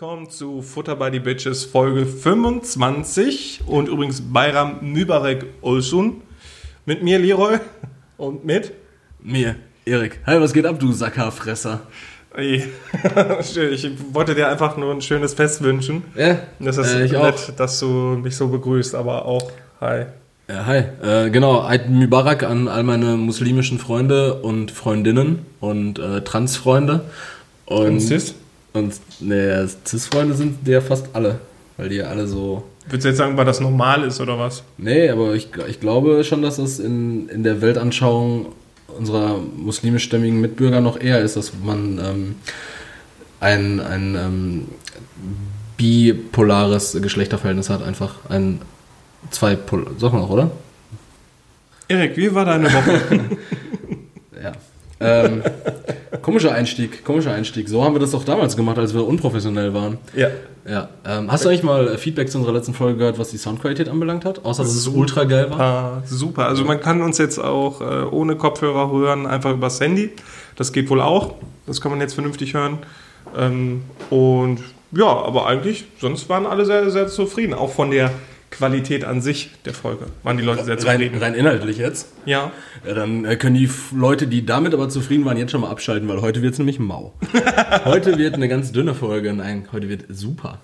willkommen 0.00 0.30
zu 0.30 0.62
Futter 0.62 0.94
by 0.94 1.08
the 1.10 1.18
Bitches 1.18 1.64
Folge 1.64 2.06
25 2.06 3.62
und 3.66 3.88
übrigens 3.88 4.20
Bayram 4.20 4.78
Mübarek 4.80 5.46
Olsun. 5.60 6.22
Mit 6.86 7.02
mir 7.02 7.18
Leroy 7.18 7.58
und 8.16 8.44
mit 8.44 8.74
mir, 9.20 9.56
Erik. 9.84 10.20
Hi, 10.24 10.40
was 10.40 10.52
geht 10.52 10.66
ab, 10.66 10.78
du 10.78 10.92
Sackerfresser? 10.92 11.80
ich 12.38 12.68
wollte 14.12 14.36
dir 14.36 14.46
einfach 14.46 14.76
nur 14.76 14.94
ein 14.94 15.02
schönes 15.02 15.34
Fest 15.34 15.64
wünschen. 15.64 16.04
Ja, 16.14 16.38
das 16.60 16.76
ist 16.76 16.94
äh, 16.94 17.08
nett, 17.08 17.16
auch. 17.16 17.56
dass 17.56 17.80
du 17.80 17.86
mich 18.22 18.36
so 18.36 18.46
begrüßt, 18.46 18.94
aber 18.94 19.24
auch 19.24 19.50
hi. 19.80 20.04
Ja, 20.48 20.64
hi. 20.64 20.84
Äh, 21.02 21.30
genau, 21.30 21.66
Eid 21.66 21.90
Mubarak 21.90 22.44
an 22.44 22.68
all 22.68 22.84
meine 22.84 23.16
muslimischen 23.16 23.80
Freunde 23.80 24.42
und 24.42 24.70
Freundinnen 24.70 25.44
und 25.58 25.98
äh, 25.98 26.20
Transfreunde. 26.20 27.00
Und, 27.66 27.98
und? 27.98 28.34
Und 28.78 28.94
ne, 29.20 29.68
Cis-Freunde 29.86 30.34
sind 30.34 30.66
ja 30.66 30.80
fast 30.80 31.06
alle, 31.12 31.40
weil 31.76 31.88
die 31.88 31.96
ja 31.96 32.06
alle 32.06 32.26
so. 32.26 32.64
Würdest 32.86 33.04
du 33.04 33.08
jetzt 33.08 33.18
sagen, 33.18 33.36
weil 33.36 33.44
das 33.44 33.60
normal 33.60 34.04
ist 34.04 34.20
oder 34.20 34.38
was? 34.38 34.62
Nee, 34.78 35.10
aber 35.10 35.34
ich, 35.34 35.48
ich 35.68 35.80
glaube 35.80 36.24
schon, 36.24 36.42
dass 36.42 36.58
es 36.58 36.78
in, 36.78 37.28
in 37.28 37.42
der 37.42 37.60
Weltanschauung 37.60 38.46
unserer 38.96 39.38
muslimischstämmigen 39.38 40.40
Mitbürger 40.40 40.80
noch 40.80 40.98
eher 40.98 41.20
ist, 41.20 41.36
dass 41.36 41.52
man 41.62 41.98
ähm, 41.98 42.34
ein, 43.40 43.80
ein 43.80 44.16
ähm, 44.16 44.68
bipolares 45.76 46.98
Geschlechterverhältnis 47.00 47.70
hat, 47.70 47.82
einfach 47.82 48.16
ein 48.28 48.60
zweipol, 49.30 49.86
sag 49.98 50.12
mal 50.12 50.20
noch, 50.20 50.30
oder? 50.30 50.50
Erik, 51.88 52.16
wie 52.16 52.34
war 52.34 52.44
deine 52.44 52.72
Woche? 52.72 53.00
ja. 54.42 54.52
Ähm, 55.00 55.42
komischer 56.22 56.52
Einstieg, 56.52 57.04
komischer 57.04 57.32
Einstieg. 57.32 57.68
So 57.68 57.84
haben 57.84 57.94
wir 57.94 58.00
das 58.00 58.10
doch 58.10 58.24
damals 58.24 58.56
gemacht, 58.56 58.78
als 58.78 58.94
wir 58.94 59.06
unprofessionell 59.06 59.72
waren. 59.74 59.98
Ja. 60.14 60.28
ja. 60.68 60.88
Ähm, 61.06 61.30
hast 61.30 61.44
du 61.44 61.48
eigentlich 61.48 61.62
mal 61.62 61.96
Feedback 61.98 62.30
zu 62.30 62.38
unserer 62.38 62.54
letzten 62.54 62.74
Folge 62.74 62.98
gehört, 62.98 63.18
was 63.18 63.30
die 63.30 63.38
Soundqualität 63.38 63.88
anbelangt 63.88 64.24
hat? 64.24 64.44
Außer, 64.44 64.62
dass 64.62 64.72
super, 64.72 64.96
es 64.96 65.00
ultra 65.00 65.24
geil 65.24 65.50
war? 65.50 66.02
Super. 66.06 66.46
Also 66.46 66.64
man 66.64 66.80
kann 66.80 67.00
uns 67.00 67.18
jetzt 67.18 67.38
auch 67.38 67.80
äh, 67.80 68.04
ohne 68.10 68.36
Kopfhörer 68.36 68.90
hören, 68.90 69.26
einfach 69.26 69.52
übers 69.52 69.80
Handy. 69.80 70.10
Das 70.56 70.72
geht 70.72 70.90
wohl 70.90 71.00
auch. 71.00 71.34
Das 71.66 71.80
kann 71.80 71.90
man 71.90 72.00
jetzt 72.00 72.14
vernünftig 72.14 72.54
hören. 72.54 72.78
Ähm, 73.36 73.82
und 74.10 74.60
ja, 74.90 75.06
aber 75.06 75.46
eigentlich, 75.46 75.84
sonst 76.00 76.28
waren 76.28 76.46
alle 76.46 76.64
sehr, 76.64 76.90
sehr 76.90 77.08
zufrieden. 77.08 77.54
Auch 77.54 77.70
von 77.70 77.90
der 77.90 78.10
Qualität 78.50 79.04
an 79.04 79.20
sich 79.20 79.50
der 79.64 79.74
Folge. 79.74 80.06
Waren 80.22 80.38
die 80.38 80.42
Leute 80.42 80.64
sehr 80.64 80.78
zufrieden? 80.78 81.18
Rein, 81.18 81.32
rein 81.32 81.34
inhaltlich 81.34 81.76
jetzt? 81.76 82.12
Ja. 82.24 82.50
ja 82.86 82.94
dann 82.94 83.24
äh, 83.24 83.36
können 83.36 83.56
die 83.56 83.68
Leute, 83.94 84.26
die 84.26 84.46
damit 84.46 84.74
aber 84.74 84.88
zufrieden 84.88 85.24
waren, 85.24 85.36
jetzt 85.36 85.50
schon 85.50 85.60
mal 85.60 85.70
abschalten, 85.70 86.08
weil 86.08 86.22
heute 86.22 86.42
wird 86.42 86.54
es 86.54 86.58
nämlich 86.58 86.78
mau. 86.78 87.12
heute 87.84 88.16
wird 88.18 88.34
eine 88.34 88.48
ganz 88.48 88.72
dünne 88.72 88.94
Folge. 88.94 89.32
Nein, 89.32 89.68
heute 89.72 89.88
wird 89.88 90.04
super. 90.08 90.58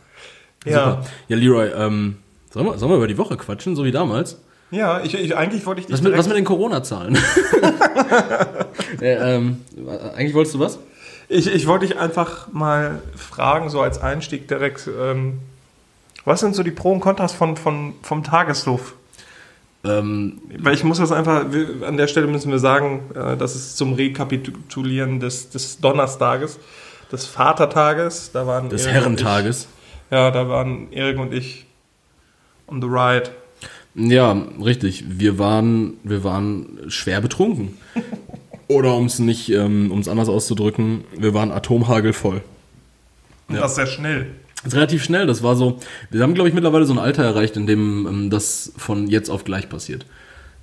Ja. 0.64 0.72
Super. 0.72 1.06
Ja, 1.28 1.36
Leroy, 1.36 1.68
ähm, 1.76 2.16
sollen, 2.50 2.66
wir, 2.66 2.78
sollen 2.78 2.92
wir 2.92 2.96
über 2.96 3.08
die 3.08 3.18
Woche 3.18 3.36
quatschen, 3.36 3.76
so 3.76 3.84
wie 3.84 3.92
damals? 3.92 4.40
Ja, 4.70 5.02
ich, 5.02 5.14
ich 5.14 5.36
eigentlich 5.36 5.66
wollte 5.66 5.82
ich 5.82 5.86
dich. 5.86 5.94
Was 5.94 6.02
mit, 6.02 6.16
was 6.16 6.26
mit 6.26 6.36
den 6.36 6.44
Corona-Zahlen? 6.44 7.16
ja, 9.00 9.34
ähm, 9.34 9.58
eigentlich 10.16 10.34
wolltest 10.34 10.54
du 10.54 10.58
was? 10.58 10.78
Ich, 11.28 11.52
ich 11.52 11.66
wollte 11.66 11.86
dich 11.86 11.98
einfach 11.98 12.48
mal 12.52 13.02
fragen, 13.14 13.68
so 13.68 13.80
als 13.80 14.00
Einstieg 14.00 14.48
direkt. 14.48 14.88
Ähm, 14.88 15.40
was 16.24 16.40
sind 16.40 16.54
so 16.54 16.62
die 16.62 16.70
Pro 16.70 16.92
und 16.92 17.00
Kontras 17.00 17.32
von, 17.32 17.56
von, 17.56 17.94
vom 18.02 18.22
Tagesluft? 18.22 18.94
Ähm, 19.84 20.40
Weil 20.58 20.74
ich 20.74 20.84
muss 20.84 20.98
das 20.98 21.12
einfach, 21.12 21.44
an 21.86 21.96
der 21.96 22.06
Stelle 22.06 22.26
müssen 22.26 22.50
wir 22.50 22.58
sagen, 22.58 23.02
äh, 23.14 23.36
das 23.36 23.54
ist 23.54 23.76
zum 23.76 23.92
Rekapitulieren 23.92 25.20
des, 25.20 25.50
des 25.50 25.78
Donnerstages, 25.80 26.58
des 27.12 27.26
Vatertages. 27.26 28.30
Da 28.32 28.46
waren 28.46 28.70
des 28.70 28.86
Erik 28.86 28.94
Herrentages. 28.94 29.68
Ich, 30.06 30.12
ja, 30.12 30.30
da 30.30 30.48
waren 30.48 30.90
Erik 30.90 31.18
und 31.18 31.34
ich 31.34 31.66
on 32.66 32.80
the 32.80 32.88
ride. 32.88 33.30
Ja, 33.94 34.32
richtig. 34.62 35.04
Wir 35.06 35.38
waren, 35.38 35.98
wir 36.02 36.24
waren 36.24 36.80
schwer 36.88 37.20
betrunken. 37.20 37.78
Oder 38.68 38.94
um 38.94 39.04
es 39.04 39.18
nicht, 39.18 39.50
ähm, 39.50 39.90
um 39.92 40.00
es 40.00 40.08
anders 40.08 40.30
auszudrücken, 40.30 41.04
wir 41.16 41.34
waren 41.34 41.52
atomhagelvoll. 41.52 42.40
Und 43.48 43.56
ja. 43.56 43.60
das 43.60 43.74
sehr 43.74 43.86
schnell. 43.86 44.30
Ist 44.64 44.74
relativ 44.74 45.04
schnell. 45.04 45.26
Das 45.26 45.42
war 45.42 45.56
so, 45.56 45.78
wir 46.10 46.22
haben, 46.22 46.34
glaube 46.34 46.48
ich, 46.48 46.54
mittlerweile 46.54 46.86
so 46.86 46.92
ein 46.94 46.98
Alter 46.98 47.22
erreicht, 47.22 47.56
in 47.56 47.66
dem 47.66 48.06
ähm, 48.06 48.30
das 48.30 48.72
von 48.76 49.06
jetzt 49.08 49.28
auf 49.30 49.44
gleich 49.44 49.68
passiert. 49.68 50.06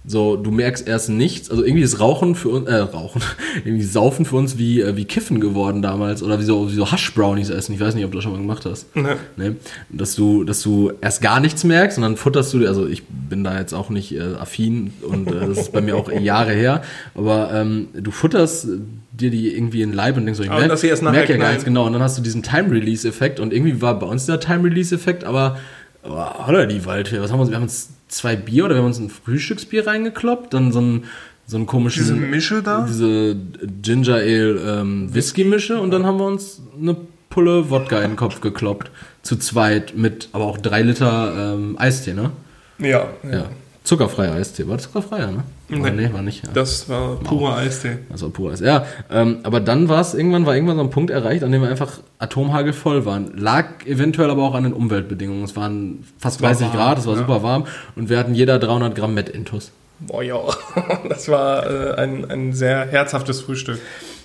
So, 0.04 0.36
du 0.36 0.50
merkst 0.50 0.88
erst 0.88 1.10
nichts, 1.10 1.52
also 1.52 1.64
irgendwie 1.64 1.84
ist 1.84 2.00
Rauchen 2.00 2.34
für 2.34 2.50
uns, 2.50 2.68
äh, 2.68 2.76
Rauchen, 2.76 3.22
irgendwie 3.66 3.84
Saufen 3.84 4.26
für 4.26 4.36
uns 4.36 4.58
wie, 4.58 4.82
äh, 4.82 4.96
wie 4.96 5.06
Kiffen 5.06 5.40
geworden 5.40 5.84
damals 5.84 6.24
oder 6.24 6.40
wie 6.40 6.44
so, 6.44 6.72
wie 6.72 6.76
so 6.76 6.92
Hash-Brownies 6.92 7.52
essen. 7.52 7.74
Ich 7.74 7.80
weiß 7.80 7.94
nicht, 7.94 8.04
ob 8.04 8.12
du 8.12 8.18
das 8.18 8.24
schon 8.24 8.34
mal 8.34 8.40
gemacht 8.40 8.66
hast. 8.66 8.96
Nee. 8.96 9.16
nee. 9.38 9.52
Dass 9.90 10.16
du, 10.16 10.44
dass 10.44 10.64
du 10.64 10.92
erst 11.02 11.22
gar 11.22 11.40
nichts 11.40 11.64
merkst 11.64 12.00
und 12.00 12.04
dann 12.04 12.18
futterst 12.18 12.52
du, 12.54 12.66
also 12.68 12.88
ich 12.88 13.04
bin 13.06 13.44
da 13.44 13.60
jetzt 13.60 13.74
auch 13.74 13.92
nicht 13.92 14.16
äh, 14.16 14.22
affin 14.40 14.92
und 15.04 15.28
äh, 15.28 15.48
das 15.48 15.58
ist 15.58 15.72
bei 15.72 15.82
mir 15.82 15.96
auch 15.96 16.12
Jahre 16.22 16.52
her, 16.52 16.82
aber 17.14 17.52
ähm, 17.54 17.90
du 17.94 18.10
futterst 18.10 18.68
dir 19.12 19.30
die 19.30 19.56
irgendwie 19.56 19.84
in 19.84 19.90
den 19.90 19.96
Leib 19.96 20.18
und 20.18 20.26
denkst 20.26 20.38
so, 20.38 20.44
ich 20.44 20.50
merke 20.50 21.02
merk 21.12 21.30
ja 21.30 21.38
gar 21.38 21.50
nichts 21.50 21.66
genau 21.66 21.86
und 21.86 21.94
dann 21.94 22.02
hast 22.02 22.18
du 22.18 22.22
diesen 22.22 22.42
Time-Release-Effekt 22.42 23.40
und 23.40 23.54
irgendwie 23.54 23.82
war 23.82 24.00
bei 24.00 24.08
uns 24.08 24.26
dieser 24.26 24.40
Time-Release-Effekt, 24.40 25.26
aber 25.26 25.58
oh, 26.04 26.48
holla 26.48 26.66
die 26.66 26.86
Waldfee, 26.86 27.22
was 27.22 27.32
haben 27.32 27.40
wir 27.40 27.44
uns, 27.44 27.52
wir 27.52 27.56
haben 27.56 27.64
uns 27.64 27.90
zwei 28.08 28.36
Bier 28.36 28.66
oder 28.66 28.76
wir 28.76 28.80
haben 28.80 28.88
uns 28.88 29.00
ein 29.00 29.10
Frühstücksbier 29.10 29.88
reingekloppt, 29.88 30.54
dann 30.54 30.72
so 30.72 30.82
ein 30.82 31.04
so 31.48 31.58
einen 31.58 31.66
komischen 31.66 32.04
diese 32.04 32.16
Mische 32.16 32.64
da, 32.64 32.86
diese 32.88 33.36
Ginger 33.82 34.16
Ale 34.16 34.80
ähm, 34.80 35.14
Whisky 35.14 35.44
Mische 35.44 35.82
und 35.82 35.92
dann 35.92 36.06
haben 36.06 36.18
wir 36.18 36.26
uns 36.26 36.62
eine 36.80 36.96
Pulle 37.30 37.70
Wodka 37.70 38.02
in 38.02 38.12
den 38.12 38.16
Kopf 38.16 38.40
gekloppt 38.40 38.90
zu 39.22 39.36
zweit 39.36 39.98
mit 39.98 40.30
aber 40.32 40.46
auch 40.46 40.58
drei 40.58 40.82
Liter 40.82 41.54
ähm, 41.56 41.78
Eistee, 41.78 42.14
ne? 42.14 42.32
Ja, 42.80 43.10
ja. 43.24 43.32
ja. 43.32 43.46
Zuckerfreier 43.84 44.34
Eistee. 44.34 44.68
War 44.68 44.78
das 44.78 44.86
zuckerfreier, 44.86 45.32
ne? 45.32 45.44
Nee, 45.68 45.90
nee 45.90 46.14
war 46.14 46.22
nicht. 46.22 46.46
Ja. 46.46 46.52
Das 46.54 46.88
war 46.88 47.16
purer 47.16 47.58
Eistee. 47.58 47.98
Das 48.10 48.22
war 48.22 48.30
purer 48.30 48.52
Eistee. 48.52 48.66
Ja, 48.66 48.86
ähm, 49.10 49.40
aber 49.44 49.60
dann 49.60 49.90
war 49.90 50.02
es 50.02 50.14
irgendwann, 50.14 50.46
war 50.46 50.54
irgendwann 50.54 50.78
so 50.78 50.84
ein 50.84 50.92
Punkt 50.92 51.10
erreicht, 51.10 51.44
an 51.44 51.52
dem 51.52 51.62
wir 51.62 51.70
einfach 51.70 52.00
Atomhagel 52.20 52.74
voll 52.74 53.06
waren. 53.06 53.36
Lag 53.38 53.86
eventuell 53.86 54.30
aber 54.30 54.44
auch 54.44 54.54
an 54.54 54.64
den 54.64 54.74
Umweltbedingungen. 54.74 55.44
Es 55.44 55.56
waren 55.56 56.06
fast 56.20 56.42
30 56.42 56.68
warm, 56.68 56.76
Grad, 56.76 57.00
es 57.00 57.08
war 57.08 57.16
ja. 57.16 57.20
super 57.22 57.42
warm 57.42 57.66
und 57.96 58.10
wir 58.10 58.20
hatten 58.20 58.36
jeder 58.36 58.60
300 58.60 58.94
Gramm 58.94 59.16
Met-Intus. 59.16 59.72
Boah, 60.00 60.24
ja. 60.24 60.40
Das 61.10 61.28
war 61.28 61.70
äh, 61.70 61.96
ein, 61.96 62.30
ein 62.30 62.54
sehr 62.54 62.86
herzhaftes 62.86 63.42
Frühstück. 63.42 63.80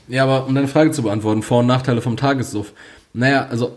Ja, 0.09 0.25
aber 0.25 0.47
um 0.47 0.55
deine 0.55 0.69
Frage 0.69 0.91
zu 0.91 1.03
beantworten, 1.03 1.43
Vor- 1.43 1.61
und 1.61 1.67
Nachteile 1.67 2.03
vom 2.03 2.17
Tagessuff. 2.17 2.73
Naja, 3.13 3.47
also 3.51 3.77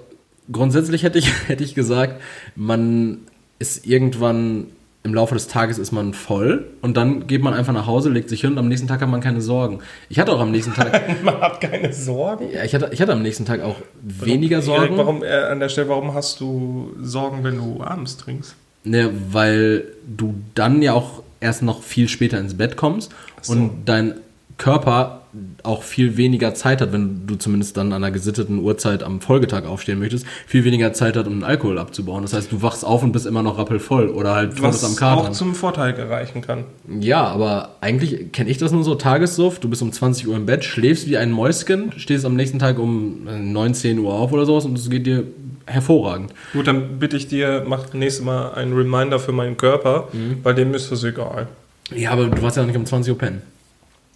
grundsätzlich 0.51 1.03
hätte 1.03 1.19
ich, 1.19 1.31
hätte 1.47 1.63
ich 1.63 1.73
gesagt, 1.73 2.21
man 2.55 3.19
ist 3.59 3.85
irgendwann 3.85 4.67
im 5.03 5.13
Laufe 5.13 5.33
des 5.33 5.47
Tages 5.47 5.77
ist 5.77 5.91
man 5.91 6.13
voll 6.13 6.67
und 6.81 6.97
dann 6.97 7.27
geht 7.27 7.41
man 7.41 7.53
einfach 7.53 7.71
nach 7.71 7.87
Hause, 7.87 8.09
legt 8.09 8.29
sich 8.29 8.41
hin 8.41 8.51
und 8.51 8.57
am 8.57 8.67
nächsten 8.67 8.87
Tag 8.87 9.01
hat 9.01 9.09
man 9.09 9.21
keine 9.21 9.39
Sorgen. 9.39 9.79
Ich 10.09 10.19
hatte 10.19 10.33
auch 10.33 10.41
am 10.41 10.51
nächsten 10.51 10.73
Tag. 10.73 11.23
man 11.23 11.39
hat 11.39 11.61
keine 11.61 11.93
Sorgen? 11.93 12.49
Ja, 12.51 12.63
ich 12.63 12.75
hatte, 12.75 12.89
ich 12.91 13.01
hatte 13.01 13.13
am 13.13 13.21
nächsten 13.21 13.45
Tag 13.45 13.61
auch 13.61 13.77
weniger 14.01 14.57
warum, 14.57 14.79
Sorgen. 14.79 14.97
warum, 14.97 15.23
äh, 15.23 15.27
an 15.27 15.59
der 15.61 15.69
Stelle, 15.69 15.87
warum 15.87 16.13
hast 16.13 16.41
du 16.41 16.93
Sorgen, 17.01 17.43
wenn 17.43 17.57
du 17.57 17.81
abends 17.81 18.17
trinkst? 18.17 18.55
Ne, 18.83 19.09
weil 19.31 19.85
du 20.05 20.35
dann 20.55 20.81
ja 20.81 20.93
auch 20.93 21.23
erst 21.39 21.63
noch 21.63 21.81
viel 21.81 22.09
später 22.09 22.37
ins 22.37 22.55
Bett 22.55 22.75
kommst 22.75 23.11
so. 23.41 23.53
und 23.53 23.85
dein 23.85 24.15
Körper 24.59 25.21
auch 25.63 25.83
viel 25.83 26.17
weniger 26.17 26.53
Zeit 26.53 26.81
hat, 26.81 26.91
wenn 26.91 27.27
du 27.27 27.35
zumindest 27.35 27.77
dann 27.77 27.93
an 27.93 28.03
einer 28.03 28.11
gesitteten 28.11 28.59
Uhrzeit 28.59 29.03
am 29.03 29.21
Folgetag 29.21 29.65
aufstehen 29.65 29.99
möchtest, 29.99 30.25
viel 30.47 30.65
weniger 30.65 30.91
Zeit 30.91 31.15
hat, 31.15 31.27
um 31.27 31.33
den 31.33 31.43
Alkohol 31.43 31.77
abzubauen. 31.77 32.23
Das 32.23 32.33
heißt, 32.33 32.51
du 32.51 32.61
wachst 32.61 32.83
auf 32.83 33.03
und 33.03 33.11
bist 33.11 33.25
immer 33.25 33.43
noch 33.43 33.57
rappelvoll 33.57 34.09
oder 34.09 34.35
halt 34.35 34.61
Was 34.61 34.83
am 34.83 34.95
Kater. 34.95 35.21
auch 35.21 35.31
zum 35.31 35.55
Vorteil 35.55 35.93
gereichen 35.93 36.41
kann. 36.41 36.65
Ja, 36.99 37.25
aber 37.25 37.75
eigentlich 37.81 38.31
kenne 38.31 38.49
ich 38.49 38.57
das 38.57 38.71
nur 38.71 38.83
so, 38.83 38.95
Tagessuft, 38.95 39.63
du 39.63 39.69
bist 39.69 39.81
um 39.81 39.91
20 39.91 40.27
Uhr 40.27 40.35
im 40.35 40.45
Bett, 40.45 40.63
schläfst 40.63 41.07
wie 41.07 41.17
ein 41.17 41.31
Mäuschen, 41.31 41.93
stehst 41.97 42.25
am 42.25 42.35
nächsten 42.35 42.59
Tag 42.59 42.79
um 42.79 43.23
19 43.25 43.97
äh, 43.97 43.99
Uhr 44.01 44.13
auf 44.13 44.31
oder 44.31 44.45
sowas 44.45 44.65
und 44.65 44.77
es 44.77 44.89
geht 44.89 45.05
dir 45.05 45.23
hervorragend. 45.67 46.33
Gut, 46.53 46.67
dann 46.67 46.99
bitte 46.99 47.15
ich 47.15 47.27
dir, 47.27 47.63
mach 47.67 47.93
nächstes 47.93 48.25
Mal 48.25 48.53
einen 48.53 48.73
Reminder 48.73 49.19
für 49.19 49.31
meinen 49.31 49.57
Körper, 49.57 50.07
mhm. 50.11 50.41
bei 50.41 50.53
dem 50.53 50.73
ist 50.73 50.91
das 50.91 51.03
egal. 51.03 51.47
Ja, 51.95 52.11
aber 52.11 52.25
du 52.25 52.41
warst 52.41 52.57
ja 52.57 52.63
nicht 52.63 52.75
um 52.75 52.85
20 52.85 53.13
Uhr 53.13 53.17
pennen. 53.17 53.41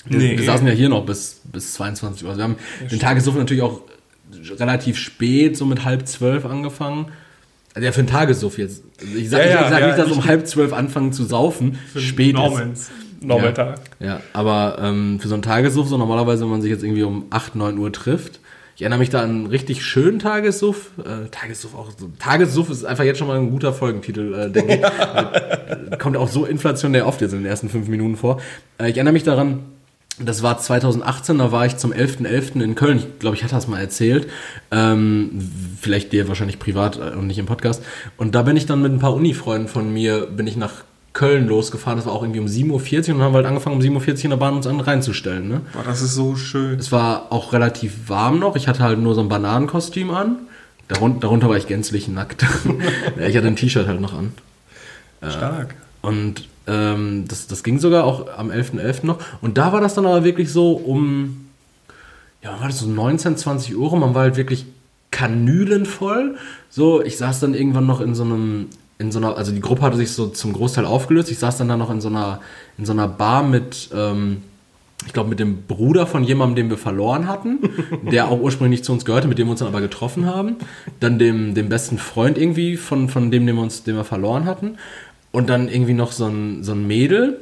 Wir, 0.06 0.18
nee. 0.18 0.38
wir 0.38 0.46
saßen 0.46 0.68
ja 0.68 0.74
hier 0.74 0.90
noch 0.90 1.06
bis, 1.06 1.42
bis 1.52 1.74
22 1.74 2.24
Uhr. 2.24 2.30
Also 2.30 2.40
wir 2.40 2.44
haben 2.44 2.58
ja, 2.82 2.88
den 2.88 3.00
Tagessuff 3.00 3.36
natürlich 3.36 3.64
auch 3.64 3.82
relativ 4.60 4.98
spät, 4.98 5.58
so 5.58 5.66
mit 5.66 5.86
halb 5.86 6.08
zwölf 6.08 6.46
angefangen. 6.46 7.08
Also 7.74 7.86
ja, 7.86 7.92
für 7.92 8.04
den 8.04 8.08
Tagessuff 8.08 8.58
jetzt. 8.58 8.84
Ich 9.16 9.30
sage 9.30 9.50
ja, 9.50 9.62
ja, 9.62 9.70
sag 9.70 9.86
nicht, 9.86 9.98
dass 9.98 10.12
um 10.12 10.26
halb 10.26 10.48
zwölf 10.48 10.74
anfangen 10.74 11.12
zu 11.14 11.24
saufen, 11.24 11.80
spät 11.96 12.36
Normans. 12.36 12.92
Normal 13.22 13.54
Tag. 13.54 13.80
Ja, 14.00 14.20
aber 14.34 14.78
ähm, 14.82 15.20
für 15.20 15.28
so 15.28 15.34
einen 15.34 15.44
Tagessuff, 15.44 15.88
so 15.88 15.98
normalerweise, 15.98 16.44
wenn 16.44 16.52
man 16.52 16.62
sich 16.62 16.70
jetzt 16.70 16.84
irgendwie 16.84 17.04
um 17.04 17.26
8, 17.30 17.56
9 17.56 17.78
Uhr 17.78 17.92
trifft, 17.92 18.42
ich 18.76 18.82
erinnere 18.82 19.00
mich 19.00 19.12
da 19.12 19.22
an 19.22 19.30
einen 19.30 19.46
richtig 19.46 19.86
schönen 19.86 20.18
Tagessuff. 20.18 20.92
Äh, 20.98 21.30
Tagessuff 21.30 21.76
auch 21.76 21.92
so. 21.96 22.10
Tagessuff 22.18 22.72
ist 22.72 22.84
einfach 22.84 23.04
jetzt 23.04 23.20
schon 23.20 23.28
mal 23.28 23.38
ein 23.38 23.52
guter 23.52 23.72
Folgentitel, 23.72 24.34
äh, 24.34 24.50
denke 24.50 24.82
ich. 24.82 26.00
Kommt 26.00 26.18
auch 26.18 26.28
so 26.28 26.46
inflationär 26.46 27.08
oft 27.08 27.22
jetzt 27.22 27.34
in 27.34 27.40
den 27.40 27.46
ersten 27.46 27.70
fünf 27.70 27.88
Minuten 27.88 28.18
vor. 28.18 28.42
Äh, 28.80 28.90
ich 28.90 28.98
erinnere 28.98 29.14
mich 29.14 29.24
daran, 29.24 29.60
das 30.20 30.44
war 30.44 30.60
2018, 30.60 31.40
da 31.40 31.52
war 31.52 31.66
ich 31.66 31.78
zum 31.78 31.92
11.11. 31.92 32.28
.11. 32.28 32.62
in 32.62 32.76
Köln. 32.76 32.98
Ich 32.98 33.20
glaube, 33.20 33.36
ich 33.36 33.44
hatte 33.44 33.56
das 33.56 33.68
mal 33.68 33.80
erzählt. 33.80 34.30
Ähm, 34.72 35.52
vielleicht 35.82 36.12
dir 36.12 36.28
wahrscheinlich 36.28 36.60
privat 36.60 36.98
und 36.98 37.28
nicht 37.28 37.40
im 37.40 37.48
Podcast. 37.48 37.84
Und 38.18 38.36
da 38.36 38.44
bin 38.44 38.56
ich 38.56 38.66
dann 38.66 38.82
mit 38.82 38.92
ein 38.92 39.00
paar 39.00 39.14
Uni-Freunden 39.14 39.68
von 39.68 39.92
mir, 39.92 40.28
bin 40.28 40.46
ich 40.46 40.56
nach 40.56 40.84
Köln 41.14 41.48
losgefahren. 41.48 41.98
Das 41.98 42.06
war 42.06 42.14
auch 42.14 42.22
irgendwie 42.22 42.40
um 42.40 42.46
7.40 42.46 42.70
Uhr 42.70 42.76
und 42.76 43.08
dann 43.08 43.22
haben 43.22 43.34
wir 43.34 43.38
halt 43.38 43.48
angefangen, 43.48 43.76
um 43.76 43.82
7.40 43.82 44.10
Uhr 44.18 44.24
in 44.26 44.30
der 44.32 44.38
Bahn 44.38 44.56
uns 44.56 44.68
an 44.68 44.80
reinzustellen. 44.80 45.48
Ne? 45.48 45.62
Boah, 45.74 45.84
das 45.84 46.02
ist 46.02 46.14
so 46.14 46.36
schön. 46.36 46.78
Es 46.78 46.92
war 46.92 47.32
auch 47.32 47.54
relativ 47.54 48.10
warm 48.10 48.40
noch. 48.40 48.56
Ich 48.56 48.68
hatte 48.68 48.84
halt 48.84 49.00
nur 49.00 49.16
so 49.16 49.22
ein 49.22 49.30
Bananenkostüm 49.30 50.12
an. 50.12 50.38
Darunter, 50.90 51.22
darunter 51.22 51.50
war 51.50 51.58
ich 51.58 51.66
gänzlich 51.66 52.08
nackt. 52.08 52.46
ja, 53.20 53.28
ich 53.28 53.36
hatte 53.36 53.48
ein 53.48 53.56
T-Shirt 53.56 53.88
halt 53.88 54.02
noch 54.02 54.14
an. 54.14 54.34
Stark. 55.28 55.76
Und 56.02 56.48
ähm, 56.68 57.26
das, 57.28 57.48
das 57.48 57.64
ging 57.64 57.80
sogar 57.80 58.06
auch 58.06 58.28
am 58.38 58.50
11.11. 58.50 58.80
.11. 58.80 59.06
noch. 59.06 59.20
Und 59.42 59.58
da 59.58 59.74
war 59.74 59.82
das 59.82 59.96
dann 59.96 60.06
aber 60.06 60.24
wirklich 60.24 60.52
so 60.52 60.72
um, 60.72 61.48
ja, 62.42 62.60
war 62.60 62.68
das 62.68 62.80
so 62.80 62.88
19, 62.88 63.38
20 63.38 63.78
Uhr. 63.78 63.96
Man 63.98 64.16
war 64.16 64.24
halt 64.24 64.38
wirklich 64.38 64.66
kanülenvoll. 65.12 66.36
So, 66.70 67.04
ich 67.04 67.18
saß 67.18 67.40
dann 67.40 67.54
irgendwann 67.54 67.86
noch 67.86 68.02
in 68.02 68.16
so 68.16 68.24
einem, 68.24 68.68
in 68.98 69.12
so 69.12 69.20
einer, 69.20 69.38
also 69.38 69.52
die 69.52 69.62
Gruppe 69.62 69.82
hatte 69.82 69.98
sich 69.98 70.12
so 70.12 70.28
zum 70.28 70.54
Großteil 70.54 70.86
aufgelöst. 70.86 71.30
Ich 71.32 71.40
saß 71.40 71.58
dann 71.58 71.68
da 71.68 71.78
noch 71.78 71.92
in 71.92 72.02
so 72.02 72.10
einer, 72.10 72.40
in 72.78 72.86
so 72.86 72.94
einer 72.94 73.08
Bar 73.08 73.44
mit, 73.44 73.90
ähm, 73.94 74.42
ich 75.06 75.12
glaube, 75.12 75.30
mit 75.30 75.40
dem 75.40 75.64
Bruder 75.64 76.08
von 76.08 76.24
jemandem, 76.24 76.56
den 76.56 76.70
wir 76.70 76.78
verloren 76.78 77.28
hatten, 77.28 77.60
der 78.12 78.30
auch 78.30 78.40
ursprünglich 78.40 78.80
nicht 78.80 78.86
zu 78.86 78.94
uns 78.94 79.04
gehörte, 79.04 79.28
mit 79.28 79.38
dem 79.38 79.48
wir 79.48 79.52
uns 79.52 79.60
dann 79.60 79.68
aber 79.68 79.82
getroffen 79.82 80.26
haben. 80.26 80.56
Dann 81.02 81.20
dem, 81.20 81.54
dem 81.56 81.68
besten 81.68 81.98
Freund 81.98 82.38
irgendwie 82.38 82.78
von, 82.78 83.10
von 83.10 83.32
dem, 83.32 83.46
den 83.46 83.56
wir, 83.58 83.64
uns, 83.64 83.84
den 83.84 83.96
wir 83.96 84.06
verloren 84.06 84.46
hatten 84.46 84.78
und 85.34 85.50
dann 85.50 85.68
irgendwie 85.68 85.94
noch 85.94 86.14
so 86.14 86.28
ein, 86.28 86.64
so 86.64 86.72
ein 86.72 86.88
Mädel 86.88 87.40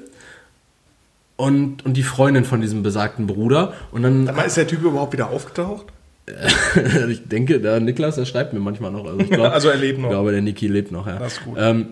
und, 1.35 1.85
und 1.85 1.97
die 1.97 2.03
Freundin 2.03 2.45
von 2.45 2.61
diesem 2.61 2.81
besagten 2.81 3.27
Bruder. 3.27 3.73
Und 3.91 4.01
dann. 4.01 4.27
Aber 4.27 4.45
ist 4.45 4.57
der 4.57 4.65
Typ 4.65 4.81
überhaupt 4.81 5.13
wieder 5.13 5.29
aufgetaucht? 5.29 5.85
ich 7.09 7.27
denke, 7.27 7.59
der 7.59 7.79
Niklas, 7.79 8.15
der 8.15 8.25
schreibt 8.25 8.53
mir 8.53 8.59
manchmal 8.59 8.91
noch. 8.91 9.05
Also, 9.05 9.19
ich 9.19 9.29
glaub, 9.29 9.51
also 9.53 9.69
er 9.69 9.77
lebt 9.77 9.99
noch. 9.99 10.05
Ich 10.05 10.11
glaube, 10.11 10.31
der 10.31 10.41
Niki 10.41 10.67
lebt 10.67 10.91
noch, 10.91 11.05
ja. 11.05 11.19
Das 11.19 11.33
ist 11.33 11.43
gut. 11.43 11.57
Ähm, 11.59 11.87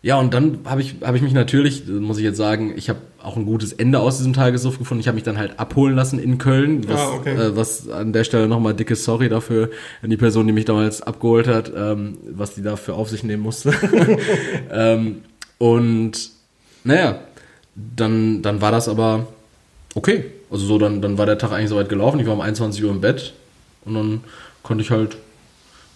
ja, 0.00 0.18
und 0.18 0.34
dann 0.34 0.58
habe 0.66 0.82
ich, 0.82 0.96
hab 1.00 1.14
ich 1.14 1.22
mich 1.22 1.32
natürlich, 1.32 1.86
muss 1.86 2.18
ich 2.18 2.24
jetzt 2.24 2.36
sagen, 2.36 2.74
ich 2.76 2.88
habe 2.90 2.98
auch 3.22 3.36
ein 3.36 3.46
gutes 3.46 3.72
Ende 3.72 4.00
aus 4.00 4.18
diesem 4.18 4.34
Tagessuff 4.34 4.78
gefunden. 4.78 5.00
Ich 5.00 5.08
habe 5.08 5.14
mich 5.14 5.24
dann 5.24 5.38
halt 5.38 5.58
abholen 5.58 5.96
lassen 5.96 6.18
in 6.18 6.36
Köln, 6.36 6.86
was, 6.86 7.00
Ah, 7.00 7.14
okay. 7.14 7.34
äh, 7.34 7.56
was 7.56 7.88
an 7.88 8.12
der 8.12 8.24
Stelle 8.24 8.46
nochmal 8.46 8.74
dickes 8.74 9.04
Sorry 9.04 9.28
dafür 9.30 9.70
an 10.02 10.10
die 10.10 10.18
Person, 10.18 10.46
die 10.46 10.52
mich 10.52 10.66
damals 10.66 11.02
abgeholt 11.02 11.48
hat, 11.48 11.72
ähm, 11.74 12.18
was 12.30 12.54
die 12.54 12.62
dafür 12.62 12.96
auf 12.96 13.08
sich 13.08 13.24
nehmen 13.24 13.42
musste. 13.42 13.72
ähm, 14.70 15.22
und 15.58 16.12
naja, 16.84 17.18
dann, 17.74 18.42
dann 18.42 18.60
war 18.60 18.70
das 18.72 18.88
aber 18.88 19.26
okay. 19.94 20.24
Also 20.50 20.66
so, 20.66 20.78
dann, 20.78 21.00
dann 21.02 21.18
war 21.18 21.26
der 21.26 21.38
Tag 21.38 21.52
eigentlich 21.52 21.70
soweit 21.70 21.88
gelaufen. 21.88 22.20
Ich 22.20 22.26
war 22.26 22.34
um 22.34 22.40
21 22.40 22.84
Uhr 22.84 22.90
im 22.90 23.00
Bett 23.00 23.32
und 23.84 23.94
dann 23.94 24.20
konnte 24.62 24.82
ich 24.84 24.90
halt 24.90 25.16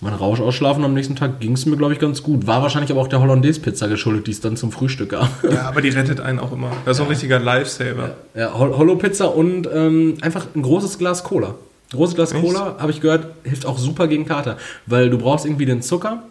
meinen 0.00 0.14
Rausch 0.16 0.40
ausschlafen. 0.40 0.84
Am 0.84 0.94
nächsten 0.94 1.14
Tag 1.16 1.38
ging 1.40 1.52
es 1.52 1.66
mir, 1.66 1.76
glaube 1.76 1.92
ich, 1.92 1.98
ganz 1.98 2.22
gut. 2.22 2.46
War 2.46 2.62
wahrscheinlich 2.62 2.90
aber 2.90 3.00
auch 3.00 3.08
der 3.08 3.20
Hollandaise-Pizza 3.20 3.86
geschuldet, 3.88 4.26
die 4.26 4.30
es 4.32 4.40
dann 4.40 4.56
zum 4.56 4.72
Frühstück 4.72 5.10
gab. 5.10 5.28
Ja, 5.44 5.62
aber 5.68 5.80
die 5.80 5.88
rettet 5.90 6.20
einen 6.20 6.38
auch 6.38 6.52
immer. 6.52 6.70
Das 6.84 6.96
ist 6.98 7.02
ein 7.02 7.08
richtiger 7.08 7.38
Lifesaver. 7.38 8.16
Ja, 8.34 8.54
Hol- 8.58 8.76
Hollow-Pizza 8.76 9.26
und 9.26 9.68
ähm, 9.72 10.16
einfach 10.22 10.46
ein 10.54 10.62
großes 10.62 10.98
Glas 10.98 11.22
Cola. 11.24 11.48
Ein 11.92 11.96
großes 11.96 12.14
Glas 12.16 12.32
Echt? 12.32 12.42
Cola, 12.42 12.76
habe 12.78 12.90
ich 12.90 13.00
gehört, 13.00 13.26
hilft 13.44 13.64
auch 13.66 13.78
super 13.78 14.08
gegen 14.08 14.24
Kater. 14.26 14.56
Weil 14.86 15.10
du 15.10 15.18
brauchst 15.18 15.44
irgendwie 15.46 15.66
den 15.66 15.82
Zucker 15.82 16.22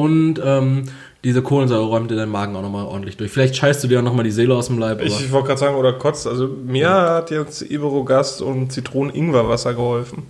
und 0.00 0.40
ähm, 0.44 0.84
diese 1.22 1.40
Kohlensäure 1.42 1.84
räumt 1.86 2.10
dir 2.10 2.16
deinen 2.16 2.32
Magen 2.32 2.54
auch 2.56 2.62
nochmal 2.62 2.84
ordentlich 2.84 3.16
durch. 3.16 3.30
Vielleicht 3.30 3.56
scheißt 3.56 3.82
du 3.82 3.88
dir 3.88 4.00
auch 4.00 4.04
nochmal 4.04 4.24
die 4.24 4.30
Seele 4.30 4.54
aus 4.54 4.66
dem 4.66 4.78
Leib. 4.78 4.98
aber- 4.98 5.06
Ich 5.06 5.32
wollte 5.32 5.46
gerade 5.48 5.60
sagen, 5.60 5.76
oder 5.76 5.92
kotzt. 5.94 6.26
Also 6.26 6.48
mir 6.48 6.90
hat 6.90 7.30
jetzt 7.30 7.62
Iberogast 7.62 8.42
und 8.42 8.72
Zitronen-Ingwer-Wasser 8.72 9.74
geholfen. 9.74 10.24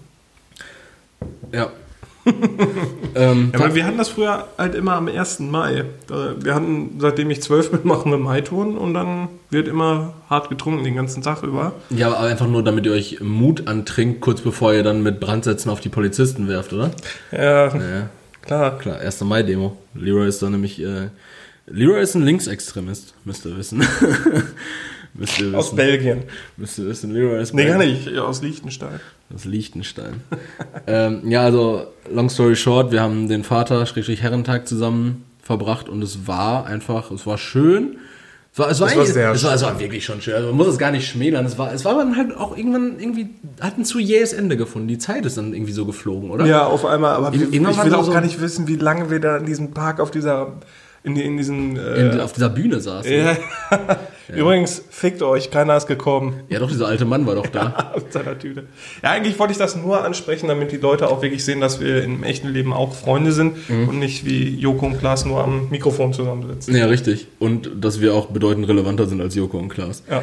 ja. 1.52 1.68
ähm, 3.14 3.50
Ja, 3.52 3.60
aber 3.60 3.74
wir 3.74 3.84
hatten 3.84 3.98
das 3.98 4.08
früher 4.08 4.46
halt 4.56 4.74
immer 4.74 4.94
am 4.94 5.08
1. 5.08 5.40
Mai. 5.40 5.84
Da- 6.06 6.34
Wir 6.40 6.54
hatten, 6.54 6.96
seitdem 6.98 7.28
ich 7.30 7.42
zwölf 7.42 7.70
bin, 7.70 7.80
machen 7.84 8.10
wir 8.10 8.16
Maitouren 8.18 8.78
und 8.78 8.94
dann 8.94 9.28
wird 9.50 9.68
immer 9.68 10.14
hart 10.30 10.48
getrunken 10.48 10.84
den 10.84 10.94
ganzen 10.96 11.22
Tag 11.22 11.42
über. 11.42 11.72
ja, 11.90 12.06
aber 12.06 12.20
einfach 12.20 12.46
nur, 12.46 12.62
damit 12.62 12.86
ihr 12.86 12.92
euch 12.92 13.20
Mut 13.20 13.68
antrinkt, 13.68 14.20
kurz 14.22 14.40
bevor 14.40 14.72
ihr 14.72 14.82
dann 14.82 15.02
mit 15.02 15.20
Brandsätzen 15.20 15.70
auf 15.70 15.80
die 15.80 15.90
Polizisten 15.90 16.48
werft, 16.48 16.72
oder? 16.72 16.92
Ja, 17.30 17.66
Ja. 17.66 18.08
Klar. 18.44 18.78
Klar, 18.78 18.98
1. 19.00 19.20
Mai-Demo. 19.22 19.76
Leroy 19.94 20.28
ist 20.28 20.42
da 20.42 20.50
nämlich. 20.50 20.80
Äh, 20.80 21.08
Leroy 21.66 22.02
ist 22.02 22.14
ein 22.14 22.22
Linksextremist, 22.22 23.14
müsst 23.24 23.46
ihr 23.46 23.56
wissen. 23.56 23.78
müsst 25.14 25.40
ihr 25.40 25.46
wissen. 25.46 25.54
Aus 25.54 25.74
Belgien. 25.74 26.24
Müsst 26.56 26.78
ihr 26.78 26.86
wissen, 26.86 27.12
Leroy 27.12 27.40
ist 27.40 27.54
Nee, 27.54 27.66
gar 27.66 27.78
nicht. 27.78 28.16
Aus 28.18 28.42
Liechtenstein. 28.42 29.00
Aus 29.34 29.44
Liechtenstein. 29.44 30.20
ähm, 30.86 31.30
ja, 31.30 31.42
also, 31.42 31.86
long 32.10 32.28
story 32.28 32.54
short, 32.56 32.92
wir 32.92 33.00
haben 33.00 33.28
den 33.28 33.44
Vater-Herrentag 33.44 34.68
zusammen 34.68 35.24
verbracht 35.42 35.88
und 35.88 36.02
es 36.02 36.26
war 36.26 36.66
einfach, 36.66 37.10
es 37.10 37.26
war 37.26 37.38
schön. 37.38 37.96
Es 38.56 38.58
war, 38.60 38.70
es 38.70 38.80
war, 38.80 38.86
Es 38.88 38.94
war 38.94 39.00
eigentlich- 39.02 39.14
sehr 39.14 39.32
es 39.32 39.42
war, 39.44 39.54
es 39.54 39.62
war 39.62 39.80
wirklich 39.80 40.04
schon 40.04 40.20
schön. 40.20 40.34
Also 40.34 40.46
man 40.48 40.56
muss 40.56 40.68
es 40.68 40.78
gar 40.78 40.92
nicht 40.92 41.08
schmälern. 41.08 41.44
Es 41.44 41.58
war, 41.58 41.72
es 41.72 41.84
war 41.84 41.96
dann 41.96 42.16
halt 42.16 42.36
auch 42.36 42.56
irgendwann 42.56 43.00
irgendwie, 43.00 43.30
hat 43.60 43.76
ein 43.78 43.84
zu 43.84 43.98
jähes 43.98 44.32
Ende 44.32 44.56
gefunden. 44.56 44.86
Die 44.86 44.98
Zeit 44.98 45.26
ist 45.26 45.36
dann 45.36 45.52
irgendwie 45.54 45.72
so 45.72 45.84
geflogen, 45.86 46.30
oder? 46.30 46.46
Ja, 46.46 46.64
auf 46.64 46.84
einmal. 46.86 47.14
Aber 47.16 47.32
wir, 47.32 47.48
ich 47.52 47.60
war 47.64 47.84
will 47.84 47.94
auch 47.94 48.04
so- 48.04 48.12
gar 48.12 48.20
nicht 48.20 48.40
wissen, 48.40 48.68
wie 48.68 48.76
lange 48.76 49.10
wir 49.10 49.18
da 49.18 49.38
in 49.38 49.46
diesem 49.46 49.72
Park 49.72 49.98
auf 49.98 50.12
dieser, 50.12 50.52
in, 51.02 51.16
in 51.16 51.36
diesen. 51.36 51.76
In, 51.76 52.16
Äh, 52.16 52.20
auf 52.20 52.32
dieser 52.32 52.48
Bühne 52.48 52.78
saß. 52.80 53.06
ja. 53.08 53.36
Übrigens, 54.28 54.82
fickt 54.90 55.22
euch, 55.22 55.50
keiner 55.50 55.76
ist 55.76 55.86
gekommen. 55.86 56.40
ja, 56.48 56.58
doch, 56.58 56.70
dieser 56.70 56.86
alte 56.86 57.04
Mann 57.04 57.26
war 57.26 57.34
doch 57.34 57.46
da. 57.52 57.92
Aus 57.94 58.02
seiner 58.10 58.38
Tüte. 58.38 58.64
Ja, 59.02 59.10
eigentlich 59.10 59.38
wollte 59.38 59.52
ich 59.52 59.58
das 59.58 59.76
nur 59.76 60.04
ansprechen, 60.04 60.48
damit 60.48 60.72
die 60.72 60.76
Leute 60.78 61.08
auch 61.08 61.20
wirklich 61.22 61.44
sehen, 61.44 61.60
dass 61.60 61.80
wir 61.80 62.02
im 62.02 62.22
echten 62.24 62.48
Leben 62.48 62.72
auch 62.72 62.94
Freunde 62.94 63.32
sind 63.32 63.68
Mhm. 63.68 63.88
und 63.88 63.98
nicht 63.98 64.24
wie 64.24 64.48
Joko 64.56 64.86
und 64.86 64.98
Klaas 64.98 65.24
nur 65.24 65.42
am 65.44 65.68
Mikrofon 65.70 66.12
zusammensitzen. 66.12 66.74
Ja, 66.76 66.86
richtig. 66.86 67.26
Und 67.38 67.70
dass 67.80 68.00
wir 68.00 68.14
auch 68.14 68.26
bedeutend 68.26 68.68
relevanter 68.68 69.06
sind 69.06 69.20
als 69.20 69.34
Joko 69.34 69.58
und 69.58 69.68
Klaas. 69.68 70.02
Ja. 70.10 70.22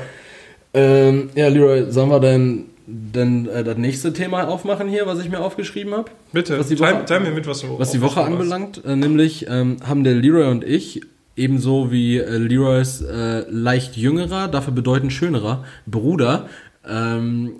Ähm, 0.73 1.29
ja, 1.35 1.47
Leroy, 1.49 1.91
sollen 1.91 2.09
wir 2.09 2.19
denn, 2.19 2.65
denn 2.87 3.47
äh, 3.47 3.63
das 3.63 3.77
nächste 3.77 4.13
Thema 4.13 4.47
aufmachen 4.47 4.87
hier, 4.87 5.05
was 5.05 5.19
ich 5.19 5.29
mir 5.29 5.39
aufgeschrieben 5.41 5.93
habe? 5.93 6.11
Bitte, 6.31 6.57
Was 6.59 6.69
die 6.69 6.79
Woche- 6.79 6.91
teil, 6.93 7.05
teil 7.05 7.19
mir 7.19 7.31
mit, 7.31 7.45
was 7.45 7.61
du 7.61 7.77
Was 7.77 7.91
die 7.91 8.01
Woche 8.01 8.21
anbelangt, 8.23 8.81
äh, 8.85 8.95
nämlich 8.95 9.47
ähm, 9.49 9.77
haben 9.85 10.03
der 10.03 10.13
Leroy 10.15 10.45
und 10.49 10.63
ich 10.63 11.01
ebenso 11.41 11.91
wie 11.91 12.17
äh, 12.17 12.37
Leroys 12.37 13.01
äh, 13.01 13.45
leicht 13.49 13.97
jüngerer, 13.97 14.47
dafür 14.47 14.73
bedeutend 14.73 15.13
schönerer 15.13 15.63
Bruder 15.85 16.47
ähm, 16.87 17.57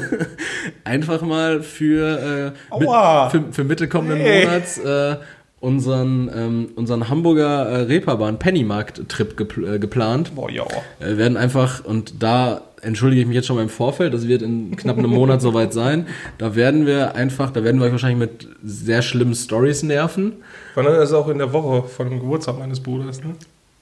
einfach 0.84 1.22
mal 1.22 1.62
für, 1.62 2.54
äh, 2.72 2.78
mit, 2.78 2.88
für, 3.30 3.52
für 3.52 3.64
Mitte 3.64 3.88
kommenden 3.88 4.18
Hey. 4.18 4.44
Monats 4.44 4.78
äh, 4.78 5.16
unseren, 5.60 6.30
ähm, 6.34 6.68
unseren 6.74 7.08
Hamburger 7.08 7.66
äh, 7.66 7.76
Reeperbahn 7.82 8.38
Pennymarkt-Trip 8.38 9.36
gepl 9.36 9.74
äh, 9.74 9.78
geplant. 9.78 10.34
Boah, 10.34 10.50
ja. 10.50 10.64
Äh, 10.98 11.08
Wir 11.08 11.18
werden 11.18 11.36
einfach, 11.36 11.84
und 11.84 12.22
da 12.22 12.62
entschuldige 12.80 13.20
ich 13.20 13.26
mich 13.26 13.34
jetzt 13.34 13.46
schon 13.46 13.56
beim 13.56 13.68
Vorfeld, 13.68 14.14
das 14.14 14.26
wird 14.26 14.40
in 14.40 14.74
knapp 14.76 14.96
einem 14.96 15.10
Monat 15.10 15.42
soweit 15.42 15.74
sein, 15.74 16.06
da 16.38 16.54
werden 16.54 16.86
wir 16.86 17.14
einfach, 17.14 17.50
da 17.50 17.62
werden 17.62 17.78
wir 17.78 17.86
euch 17.86 17.92
wahrscheinlich 17.92 18.18
mit 18.18 18.48
sehr 18.64 19.02
schlimmen 19.02 19.34
Stories 19.34 19.82
nerven. 19.82 20.32
Wann 20.74 20.86
ist 20.86 21.12
auch 21.12 21.28
in 21.28 21.38
der 21.38 21.52
Woche 21.52 21.86
von 21.86 22.08
dem 22.08 22.20
Geburtstag 22.20 22.58
meines 22.58 22.80
Bruders, 22.80 23.20
ne? 23.20 23.34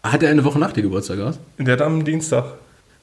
Hat 0.02 0.23
er 0.23 0.30
eine 0.30 0.44
Woche 0.44 0.58
nach 0.58 0.73
dir 0.73 0.82
Geburtstag 0.82 1.16
gehabt? 1.16 1.38
Der 1.58 1.75
hat 1.75 1.82
am 1.82 2.04
Dienstag. 2.04 2.44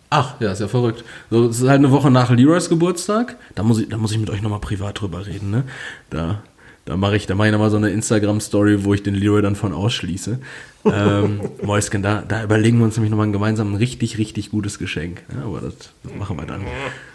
Ach, 0.10 0.40
ja, 0.40 0.52
ist 0.52 0.62
ja 0.62 0.68
verrückt. 0.68 1.04
So, 1.30 1.48
es 1.48 1.62
ist 1.62 1.68
halt 1.68 1.80
eine 1.80 1.92
Woche 1.92 2.10
nach 2.10 2.30
Leroys 2.30 2.70
Geburtstag. 2.70 3.36
Da 3.54 3.64
muss 3.64 3.80
ich, 3.80 3.90
da 3.90 3.98
muss 3.98 4.12
ich 4.12 4.20
mit 4.20 4.30
euch 4.30 4.42
nochmal 4.42 4.60
privat 4.60 5.02
drüber 5.02 5.26
reden, 5.26 5.52
ne? 5.52 5.64
Da, 6.10 6.42
da 6.86 6.98
mache 6.98 7.16
ich, 7.16 7.26
da 7.26 7.34
mache 7.34 7.48
ich 7.48 7.52
nochmal 7.52 7.72
so 7.72 7.78
eine 7.78 7.90
Instagram-Story, 7.90 8.86
wo 8.86 8.94
ich 8.94 9.02
den 9.02 9.16
Leroy 9.16 9.42
dann 9.42 9.56
von 9.56 9.74
ausschließe. 9.74 10.40
ähm, 10.86 11.42
Mäuschen, 11.64 12.04
da, 12.04 12.24
da 12.28 12.44
überlegen 12.44 12.78
wir 12.78 12.86
uns 12.86 12.96
nämlich 12.96 13.10
nochmal 13.10 13.32
gemeinsam 13.32 13.74
ein 13.74 13.78
richtig, 13.78 14.20
richtig 14.20 14.52
gutes 14.52 14.78
Geschenk. 14.78 15.24
Ja, 15.36 15.46
aber 15.46 15.62
das, 15.62 15.74
das 16.04 16.16
machen 16.16 16.38
wir 16.38 16.46
dann. 16.46 16.62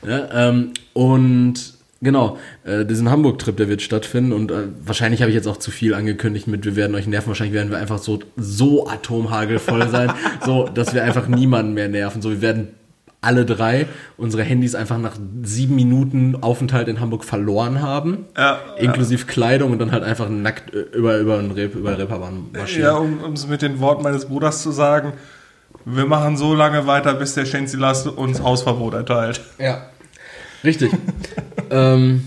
Ja, 0.05 0.49
ähm, 0.49 0.73
und 0.93 1.75
genau, 2.03 2.39
äh, 2.65 2.85
diesen 2.85 3.11
Hamburg-Trip, 3.11 3.57
der 3.57 3.69
wird 3.69 3.81
stattfinden 3.81 4.33
und 4.33 4.51
äh, 4.51 4.65
wahrscheinlich 4.85 5.23
habe 5.23 5.31
ich 5.31 5.37
jetzt 5.37 5.47
auch 5.47 5.59
zu 5.59 5.71
viel 5.71 5.95
angekündigt 5.95 6.49
mit, 6.49 6.65
wir 6.65 6.75
werden 6.75 6.97
euch 6.97 7.07
nerven. 7.07 7.29
Wahrscheinlich 7.29 7.55
werden 7.55 7.71
wir 7.71 7.79
einfach 7.79 7.99
so, 7.99 8.19
so 8.37 8.89
atomhagelvoll 8.89 9.89
sein, 9.89 10.13
so, 10.45 10.67
dass 10.67 10.95
wir 10.95 11.05
einfach 11.05 11.29
niemanden 11.29 11.75
mehr 11.75 11.89
nerven. 11.89 12.23
So, 12.23 12.31
wir 12.31 12.43
werden 12.43 12.69
alle 13.23 13.45
drei 13.45 13.87
unsere 14.17 14.43
Handys 14.43 14.75
einfach 14.75 14.99
nach 14.99 15.17
sieben 15.43 15.75
Minuten 15.75 16.37
Aufenthalt 16.41 16.89
in 16.89 17.01
Hamburg 17.01 17.25
verloren 17.25 17.83
haben. 17.83 18.27
Ja, 18.37 18.59
inklusive 18.79 19.27
Kleidung 19.27 19.73
und 19.73 19.79
dann 19.79 19.93
halt 19.93 20.05
einfach 20.05 20.29
nackt 20.29 20.71
über, 20.71 21.19
über, 21.19 21.39
ein 21.39 21.51
Rep, 21.51 21.75
über 21.75 21.99
Reeperbahn 21.99 22.47
marschieren. 22.53 22.83
Ja, 22.83 22.97
um 22.97 23.23
um 23.23 23.33
es 23.35 23.47
mit 23.47 23.63
den 23.63 23.81
Worten 23.81 24.03
meines 24.03 24.27
Bruders 24.27 24.63
zu 24.63 24.73
sagen, 24.73 25.13
wir 25.85 26.07
machen 26.07 26.37
so 26.37 26.55
lange 26.55 26.87
weiter, 26.87 27.15
bis 27.15 27.35
der 27.35 27.47
Schenzilas 27.47 28.07
uns 28.07 28.43
Hausverbot 28.43 28.95
erteilt. 28.95 29.41
Ja. 29.59 29.87
Richtig. 30.65 30.93
ähm, 31.71 32.25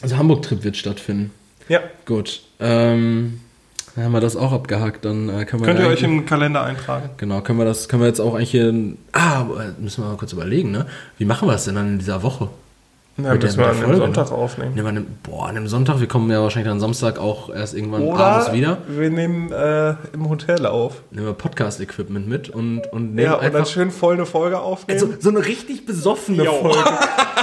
also 0.00 0.16
Hamburg-Trip 0.16 0.64
wird 0.64 0.76
stattfinden. 0.76 1.30
Ja. 1.68 1.80
Gut. 2.06 2.42
Ähm, 2.58 3.40
Dann 3.94 4.04
haben 4.04 4.12
wir 4.12 4.20
das 4.20 4.36
auch 4.36 4.52
abgehakt, 4.52 5.04
dann 5.04 5.28
äh, 5.28 5.44
können 5.44 5.62
wir 5.62 5.66
Könnt 5.66 5.80
ihr 5.80 5.86
euch 5.88 6.02
im 6.02 6.24
Kalender 6.24 6.62
eintragen. 6.64 7.10
Genau, 7.18 7.40
können 7.42 7.58
wir 7.58 7.66
das, 7.66 7.88
können 7.88 8.02
wir 8.02 8.06
jetzt 8.08 8.20
auch 8.20 8.34
eigentlich 8.34 8.50
hier. 8.50 8.72
Ah, 9.12 9.44
müssen 9.78 10.02
wir 10.02 10.08
mal 10.10 10.16
kurz 10.16 10.32
überlegen, 10.32 10.70
ne? 10.70 10.86
Wie 11.18 11.24
machen 11.26 11.46
wir 11.46 11.52
das 11.52 11.64
denn 11.66 11.74
dann 11.74 11.88
in 11.88 11.98
dieser 11.98 12.22
Woche? 12.22 12.48
Ja, 13.18 13.34
Mit 13.34 13.42
müssen 13.42 13.58
wir 13.58 13.66
an 13.66 13.76
dem 13.76 13.82
Folge, 13.84 13.98
Sonntag 13.98 14.32
aufnehmen. 14.32 14.74
Nehmen 14.74 14.94
wir 14.94 15.00
an 15.00 15.06
boah, 15.22 15.46
an 15.48 15.54
dem 15.56 15.68
Sonntag, 15.68 16.00
wir 16.00 16.08
kommen 16.08 16.30
ja 16.30 16.40
wahrscheinlich 16.40 16.70
dann 16.70 16.80
Samstag 16.80 17.18
auch 17.18 17.50
erst 17.54 17.74
irgendwann 17.74 18.00
Oder 18.00 18.18
abends 18.24 18.52
wieder. 18.54 18.78
wir 18.88 19.10
nehmen 19.10 19.52
äh, 19.52 19.94
im 20.14 20.30
Hotel 20.30 20.64
auf. 20.64 21.02
Nehmen 21.10 21.26
wir 21.26 21.34
Podcast-Equipment 21.34 22.26
mit 22.26 22.48
und, 22.48 22.90
und 22.90 23.14
nehmen 23.14 23.26
Ja, 23.26 23.34
und 23.34 23.52
dann 23.52 23.66
schön 23.66 23.90
voll 23.90 24.14
eine 24.14 24.24
Folge 24.24 24.58
aufnehmen. 24.60 24.98
so, 24.98 25.08
so 25.20 25.28
eine 25.28 25.44
richtig 25.44 25.84
besoffene 25.84 26.44
Jo. 26.44 26.52
Folge. 26.52 26.78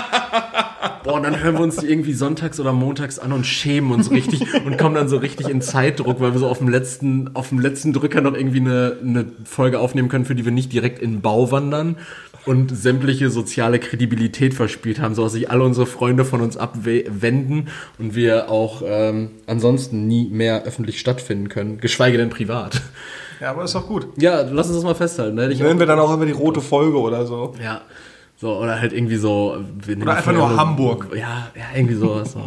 Boah, 1.04 1.14
und 1.14 1.24
dann 1.24 1.42
hören 1.42 1.56
wir 1.56 1.62
uns 1.62 1.78
die 1.78 1.88
irgendwie 1.88 2.14
sonntags 2.14 2.60
oder 2.60 2.74
montags 2.74 3.20
an 3.20 3.32
und 3.34 3.46
schämen 3.46 3.92
uns 3.92 4.12
richtig 4.12 4.42
und 4.66 4.78
kommen 4.78 4.96
dann 4.96 5.10
so 5.10 5.18
richtig 5.18 5.50
in 5.50 5.62
Zeitdruck, 5.62 6.20
weil 6.20 6.34
wir 6.34 6.40
so 6.40 6.48
auf 6.48 6.60
dem 6.60 6.70
letzten, 6.70 7.36
auf 7.36 7.50
dem 7.50 7.60
letzten 7.60 7.94
Drücker 7.94 8.22
noch 8.22 8.34
irgendwie 8.34 8.60
eine, 8.60 8.98
eine 9.02 9.26
Folge 9.46 9.80
aufnehmen 9.80 10.10
können, 10.10 10.26
für 10.26 10.36
die 10.36 10.46
wir 10.46 10.52
nicht 10.52 10.72
direkt 10.72 11.00
in 11.00 11.14
den 11.14 11.22
Bau 11.22 11.52
wandern 11.52 11.98
und 12.46 12.76
sämtliche 12.76 13.30
soziale 13.30 13.80
Kredibilität 13.80 14.54
verspielt 14.54 15.00
haben, 15.00 15.16
so 15.16 15.24
dass 15.24 15.34
sich 15.34 15.52
alle 15.52 15.64
unsere 15.64 15.86
Freunde 15.86 16.26
von 16.26 16.42
uns 16.42 16.58
abwenden 16.58 17.68
und 17.98 18.16
wir 18.16 18.50
auch 18.50 18.82
ähm, 18.86 19.32
ansonsten 19.48 20.08
nie 20.08 20.30
mehr 20.30 20.64
öffentlich 20.64 21.00
stattfinden 21.00 21.50
können, 21.50 21.80
geschweige 21.80 22.18
denn 22.18 22.30
privat. 22.30 22.82
ja, 23.42 23.52
aber 23.52 23.64
ist 23.66 23.76
doch 23.76 23.88
gut. 23.88 24.08
Ja, 24.18 24.42
lass 24.42 24.68
uns 24.68 24.78
das 24.78 24.84
mal 24.84 24.96
festhalten. 24.96 25.40
Auch 25.40 25.48
Nennen 25.48 25.80
wir 25.80 25.86
dann 25.86 26.00
auch 26.00 26.14
immer 26.14 26.26
die 26.26 26.32
rote 26.32 26.62
Folge 26.62 26.98
oder 26.98 27.26
so. 27.26 27.54
ja. 27.62 27.82
So, 28.40 28.56
oder 28.58 28.80
halt 28.80 28.94
irgendwie 28.94 29.18
so. 29.18 29.58
Oder 30.02 30.16
einfach 30.16 30.32
nur 30.32 30.56
Hamburg. 30.56 31.08
Ja, 31.14 31.52
ja, 31.56 31.66
irgendwie 31.76 31.96
sowas. 31.96 32.32
so. 32.32 32.40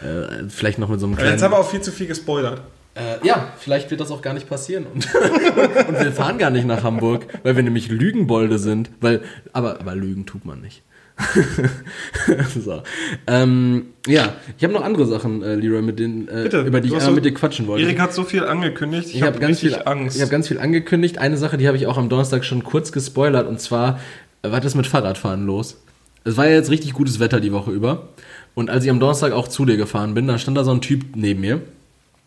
äh, 0.06 0.48
vielleicht 0.48 0.78
noch 0.78 0.88
mit 0.88 1.00
so 1.00 1.06
einem 1.06 1.16
kleinen. 1.16 1.32
Jetzt 1.32 1.42
haben 1.42 1.52
wir 1.52 1.58
auch 1.58 1.68
viel 1.68 1.80
zu 1.80 1.90
viel 1.90 2.06
gespoilert. 2.06 2.62
äh, 2.94 3.26
ja, 3.26 3.48
vielleicht 3.58 3.90
wird 3.90 4.00
das 4.00 4.10
auch 4.12 4.22
gar 4.22 4.34
nicht 4.34 4.48
passieren. 4.48 4.86
Und, 4.86 5.08
und 5.88 6.00
wir 6.00 6.12
fahren 6.12 6.38
gar 6.38 6.50
nicht 6.50 6.64
nach 6.66 6.84
Hamburg, 6.84 7.26
weil 7.42 7.56
wir 7.56 7.62
nämlich 7.64 7.88
Lügenbolde 7.90 8.58
sind. 8.58 8.90
Weil, 9.00 9.22
aber, 9.52 9.80
aber 9.80 9.96
Lügen 9.96 10.26
tut 10.26 10.44
man 10.44 10.60
nicht. 10.60 10.82
so. 12.64 12.82
ähm, 13.26 13.86
ja, 14.06 14.34
ich 14.56 14.64
habe 14.64 14.72
noch 14.72 14.82
andere 14.82 15.06
Sachen, 15.06 15.42
äh, 15.42 15.54
Leroy, 15.54 15.82
mit 15.82 15.98
denen, 15.98 16.28
äh, 16.28 16.44
Bitte, 16.44 16.62
über 16.62 16.80
die 16.80 16.94
ich 16.94 17.00
so- 17.02 17.10
mit 17.10 17.24
dir 17.24 17.34
quatschen 17.34 17.66
wollte. 17.66 17.84
Erik 17.84 18.00
hat 18.00 18.14
so 18.14 18.24
viel 18.24 18.44
angekündigt. 18.44 19.08
Ich, 19.08 19.16
Ich 19.16 19.22
habe 19.22 19.32
habe 19.34 19.40
ganz 19.46 19.60
viel 19.60 19.76
Angst. 19.84 20.16
Ich 20.16 20.22
habe 20.22 20.30
ganz 20.30 20.48
viel 20.48 20.58
angekündigt. 20.58 21.18
Eine 21.18 21.36
Sache, 21.36 21.56
die 21.58 21.66
habe 21.66 21.76
ich 21.76 21.86
auch 21.86 21.98
am 21.98 22.08
Donnerstag 22.08 22.44
schon 22.44 22.64
kurz 22.64 22.92
gespoilert 22.92 23.46
und 23.48 23.60
zwar 23.60 24.00
war 24.42 24.60
das 24.60 24.74
mit 24.74 24.86
Fahrradfahren 24.86 25.46
los. 25.46 25.76
Es 26.24 26.36
war 26.36 26.46
ja 26.46 26.54
jetzt 26.54 26.70
richtig 26.70 26.92
gutes 26.92 27.18
Wetter 27.18 27.40
die 27.40 27.52
Woche 27.52 27.70
über 27.70 28.08
und 28.54 28.70
als 28.70 28.84
ich 28.84 28.90
am 28.90 29.00
Donnerstag 29.00 29.32
auch 29.32 29.48
zu 29.48 29.64
dir 29.64 29.76
gefahren 29.76 30.14
bin, 30.14 30.26
da 30.26 30.38
stand 30.38 30.56
da 30.56 30.64
so 30.64 30.70
ein 30.70 30.80
Typ 30.80 31.16
neben 31.16 31.40
mir. 31.40 31.62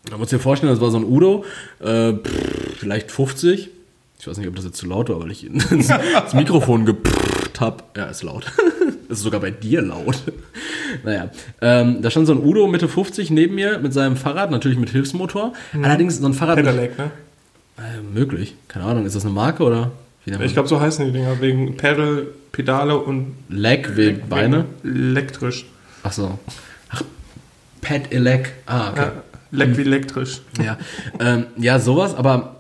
Da 0.10 0.18
musst 0.18 0.32
du 0.32 0.38
dir 0.38 0.42
vorstellen, 0.42 0.72
das 0.72 0.82
war 0.82 0.92
so 0.92 0.98
ein 0.98 1.06
Udo, 1.06 1.46
äh, 1.80 2.14
pff, 2.14 2.78
vielleicht 2.78 3.12
50. 3.12 3.70
Ich 4.20 4.28
weiß 4.28 4.38
nicht, 4.38 4.48
ob 4.48 4.56
das 4.56 4.66
jetzt 4.66 4.78
zu 4.78 4.86
laut 4.88 5.10
war, 5.10 5.20
weil 5.20 5.32
ich 5.32 5.46
ins, 5.48 5.70
ins 5.72 6.34
Mikrofon 6.34 6.86
gepfft 6.86 7.60
habe. 7.60 7.84
Ja, 7.96 8.06
ist 8.06 8.24
laut. 8.24 8.46
Das 9.10 9.18
ist 9.20 9.24
sogar 9.24 9.42
bei 9.42 9.52
dir 9.52 9.82
laut. 9.82 10.22
Naja, 11.04 11.30
ähm, 11.62 12.02
da 12.02 12.10
stand 12.10 12.28
so 12.28 12.34
ein 12.34 12.44
Udo 12.44 12.68
Mitte 12.68 12.88
50 12.88 13.32
neben 13.32 13.56
mir 13.56 13.80
mit 13.80 13.94
seinem 13.94 14.16
Fahrrad, 14.16 14.52
natürlich 14.52 14.78
mit 14.78 14.90
Hilfsmotor. 14.90 15.54
Allerdings 15.82 16.18
so 16.18 16.26
ein 16.26 16.34
Fahrrad 16.34 16.58
Pedelec, 16.58 16.98
ne? 16.98 17.12
äh, 17.78 18.02
möglich. 18.14 18.56
Keine 18.68 18.86
Ahnung, 18.86 19.06
ist 19.06 19.16
das 19.16 19.26
eine 19.26 19.34
Marke 19.34 19.64
oder? 19.64 19.92
Ich 20.26 20.54
glaube, 20.54 20.70
so 20.70 20.80
heißen 20.80 21.06
die 21.06 21.12
Dinger. 21.12 21.42
Wegen 21.42 21.76
Pedal, 21.76 22.28
Pedale 22.52 22.98
und? 22.98 23.36
Leg 23.50 23.98
wie 23.98 24.12
Beine? 24.14 24.66
elektrisch. 24.84 25.66
Ach 26.04 26.14
so. 26.14 26.40
Ach, 26.90 27.04
Pet 27.82 28.12
Elec. 28.14 28.54
Ah, 28.66 28.92
okay. 28.92 29.02
Ja, 29.02 29.14
leck 29.52 29.78
wie 29.78 29.82
elektrisch. 29.82 30.42
Ja, 30.64 30.78
ähm, 31.20 31.48
ja, 31.58 31.80
sowas, 31.80 32.16
aber 32.16 32.58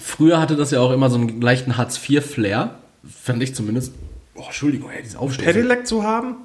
früher 0.00 0.40
hatte 0.40 0.56
das 0.56 0.70
ja 0.70 0.80
auch 0.80 0.92
immer 0.92 1.10
so 1.10 1.16
einen 1.18 1.40
leichten 1.40 1.76
Hartz-IV-Flair. 1.76 2.76
Fand 3.22 3.42
ich 3.42 3.54
zumindest. 3.54 3.92
Oh, 4.34 4.44
Entschuldigung, 4.46 4.90
ey, 4.90 5.02
diese 5.02 5.18
Aufstellung. 5.18 5.52
Pedelec 5.52 5.86
zu 5.86 6.02
haben? 6.02 6.36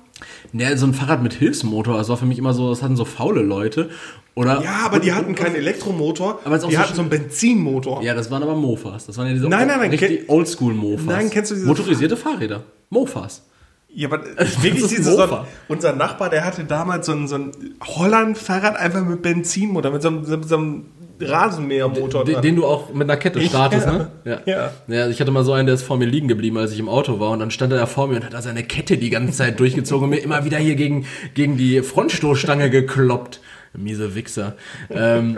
Ne, 0.54 0.78
so 0.78 0.86
ein 0.86 0.94
Fahrrad 0.94 1.22
mit 1.22 1.34
Hilfsmotor, 1.34 1.98
das 1.98 2.08
war 2.10 2.16
für 2.18 2.26
mich 2.26 2.38
immer 2.38 2.54
so, 2.54 2.70
das 2.70 2.82
hatten 2.82 2.96
so 2.96 3.04
faule 3.06 3.42
Leute. 3.42 3.90
Oder? 4.34 4.62
Ja, 4.64 4.86
aber 4.86 5.00
die 5.00 5.14
hatten 5.14 5.36
keinen 5.36 5.56
Elektromotor. 5.56 6.40
Aber 6.46 6.58
die 6.58 6.72
so 6.72 6.78
hatten 6.78 6.94
so 6.96 7.02
einen 7.02 7.10
Benzinmotor. 7.10 8.02
Ja, 8.04 8.14
das 8.14 8.30
waren 8.32 8.44
aber 8.44 8.56
Mofas. 8.56 9.06
Das 9.06 9.18
waren 9.18 9.28
ja 9.28 9.34
diese 9.34 9.48
Nein, 9.50 9.68
nein, 9.68 9.80
nein, 9.80 9.90
richtig 9.92 10.30
Oldschool-Mofas. 10.30 11.06
Nein, 11.06 11.30
kennst 11.30 11.52
du 11.52 11.56
diese- 11.56 11.68
Motorisierte 11.68 12.18
Fahrräder. 12.18 12.64
Mofas. 12.90 13.44
Ja, 13.90 14.10
aber 14.10 14.24
wirklich 14.62 14.88
diese, 14.88 15.04
so 15.16 15.40
unser 15.70 15.94
Nachbar, 15.94 16.30
der 16.30 16.44
hatte 16.44 16.66
damals 16.66 17.06
so 17.06 17.14
ein, 17.14 17.28
so 17.30 17.36
ein 17.36 17.52
Holland-Fahrrad 17.82 18.76
einfach 18.76 19.06
mit 19.06 19.22
Benzinmotor, 19.22 19.92
mit 19.92 20.02
so 20.02 20.10
einem, 20.10 20.44
so 20.44 20.58
einem 20.58 20.86
Rasenmähermotor 21.20 22.26
Den, 22.26 22.42
den 22.42 22.56
du 22.56 22.66
auch 22.66 22.94
mit 22.94 23.10
einer 23.10 23.18
Kette 23.18 23.42
startest, 23.42 23.86
ja. 23.86 23.94
ne? 23.94 24.42
Ja. 24.46 24.72
ja. 24.88 25.08
Ich 25.08 25.22
hatte 25.22 25.32
mal 25.32 25.44
so 25.44 25.54
einen, 25.54 25.66
der 25.66 25.76
ist 25.76 25.84
vor 25.84 25.98
mir 25.98 26.06
liegen 26.06 26.28
geblieben, 26.28 26.58
als 26.58 26.74
ich 26.74 26.80
im 26.80 26.90
Auto 26.90 27.20
war. 27.20 27.32
Und 27.32 27.40
dann 27.40 27.52
stand 27.52 27.72
er 27.72 27.80
da 27.80 27.86
vor 27.86 28.08
mir 28.08 28.18
und 28.18 28.26
hat 28.26 28.34
da 28.34 28.42
seine 28.42 28.64
Kette 28.64 28.98
die 28.98 29.10
ganze 29.10 29.34
Zeit 29.34 29.60
durchgezogen 29.60 30.06
und 30.06 30.10
mir 30.10 30.22
immer 30.22 30.46
wieder 30.46 30.58
hier 30.58 30.76
gegen, 30.76 31.06
gegen 31.34 31.58
die 31.58 31.82
Frontstoßstange 31.82 32.70
gekloppt. 32.70 33.40
Miese 33.74 34.16
Wichser. 34.16 34.56
Ähm, 34.90 35.38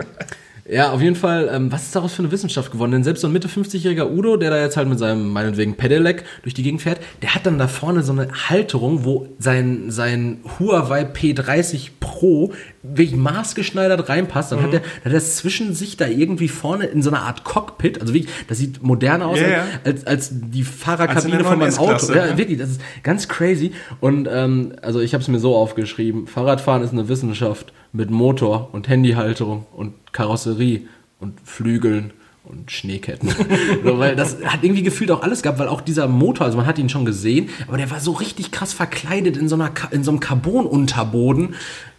ja, 0.70 0.92
auf 0.92 1.00
jeden 1.00 1.16
Fall, 1.16 1.48
ähm, 1.52 1.72
was 1.72 1.84
ist 1.84 1.96
daraus 1.96 2.14
für 2.14 2.22
eine 2.22 2.30
Wissenschaft 2.30 2.70
geworden? 2.70 2.92
Denn 2.92 3.04
selbst 3.04 3.22
so 3.22 3.26
ein 3.26 3.32
Mitte 3.32 3.48
50-jähriger 3.48 4.10
Udo, 4.10 4.36
der 4.36 4.50
da 4.50 4.60
jetzt 4.60 4.76
halt 4.76 4.88
mit 4.88 4.98
seinem, 4.98 5.30
meinetwegen, 5.30 5.74
Pedelec 5.76 6.24
durch 6.42 6.54
die 6.54 6.62
Gegend 6.62 6.82
fährt, 6.82 7.00
der 7.22 7.34
hat 7.34 7.46
dann 7.46 7.58
da 7.58 7.68
vorne 7.68 8.02
so 8.02 8.12
eine 8.12 8.28
Halterung, 8.48 9.04
wo 9.04 9.28
sein, 9.38 9.90
sein 9.90 10.40
Huawei 10.58 11.04
P30 11.04 11.90
Pro 12.00 12.52
wirklich 12.82 13.16
maßgeschneidert 13.16 14.08
reinpasst. 14.08 14.52
Dann 14.52 14.62
hat 14.62 14.74
er, 14.74 14.80
dann 14.80 15.12
hat 15.12 15.12
er 15.12 15.20
zwischen 15.20 15.74
sich 15.74 15.96
da 15.96 16.06
irgendwie 16.06 16.48
vorne 16.48 16.84
in 16.84 17.02
so 17.02 17.10
einer 17.10 17.22
Art 17.22 17.44
Cockpit, 17.44 18.00
also 18.00 18.12
wirklich, 18.12 18.32
das 18.48 18.58
sieht 18.58 18.82
moderner 18.82 19.26
aus 19.26 19.40
ja. 19.40 19.64
als, 19.84 20.06
als 20.06 20.30
die 20.32 20.64
Fahrerkabine 20.64 21.44
von 21.44 21.58
meinem 21.58 21.78
Auto. 21.78 22.12
Ja, 22.12 22.36
wirklich, 22.36 22.58
das 22.58 22.70
ist 22.70 22.80
ganz 23.02 23.28
crazy. 23.28 23.72
Und 24.00 24.28
ähm, 24.30 24.74
also 24.82 25.00
ich 25.00 25.14
habe 25.14 25.22
es 25.22 25.28
mir 25.28 25.38
so 25.38 25.56
aufgeschrieben: 25.56 26.26
Fahrradfahren 26.26 26.82
ist 26.82 26.92
eine 26.92 27.08
Wissenschaft 27.08 27.72
mit 27.98 28.10
Motor 28.12 28.68
und 28.72 28.88
Handyhalterung 28.88 29.66
und 29.74 29.92
Karosserie 30.12 30.86
und 31.18 31.34
Flügeln 31.44 32.12
und 32.44 32.70
Schneeketten. 32.70 33.28
so, 33.84 33.98
weil 33.98 34.14
das 34.14 34.36
hat 34.44 34.62
irgendwie 34.62 34.84
gefühlt 34.84 35.10
auch 35.10 35.22
alles 35.22 35.42
gehabt, 35.42 35.58
weil 35.58 35.66
auch 35.66 35.80
dieser 35.80 36.06
Motor, 36.06 36.46
also 36.46 36.56
man 36.56 36.66
hat 36.66 36.78
ihn 36.78 36.88
schon 36.88 37.04
gesehen, 37.04 37.50
aber 37.66 37.76
der 37.76 37.90
war 37.90 37.98
so 37.98 38.12
richtig 38.12 38.52
krass 38.52 38.72
verkleidet 38.72 39.36
in 39.36 39.48
so, 39.48 39.56
einer, 39.56 39.72
in 39.90 40.04
so 40.04 40.12
einem 40.12 40.20
Carbon-Unterboden. 40.20 41.56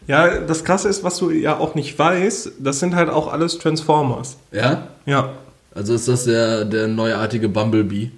Ja, 0.08 0.39
das 0.39 0.63
Krasse 0.63 0.88
ist, 0.88 1.03
was 1.03 1.18
du 1.18 1.32
ja 1.32 1.58
auch 1.58 1.75
nicht 1.75 2.00
weißt, 2.00 2.53
das 2.60 2.79
sind 2.79 2.96
halt 2.96 3.10
auch 3.10 3.32
alles 3.32 3.60
Transformers. 3.60 4.38
Ja? 4.53 4.88
Ja, 5.06 5.34
Also 5.75 5.94
ist 5.94 6.08
das 6.08 6.24
der, 6.24 6.63
der 6.63 6.88
neuartige 6.88 7.50
Bumblebee. 7.50 8.12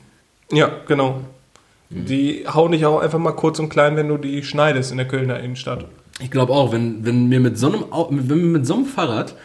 ja, 0.51 0.69
genau. 0.87 1.21
Die 1.89 2.45
hauen 2.47 2.71
dich 2.71 2.85
auch 2.85 3.01
einfach 3.01 3.19
mal 3.19 3.33
kurz 3.33 3.59
und 3.59 3.67
klein, 3.67 3.97
wenn 3.97 4.07
du 4.07 4.15
die 4.17 4.43
schneidest 4.43 4.91
in 4.91 4.97
der 4.97 5.07
Kölner 5.07 5.39
Innenstadt. 5.41 5.85
Ich 6.21 6.31
glaube 6.31 6.53
auch, 6.53 6.71
wenn, 6.71 7.05
wenn 7.05 7.27
mir 7.27 7.39
mit 7.39 7.57
so 7.57 7.67
einem, 7.67 7.85
wenn 8.09 8.37
mir 8.37 8.59
mit 8.59 8.67
so 8.67 8.75
einem 8.75 8.85
Fahrrad 8.85 9.35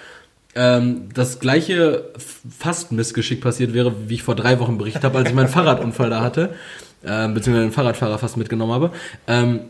ähm, 0.54 1.08
das 1.14 1.38
gleiche 1.38 2.10
fast 2.16 2.92
Missgeschick 2.92 3.40
passiert 3.40 3.74
wäre, 3.74 4.08
wie 4.08 4.14
ich 4.14 4.22
vor 4.22 4.34
drei 4.34 4.58
Wochen 4.58 4.78
berichtet 4.78 5.04
habe, 5.04 5.18
als 5.18 5.28
ich 5.28 5.34
meinen 5.34 5.48
Fahrradunfall 5.48 6.10
da 6.10 6.22
hatte, 6.22 6.54
ähm, 7.04 7.34
beziehungsweise 7.34 7.68
den 7.68 7.72
Fahrradfahrer 7.72 8.18
fast 8.18 8.36
mitgenommen 8.36 8.72
habe. 8.72 8.90
Ähm, 9.26 9.60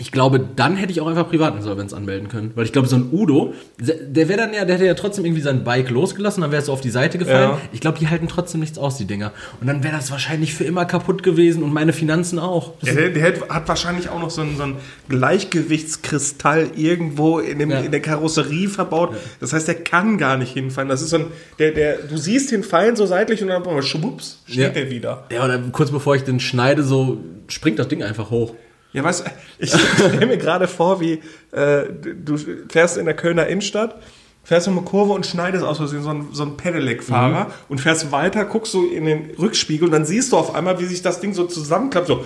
ich 0.00 0.12
glaube, 0.12 0.40
dann 0.56 0.76
hätte 0.76 0.90
ich 0.92 1.00
auch 1.02 1.06
einfach 1.06 1.28
Privatinsolvenz 1.28 1.92
anmelden 1.92 2.28
können. 2.28 2.52
Weil 2.54 2.64
ich 2.64 2.72
glaube, 2.72 2.88
so 2.88 2.96
ein 2.96 3.10
Udo, 3.12 3.52
der 3.78 4.28
wäre 4.28 4.38
dann 4.40 4.54
ja, 4.54 4.64
der 4.64 4.76
hätte 4.76 4.86
ja 4.86 4.94
trotzdem 4.94 5.26
irgendwie 5.26 5.42
sein 5.42 5.62
Bike 5.62 5.90
losgelassen, 5.90 6.40
dann 6.40 6.50
wäre 6.50 6.60
es 6.60 6.66
so 6.66 6.72
auf 6.72 6.80
die 6.80 6.90
Seite 6.90 7.18
gefallen. 7.18 7.50
Ja. 7.50 7.60
Ich 7.72 7.80
glaube, 7.80 7.98
die 7.98 8.08
halten 8.08 8.26
trotzdem 8.26 8.60
nichts 8.60 8.78
aus, 8.78 8.96
die 8.96 9.04
Dinger. 9.04 9.32
Und 9.60 9.66
dann 9.66 9.84
wäre 9.84 9.94
das 9.94 10.10
wahrscheinlich 10.10 10.54
für 10.54 10.64
immer 10.64 10.86
kaputt 10.86 11.22
gewesen 11.22 11.62
und 11.62 11.72
meine 11.74 11.92
Finanzen 11.92 12.38
auch. 12.38 12.72
Ja, 12.82 12.94
der, 12.94 13.10
der 13.10 13.22
hat- 13.50 13.68
wahrscheinlich 13.68 14.08
auch 14.08 14.18
noch 14.20 14.30
so 14.30 14.40
einen, 14.40 14.56
so 14.56 14.62
einen 14.62 14.76
Gleichgewichtskristall 15.10 16.70
irgendwo 16.76 17.38
in, 17.38 17.58
dem, 17.58 17.70
Ja. 17.70 17.80
in 17.80 17.90
der 17.90 18.00
Karosserie 18.00 18.68
verbaut. 18.68 19.14
Das 19.40 19.52
heißt, 19.52 19.68
der 19.68 19.76
kann 19.76 20.18
gar 20.18 20.36
nicht 20.36 20.52
hinfallen. 20.52 20.88
Das 20.88 21.02
ist 21.02 21.10
so 21.10 21.16
ein, 21.16 21.26
der, 21.58 21.72
der, 21.72 21.98
du 21.98 22.16
siehst 22.16 22.50
den 22.52 22.62
fallen 22.62 22.96
so 22.96 23.06
seitlich 23.06 23.42
und 23.42 23.48
dann 23.48 23.82
schwupps, 23.82 24.42
steht 24.46 24.56
Ja. 24.58 24.68
der 24.70 24.90
wieder. 24.90 25.24
Ja, 25.30 25.44
oder 25.44 25.58
kurz 25.72 25.90
bevor 25.90 26.16
ich 26.16 26.22
den 26.24 26.40
schneide, 26.40 26.82
so 26.82 27.18
springt 27.48 27.78
das 27.78 27.88
Ding 27.88 28.02
einfach 28.02 28.30
hoch. 28.30 28.54
Ja, 28.92 29.04
weißt 29.04 29.24
du, 29.26 29.30
ich 29.58 29.70
stelle 29.72 30.26
mir 30.26 30.36
gerade 30.36 30.66
vor, 30.68 31.00
wie 31.00 31.20
äh, 31.52 31.84
du 32.24 32.36
fährst 32.68 32.96
in 32.98 33.04
der 33.04 33.14
Kölner 33.14 33.46
Innenstadt, 33.46 33.94
fährst 34.42 34.66
um 34.68 34.76
eine 34.78 34.84
Kurve 34.86 35.12
und 35.12 35.26
schneidest 35.26 35.64
aus 35.64 35.76
Versehen 35.76 36.02
so 36.02 36.10
einen, 36.10 36.28
so 36.32 36.42
einen 36.42 36.56
Pedelec-Fahrer 36.56 37.44
Mhm. 37.44 37.52
und 37.68 37.80
fährst 37.80 38.10
weiter, 38.10 38.44
guckst 38.44 38.72
so 38.72 38.84
in 38.84 39.04
den 39.04 39.30
Rückspiegel 39.38 39.86
und 39.86 39.92
dann 39.92 40.04
siehst 40.04 40.32
du 40.32 40.36
auf 40.36 40.54
einmal, 40.54 40.80
wie 40.80 40.86
sich 40.86 41.02
das 41.02 41.20
Ding 41.20 41.34
so 41.34 41.44
zusammenklappt, 41.46 42.08
so, 42.08 42.24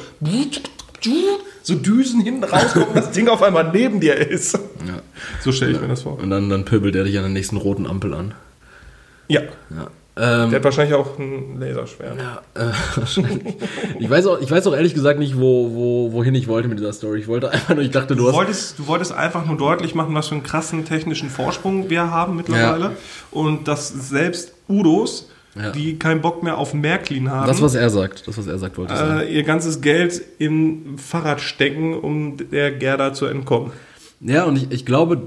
so 1.62 1.75
Düsen 1.75 2.21
hinten 2.23 2.44
rauskommen 2.44 2.88
und 2.88 2.97
das 2.97 3.11
Ding 3.11 3.28
auf 3.28 3.42
einmal 3.42 3.71
neben 3.73 4.00
dir 4.00 4.16
ist. 4.16 4.59
So 5.42 5.52
stelle 5.52 5.73
ich 5.73 5.80
mir 5.80 5.88
das 5.88 6.02
vor. 6.02 6.18
Und 6.18 6.30
dann, 6.30 6.49
dann 6.49 6.64
pöbelt 6.64 6.94
er 6.97 7.04
dich 7.04 7.16
an 7.16 7.25
der 7.25 7.30
nächsten 7.33 7.56
roten 7.59 7.87
Ampel 7.87 8.14
an. 8.14 8.35
Ja. 9.28 9.42
Ja. 9.71 9.88
Ähm, 10.16 10.50
der 10.50 10.61
hat 10.61 10.64
wahrscheinlich 10.64 10.94
auch 10.94 11.18
ein 11.18 11.59
Laserschwert. 11.59 12.16
Ja, 12.18 12.42
äh, 12.54 12.73
wahrscheinlich. 12.94 13.56
ich, 13.99 14.09
weiß 14.09 14.26
auch, 14.26 14.40
ich 14.40 14.49
weiß 14.49 14.64
auch 14.68 14.75
ehrlich 14.75 14.94
gesagt 14.94 15.18
nicht, 15.18 15.37
wo, 15.37 15.75
wo, 15.75 16.12
wohin 16.12 16.37
ich 16.37 16.47
wollte 16.47 16.68
mit 16.68 16.78
dieser 16.78 16.92
Story. 16.92 17.18
Ich 17.18 17.26
wollte 17.26 17.50
einfach 17.50 17.75
nur, 17.75 17.83
ich 17.83 17.90
dachte, 17.90 18.14
du, 18.14 18.23
du 18.23 18.28
hast. 18.28 18.35
Wolltest, 18.37 18.78
du 18.78 18.87
wolltest 18.87 19.12
einfach 19.12 19.44
nur 19.44 19.56
deutlich 19.56 19.97
machen, 19.97 20.14
was 20.14 20.28
für 20.28 20.37
einen 20.37 20.44
krassen 20.44 20.85
technischen 20.85 21.30
Vorsprung 21.30 21.90
wir 21.90 22.12
haben 22.12 22.37
mittlerweile. 22.37 22.85
Ja. 22.85 22.92
Und 23.33 23.66
dass 23.66 23.88
selbst 23.88 24.52
Udos, 24.68 25.30
ja. 25.56 25.71
die 25.71 25.99
keinen 25.99 26.21
Bock 26.21 26.44
mehr 26.44 26.59
auf 26.59 26.75
Märklin 26.75 27.30
haben. 27.33 27.49
Das, 27.49 27.61
was 27.61 27.75
er 27.75 27.90
sagt, 27.90 28.28
das, 28.28 28.38
was 28.38 28.47
er 28.47 28.59
sagt, 28.59 28.78
wollte 28.78 28.94
ich 28.94 29.00
äh, 29.00 29.35
ihr 29.35 29.42
ganzes 29.42 29.80
Geld 29.80 30.23
im 30.38 30.97
Fahrrad 30.97 31.40
stecken, 31.40 31.92
um 31.92 32.37
der 32.52 32.71
Gerda 32.71 33.14
zu 33.14 33.26
entkommen. 33.26 33.73
Ja, 34.21 34.44
und 34.44 34.56
ich, 34.56 34.71
ich 34.71 34.87
glaube, 34.87 35.23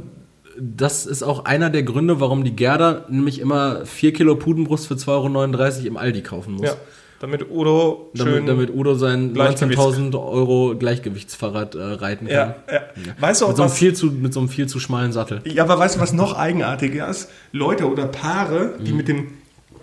das 0.59 1.05
ist 1.05 1.23
auch 1.23 1.45
einer 1.45 1.69
der 1.69 1.83
Gründe, 1.83 2.19
warum 2.19 2.43
die 2.43 2.55
Gerda 2.55 3.05
nämlich 3.09 3.39
immer 3.39 3.85
4 3.85 4.13
Kilo 4.13 4.35
Pudenbrust 4.35 4.87
für 4.87 4.95
2,39 4.95 5.77
Euro 5.77 5.87
im 5.87 5.97
Aldi 5.97 6.21
kaufen 6.21 6.53
muss. 6.53 6.67
Ja, 6.67 6.75
damit 7.19 7.49
Udo 7.49 8.11
damit, 8.13 8.47
damit 8.47 8.73
Udo 8.73 8.95
sein 8.95 9.33
19.000 9.33 10.13
Euro 10.15 10.75
Gleichgewichtsfahrrad 10.77 11.75
äh, 11.75 11.81
reiten 11.81 12.27
kann. 12.27 12.35
Ja, 12.35 12.55
ja. 12.71 12.81
Weißt 13.19 13.41
du 13.41 13.45
auch 13.45 13.49
mit, 13.49 13.57
so 13.57 13.63
einem 13.63 13.71
viel 13.71 13.93
zu, 13.93 14.07
mit 14.07 14.33
so 14.33 14.39
einem 14.39 14.49
viel 14.49 14.67
zu 14.67 14.79
schmalen 14.79 15.11
Sattel. 15.11 15.41
Ja, 15.45 15.63
aber 15.63 15.79
weißt 15.79 15.95
du, 15.95 15.99
was 15.99 16.13
noch 16.13 16.37
eigenartiger 16.37 17.07
ist? 17.07 17.29
Leute 17.51 17.89
oder 17.89 18.05
Paare, 18.05 18.75
die 18.79 18.91
mhm. 18.91 18.97
mit 18.97 19.07
dem 19.07 19.27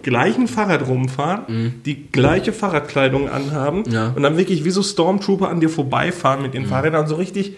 gleichen 0.03 0.49
Fahrrad 0.49 0.87
rumfahren, 0.87 1.45
mhm. 1.49 1.75
die 1.85 2.11
gleiche 2.11 2.53
Fahrradkleidung 2.53 3.29
anhaben 3.29 3.85
ja. 3.91 4.13
und 4.15 4.23
dann 4.23 4.37
wirklich 4.37 4.65
wie 4.65 4.71
so 4.71 4.83
Stormtrooper 4.83 5.49
an 5.49 5.61
dir 5.61 5.71
vorbeifahren 5.71 6.43
mit 6.43 6.55
den 6.55 6.65
mhm. 6.65 6.69
Fahrrädern 6.69 7.07
so 7.07 7.17
richtig 7.17 7.57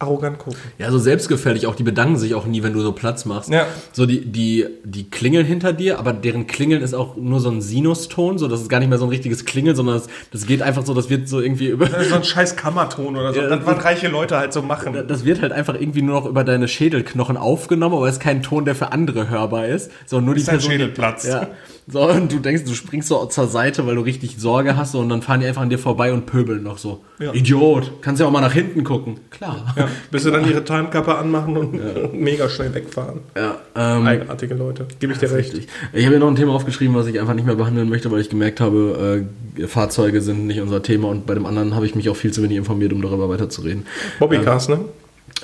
arrogant 0.00 0.38
gucken. 0.38 0.60
Ja, 0.78 0.90
so 0.90 0.98
selbstgefällig 0.98 1.66
auch. 1.66 1.74
Die 1.74 1.82
bedanken 1.82 2.16
sich 2.16 2.34
auch 2.34 2.46
nie, 2.46 2.62
wenn 2.62 2.72
du 2.72 2.80
so 2.80 2.92
Platz 2.92 3.24
machst. 3.24 3.50
Ja. 3.50 3.66
So 3.92 4.06
die, 4.06 4.24
die, 4.24 4.66
die 4.84 5.10
klingeln 5.10 5.44
hinter 5.44 5.72
dir, 5.72 5.98
aber 5.98 6.12
deren 6.12 6.46
Klingeln 6.46 6.82
ist 6.82 6.94
auch 6.94 7.16
nur 7.16 7.40
so 7.40 7.50
ein 7.50 7.60
Sinuston, 7.60 8.38
so 8.38 8.46
das 8.46 8.60
ist 8.60 8.68
gar 8.68 8.78
nicht 8.78 8.88
mehr 8.88 8.98
so 8.98 9.06
ein 9.06 9.10
richtiges 9.10 9.44
Klingeln, 9.44 9.74
sondern 9.74 9.96
das, 9.96 10.06
das 10.30 10.46
geht 10.46 10.62
einfach 10.62 10.86
so, 10.86 10.94
das 10.94 11.10
wird 11.10 11.28
so 11.28 11.40
irgendwie 11.40 11.66
über. 11.66 11.86
So 11.86 12.14
ein 12.14 12.24
scheiß 12.24 12.54
Kammerton 12.54 13.16
oder 13.16 13.34
so. 13.34 13.40
Ja, 13.40 13.48
das, 13.48 13.66
was 13.66 13.84
reiche 13.84 14.08
Leute 14.08 14.36
halt 14.36 14.52
so 14.52 14.62
machen. 14.62 14.96
Das 15.08 15.24
wird 15.24 15.42
halt 15.42 15.52
einfach 15.52 15.74
irgendwie 15.74 16.02
nur 16.02 16.20
noch 16.20 16.26
über 16.26 16.44
deine 16.44 16.68
Schädelknochen 16.68 17.36
aufgenommen, 17.36 17.96
aber 17.96 18.06
es 18.06 18.14
ist 18.14 18.20
kein 18.20 18.42
Ton, 18.42 18.64
der 18.64 18.76
für 18.76 18.92
andere 18.92 19.28
hörbar 19.28 19.66
ist, 19.66 19.90
sondern 20.06 20.26
nur 20.26 20.34
die 20.34 20.42
ist 20.42 20.48
Person. 20.48 20.70
Schädelplatz. 20.70 21.26
Ja. 21.26 21.48
So, 21.90 22.02
und 22.02 22.30
du 22.30 22.38
denkst, 22.38 22.64
du 22.64 22.74
springst 22.74 23.08
so 23.08 23.24
zur 23.26 23.46
Seite, 23.46 23.86
weil 23.86 23.94
du 23.94 24.02
richtig 24.02 24.36
Sorge 24.38 24.76
hast, 24.76 24.92
so, 24.92 25.00
und 25.00 25.08
dann 25.08 25.22
fahren 25.22 25.40
die 25.40 25.46
einfach 25.46 25.62
an 25.62 25.70
dir 25.70 25.78
vorbei 25.78 26.12
und 26.12 26.26
pöbeln 26.26 26.62
noch 26.62 26.76
so. 26.76 27.02
Ja. 27.18 27.32
Idiot, 27.32 28.02
kannst 28.02 28.20
ja 28.20 28.26
auch 28.26 28.30
mal 28.30 28.42
nach 28.42 28.52
hinten 28.52 28.84
gucken. 28.84 29.20
Klar. 29.30 29.74
Ja, 29.74 29.87
bis 30.10 30.22
sie 30.24 30.30
dann 30.30 30.48
ihre 30.48 30.64
Timekappe 30.64 31.16
anmachen 31.16 31.56
und 31.56 31.74
ja. 31.74 32.08
mega 32.12 32.48
schnell 32.48 32.74
wegfahren. 32.74 33.20
Ja, 33.36 33.58
ähm, 33.74 34.06
Eigenartige 34.06 34.54
Leute, 34.54 34.86
gebe 34.98 35.12
ich 35.12 35.18
dir 35.18 35.30
recht. 35.32 35.54
Richtig. 35.54 35.68
Ich 35.92 36.04
habe 36.04 36.14
hier 36.14 36.18
noch 36.18 36.28
ein 36.28 36.36
Thema 36.36 36.52
aufgeschrieben, 36.52 36.94
was 36.94 37.06
ich 37.06 37.18
einfach 37.20 37.34
nicht 37.34 37.46
mehr 37.46 37.56
behandeln 37.56 37.88
möchte, 37.88 38.10
weil 38.10 38.20
ich 38.20 38.30
gemerkt 38.30 38.60
habe, 38.60 39.24
äh, 39.58 39.66
Fahrzeuge 39.66 40.20
sind 40.20 40.46
nicht 40.46 40.60
unser 40.60 40.82
Thema 40.82 41.08
und 41.08 41.26
bei 41.26 41.34
dem 41.34 41.46
anderen 41.46 41.74
habe 41.74 41.86
ich 41.86 41.94
mich 41.94 42.08
auch 42.08 42.16
viel 42.16 42.32
zu 42.32 42.42
wenig 42.42 42.56
informiert, 42.56 42.92
um 42.92 43.02
darüber 43.02 43.28
weiterzureden. 43.28 43.86
Bobbycars, 44.18 44.68
ähm, 44.68 44.74
ne? 44.74 44.84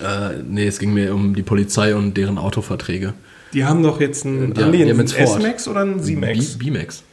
Äh, 0.03 0.43
nee, 0.49 0.67
es 0.67 0.79
ging 0.79 0.95
mir 0.95 1.15
um 1.15 1.35
die 1.35 1.43
Polizei 1.43 1.95
und 1.95 2.17
deren 2.17 2.39
Autoverträge. 2.39 3.15
Die 3.53 3.65
haben 3.65 3.83
doch 3.83 4.01
jetzt 4.01 4.27
einen, 4.27 4.53
die, 4.53 4.63
haben 4.63 4.73
die 4.73 4.83
einen 4.83 5.01
S-Max 5.01 5.69
oder 5.69 5.83
einen 5.83 6.03
Z-Max? 6.03 6.59
B-Max. 6.59 7.05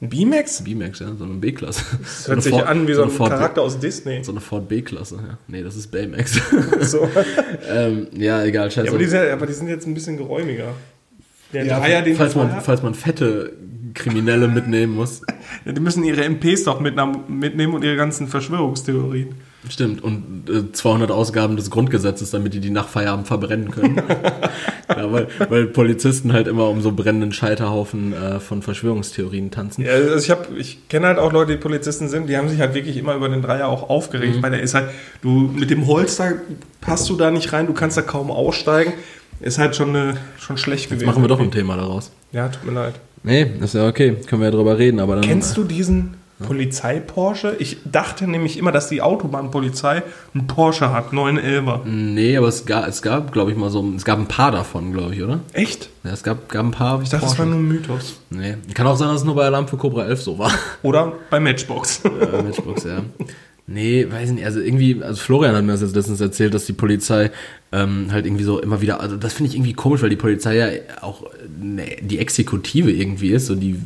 Ein 0.00 0.08
B-Max? 0.08 0.62
B-Max, 0.64 0.98
ja, 0.98 1.14
so 1.14 1.24
eine 1.24 1.34
B-Klasse. 1.34 1.82
Das 2.02 2.28
hört 2.28 2.42
so 2.42 2.50
sich 2.50 2.52
Ford, 2.52 2.66
an 2.66 2.86
wie 2.88 2.94
so, 2.94 3.08
so 3.08 3.24
ein 3.24 3.30
Charakter 3.30 3.62
aus 3.62 3.78
Disney. 3.78 4.22
So 4.22 4.32
eine 4.32 4.40
Ford 4.40 4.68
B-Klasse, 4.68 5.16
ja. 5.16 5.38
Nee, 5.46 5.62
das 5.62 5.76
ist 5.76 5.90
Baymax. 5.90 6.40
So. 6.80 7.08
ähm, 7.70 8.08
ja, 8.12 8.44
egal, 8.44 8.70
scheiße. 8.70 8.86
Ja, 8.86 8.92
aber, 8.92 8.98
die 8.98 9.06
sind, 9.06 9.30
aber 9.30 9.46
die 9.46 9.52
sind 9.52 9.68
jetzt 9.68 9.86
ein 9.86 9.94
bisschen 9.94 10.16
geräumiger. 10.16 10.74
Der 11.52 11.64
ja, 11.64 11.78
Dreier, 11.78 12.02
den 12.02 12.16
falls, 12.16 12.34
man, 12.34 12.60
falls 12.60 12.82
man 12.82 12.94
fette 12.94 13.52
Kriminelle 13.94 14.48
mitnehmen 14.48 14.94
muss. 14.94 15.22
Ja, 15.64 15.72
die 15.72 15.80
müssen 15.80 16.02
ihre 16.04 16.28
MPs 16.28 16.64
doch 16.64 16.80
mitnehmen 16.80 17.74
und 17.74 17.84
ihre 17.84 17.96
ganzen 17.96 18.28
Verschwörungstheorien. 18.28 19.34
Stimmt, 19.70 20.04
und 20.04 20.50
äh, 20.50 20.72
200 20.72 21.10
Ausgaben 21.10 21.56
des 21.56 21.70
Grundgesetzes, 21.70 22.30
damit 22.30 22.52
die 22.52 22.60
die 22.60 22.70
nach 22.70 22.86
Feierabend 22.88 23.26
verbrennen 23.26 23.70
können. 23.70 23.96
ja, 24.88 25.10
weil, 25.10 25.28
weil 25.48 25.66
Polizisten 25.66 26.34
halt 26.34 26.48
immer 26.48 26.68
um 26.68 26.82
so 26.82 26.92
brennenden 26.92 27.32
Scheiterhaufen 27.32 28.12
äh, 28.12 28.40
von 28.40 28.60
Verschwörungstheorien 28.60 29.50
tanzen. 29.50 29.84
Ja, 29.84 29.92
also 29.92 30.16
ich, 30.16 30.58
ich 30.58 30.88
kenne 30.88 31.06
halt 31.06 31.18
auch 31.18 31.32
Leute, 31.32 31.52
die 31.52 31.58
Polizisten 31.58 32.08
sind, 32.08 32.28
die 32.28 32.36
haben 32.36 32.50
sich 32.50 32.60
halt 32.60 32.74
wirklich 32.74 32.98
immer 32.98 33.14
über 33.14 33.28
den 33.28 33.40
Dreier 33.40 33.68
auch 33.68 33.88
aufgeregt, 33.88 34.36
mhm. 34.36 34.42
weil 34.42 34.50
der 34.50 34.60
ist 34.60 34.74
halt, 34.74 34.90
du 35.22 35.50
mit 35.54 35.70
dem 35.70 35.86
Holster 35.86 36.34
passt 36.82 37.08
du 37.08 37.16
da 37.16 37.30
nicht 37.30 37.52
rein, 37.54 37.66
du 37.66 37.72
kannst 37.72 37.96
da 37.96 38.02
kaum 38.02 38.30
aussteigen. 38.30 38.92
Ist 39.40 39.58
halt 39.58 39.76
schon, 39.76 39.90
eine, 39.90 40.16
schon 40.38 40.58
schlecht 40.58 40.84
Jetzt 40.84 40.90
gewesen. 40.90 41.06
machen 41.06 41.22
wir 41.22 41.28
doch 41.28 41.40
ein 41.40 41.50
Thema 41.50 41.76
daraus. 41.76 42.10
Ja, 42.32 42.48
tut 42.48 42.66
mir 42.66 42.72
leid. 42.72 42.94
Nee, 43.22 43.46
ist 43.60 43.74
ja 43.74 43.88
okay, 43.88 44.16
können 44.26 44.42
wir 44.42 44.48
ja 44.48 44.54
drüber 44.54 44.78
reden, 44.78 45.00
aber 45.00 45.14
dann. 45.14 45.24
Kennst 45.24 45.56
du 45.56 45.64
diesen 45.64 46.16
Polizei-Porsche? 46.42 47.56
Ich 47.58 47.78
dachte 47.84 48.26
nämlich 48.26 48.58
immer, 48.58 48.72
dass 48.72 48.88
die 48.88 49.02
Autobahnpolizei 49.02 50.02
einen 50.34 50.46
Porsche 50.46 50.92
hat, 50.92 51.12
911er. 51.12 51.84
Nee, 51.84 52.36
aber 52.36 52.48
es 52.48 52.66
gab, 52.66 52.88
es 52.88 53.02
gab 53.02 53.32
glaube 53.32 53.52
ich, 53.52 53.56
mal 53.56 53.70
so, 53.70 53.84
es 53.96 54.04
gab 54.04 54.18
ein 54.18 54.28
paar 54.28 54.50
davon, 54.50 54.92
glaube 54.92 55.14
ich, 55.14 55.22
oder? 55.22 55.40
Echt? 55.52 55.90
Ja, 56.02 56.12
es 56.12 56.22
gab, 56.22 56.48
gab 56.48 56.64
ein 56.64 56.70
paar. 56.70 57.02
Ich 57.02 57.08
dachte, 57.08 57.26
Porsche. 57.26 57.36
das 57.36 57.38
war 57.38 57.46
nur 57.46 57.58
ein 57.58 57.68
Mythos. 57.68 58.20
Nee, 58.30 58.56
kann 58.74 58.86
auch 58.86 58.96
sein, 58.96 59.08
dass 59.08 59.20
es 59.20 59.24
nur 59.24 59.34
bei 59.34 59.44
Alarm 59.44 59.68
für 59.68 59.76
Cobra 59.76 60.04
11 60.06 60.22
so 60.22 60.38
war. 60.38 60.52
Oder 60.82 61.12
bei 61.30 61.40
Matchbox. 61.40 62.02
ja, 62.32 62.42
Matchbox, 62.42 62.84
ja. 62.84 63.02
Nee, 63.66 64.06
weiß 64.10 64.32
nicht, 64.32 64.44
also 64.44 64.60
irgendwie, 64.60 65.02
also 65.02 65.18
Florian 65.18 65.56
hat 65.56 65.64
mir 65.64 65.72
das 65.72 65.80
jetzt 65.80 65.96
letztens 65.96 66.20
erzählt, 66.20 66.52
dass 66.52 66.66
die 66.66 66.74
Polizei 66.74 67.30
ähm, 67.72 68.08
halt 68.12 68.26
irgendwie 68.26 68.44
so 68.44 68.60
immer 68.60 68.82
wieder, 68.82 69.00
also 69.00 69.16
das 69.16 69.32
finde 69.32 69.48
ich 69.48 69.56
irgendwie 69.56 69.72
komisch, 69.72 70.02
weil 70.02 70.10
die 70.10 70.16
Polizei 70.16 70.56
ja 70.56 70.68
auch 71.00 71.22
ne, 71.58 71.96
die 72.02 72.18
Exekutive 72.18 72.92
irgendwie 72.92 73.30
ist, 73.30 73.46
so 73.46 73.54
die 73.54 73.80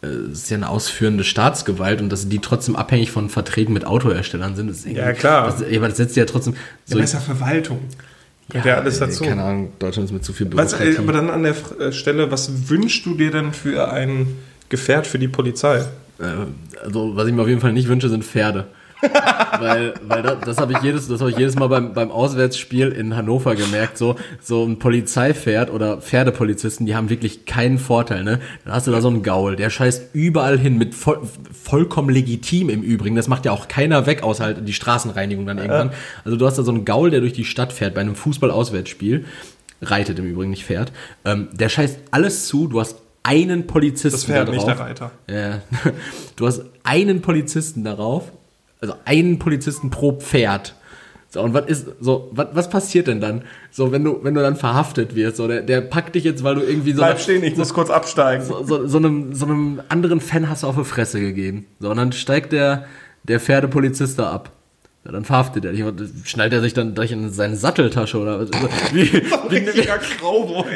ist 0.00 0.50
ja 0.50 0.56
eine 0.56 0.68
ausführende 0.68 1.24
Staatsgewalt 1.24 2.00
und 2.00 2.10
dass 2.10 2.28
die 2.28 2.38
trotzdem 2.38 2.76
abhängig 2.76 3.10
von 3.10 3.28
Verträgen 3.28 3.72
mit 3.72 3.84
Autoherstellern 3.84 4.54
sind. 4.54 4.70
Ist 4.70 4.86
ja, 4.86 5.12
klar. 5.12 5.46
Das, 5.46 5.62
aber 5.62 5.88
das 5.88 5.96
setzt 5.96 6.16
ja 6.16 6.24
trotzdem. 6.24 6.54
So 6.84 6.96
ja, 6.96 7.02
besser 7.02 7.20
Verwaltung. 7.20 7.80
Ja, 8.52 8.64
ja, 8.64 8.74
alles 8.76 8.98
dazu. 8.98 9.24
Keine 9.24 9.42
Ahnung, 9.42 9.72
Deutschland 9.78 10.08
ist 10.08 10.12
mit 10.12 10.24
zu 10.24 10.32
viel 10.32 10.46
Bürokratie. 10.46 10.92
Was, 10.92 10.98
aber 10.98 11.12
dann 11.12 11.30
an 11.30 11.42
der 11.42 11.54
äh, 11.80 11.92
Stelle, 11.92 12.30
was 12.30 12.68
wünschst 12.68 13.04
du 13.04 13.14
dir 13.14 13.30
denn 13.30 13.52
für 13.52 13.90
ein 13.92 14.36
Gefährt 14.68 15.06
für 15.06 15.18
die 15.18 15.28
Polizei? 15.28 15.84
Äh, 16.18 16.24
also, 16.82 17.16
was 17.16 17.26
ich 17.26 17.34
mir 17.34 17.42
auf 17.42 17.48
jeden 17.48 17.60
Fall 17.60 17.72
nicht 17.72 17.88
wünsche, 17.88 18.08
sind 18.08 18.24
Pferde 18.24 18.68
weil, 19.60 19.94
weil 20.02 20.22
das, 20.22 20.40
das 20.44 20.58
habe 20.58 20.72
ich 20.72 20.80
jedes, 20.82 21.08
das 21.08 21.20
habe 21.20 21.30
ich 21.30 21.38
jedes 21.38 21.56
Mal 21.56 21.68
beim, 21.68 21.92
beim 21.92 22.10
Auswärtsspiel 22.10 22.88
in 22.88 23.16
Hannover 23.16 23.54
gemerkt. 23.54 23.98
So, 23.98 24.16
so 24.40 24.64
ein 24.64 24.78
Polizeipferd 24.78 25.70
oder 25.70 25.98
Pferdepolizisten, 25.98 26.86
die 26.86 26.94
haben 26.94 27.10
wirklich 27.10 27.46
keinen 27.46 27.78
Vorteil. 27.78 28.24
Ne, 28.24 28.40
dann 28.64 28.74
hast 28.74 28.86
du 28.86 28.90
da 28.90 29.00
so 29.00 29.08
einen 29.08 29.22
Gaul, 29.22 29.56
der 29.56 29.70
scheißt 29.70 30.14
überall 30.14 30.58
hin 30.58 30.78
mit 30.78 30.94
voll, 30.94 31.20
vollkommen 31.52 32.10
legitim 32.10 32.68
im 32.70 32.82
Übrigen. 32.82 33.16
Das 33.16 33.28
macht 33.28 33.44
ja 33.44 33.52
auch 33.52 33.68
keiner 33.68 34.06
weg, 34.06 34.22
außer 34.22 34.44
halt 34.44 34.68
die 34.68 34.72
Straßenreinigung 34.72 35.46
dann 35.46 35.58
irgendwann. 35.58 35.90
Also 36.24 36.36
du 36.36 36.46
hast 36.46 36.58
da 36.58 36.62
so 36.62 36.72
einen 36.72 36.84
Gaul, 36.84 37.10
der 37.10 37.20
durch 37.20 37.32
die 37.32 37.44
Stadt 37.44 37.72
fährt 37.72 37.94
bei 37.94 38.00
einem 38.00 38.14
Fußball-Auswärtsspiel 38.14 39.24
reitet 39.80 40.18
im 40.18 40.26
Übrigen 40.26 40.50
nicht 40.50 40.64
fährt. 40.64 40.92
Ähm, 41.24 41.48
der 41.52 41.68
scheißt 41.68 41.98
alles 42.10 42.46
zu. 42.46 42.66
Du 42.66 42.80
hast 42.80 42.96
einen 43.22 43.66
Polizisten 43.66 44.12
das 44.12 44.24
Pferd, 44.24 44.48
da 44.48 44.52
drauf. 44.52 44.54
nicht 44.54 44.66
der 44.66 44.80
Reiter. 44.80 45.10
Ja. 45.28 45.62
Du 46.36 46.46
hast 46.46 46.62
einen 46.84 47.20
Polizisten 47.20 47.84
darauf 47.84 48.30
also 48.80 48.94
einen 49.04 49.38
Polizisten 49.38 49.90
pro 49.90 50.12
Pferd. 50.12 50.74
So, 51.30 51.42
und 51.42 51.52
was 51.52 51.66
ist, 51.66 51.86
so, 52.00 52.30
was, 52.32 52.48
was 52.52 52.70
passiert 52.70 53.06
denn 53.06 53.20
dann? 53.20 53.42
So, 53.70 53.92
wenn 53.92 54.02
du, 54.02 54.24
wenn 54.24 54.34
du 54.34 54.40
dann 54.40 54.56
verhaftet 54.56 55.14
wirst, 55.14 55.36
so, 55.36 55.46
der, 55.46 55.60
der 55.60 55.82
packt 55.82 56.14
dich 56.14 56.24
jetzt, 56.24 56.42
weil 56.42 56.54
du 56.54 56.62
irgendwie 56.62 56.92
so. 56.92 57.02
Bleib 57.02 57.20
stehen, 57.20 57.44
ich 57.44 57.54
so, 57.54 57.58
muss 57.58 57.74
kurz 57.74 57.90
absteigen. 57.90 58.44
So, 58.44 58.62
so, 58.64 58.86
so, 58.86 58.96
einem, 58.96 59.34
so 59.34 59.44
einem 59.44 59.82
anderen 59.90 60.20
Fan 60.20 60.48
hast 60.48 60.62
du 60.62 60.68
auf 60.68 60.76
die 60.76 60.84
Fresse 60.84 61.20
gegeben. 61.20 61.66
So, 61.80 61.90
und 61.90 61.98
dann 61.98 62.12
steigt 62.12 62.52
der, 62.52 62.86
der 63.24 63.40
Pferdepolizist 63.40 64.18
da 64.18 64.30
ab. 64.32 64.52
Ja, 65.08 65.12
dann 65.12 65.24
verhaftet 65.24 65.64
er 65.64 65.72
dich. 65.72 65.82
Schnallt 66.24 66.52
er 66.52 66.60
sich 66.60 66.74
dann 66.74 66.94
gleich 66.94 67.12
in 67.12 67.30
seine 67.30 67.56
Satteltasche 67.56 68.18
oder 68.18 68.36
also, 68.36 68.52
wie, 68.92 69.10
wie, 69.48 69.66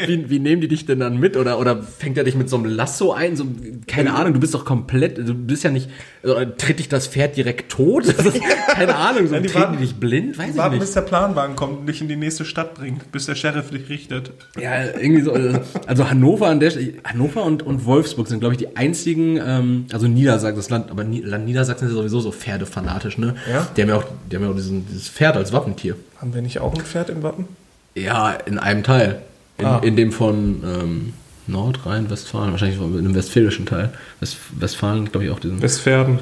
wie, 0.07 0.31
wie, 0.31 0.39
nehmen 0.39 0.63
die 0.63 0.69
dich 0.69 0.87
denn 0.87 1.01
dann 1.01 1.19
mit? 1.19 1.37
Oder, 1.37 1.59
oder 1.59 1.83
fängt 1.83 2.17
er 2.17 2.25
dich 2.25 2.35
mit 2.35 2.49
so 2.49 2.57
einem 2.57 2.65
Lasso 2.65 3.13
ein? 3.13 3.37
So, 3.37 3.45
keine 3.87 4.15
Ahnung, 4.15 4.33
du 4.33 4.41
bist 4.41 4.55
doch 4.55 4.65
komplett, 4.65 5.19
du 5.19 5.35
bist 5.35 5.65
ja 5.65 5.71
nicht, 5.71 5.91
also, 6.23 6.47
tritt 6.57 6.79
dich 6.79 6.89
das 6.89 7.09
Pferd 7.09 7.37
direkt 7.37 7.71
tot? 7.71 8.05
keine 8.69 8.97
Ahnung, 8.97 9.27
so, 9.27 9.35
ja, 9.35 9.41
die 9.41 9.49
treten 9.49 9.65
warten, 9.65 9.77
die 9.77 9.85
dich 9.85 9.97
blind? 9.97 10.39
Weiß 10.39 10.57
warten, 10.57 10.77
ich 10.77 10.81
nicht. 10.81 10.87
bis 10.87 10.95
der 10.95 11.03
Planwagen 11.03 11.55
kommt 11.55 11.81
und 11.81 11.87
dich 11.87 12.01
in 12.01 12.09
die 12.09 12.17
nächste 12.17 12.47
Stadt 12.47 12.75
bringt, 12.75 13.13
bis 13.13 13.27
der 13.27 13.35
Sheriff 13.35 13.71
dich 13.71 13.91
richtet. 13.91 14.31
Ja, 14.59 14.83
irgendwie 14.99 15.21
so. 15.21 15.33
Also, 15.33 15.61
also 15.87 16.09
Hannover 16.09 16.47
an 16.47 16.59
der 16.59 16.73
Hannover 17.05 17.45
und, 17.45 17.63
und 17.63 17.85
Wolfsburg 17.85 18.29
sind, 18.29 18.41
glaube 18.41 18.55
ich, 18.55 18.59
die 18.59 18.79
einzigen, 18.79 19.39
ähm, 19.45 19.85
also 19.93 20.09
Niedersachsen, 20.09 20.57
das 20.57 20.71
Land, 20.71 20.91
aber 20.91 21.05
Land 21.05 21.45
Niedersachsen 21.45 21.89
ist 21.89 21.93
ja 21.93 21.99
sowieso 21.99 22.21
so 22.21 22.33
pferdefanatisch, 22.33 23.19
ne? 23.19 23.35
Ja. 23.51 23.69
Die 23.77 23.83
haben 23.83 23.89
ja 23.91 23.97
auch 23.97 24.05
die 24.31 24.37
haben 24.37 24.45
ja 24.45 24.51
auch 24.51 24.57
diesen, 24.57 24.87
dieses 24.87 25.09
Pferd 25.09 25.37
als 25.37 25.53
Wappentier. 25.53 25.97
Haben 26.21 26.35
wir 26.35 26.43
nicht 26.43 26.61
auch 26.61 26.75
ein 26.75 26.81
Pferd 26.81 27.11
im 27.11 27.23
Wappen? 27.23 27.49
Ja, 27.95 28.31
in 28.33 28.59
einem 28.59 28.83
Teil. 28.83 29.23
In, 29.59 29.67
ah. 29.67 29.79
in 29.79 29.97
dem 29.97 30.13
von 30.13 30.63
ähm, 30.65 31.13
Nordrhein-Westfalen, 31.47 32.53
wahrscheinlich 32.53 32.81
in 32.81 33.03
dem 33.03 33.15
westfälischen 33.15 33.67
Teil. 33.67 33.93
West, 34.21 34.37
Westfalen, 34.59 35.11
glaube 35.11 35.27
ich, 35.27 35.31
auch 35.31 35.41
diesen. 35.41 35.61
Westpferden. 35.61 36.21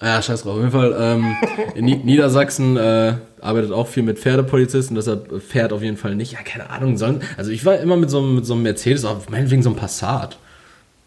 Ja, 0.00 0.06
ja 0.14 0.22
scheiß 0.22 0.42
drauf. 0.42 0.54
Auf 0.54 0.60
jeden 0.60 0.72
Fall, 0.72 0.94
ähm, 0.98 1.36
in 1.74 1.84
Niedersachsen 1.84 2.76
äh, 2.76 3.14
arbeitet 3.40 3.72
auch 3.72 3.88
viel 3.88 4.02
mit 4.02 4.18
Pferdepolizisten, 4.18 4.94
deshalb 4.94 5.42
fährt 5.42 5.72
auf 5.72 5.82
jeden 5.82 5.96
Fall 5.96 6.14
nicht. 6.14 6.32
Ja, 6.32 6.40
keine 6.44 6.70
Ahnung. 6.70 6.98
Sollen, 6.98 7.22
also 7.36 7.50
ich 7.50 7.64
war 7.64 7.78
immer 7.78 7.96
mit 7.96 8.10
so, 8.10 8.20
mit 8.20 8.46
so 8.46 8.54
einem 8.54 8.62
Mercedes, 8.62 9.04
auch 9.04 9.28
meinetwegen 9.28 9.62
so 9.62 9.70
einem 9.70 9.78
Passat. 9.78 10.38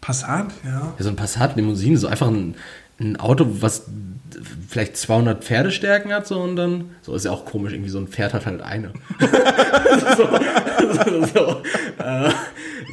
Passat, 0.00 0.48
ja. 0.64 0.94
Ja, 0.98 1.04
so 1.04 1.08
ein 1.08 1.16
Passat-Limousine, 1.16 1.98
so 1.98 2.08
einfach 2.08 2.28
ein, 2.28 2.54
ein 2.98 3.18
Auto, 3.18 3.46
was 3.60 3.86
vielleicht 4.68 4.96
200 4.96 5.44
Pferdestärken 5.44 6.12
hat, 6.12 6.26
so 6.26 6.40
und 6.40 6.56
dann, 6.56 6.90
so 7.02 7.14
ist 7.14 7.24
ja 7.24 7.30
auch 7.30 7.44
komisch, 7.44 7.72
irgendwie 7.72 7.90
so 7.90 7.98
ein 7.98 8.08
Pferd 8.08 8.34
hat 8.34 8.46
halt 8.46 8.60
eine. 8.60 8.92
so, 10.16 10.28
so, 11.34 11.62
äh, 12.02 12.30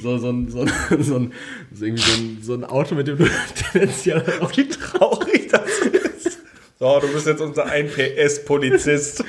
so, 0.02 0.17
so, 0.17 0.30
ein, 0.30 0.50
so, 0.50 0.62
ein, 0.62 0.71
so, 1.00 1.15
ein, 1.15 1.34
so, 1.73 1.86
irgendwie 1.86 2.04
so, 2.04 2.17
ein, 2.17 2.38
so 2.41 2.54
ein 2.54 2.63
Auto, 2.63 2.95
mit 2.95 3.08
dem 3.08 3.17
du 3.17 3.28
tendenziell 3.71 4.23
auch 4.41 4.56
wie 4.56 4.67
traurig 4.67 5.50
das 5.52 5.69
ist. 5.80 6.39
So, 6.80 7.00
du 7.00 7.08
bist 7.08 7.26
jetzt 7.26 7.41
unser 7.41 7.65
1 7.65 7.93
PS-Polizist. 7.93 9.23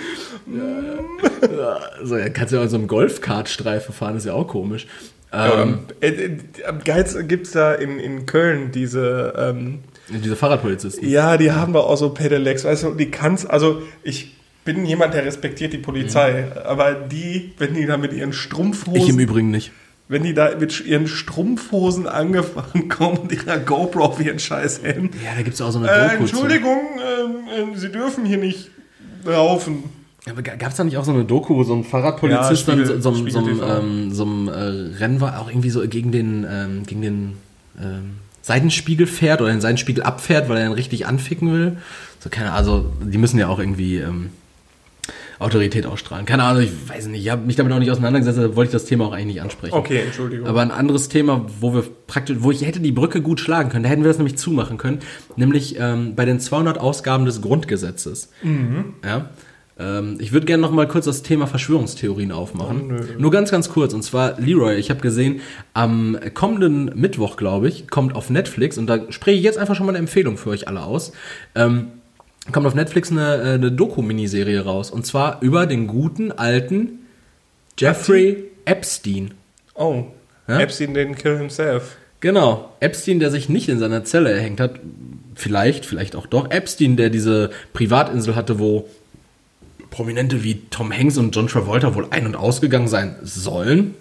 ja, 0.47 1.81
so, 2.03 2.17
ja, 2.17 2.29
kannst 2.29 2.53
du 2.53 2.57
ja 2.59 2.65
auch 2.65 2.69
so 2.69 2.77
einem 2.77 2.89
Golfkartstreifen 2.89 3.95
fahren, 3.95 4.17
ist 4.17 4.27
ja 4.27 4.35
auch 4.35 4.49
komisch. 4.49 4.87
Ähm, 5.33 5.81
ja, 6.03 6.09
äh, 6.09 6.39
am 6.67 6.83
geilsten 6.85 7.29
gibt 7.29 7.47
es 7.47 7.53
da 7.53 7.75
in, 7.75 7.99
in 7.99 8.27
Köln 8.27 8.71
diese. 8.73 9.35
Ähm, 9.37 9.81
diese 10.09 10.37
Fahrradpolizisten. 10.37 11.09
Ja, 11.09 11.37
die 11.37 11.53
haben 11.53 11.73
doch 11.73 11.87
auch 11.87 11.97
so 11.97 12.11
Pedelecs, 12.11 12.65
weißt 12.65 12.85
du, 12.85 12.95
die 12.95 13.11
kannst, 13.11 13.49
also 13.51 13.83
ich 14.03 14.35
bin 14.65 14.85
jemand, 14.85 15.15
der 15.15 15.25
respektiert 15.25 15.73
die 15.73 15.79
Polizei, 15.79 16.43
mhm. 16.43 16.59
aber 16.65 16.93
die, 16.93 17.53
wenn 17.59 17.75
die 17.75 17.87
da 17.87 17.97
mit 17.97 18.13
ihren 18.13 18.33
Strumpfhosen. 18.33 19.01
Ich 19.01 19.09
im 19.09 19.19
Übrigen 19.19 19.51
nicht. 19.51 19.73
Wenn 20.09 20.23
die 20.23 20.35
da 20.35 20.55
mit 20.59 20.85
ihren 20.87 21.07
Strumpfhosen 21.07 22.07
angefahren 22.07 22.89
kommen 22.89 23.19
und 23.19 23.33
ihrer 23.33 23.59
GoPro 23.59 24.05
auf 24.05 24.21
ihren 24.21 24.39
Scheiß 24.39 24.79
hin. 24.79 25.11
Ja, 25.25 25.35
da 25.37 25.43
gibt 25.43 25.55
es 25.55 25.61
auch 25.61 25.71
so 25.71 25.79
eine 25.79 25.91
äh, 25.91 26.17
Entschuldigung, 26.17 26.81
äh, 26.99 27.61
äh, 27.61 27.77
Sie 27.77 27.91
dürfen 27.91 28.25
hier 28.25 28.39
nicht 28.39 28.71
laufen. 29.25 29.85
Aber 30.29 30.43
gab 30.43 30.71
es 30.71 30.77
da 30.77 30.85
nicht 30.85 30.97
auch 30.97 31.05
so 31.05 31.13
eine 31.13 31.25
Doku, 31.25 31.57
wo 31.57 31.65
so 31.65 31.75
ein 31.75 31.85
Fahrradpolizist 31.85 32.69
ja, 32.69 32.75
Spiegel, 32.75 32.87
dann 32.87 33.03
so, 33.03 33.13
so, 33.13 33.29
so, 33.29 33.63
ähm, 33.63 34.13
so 34.13 34.25
einem 34.25 34.49
äh, 34.49 34.99
Rennen 34.99 35.21
war, 35.21 35.41
auch 35.41 35.49
irgendwie 35.49 35.71
so 35.71 35.87
gegen 35.89 36.13
den, 36.13 36.47
ähm, 36.49 36.83
gegen 36.85 37.03
den 37.03 37.35
ähm, 37.81 38.17
Seitenspiegel 38.49 39.07
fährt 39.07 39.43
oder 39.43 39.51
den 39.51 39.61
Seitenspiegel 39.61 40.03
abfährt, 40.03 40.49
weil 40.49 40.57
er 40.57 40.67
ihn 40.67 40.73
richtig 40.73 41.07
anficken 41.07 41.53
will? 41.53 41.77
So, 42.19 42.31
keine 42.31 42.53
also 42.53 42.91
die 43.03 43.19
müssen 43.19 43.39
ja 43.39 43.47
auch 43.49 43.59
irgendwie 43.59 43.99
ähm, 43.99 44.31
Autorität 45.39 45.85
ausstrahlen. 45.85 46.25
Keine 46.25 46.45
Ahnung, 46.45 46.63
ich 46.63 46.89
weiß 46.89 47.09
nicht, 47.09 47.23
ich 47.23 47.31
habe 47.31 47.45
mich 47.45 47.57
damit 47.57 47.75
auch 47.75 47.79
nicht 47.79 47.91
auseinandergesetzt, 47.91 48.39
da 48.39 48.57
wollte 48.57 48.71
ich 48.71 48.73
das 48.73 48.87
Thema 48.87 49.05
auch 49.05 49.13
eigentlich 49.13 49.35
nicht 49.35 49.43
ansprechen. 49.43 49.75
Okay, 49.75 50.01
Entschuldigung. 50.07 50.49
Aber 50.49 50.63
ein 50.63 50.71
anderes 50.71 51.11
Thema, 51.11 51.45
wo 51.61 51.75
wir 51.75 51.85
praktisch, 52.07 52.39
wo 52.41 52.51
ich 52.51 52.63
hätte 52.63 52.81
die 52.81 52.91
Brücke 52.91 53.21
gut 53.21 53.39
schlagen 53.39 53.69
können, 53.69 53.83
da 53.83 53.91
hätten 53.91 54.03
wir 54.03 54.09
das 54.09 54.17
nämlich 54.17 54.39
zumachen 54.39 54.79
können, 54.79 55.01
nämlich 55.37 55.79
ähm, 55.79 56.15
bei 56.17 56.25
den 56.25 56.41
200 56.41 56.79
Ausgaben 56.79 57.27
des 57.27 57.43
Grundgesetzes. 57.43 58.31
Mhm. 58.43 58.95
Ja 59.05 59.29
ähm, 59.79 60.17
ich 60.21 60.33
würde 60.33 60.47
gerne 60.47 60.61
noch 60.61 60.73
mal 60.73 60.89
kurz 60.89 61.05
das 61.05 61.23
Thema 61.23 61.47
Verschwörungstheorien 61.47 62.33
aufmachen. 62.33 62.99
Oh, 63.01 63.21
Nur 63.21 63.31
ganz, 63.31 63.51
ganz 63.51 63.69
kurz. 63.69 63.95
Und 63.95 64.03
zwar 64.03 64.41
Leroy. 64.41 64.77
Ich 64.77 64.91
habe 64.91 65.01
gesehen, 65.01 65.41
am 65.73 66.19
kommenden 66.35 66.93
Mittwoch, 66.95 67.37
glaube 67.37 67.69
ich, 67.69 67.89
kommt 67.89 68.15
auf 68.15 68.31
Netflix, 68.31 68.79
und 68.79 68.87
da 68.89 69.11
spreche 69.11 69.39
ich 69.39 69.45
jetzt 69.45 69.59
einfach 69.59 69.77
schon 69.77 69.87
mal 69.87 69.93
eine 69.93 69.99
Empfehlung 69.99 70.37
für 70.37 70.51
euch 70.51 70.67
alle 70.67 70.83
aus, 70.83 71.13
ähm, 71.55 71.89
kommt 72.53 72.67
auf 72.67 72.75
Netflix 72.75 73.13
eine, 73.13 73.37
äh, 73.37 73.55
eine 73.55 73.71
Doku-Miniserie 73.71 74.65
raus. 74.65 74.91
Und 74.91 75.07
zwar 75.07 75.43
über 75.43 75.67
den 75.67 75.87
guten 75.87 76.33
alten 76.33 77.01
Jeffrey 77.79 78.45
Epstein. 78.65 79.35
Oh, 79.75 80.07
ja? 80.49 80.59
Epstein 80.59 80.95
den 80.95 81.15
Kill 81.15 81.39
himself. 81.39 81.97
Genau. 82.21 82.75
Epstein, 82.81 83.21
der 83.21 83.31
sich 83.31 83.49
nicht 83.49 83.69
in 83.69 83.79
seiner 83.79 84.03
Zelle 84.05 84.33
erhängt 84.33 84.61
hat. 84.61 84.81
Vielleicht, 85.35 85.87
vielleicht 85.87 86.17
auch 86.17 86.27
doch. 86.27 86.51
Epstein, 86.51 86.97
der 86.97 87.11
diese 87.11 87.51
Privatinsel 87.73 88.35
hatte, 88.35 88.59
wo 88.59 88.89
Prominente 89.91 90.43
wie 90.45 90.63
Tom 90.71 90.93
Hanks 90.93 91.19
und 91.19 91.35
John 91.35 91.49
Travolta 91.49 91.95
wohl 91.95 92.09
ein- 92.11 92.27
und 92.27 92.37
ausgegangen 92.37 92.89
sein 92.89 93.17
sollen. 93.23 93.95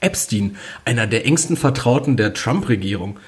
Epstein, 0.00 0.56
einer 0.84 1.06
der 1.06 1.26
engsten 1.26 1.56
Vertrauten 1.56 2.16
der 2.16 2.34
Trump-Regierung, 2.34 3.18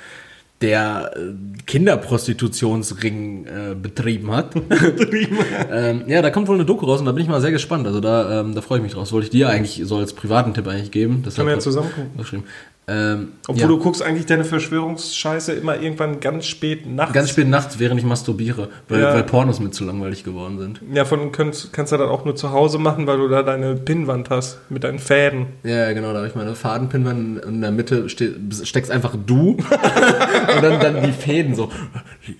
der 0.60 1.12
äh, 1.16 1.62
Kinderprostitutionsring 1.66 3.46
äh, 3.46 3.74
betrieben 3.74 4.30
hat. 4.30 4.54
ähm, 5.72 6.02
ja, 6.06 6.20
da 6.20 6.30
kommt 6.30 6.48
wohl 6.48 6.56
eine 6.56 6.66
Doku 6.66 6.84
raus 6.84 7.00
und 7.00 7.06
da 7.06 7.12
bin 7.12 7.22
ich 7.22 7.30
mal 7.30 7.40
sehr 7.40 7.50
gespannt. 7.50 7.86
Also 7.86 8.00
da, 8.00 8.40
ähm, 8.40 8.54
da 8.54 8.60
freue 8.60 8.78
ich 8.78 8.82
mich 8.82 8.92
drauf. 8.92 9.04
Das 9.04 9.12
wollte 9.12 9.26
ich 9.26 9.30
dir 9.30 9.48
eigentlich 9.48 9.80
so 9.84 9.96
als 9.96 10.12
privaten 10.12 10.52
Tipp 10.52 10.68
eigentlich 10.68 10.90
geben. 10.90 11.22
Das 11.24 11.36
Können 11.36 11.48
wir 11.48 11.54
ja 11.54 11.60
zusammen 11.60 11.90
gucken. 11.90 12.44
Ähm, 12.88 13.32
Obwohl 13.46 13.60
ja. 13.60 13.68
du 13.68 13.78
guckst 13.78 14.02
eigentlich 14.02 14.26
deine 14.26 14.44
Verschwörungsscheiße 14.44 15.52
immer 15.52 15.80
irgendwann 15.80 16.18
ganz 16.18 16.46
spät 16.46 16.86
nachts. 16.86 17.12
Ganz 17.12 17.30
spät 17.30 17.48
nachts, 17.48 17.78
während 17.78 18.00
ich 18.00 18.06
masturbiere, 18.06 18.68
weil, 18.88 19.00
ja. 19.00 19.14
weil 19.14 19.22
Pornos 19.22 19.60
mit 19.60 19.74
zu 19.74 19.84
langweilig 19.84 20.24
geworden 20.24 20.58
sind. 20.58 20.80
Ja, 20.92 21.04
von 21.04 21.30
kannst, 21.30 21.72
kannst 21.72 21.92
du 21.92 21.98
das 21.98 22.08
auch 22.08 22.24
nur 22.24 22.34
zu 22.34 22.50
Hause 22.50 22.78
machen, 22.78 23.06
weil 23.06 23.18
du 23.18 23.28
da 23.28 23.44
deine 23.44 23.76
Pinnwand 23.76 24.30
hast 24.30 24.58
mit 24.70 24.82
deinen 24.82 24.98
Fäden. 24.98 25.46
Ja, 25.62 25.92
genau, 25.92 26.12
da 26.12 26.18
habe 26.18 26.26
ich 26.26 26.34
meine 26.34 26.56
Fadenpinnwand 26.56 27.44
in 27.44 27.60
der 27.60 27.70
Mitte 27.70 28.08
ste 28.08 28.34
steckst 28.64 28.90
einfach 28.90 29.14
du 29.24 29.50
und 29.52 30.62
dann, 30.62 30.80
dann 30.80 31.02
die 31.04 31.12
Fäden 31.12 31.54
so. 31.54 31.70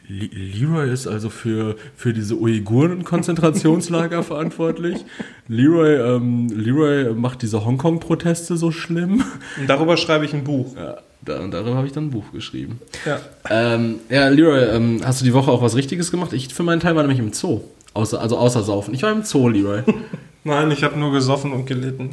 Leroy 0.08 0.90
ist 0.90 1.06
also 1.06 1.30
für, 1.30 1.76
für 1.94 2.12
diese 2.12 2.34
Uiguren-Konzentrationslager 2.34 4.22
verantwortlich. 4.24 5.04
Leroy, 5.46 5.94
ähm, 5.94 6.48
Leroy 6.48 7.14
macht 7.14 7.42
diese 7.42 7.64
Hongkong-Proteste 7.64 8.56
so 8.56 8.70
schlimm. 8.70 9.24
Und 9.58 9.68
darüber 9.68 9.96
schreibe 9.96 10.24
ich 10.24 10.29
ein 10.34 10.44
Buch. 10.44 10.74
Ja, 10.76 10.98
da, 11.22 11.40
und 11.40 11.52
darüber 11.52 11.76
habe 11.76 11.86
ich 11.86 11.92
dann 11.92 12.06
ein 12.06 12.10
Buch 12.10 12.32
geschrieben. 12.32 12.80
Ja, 13.04 13.20
ähm, 13.48 14.00
ja 14.08 14.28
Leroy, 14.28 14.64
ähm, 14.76 15.00
hast 15.04 15.20
du 15.20 15.24
die 15.24 15.34
Woche 15.34 15.50
auch 15.50 15.62
was 15.62 15.76
Richtiges 15.76 16.10
gemacht? 16.10 16.32
Ich 16.32 16.52
für 16.52 16.62
meinen 16.62 16.80
Teil 16.80 16.96
war 16.96 17.02
nämlich 17.02 17.18
im 17.18 17.32
Zoo. 17.32 17.62
Außer, 17.92 18.20
also 18.20 18.38
außer 18.38 18.62
Saufen. 18.62 18.94
Ich 18.94 19.02
war 19.02 19.12
im 19.12 19.22
Zoo, 19.24 19.48
Leroy. 19.48 19.82
Nein, 20.44 20.70
ich 20.70 20.82
habe 20.82 20.98
nur 20.98 21.12
gesoffen 21.12 21.52
und 21.52 21.66
gelitten. 21.66 22.10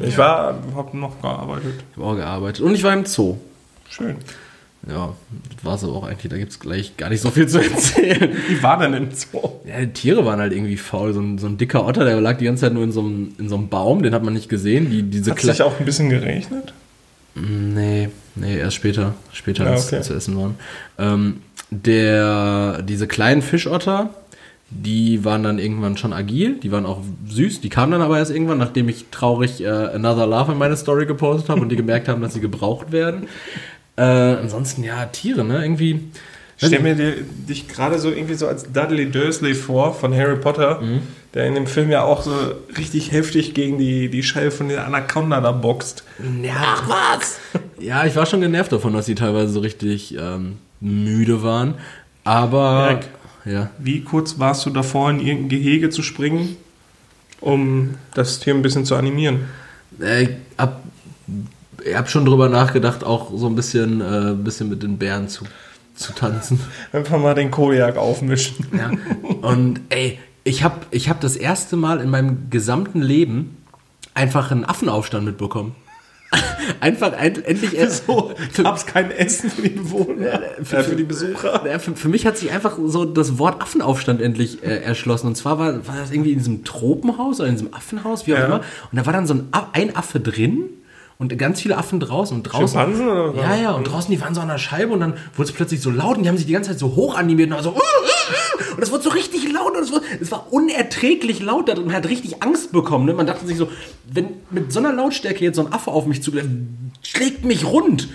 Ich 0.00 0.12
ja. 0.12 0.18
war, 0.18 0.54
habe 0.74 0.96
noch 0.96 1.20
gearbeitet. 1.20 1.74
Ich 1.90 1.96
habe 1.96 2.06
auch 2.06 2.16
gearbeitet. 2.16 2.64
Und 2.64 2.74
ich 2.74 2.82
war 2.82 2.92
im 2.92 3.04
Zoo. 3.04 3.36
Schön. 3.88 4.16
Ja, 4.88 5.14
das 5.54 5.64
war 5.64 5.74
es 5.74 5.84
aber 5.84 5.94
auch 5.94 6.04
eigentlich. 6.04 6.30
Da 6.30 6.38
gibt 6.38 6.52
es 6.52 6.60
gleich 6.60 6.96
gar 6.96 7.10
nicht 7.10 7.20
so 7.20 7.30
viel 7.30 7.48
zu 7.48 7.58
erzählen. 7.58 8.36
Wie 8.48 8.62
war 8.62 8.78
denn 8.78 8.94
im 8.94 9.10
Zoo? 9.12 9.60
Ja, 9.66 9.80
die 9.80 9.92
Tiere 9.92 10.24
waren 10.24 10.40
halt 10.40 10.52
irgendwie 10.52 10.76
faul. 10.76 11.12
So 11.12 11.20
ein, 11.20 11.38
so 11.38 11.46
ein 11.46 11.58
dicker 11.58 11.84
Otter, 11.84 12.04
der 12.04 12.20
lag 12.20 12.38
die 12.38 12.44
ganze 12.44 12.62
Zeit 12.62 12.72
nur 12.72 12.84
in 12.84 12.92
so 12.92 13.00
einem, 13.00 13.34
in 13.38 13.48
so 13.48 13.56
einem 13.56 13.68
Baum, 13.68 14.02
den 14.02 14.14
hat 14.14 14.22
man 14.22 14.34
nicht 14.34 14.48
gesehen. 14.48 14.90
Die, 14.90 15.02
diese 15.02 15.32
hat 15.32 15.40
sich 15.40 15.62
auch 15.62 15.78
ein 15.78 15.84
bisschen 15.84 16.10
geregnet? 16.10 16.72
Nee, 17.40 18.08
nee, 18.34 18.58
erst 18.58 18.76
später, 18.76 19.14
später 19.32 19.64
ja, 19.64 19.76
okay. 19.76 19.96
als 19.96 20.06
zu 20.06 20.14
essen 20.14 20.36
waren. 20.36 20.56
Ähm, 20.98 21.42
der, 21.70 22.82
diese 22.82 23.06
kleinen 23.06 23.42
Fischotter, 23.42 24.10
die 24.70 25.24
waren 25.24 25.42
dann 25.42 25.58
irgendwann 25.58 25.96
schon 25.96 26.12
agil, 26.12 26.58
die 26.62 26.72
waren 26.72 26.86
auch 26.86 27.00
süß, 27.28 27.60
die 27.60 27.68
kamen 27.68 27.92
dann 27.92 28.02
aber 28.02 28.18
erst 28.18 28.30
irgendwann, 28.30 28.58
nachdem 28.58 28.88
ich 28.88 29.06
traurig 29.10 29.62
äh, 29.62 29.68
Another 29.68 30.26
Love 30.26 30.52
in 30.52 30.58
meine 30.58 30.76
Story 30.76 31.06
gepostet 31.06 31.48
habe 31.48 31.60
und 31.60 31.70
die 31.70 31.76
gemerkt 31.76 32.08
haben, 32.08 32.20
dass 32.22 32.34
sie 32.34 32.40
gebraucht 32.40 32.92
werden. 32.92 33.28
Äh, 33.96 34.02
ansonsten, 34.02 34.84
ja, 34.84 35.06
Tiere, 35.06 35.44
ne? 35.44 35.62
Irgendwie. 35.62 36.00
Stell 36.58 36.80
mir 36.80 36.96
dir, 36.96 37.14
dich 37.48 37.68
gerade 37.68 37.98
so 37.98 38.10
irgendwie 38.10 38.34
so 38.34 38.48
als 38.48 38.72
Dudley 38.72 39.10
Dursley 39.10 39.54
vor 39.54 39.94
von 39.94 40.12
Harry 40.14 40.36
Potter, 40.36 40.80
mhm. 40.80 41.02
der 41.32 41.46
in 41.46 41.54
dem 41.54 41.68
Film 41.68 41.88
ja 41.90 42.02
auch 42.02 42.22
so 42.22 42.32
richtig 42.76 43.12
heftig 43.12 43.54
gegen 43.54 43.78
die, 43.78 44.08
die 44.08 44.24
Scheibe 44.24 44.50
von 44.50 44.68
der 44.68 44.84
Anaconda 44.84 45.40
da 45.40 45.52
boxt. 45.52 46.02
Ja, 46.42 46.52
Ach 46.56 46.88
was! 46.88 47.38
Ja, 47.78 48.04
ich 48.04 48.16
war 48.16 48.26
schon 48.26 48.40
genervt 48.40 48.72
davon, 48.72 48.92
dass 48.92 49.06
sie 49.06 49.14
teilweise 49.14 49.52
so 49.52 49.60
richtig 49.60 50.16
ähm, 50.18 50.58
müde 50.80 51.44
waren. 51.44 51.74
Aber. 52.24 52.88
Eric, 52.90 53.08
ja. 53.44 53.70
Wie 53.78 54.02
kurz 54.02 54.40
warst 54.40 54.66
du 54.66 54.70
davor, 54.70 55.10
in 55.10 55.20
irgendein 55.20 55.48
Gehege 55.50 55.90
zu 55.90 56.02
springen, 56.02 56.56
um 57.40 57.94
das 58.14 58.40
Tier 58.40 58.54
ein 58.54 58.62
bisschen 58.62 58.84
zu 58.84 58.96
animieren? 58.96 59.44
Äh, 60.00 60.28
ab 60.56 60.82
ich 61.84 61.96
habe 61.96 62.08
schon 62.08 62.24
drüber 62.24 62.48
nachgedacht, 62.48 63.04
auch 63.04 63.30
so 63.36 63.46
ein 63.46 63.54
bisschen, 63.54 64.00
äh, 64.00 64.34
bisschen 64.34 64.68
mit 64.68 64.82
den 64.82 64.98
Bären 64.98 65.28
zu, 65.28 65.44
zu 65.98 66.12
tanzen. 66.12 66.60
Einfach 66.92 67.18
mal 67.18 67.34
den 67.34 67.50
Kojak 67.50 67.96
aufmischen. 67.96 68.66
Ja. 68.76 68.90
Und 69.42 69.80
ey, 69.90 70.18
ich 70.44 70.62
habe 70.62 70.76
ich 70.90 71.08
hab 71.08 71.20
das 71.20 71.36
erste 71.36 71.76
Mal 71.76 72.00
in 72.00 72.10
meinem 72.10 72.50
gesamten 72.50 73.02
Leben 73.02 73.56
einfach 74.14 74.50
einen 74.50 74.64
Affenaufstand 74.64 75.24
mitbekommen. 75.24 75.74
Einfach 76.80 77.14
ein, 77.14 77.42
endlich 77.42 77.74
so 77.90 78.34
gab 78.62 78.76
es 78.76 78.84
kein 78.84 79.10
Essen 79.10 79.48
für 79.50 79.62
die 79.62 79.70
Bewohner, 79.70 80.42
für, 80.62 80.76
äh, 80.76 80.82
für 80.84 80.94
die 80.94 81.04
Besucher. 81.04 81.62
Für, 81.80 81.96
für, 81.96 82.08
mich 82.10 82.26
hat 82.26 82.36
sich 82.36 82.52
einfach 82.52 82.78
so 82.84 83.06
das 83.06 83.38
Wort 83.38 83.62
Affenaufstand 83.62 84.20
endlich 84.20 84.62
äh, 84.62 84.82
erschlossen. 84.82 85.28
Und 85.28 85.36
zwar 85.36 85.58
war, 85.58 85.86
war 85.86 85.96
das 85.96 86.10
irgendwie 86.10 86.32
in 86.32 86.38
diesem 86.38 86.64
Tropenhaus 86.64 87.40
oder 87.40 87.48
in 87.48 87.54
diesem 87.54 87.72
Affenhaus, 87.72 88.26
wie 88.26 88.34
auch 88.34 88.38
ja. 88.40 88.44
immer. 88.44 88.60
Und 88.92 88.98
da 88.98 89.06
war 89.06 89.14
dann 89.14 89.26
so 89.26 89.32
ein, 89.32 89.48
ein 89.72 89.96
Affe 89.96 90.20
drin 90.20 90.64
und 91.18 91.36
ganz 91.36 91.60
viele 91.60 91.76
Affen 91.76 91.98
draußen 91.98 92.36
und 92.36 92.44
draußen. 92.44 92.78
Schimpansen 92.78 93.08
oder 93.08 93.36
was? 93.36 93.42
Ja, 93.42 93.56
ja, 93.56 93.70
und 93.72 93.84
draußen, 93.84 94.10
die 94.10 94.20
waren 94.20 94.34
so 94.34 94.40
an 94.40 94.48
der 94.48 94.58
Scheibe 94.58 94.92
und 94.92 95.00
dann 95.00 95.14
wurde 95.34 95.50
es 95.50 95.52
plötzlich 95.52 95.80
so 95.80 95.90
laut 95.90 96.16
und 96.16 96.22
die 96.22 96.28
haben 96.28 96.36
sich 96.36 96.46
die 96.46 96.52
ganze 96.52 96.70
Zeit 96.70 96.78
so 96.78 96.94
hoch 96.94 97.16
animiert 97.16 97.50
und 97.50 97.62
so, 97.62 97.70
und 97.70 98.80
das 98.80 98.92
wurde 98.92 99.02
so 99.02 99.10
richtig 99.10 99.50
laut 99.52 99.76
und 99.76 99.82
es 99.82 99.90
war, 99.90 100.00
es 100.20 100.30
war 100.30 100.52
unerträglich 100.52 101.40
laut 101.40 101.68
und 101.70 101.86
man 101.86 101.96
hat 101.96 102.08
richtig 102.08 102.42
Angst 102.42 102.70
bekommen. 102.70 103.06
Ne? 103.06 103.14
Man 103.14 103.26
dachte 103.26 103.46
sich 103.46 103.56
so, 103.56 103.68
wenn 104.12 104.28
mit 104.50 104.72
so 104.72 104.78
einer 104.78 104.92
Lautstärke 104.92 105.44
jetzt 105.44 105.56
so 105.56 105.66
ein 105.66 105.72
Affe 105.72 105.90
auf 105.90 106.06
mich 106.06 106.22
zuläuft, 106.22 106.48
schlägt 107.02 107.44
mich 107.44 107.64
rund. 107.64 108.08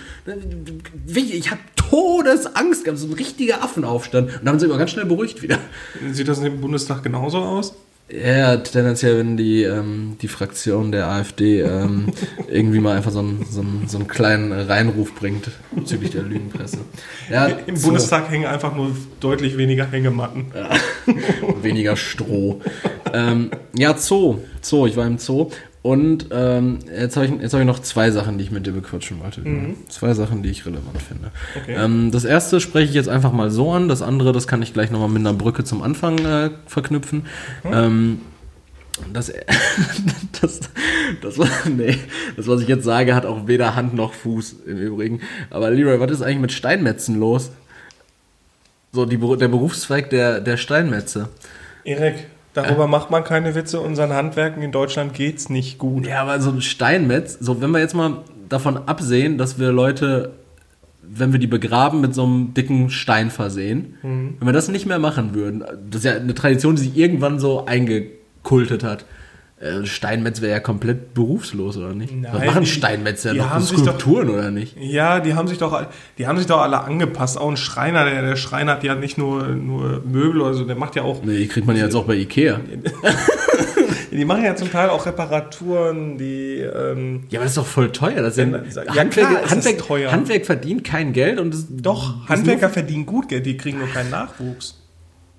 Ich 1.06 1.50
habe 1.50 1.60
Todesangst 1.76 2.84
gehabt, 2.84 2.98
so 2.98 3.08
ein 3.08 3.12
richtiger 3.12 3.62
Affenaufstand. 3.62 4.28
Und 4.28 4.38
dann 4.38 4.48
haben 4.48 4.58
sie 4.58 4.66
immer 4.66 4.78
ganz 4.78 4.92
schnell 4.92 5.04
beruhigt 5.04 5.42
wieder. 5.42 5.58
Sieht 6.12 6.28
das 6.28 6.38
im 6.38 6.60
Bundestag 6.60 7.02
genauso 7.02 7.38
aus? 7.38 7.74
Ja, 8.10 8.58
tendenziell, 8.58 9.18
wenn 9.18 9.36
die, 9.38 9.62
ähm, 9.62 10.18
die 10.20 10.28
Fraktion 10.28 10.92
der 10.92 11.08
AfD 11.08 11.62
ähm, 11.62 12.12
irgendwie 12.48 12.78
mal 12.78 12.96
einfach 12.96 13.10
so 13.10 13.20
einen, 13.20 13.46
so, 13.50 13.62
einen, 13.62 13.88
so 13.88 13.96
einen 13.96 14.08
kleinen 14.08 14.52
Reinruf 14.52 15.14
bringt 15.14 15.50
bezüglich 15.72 16.10
der 16.10 16.22
Lügenpresse. 16.22 16.78
Ja, 17.30 17.46
Im 17.46 17.76
so. 17.76 17.86
Bundestag 17.88 18.30
hängen 18.30 18.46
einfach 18.46 18.76
nur 18.76 18.94
deutlich 19.20 19.56
weniger 19.56 19.90
Hängematten. 19.90 20.52
Ja, 20.54 20.70
weniger 21.62 21.96
Stroh. 21.96 22.60
ähm, 23.14 23.50
ja, 23.74 23.96
Zoo. 23.96 24.38
Zoo, 24.60 24.86
ich 24.86 24.96
war 24.96 25.06
im 25.06 25.18
Zoo 25.18 25.50
und 25.84 26.28
ähm, 26.30 26.78
jetzt 26.98 27.14
habe 27.18 27.26
ich, 27.26 27.32
hab 27.52 27.60
ich 27.60 27.66
noch 27.66 27.78
zwei 27.78 28.10
Sachen, 28.10 28.38
die 28.38 28.44
ich 28.44 28.50
mit 28.50 28.66
dir 28.66 28.72
bequatschen 28.72 29.20
wollte. 29.22 29.42
Mhm. 29.42 29.76
Zwei 29.90 30.14
Sachen, 30.14 30.42
die 30.42 30.48
ich 30.48 30.64
relevant 30.64 31.02
finde. 31.06 31.30
Okay. 31.60 31.76
Ähm, 31.78 32.10
das 32.10 32.24
erste 32.24 32.58
spreche 32.58 32.88
ich 32.88 32.94
jetzt 32.94 33.10
einfach 33.10 33.32
mal 33.32 33.50
so 33.50 33.70
an. 33.70 33.86
Das 33.86 34.00
andere, 34.00 34.32
das 34.32 34.46
kann 34.46 34.62
ich 34.62 34.72
gleich 34.72 34.90
nochmal 34.90 35.10
mit 35.10 35.20
einer 35.20 35.34
Brücke 35.34 35.62
zum 35.62 35.82
Anfang 35.82 36.18
äh, 36.20 36.52
verknüpfen. 36.64 37.26
Mhm. 37.64 37.70
Ähm, 37.74 38.20
das, 39.12 39.30
das, 40.40 40.60
das, 41.20 41.38
nee, 41.68 41.98
das, 42.34 42.48
was 42.48 42.62
ich 42.62 42.68
jetzt 42.68 42.84
sage, 42.84 43.14
hat 43.14 43.26
auch 43.26 43.46
weder 43.46 43.76
Hand 43.76 43.92
noch 43.92 44.14
Fuß 44.14 44.56
im 44.66 44.78
Übrigen. 44.78 45.20
Aber 45.50 45.70
Leroy, 45.70 46.00
was 46.00 46.12
ist 46.12 46.22
eigentlich 46.22 46.38
mit 46.38 46.52
Steinmetzen 46.52 47.20
los? 47.20 47.50
So, 48.90 49.04
die, 49.04 49.18
der 49.18 49.48
Berufszweig 49.48 50.08
der, 50.08 50.40
der 50.40 50.56
Steinmetze. 50.56 51.28
Erik, 51.84 52.26
Darüber 52.54 52.86
macht 52.86 53.10
man 53.10 53.24
keine 53.24 53.54
Witze. 53.54 53.80
Unseren 53.80 54.12
Handwerken 54.12 54.62
in 54.62 54.72
Deutschland 54.72 55.12
geht's 55.12 55.50
nicht 55.50 55.78
gut. 55.78 56.06
Ja, 56.06 56.22
aber 56.22 56.40
so 56.40 56.50
ein 56.50 56.62
Steinmetz, 56.62 57.36
so 57.40 57.60
wenn 57.60 57.70
wir 57.72 57.80
jetzt 57.80 57.94
mal 57.94 58.18
davon 58.48 58.78
absehen, 58.86 59.38
dass 59.38 59.58
wir 59.58 59.72
Leute, 59.72 60.32
wenn 61.02 61.32
wir 61.32 61.40
die 61.40 61.48
begraben, 61.48 62.00
mit 62.00 62.14
so 62.14 62.24
einem 62.24 62.54
dicken 62.54 62.90
Stein 62.90 63.30
versehen, 63.30 63.96
mhm. 64.02 64.36
wenn 64.38 64.48
wir 64.48 64.52
das 64.52 64.68
nicht 64.68 64.86
mehr 64.86 65.00
machen 65.00 65.34
würden, 65.34 65.64
das 65.90 65.98
ist 65.98 66.04
ja 66.04 66.14
eine 66.14 66.34
Tradition, 66.34 66.76
die 66.76 66.82
sich 66.82 66.96
irgendwann 66.96 67.40
so 67.40 67.66
eingekultet 67.66 68.84
hat. 68.84 69.04
Äh, 69.64 69.86
Steinmetz 69.86 70.42
wäre 70.42 70.52
ja 70.52 70.60
komplett 70.60 71.14
berufslos, 71.14 71.78
oder 71.78 71.94
nicht? 71.94 72.14
Nein, 72.14 72.30
Was 72.34 72.44
machen 72.44 72.66
Steinmetz 72.66 73.24
ja 73.24 73.32
noch? 73.32 73.60
Skulpturen, 73.62 74.26
doch, 74.26 74.34
oder 74.34 74.50
nicht? 74.50 74.76
Ja, 74.78 75.20
die 75.20 75.34
haben 75.34 75.48
sich 75.48 75.56
doch, 75.56 75.86
die 76.18 76.26
haben 76.26 76.36
sich 76.36 76.46
doch 76.46 76.60
alle 76.60 76.82
angepasst. 76.82 77.38
Auch 77.38 77.48
ein 77.48 77.56
Schreiner, 77.56 78.04
der, 78.04 78.20
der 78.20 78.36
Schreiner 78.36 78.72
hat 78.72 78.84
ja 78.84 78.94
nicht 78.94 79.16
nur, 79.16 79.44
nur 79.48 80.02
Möbel 80.04 80.42
oder 80.42 80.52
so, 80.52 80.64
der 80.64 80.76
macht 80.76 80.96
ja 80.96 81.02
auch. 81.02 81.22
Nee, 81.22 81.38
die 81.38 81.48
kriegt 81.48 81.66
man 81.66 81.76
ja 81.76 81.84
jetzt 81.84 81.94
auch 81.94 82.04
bei 82.04 82.14
Ikea. 82.14 82.60
die 84.12 84.24
machen 84.26 84.44
ja 84.44 84.54
zum 84.54 84.70
Teil 84.70 84.90
auch 84.90 85.06
Reparaturen, 85.06 86.18
die. 86.18 86.58
Ähm, 86.58 87.24
ja, 87.30 87.38
aber 87.38 87.44
das 87.44 87.52
ist 87.52 87.58
doch 87.58 87.66
voll 87.66 87.90
teuer. 87.90 88.20
Das 88.20 88.36
ja, 88.36 88.44
ja, 88.44 88.96
Handwerk, 88.96 89.12
klar, 89.12 89.50
Handwerk, 89.50 89.78
teuer. 89.78 90.12
Handwerk 90.12 90.44
verdient 90.44 90.84
kein 90.84 91.14
Geld 91.14 91.40
und 91.40 91.54
das, 91.54 91.66
Doch, 91.70 92.28
Handwerker 92.28 92.68
verdienen 92.68 93.06
gut 93.06 93.30
Geld, 93.30 93.46
die 93.46 93.56
kriegen 93.56 93.78
nur 93.78 93.88
keinen 93.88 94.10
Nachwuchs. 94.10 94.83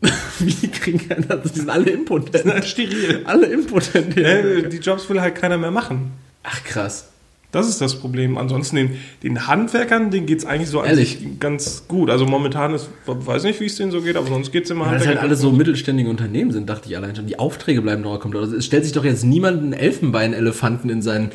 Wie 0.40 0.68
kriegen 0.68 1.08
keine, 1.08 1.30
also 1.30 1.50
die 1.50 1.60
sind 1.60 1.70
alle 1.70 1.90
impotent. 1.90 2.34
Die 2.36 2.40
sind 2.40 2.54
halt 2.54 2.66
steril. 2.66 3.22
Alle 3.26 3.48
impotent. 3.48 4.16
Ja, 4.18 4.62
die 4.62 4.78
Jobs 4.78 5.10
will 5.10 5.22
halt 5.22 5.36
keiner 5.36 5.58
mehr 5.58 5.72
machen. 5.72 6.12
Ach 6.44 6.64
krass. 6.64 7.10
Das 7.56 7.70
ist 7.70 7.80
das 7.80 7.96
Problem. 7.96 8.38
Ansonsten 8.38 8.76
den, 8.76 8.98
den 9.24 9.48
Handwerkern, 9.48 10.12
denen 10.12 10.26
geht 10.26 10.40
es 10.40 10.46
eigentlich 10.46 10.70
so 10.70 10.84
Ehrlich? 10.84 11.40
ganz 11.40 11.86
gut. 11.88 12.10
Also 12.10 12.26
momentan 12.26 12.74
ist, 12.74 12.90
weiß 13.06 13.44
nicht, 13.44 13.62
wie 13.62 13.66
es 13.66 13.78
denen 13.78 13.92
so 13.92 14.02
geht, 14.02 14.18
aber 14.18 14.28
sonst 14.28 14.52
geht 14.52 14.66
es 14.66 14.72
immer 14.72 14.88
ja, 14.88 14.96
Dass 14.96 15.08
halt 15.08 15.20
alle 15.20 15.38
so 15.38 15.54
mittelständige 15.54 16.10
Unternehmen 16.10 16.52
sind, 16.52 16.70
dachte 16.70 16.90
ich 16.90 16.98
allein 16.98 17.16
schon. 17.16 17.28
Die 17.28 17.40
Aufträge 17.40 17.82
bleiben 17.82 18.02
noch 18.02 18.20
kommt. 18.20 18.36
Also 18.36 18.58
es 18.58 18.66
stellt 18.66 18.84
sich 18.84 18.92
doch 18.92 19.06
jetzt 19.06 19.24
niemand 19.24 19.64
einen 19.64 19.72
Elfenbeinelefanten 19.72 20.90
in 20.90 21.02
seinen, 21.02 21.32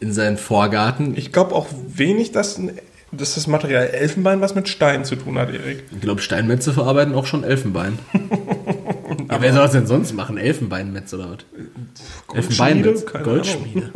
in 0.00 0.12
seinen 0.12 0.38
Vorgarten. 0.38 1.16
Ich 1.16 1.30
glaube 1.30 1.54
auch 1.54 1.68
wenig, 1.86 2.32
dass 2.32 2.58
ein 2.58 2.72
dass 3.12 3.34
das 3.34 3.46
Material 3.46 3.86
Elfenbein 3.88 4.40
was 4.40 4.54
mit 4.54 4.68
Stein 4.68 5.04
zu 5.04 5.16
tun 5.16 5.38
hat, 5.38 5.52
Erik. 5.52 5.84
Ich 5.90 6.00
glaube, 6.00 6.20
Steinmetze 6.20 6.72
verarbeiten 6.72 7.14
auch 7.14 7.26
schon 7.26 7.44
Elfenbein. 7.44 7.98
ja, 9.30 9.40
wer 9.40 9.52
soll 9.52 9.62
das 9.62 9.72
denn 9.72 9.86
sonst 9.86 10.12
machen? 10.12 10.38
Elfenbeinmetz 10.38 11.12
oder 11.14 11.30
was? 11.30 12.36
Elfenbeinmetz? 12.36 13.04
Goldschmiede. 13.06 13.90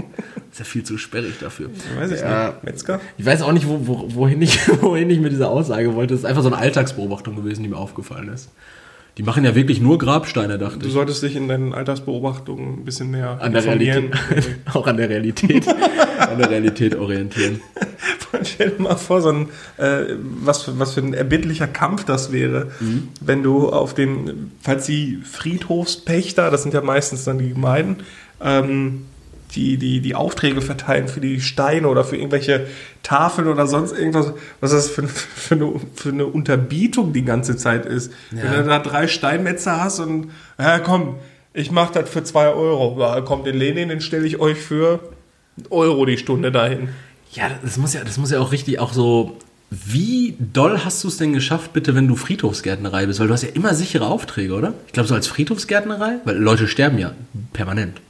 ist 0.51 0.59
ja 0.59 0.65
viel 0.65 0.85
zu 0.85 0.99
sperrig 0.99 1.39
dafür. 1.41 1.71
Weiß 1.99 2.11
ich 2.11 2.21
ja, 2.21 2.49
nicht. 2.49 2.65
Metzger? 2.65 3.01
Ich 3.17 3.25
weiß 3.27 3.43
auch 3.43 3.53
nicht, 3.53 3.69
wo, 3.69 3.87
wo, 3.87 4.15
wohin, 4.15 4.43
ich, 4.43 4.59
wohin 4.83 5.11
ich 5.11 5.21
mit 5.21 5.33
dieser 5.33 5.51
Aussage 5.51 5.95
wollte. 5.95 6.15
Das 6.15 6.21
ist 6.21 6.27
einfach 6.27 6.43
so 6.43 6.49
eine 6.49 6.59
Alltagsbeobachtung 6.59 7.37
gewesen, 7.37 7.63
die 7.63 7.69
mir 7.69 7.79
aufgefallen 7.79 8.29
ist. 8.29 8.51
Die 9.17 9.23
machen 9.23 9.45
ja 9.45 9.55
wirklich 9.55 9.81
nur 9.81 9.99
Grabsteine, 9.99 10.59
dachte 10.59 10.79
ich. 10.79 10.83
Du 10.83 10.91
solltest 10.91 11.23
dich 11.23 11.37
in 11.37 11.47
deinen 11.47 11.73
Alltagsbeobachtungen 11.73 12.81
ein 12.81 12.85
bisschen 12.85 13.13
mehr 13.13 13.41
an 13.41 13.53
der 13.53 13.65
Realität, 13.65 14.11
auch 14.75 14.89
an 14.89 14.97
der 14.97 15.09
Realität, 15.09 15.67
an 16.19 16.39
der 16.39 16.51
Realität 16.51 16.95
orientieren. 16.97 17.61
Stell 18.43 18.71
dir 18.71 18.83
mal 18.83 18.97
vor, 18.97 19.23
so 19.23 19.31
ein, 19.31 19.49
äh, 19.77 20.17
was, 20.19 20.63
für, 20.63 20.79
was 20.79 20.95
für 20.95 21.01
ein 21.01 21.15
erbittlicher 21.15 21.67
Kampf 21.67 22.05
das 22.05 22.33
wäre, 22.33 22.73
mhm. 22.81 23.09
wenn 23.21 23.43
du 23.43 23.71
auf 23.71 23.95
den, 23.95 24.53
falls 24.61 24.87
die 24.87 25.19
Friedhofspächter, 25.23 26.51
das 26.51 26.63
sind 26.63 26.75
ja 26.75 26.81
meistens 26.81 27.25
dann 27.25 27.39
die 27.39 27.51
Gemeinden, 27.51 28.05
ähm, 28.41 29.07
die, 29.55 29.77
die, 29.77 30.01
die 30.01 30.15
Aufträge 30.15 30.61
verteilen 30.61 31.09
für 31.09 31.21
die 31.21 31.41
Steine 31.41 31.89
oder 31.89 32.05
für 32.05 32.17
irgendwelche 32.17 32.67
Tafeln 33.03 33.49
oder 33.49 33.67
sonst 33.67 33.93
irgendwas, 33.93 34.33
was 34.61 34.73
das 34.73 34.91
für, 34.91 35.07
für, 35.07 35.55
eine, 35.55 35.73
für 35.95 36.09
eine 36.09 36.27
Unterbietung 36.27 37.13
die 37.13 37.25
ganze 37.25 37.57
Zeit 37.57 37.87
ist. 37.87 38.13
Ja. 38.33 38.51
Wenn 38.51 38.65
du 38.65 38.69
da 38.69 38.79
drei 38.81 39.07
Steinmetzer 39.07 39.83
hast 39.83 40.01
und, 40.01 40.31
ja 40.59 40.79
komm, 40.81 41.17
ich 41.53 41.71
mach 41.71 41.91
das 41.91 42.11
für 42.11 42.25
zwei 42.25 42.49
Euro. 42.49 42.97
Ja, 42.99 43.21
kommt 43.21 43.47
den 43.47 43.57
Lenin, 43.57 43.89
den 43.89 44.01
stelle 44.01 44.27
ich 44.27 44.41
euch 44.41 44.59
für 44.59 45.01
Euro 45.71 46.05
die 46.07 46.19
Stunde 46.19 46.53
dahin. 46.53 46.89
Ja, 47.33 47.51
das 47.63 47.77
muss 47.77 47.95
ja, 47.95 48.05
das 48.05 48.19
muss 48.19 48.31
ja 48.31 48.41
auch 48.41 48.53
richtig 48.53 48.79
auch 48.79 48.93
so. 48.93 49.39
Wie 49.71 50.37
doll 50.39 50.81
hast 50.85 51.03
du 51.03 51.09
es 51.09 51.17
denn 51.17 51.33
geschafft, 51.33 51.73
bitte, 51.73 51.97
wenn 51.97 52.07
du 52.07 52.15
Friedhofsgärtnerei 52.15 53.07
bist? 53.07 53.19
Weil 53.19 53.27
du 53.27 53.33
hast 53.33 53.43
ja 53.43 53.49
immer 53.55 53.75
sichere 53.75 54.07
Aufträge, 54.07 54.55
oder? 54.55 54.75
Ich 54.87 54.93
glaube, 54.93 55.09
so 55.09 55.15
als 55.15 55.27
Friedhofsgärtnerei, 55.27 56.19
weil 56.25 56.37
Leute 56.37 56.69
sterben 56.69 56.99
ja 56.99 57.13
permanent. 57.53 58.01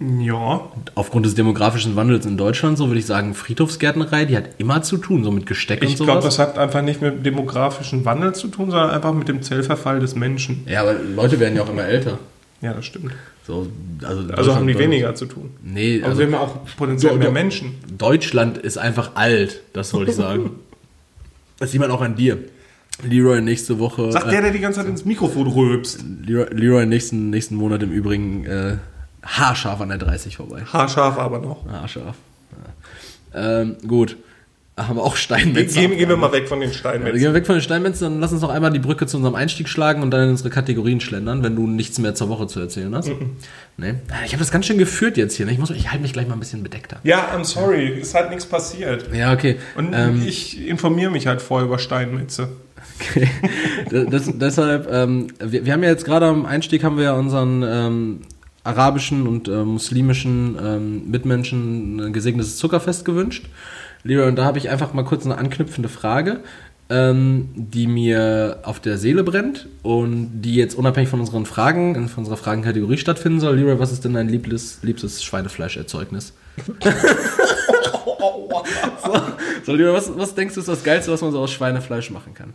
Ja. 0.00 0.62
Aufgrund 0.94 1.26
des 1.26 1.34
demografischen 1.34 1.94
Wandels 1.94 2.26
in 2.26 2.36
Deutschland, 2.36 2.78
so 2.78 2.88
würde 2.88 2.98
ich 2.98 3.06
sagen, 3.06 3.34
Friedhofsgärtnerei, 3.34 4.24
die 4.24 4.36
hat 4.36 4.44
immer 4.58 4.82
zu 4.82 4.96
tun, 4.96 5.24
so 5.24 5.30
mit 5.30 5.46
Gesteck 5.46 5.82
ich 5.82 5.90
und 5.90 5.96
sowas. 5.96 6.08
Ich 6.08 6.12
glaube, 6.12 6.24
das 6.24 6.38
hat 6.38 6.58
einfach 6.58 6.82
nicht 6.82 7.00
mit 7.00 7.14
dem 7.14 7.22
demografischen 7.22 8.04
Wandel 8.04 8.34
zu 8.34 8.48
tun, 8.48 8.70
sondern 8.70 8.90
einfach 8.90 9.12
mit 9.12 9.28
dem 9.28 9.42
Zellverfall 9.42 10.00
des 10.00 10.14
Menschen. 10.14 10.64
Ja, 10.66 10.82
aber 10.82 10.94
Leute 10.94 11.38
werden 11.38 11.56
ja 11.56 11.62
auch 11.62 11.68
immer 11.68 11.84
älter. 11.84 12.18
Ja, 12.60 12.72
das 12.72 12.86
stimmt. 12.86 13.12
So, 13.46 13.68
also, 14.02 14.32
also 14.32 14.54
haben 14.54 14.66
die 14.66 14.78
weniger 14.78 15.14
zu 15.14 15.26
tun. 15.26 15.50
Nee, 15.62 15.98
aber 15.98 16.08
also, 16.08 16.18
wir 16.18 16.26
haben 16.26 16.32
ja 16.32 16.40
auch 16.40 16.58
potenziell 16.76 17.16
mehr 17.16 17.30
Menschen. 17.30 17.74
Deutschland 17.98 18.58
ist 18.58 18.78
einfach 18.78 19.16
alt, 19.16 19.62
das 19.72 19.92
wollte 19.92 20.12
ich 20.12 20.16
sagen. 20.16 20.50
das 21.58 21.72
sieht 21.72 21.80
man 21.80 21.90
auch 21.90 22.00
an 22.00 22.16
dir. 22.16 22.38
Leroy 23.02 23.40
nächste 23.42 23.78
Woche. 23.78 24.12
Sagt 24.12 24.30
der, 24.30 24.40
der 24.40 24.50
die 24.50 24.60
ganze 24.60 24.80
Zeit 24.80 24.88
ins 24.88 25.04
Mikrofon 25.04 25.48
rülpst. 25.48 26.04
Leroy, 26.24 26.46
Leroy 26.52 26.86
nächsten, 26.86 27.30
nächsten 27.30 27.56
Monat 27.56 27.82
im 27.82 27.90
Übrigen 27.90 28.46
äh, 28.46 28.76
haarscharf 29.22 29.80
an 29.80 29.88
der 29.88 29.98
30 29.98 30.36
vorbei. 30.36 30.62
Haarscharf 30.64 31.18
aber 31.18 31.40
noch. 31.40 31.66
Haarscharf. 31.66 32.16
Ja. 33.32 33.60
Ähm, 33.60 33.76
gut. 33.86 34.16
Haben 34.76 34.98
auch 34.98 35.14
Steinmetze. 35.14 35.78
Gehen, 35.78 35.96
gehen 35.96 36.08
wir 36.08 36.16
mal 36.16 36.32
weg 36.32 36.48
von 36.48 36.58
den 36.58 36.72
Steinmetzen. 36.72 37.06
Ja, 37.06 37.12
gehen 37.12 37.28
wir 37.28 37.34
weg 37.34 37.46
von 37.46 37.54
den 37.54 37.62
Steinmetzen, 37.62 38.10
dann 38.10 38.20
lass 38.20 38.32
uns 38.32 38.42
noch 38.42 38.50
einmal 38.50 38.72
die 38.72 38.80
Brücke 38.80 39.06
zu 39.06 39.16
unserem 39.16 39.36
Einstieg 39.36 39.68
schlagen 39.68 40.02
und 40.02 40.10
dann 40.10 40.24
in 40.24 40.30
unsere 40.30 40.50
Kategorien 40.50 41.00
schlendern, 41.00 41.44
wenn 41.44 41.54
du 41.54 41.68
nichts 41.68 42.00
mehr 42.00 42.16
zur 42.16 42.28
Woche 42.28 42.48
zu 42.48 42.58
erzählen 42.58 42.92
hast. 42.92 43.08
Mhm. 43.08 43.36
Nee. 43.76 43.94
Ich 44.26 44.32
habe 44.32 44.40
das 44.40 44.50
ganz 44.50 44.66
schön 44.66 44.78
geführt 44.78 45.16
jetzt 45.16 45.36
hier. 45.36 45.46
Ne? 45.46 45.52
Ich, 45.52 45.58
muss, 45.58 45.70
ich 45.70 45.92
halte 45.92 46.02
mich 46.02 46.12
gleich 46.12 46.26
mal 46.26 46.34
ein 46.34 46.40
bisschen 46.40 46.64
bedeckter. 46.64 46.98
Ja, 47.04 47.32
I'm 47.32 47.44
sorry. 47.44 48.00
Es 48.00 48.14
hat 48.14 48.30
nichts 48.30 48.46
passiert. 48.46 49.14
Ja, 49.14 49.32
okay. 49.32 49.58
Und 49.76 49.92
ähm, 49.94 50.24
ich 50.26 50.66
informiere 50.66 51.12
mich 51.12 51.28
halt 51.28 51.40
vorher 51.40 51.68
über 51.68 51.78
Steinmetze. 51.78 52.48
Okay. 53.00 53.28
das, 54.10 54.28
deshalb, 54.34 54.92
ähm, 54.92 55.28
wir, 55.38 55.64
wir, 55.66 55.72
haben 55.72 55.84
ja 55.84 55.90
jetzt 55.90 56.04
gerade 56.04 56.26
am 56.26 56.46
Einstieg 56.46 56.82
haben 56.82 56.96
wir 56.96 57.04
ja 57.04 57.12
unseren 57.12 57.62
ähm, 57.62 58.20
arabischen 58.64 59.28
und 59.28 59.46
äh, 59.46 59.64
muslimischen 59.64 60.56
ähm, 60.60 61.10
Mitmenschen 61.10 62.00
ein 62.00 62.12
gesegnetes 62.12 62.56
Zuckerfest 62.56 63.04
gewünscht. 63.04 63.46
Lieber, 64.04 64.26
und 64.26 64.36
da 64.36 64.44
habe 64.44 64.58
ich 64.58 64.70
einfach 64.70 64.92
mal 64.92 65.04
kurz 65.04 65.24
eine 65.24 65.38
anknüpfende 65.38 65.88
Frage, 65.88 66.40
ähm, 66.90 67.48
die 67.54 67.86
mir 67.86 68.60
auf 68.62 68.78
der 68.78 68.98
Seele 68.98 69.24
brennt 69.24 69.66
und 69.82 70.42
die 70.42 70.54
jetzt 70.54 70.74
unabhängig 70.74 71.08
von 71.08 71.20
unseren 71.20 71.46
Fragen, 71.46 71.94
in 71.94 72.08
unserer 72.14 72.36
Fragenkategorie 72.36 72.98
stattfinden 72.98 73.40
soll. 73.40 73.56
Leroy, 73.56 73.78
was 73.78 73.90
ist 73.90 74.04
denn 74.04 74.14
dein 74.14 74.28
liebstes, 74.28 74.80
liebstes 74.82 75.24
Schweinefleischerzeugnis? 75.24 76.34
so, 79.04 79.22
so 79.64 79.74
Leroy, 79.74 79.94
was, 79.94 80.16
was 80.16 80.34
denkst 80.34 80.54
du 80.54 80.60
ist 80.60 80.68
das 80.68 80.84
Geilste, 80.84 81.10
was 81.10 81.22
man 81.22 81.32
so 81.32 81.40
aus 81.40 81.52
Schweinefleisch 81.52 82.10
machen 82.10 82.34
kann? 82.34 82.52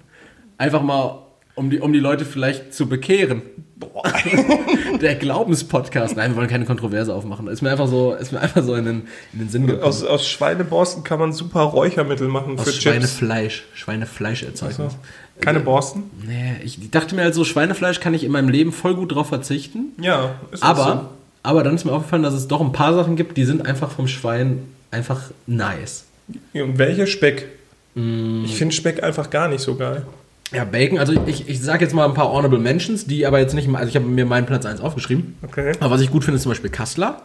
Einfach 0.58 0.84
mal 0.84 1.24
um 1.56 1.70
die, 1.70 1.80
um 1.80 1.92
die 1.92 2.00
Leute 2.00 2.26
vielleicht 2.26 2.74
zu 2.74 2.88
bekehren. 2.88 3.42
Der 5.02 5.16
Glaubenspodcast. 5.16 6.16
Nein, 6.16 6.32
wir 6.32 6.38
wollen 6.38 6.50
keine 6.50 6.66
Kontroverse 6.66 7.14
aufmachen. 7.14 7.48
Ist 7.48 7.62
mir 7.62 7.72
einfach 7.72 7.88
so, 7.88 8.14
ist 8.14 8.32
mir 8.32 8.40
einfach 8.40 8.64
so 8.64 8.76
in 8.76 8.86
den, 8.86 9.08
in 9.34 9.40
den 9.40 9.50
Sinn 9.50 9.68
gekommen. 9.68 9.84
Aus, 9.84 10.04
aus 10.04 10.28
Schweineborsten 10.28 11.04
kann 11.04 11.20
man 11.20 11.32
super 11.32 11.62
Räuchermittel 11.62 12.28
machen 12.28 12.60
aus 12.60 12.66
für 12.66 12.74
Schweinefleisch. 12.74 13.64
Chips. 13.64 13.80
Schweinefleisch 13.80 14.44
erzeugen. 14.44 14.84
Also, 14.84 14.96
keine 15.40 15.62
Borsten? 15.62 16.04
Nee, 16.28 16.56
ich 16.64 16.92
dachte 16.92 17.16
mir 17.16 17.24
halt 17.24 17.34
so, 17.34 17.46
Schweinefleisch 17.46 18.00
kann 18.00 18.14
ich 18.14 18.24
in 18.24 18.32
meinem 18.32 18.50
Leben 18.50 18.74
voll 18.74 18.96
gut 18.96 19.16
drauf 19.16 19.28
verzichten. 19.28 19.94
Ja, 20.02 20.36
ist 20.52 20.64
aber, 20.64 20.84
so. 20.84 21.10
aber 21.44 21.64
dann 21.64 21.76
ist 21.76 21.86
mir 21.86 21.94
aufgefallen, 21.94 22.24
dass 22.24 22.34
es 22.34 22.48
doch 22.48 22.60
ein 22.60 22.74
paar 22.74 22.94
Sachen 22.94 23.16
gibt, 23.16 23.38
die 23.38 23.46
sind 23.46 23.66
einfach 23.66 23.92
vom 23.92 24.08
Schwein 24.08 24.66
einfach 24.92 25.32
nice. 25.48 26.06
Und 26.54 26.78
welche 26.78 27.08
Speck? 27.08 27.48
Mm. 27.96 28.44
Ich 28.44 28.56
finde 28.56 28.76
Speck 28.76 29.02
einfach 29.02 29.30
gar 29.30 29.48
nicht 29.48 29.62
so 29.62 29.76
geil. 29.76 30.06
Ja, 30.52 30.64
Bacon, 30.66 30.98
also 30.98 31.14
ich, 31.28 31.48
ich 31.48 31.62
sage 31.62 31.84
jetzt 31.84 31.94
mal 31.94 32.06
ein 32.06 32.14
paar 32.14 32.32
Honorable 32.32 32.60
Mentions, 32.60 33.06
die 33.06 33.26
aber 33.26 33.40
jetzt 33.40 33.54
nicht, 33.54 33.68
mal- 33.68 33.80
also 33.80 33.90
ich 33.90 33.96
habe 33.96 34.06
mir 34.06 34.26
meinen 34.26 34.46
Platz 34.48 34.66
1 34.66 34.82
aufgeschrieben. 34.82 35.36
Okay. 35.44 35.74
Aber 35.80 35.92
was 35.92 36.02
ich 36.02 36.10
gut 36.12 36.24
finde, 36.24 36.38
ist 36.38 36.44
zum 36.44 36.52
Beispiel 36.52 36.70
Kassler. 36.72 37.22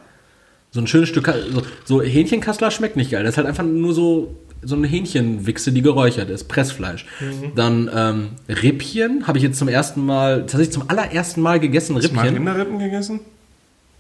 So 0.70 0.80
ein 0.80 0.87
schönes 0.87 1.08
Stück, 1.08 1.32
so, 1.52 1.62
so 1.84 2.02
Hähnchenkassler 2.02 2.70
schmeckt 2.70 2.96
nicht 2.96 3.10
geil. 3.12 3.22
Das 3.22 3.34
ist 3.34 3.37
halt 3.38 3.46
einfach 3.46 3.62
nur 3.62 3.94
so, 3.94 4.34
so 4.62 4.74
eine 4.74 4.87
Hähnchenwichse, 4.88 5.70
die 5.72 5.82
geräuchert 5.82 6.30
ist, 6.30 6.48
Pressfleisch. 6.48 7.06
Mhm. 7.20 7.52
Dann 7.54 7.90
ähm, 7.94 8.28
Rippchen 8.48 9.26
habe 9.26 9.38
ich 9.38 9.44
jetzt 9.44 9.58
zum 9.58 9.68
ersten 9.68 10.04
Mal, 10.04 10.40
tatsächlich 10.40 10.72
zum 10.72 10.90
allerersten 10.90 11.40
Mal 11.42 11.60
gegessen, 11.60 11.94
Hast 11.96 12.08
du 12.08 12.12
mal 12.14 12.22
Rippchen. 12.22 12.37
Rinderrippen 12.38 12.78
gegessen? 12.80 13.20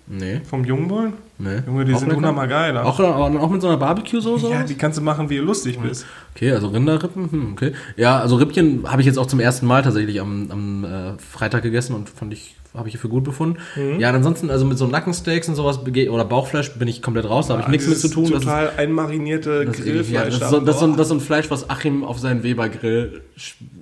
Nee, 0.06 0.42
Vom 0.44 0.64
Jungbullen? 0.64 1.14
nee. 1.38 1.62
Junge, 1.66 1.86
die 1.86 1.94
Auch 1.94 1.98
sind 1.98 2.12
unnormal 2.12 2.46
geil. 2.46 2.76
Auch, 2.76 3.00
auch, 3.00 3.34
auch 3.34 3.50
mit 3.50 3.62
so 3.62 3.68
einer 3.68 3.78
Barbecue-Soße? 3.78 4.50
ja, 4.50 4.62
die 4.62 4.74
kannst 4.74 4.98
du 4.98 5.02
machen, 5.02 5.30
wie 5.30 5.38
du 5.38 5.42
lustig 5.44 5.78
bist. 5.78 6.04
Okay, 6.34 6.52
also 6.52 6.68
Rinderrippen, 6.68 7.30
hm, 7.30 7.52
okay. 7.52 7.72
Ja, 7.96 8.18
also 8.20 8.36
Rippchen 8.36 8.90
habe 8.90 9.00
ich 9.00 9.06
jetzt 9.06 9.18
auch 9.18 9.26
zum 9.26 9.40
ersten 9.40 9.66
Mal 9.66 9.82
tatsächlich 9.82 10.20
am, 10.20 10.50
am 10.50 10.84
äh, 10.84 11.18
Freitag 11.18 11.62
gegessen 11.62 11.94
und 11.94 12.10
fand 12.10 12.34
ich, 12.34 12.54
habe 12.76 12.88
ich 12.88 12.98
für 12.98 13.08
gut 13.08 13.22
befunden. 13.24 13.58
Mhm. 13.76 14.00
Ja, 14.00 14.10
ansonsten, 14.10 14.50
also 14.50 14.64
mit 14.64 14.76
so 14.78 14.86
Nackensteaks 14.86 15.48
und 15.48 15.54
sowas 15.54 15.78
oder 16.10 16.24
Bauchfleisch 16.24 16.72
bin 16.72 16.88
ich 16.88 17.02
komplett 17.02 17.28
raus, 17.28 17.46
da 17.46 17.54
habe 17.54 17.62
ich 17.62 17.68
nichts 17.68 17.86
mit 17.86 17.98
zu 17.98 18.08
tun. 18.08 18.24
Das 18.24 18.32
ist- 18.40 18.44
Total 18.44 18.70
einmarinierte 18.76 19.64
das 19.64 19.78
ist, 19.78 19.86
irgendwie- 19.86 20.12
ja, 20.12 20.22
Grillfleisch. 20.22 20.40
das, 20.40 20.50
ist 20.52 20.58
so, 20.58 20.60
das, 20.60 20.74
ist 20.76 20.80
so, 20.80 20.86
ein- 20.86 20.92
das 20.96 21.00
ist 21.02 21.08
so 21.08 21.14
ein 21.14 21.20
Fleisch, 21.20 21.50
was 21.50 21.70
Achim 21.70 22.02
auf 22.04 22.18
seinen 22.18 22.42
Weber-Grill 22.42 23.22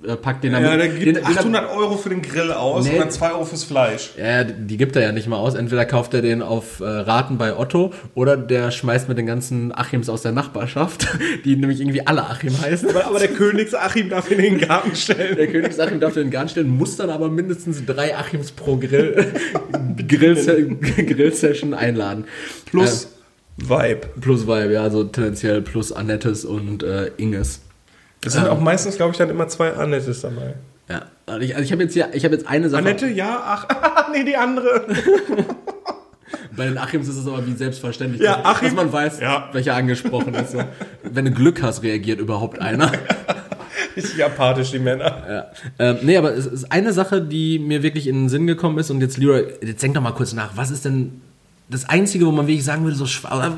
äh, 0.07 0.15
packt, 0.15 0.43
den 0.43 0.51
ja, 0.53 0.59
mit- 0.59 0.69
der 0.69 0.77
den, 0.77 0.93
gibt 0.99 1.05
den 1.05 1.15
er- 1.23 1.25
800 1.29 1.75
Euro 1.75 1.97
für 1.97 2.09
den 2.09 2.21
Grill 2.21 2.51
aus 2.51 2.85
Nee. 2.85 2.93
und 2.93 2.99
dann 2.99 3.11
2 3.11 3.31
Euro 3.33 3.45
fürs 3.45 3.63
Fleisch. 3.63 4.11
Ja, 4.17 4.43
die 4.43 4.77
gibt 4.77 4.95
er 4.95 5.01
ja 5.01 5.11
nicht 5.11 5.27
mal 5.27 5.37
aus. 5.37 5.55
Entweder 5.55 5.85
kauft 5.85 6.13
er 6.13 6.21
den 6.21 6.41
auf 6.41 6.79
äh, 6.79 6.83
Raten 6.85 7.37
bei 7.37 7.57
Otto 7.57 7.93
oder 8.15 8.37
der 8.37 8.71
schmeißt 8.71 9.09
mit 9.09 9.17
den 9.17 9.25
ganzen 9.25 9.71
Achims 9.73 10.09
aus 10.09 10.21
der 10.21 10.31
Nachbarschaft, 10.33 11.07
die 11.45 11.55
nämlich 11.55 11.81
irgendwie 11.81 12.05
alle 12.05 12.23
Achim 12.29 12.53
heißen. 12.61 12.89
Aber, 12.89 13.05
aber 13.07 13.19
der 13.19 13.29
Königsachim 13.29 14.09
darf 14.09 14.29
ihn 14.29 14.39
in 14.39 14.59
den 14.59 14.67
Garten 14.67 14.95
stellen. 14.95 15.35
Der 15.35 15.47
Königsachim 15.47 15.99
darf 15.99 16.13
den 16.13 16.29
Garn 16.29 16.49
stellen, 16.49 16.69
muss 16.69 16.95
dann 16.97 17.09
aber 17.09 17.29
mindestens 17.29 17.85
drei 17.85 18.15
Achims 18.17 18.51
pro 18.51 18.77
Grill, 18.87 19.33
Grill, 20.07 20.75
Grill-Session 21.05 21.73
einladen. 21.73 22.25
Plus 22.65 23.07
Vibe. 23.57 23.77
Äh, 23.83 24.19
plus 24.19 24.47
Vibe, 24.47 24.73
ja, 24.73 24.81
also 24.83 25.03
tendenziell 25.03 25.61
plus 25.61 25.91
Annettes 25.91 26.43
und 26.45 26.83
äh, 26.83 27.11
Inges. 27.17 27.61
Es 28.25 28.33
sind 28.33 28.45
Ähm. 28.45 28.49
auch 28.51 28.59
meistens, 28.59 28.95
glaube 28.97 29.11
ich, 29.11 29.17
dann 29.17 29.29
immer 29.29 29.47
zwei 29.47 29.73
Annettes 29.73 30.21
dabei. 30.21 30.55
Ja, 30.89 31.03
also 31.25 31.39
ich, 31.41 31.55
also 31.55 31.63
ich 31.65 31.71
habe 31.71 31.83
jetzt 31.83 31.95
ich 31.95 32.25
habe 32.25 32.35
jetzt 32.35 32.47
eine 32.47 32.69
Sache. 32.69 32.81
Annette, 32.81 33.07
ja, 33.07 33.41
ach, 33.45 33.67
nee, 34.11 34.23
die 34.23 34.35
andere. 34.35 34.85
Bei 36.55 36.65
den 36.65 36.77
Achims 36.77 37.07
ist 37.07 37.17
es 37.17 37.27
aber 37.27 37.45
wie 37.47 37.53
selbstverständlich, 37.53 38.21
Ja, 38.21 38.37
dass, 38.37 38.45
Achim- 38.45 38.65
dass 38.69 38.73
man 38.75 38.91
weiß, 38.93 39.19
Ja. 39.21 39.49
welcher 39.53 39.75
angesprochen 39.75 40.33
ist. 40.35 40.55
Wenn 41.03 41.25
du 41.25 41.31
Glück 41.31 41.61
hast, 41.63 41.81
reagiert 41.83 42.19
überhaupt 42.19 42.59
einer. 42.61 42.91
Richtig 43.95 44.23
apathisch, 44.23 44.71
die 44.71 44.79
Männer. 44.79 45.51
Ja. 45.79 45.91
Ähm, 45.91 45.97
nee, 46.03 46.17
aber 46.17 46.33
es 46.33 46.45
ist 46.45 46.71
eine 46.71 46.93
Sache, 46.93 47.21
die 47.21 47.59
mir 47.59 47.83
wirklich 47.83 48.07
in 48.07 48.15
den 48.15 48.29
Sinn 48.29 48.47
gekommen 48.47 48.77
ist 48.79 48.89
und 48.89 49.01
jetzt 49.01 49.17
Leroy, 49.17 49.45
jetzt 49.61 49.81
denk 49.83 49.93
doch 49.95 50.01
mal 50.01 50.11
kurz 50.11 50.33
nach, 50.33 50.55
was 50.57 50.71
ist 50.71 50.85
denn 50.85 51.21
das 51.69 51.87
Einzige, 51.89 52.25
wo 52.25 52.31
man 52.31 52.47
wirklich 52.47 52.65
sagen 52.65 52.83
würde, 52.83 52.95
so 52.95 53.05
oder, 53.25 53.57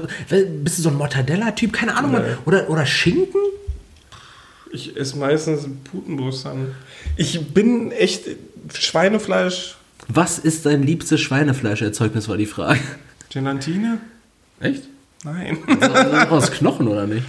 bist 0.63 0.77
du 0.77 0.83
so 0.83 0.89
ein 0.89 0.95
Mortadella-Typ? 0.97 1.73
Keine 1.73 1.95
Ahnung, 1.97 2.11
Nee. 2.13 2.19
oder, 2.45 2.69
oder 2.69 2.85
Schinken? 2.85 3.41
Ich 4.71 4.95
esse 4.97 5.17
meistens 5.17 5.67
Putenbrust 5.89 6.45
an. 6.45 6.75
Ich 7.15 7.53
bin 7.53 7.91
echt 7.91 8.25
Schweinefleisch, 8.73 9.75
Was 10.07 10.37
ist 10.39 10.65
dein 10.65 10.83
liebstes 10.83 11.21
Schweinefleischerzeugnis, 11.21 12.27
war 12.29 12.37
die 12.37 12.45
Frage. 12.45 12.79
Gelatine? 13.29 13.99
Echt? 14.59 14.83
Nein. 15.23 15.57
Also, 15.81 16.17
aus 16.35 16.51
Knochen 16.51 16.87
oder 16.87 17.07
nicht? 17.07 17.25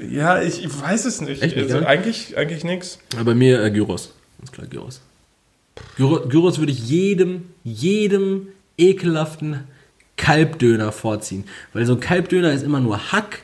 Ja, 0.00 0.42
ich, 0.42 0.64
ich 0.64 0.80
weiß 0.80 1.04
es 1.04 1.20
nicht. 1.20 1.42
Echt 1.42 1.56
nicht, 1.56 1.64
also 1.64 1.82
ja? 1.82 1.86
eigentlich, 1.86 2.36
eigentlich 2.36 2.64
nix. 2.64 2.98
Aber 3.14 3.26
bei 3.26 3.34
mir 3.34 3.62
äh, 3.62 3.70
Gyros. 3.70 4.12
Ganz 4.38 4.52
klar, 4.52 4.66
Gyros. 4.66 5.00
Gyro, 5.96 6.28
Gyros 6.28 6.58
würde 6.58 6.72
ich 6.72 6.88
jedem, 6.88 7.50
jedem 7.62 8.48
ekelhaften 8.78 9.60
Kalbdöner 10.16 10.92
vorziehen. 10.92 11.44
Weil 11.72 11.86
so 11.86 11.94
ein 11.94 12.00
Kalbdöner 12.00 12.52
ist 12.52 12.62
immer 12.62 12.80
nur 12.80 13.12
Hack 13.12 13.40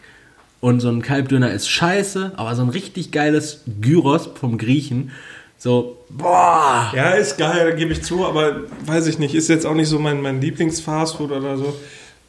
und 0.61 0.81
so 0.81 0.89
ein 0.89 1.03
Kalbdöner 1.03 1.53
ist 1.53 1.69
scheiße, 1.69 2.33
aber 2.37 2.55
so 2.55 2.63
ein 2.63 2.69
richtig 2.69 3.11
geiles 3.13 3.63
Gyros 3.81 4.29
vom 4.35 4.59
Griechen, 4.59 5.11
so, 5.61 5.99
boah! 6.09 6.91
Ja, 6.97 7.11
ist 7.11 7.37
geil, 7.37 7.71
da 7.71 7.77
gebe 7.77 7.93
ich 7.93 8.03
zu, 8.03 8.25
aber 8.25 8.63
weiß 8.87 9.07
ich 9.09 9.19
nicht, 9.19 9.35
ist 9.35 9.49
jetzt 9.49 9.67
auch 9.67 9.75
nicht 9.75 9.89
so 9.89 9.99
mein, 9.99 10.23
mein 10.23 10.41
Lieblingsfastfood 10.41 11.31
oder 11.31 11.59
so. 11.59 11.77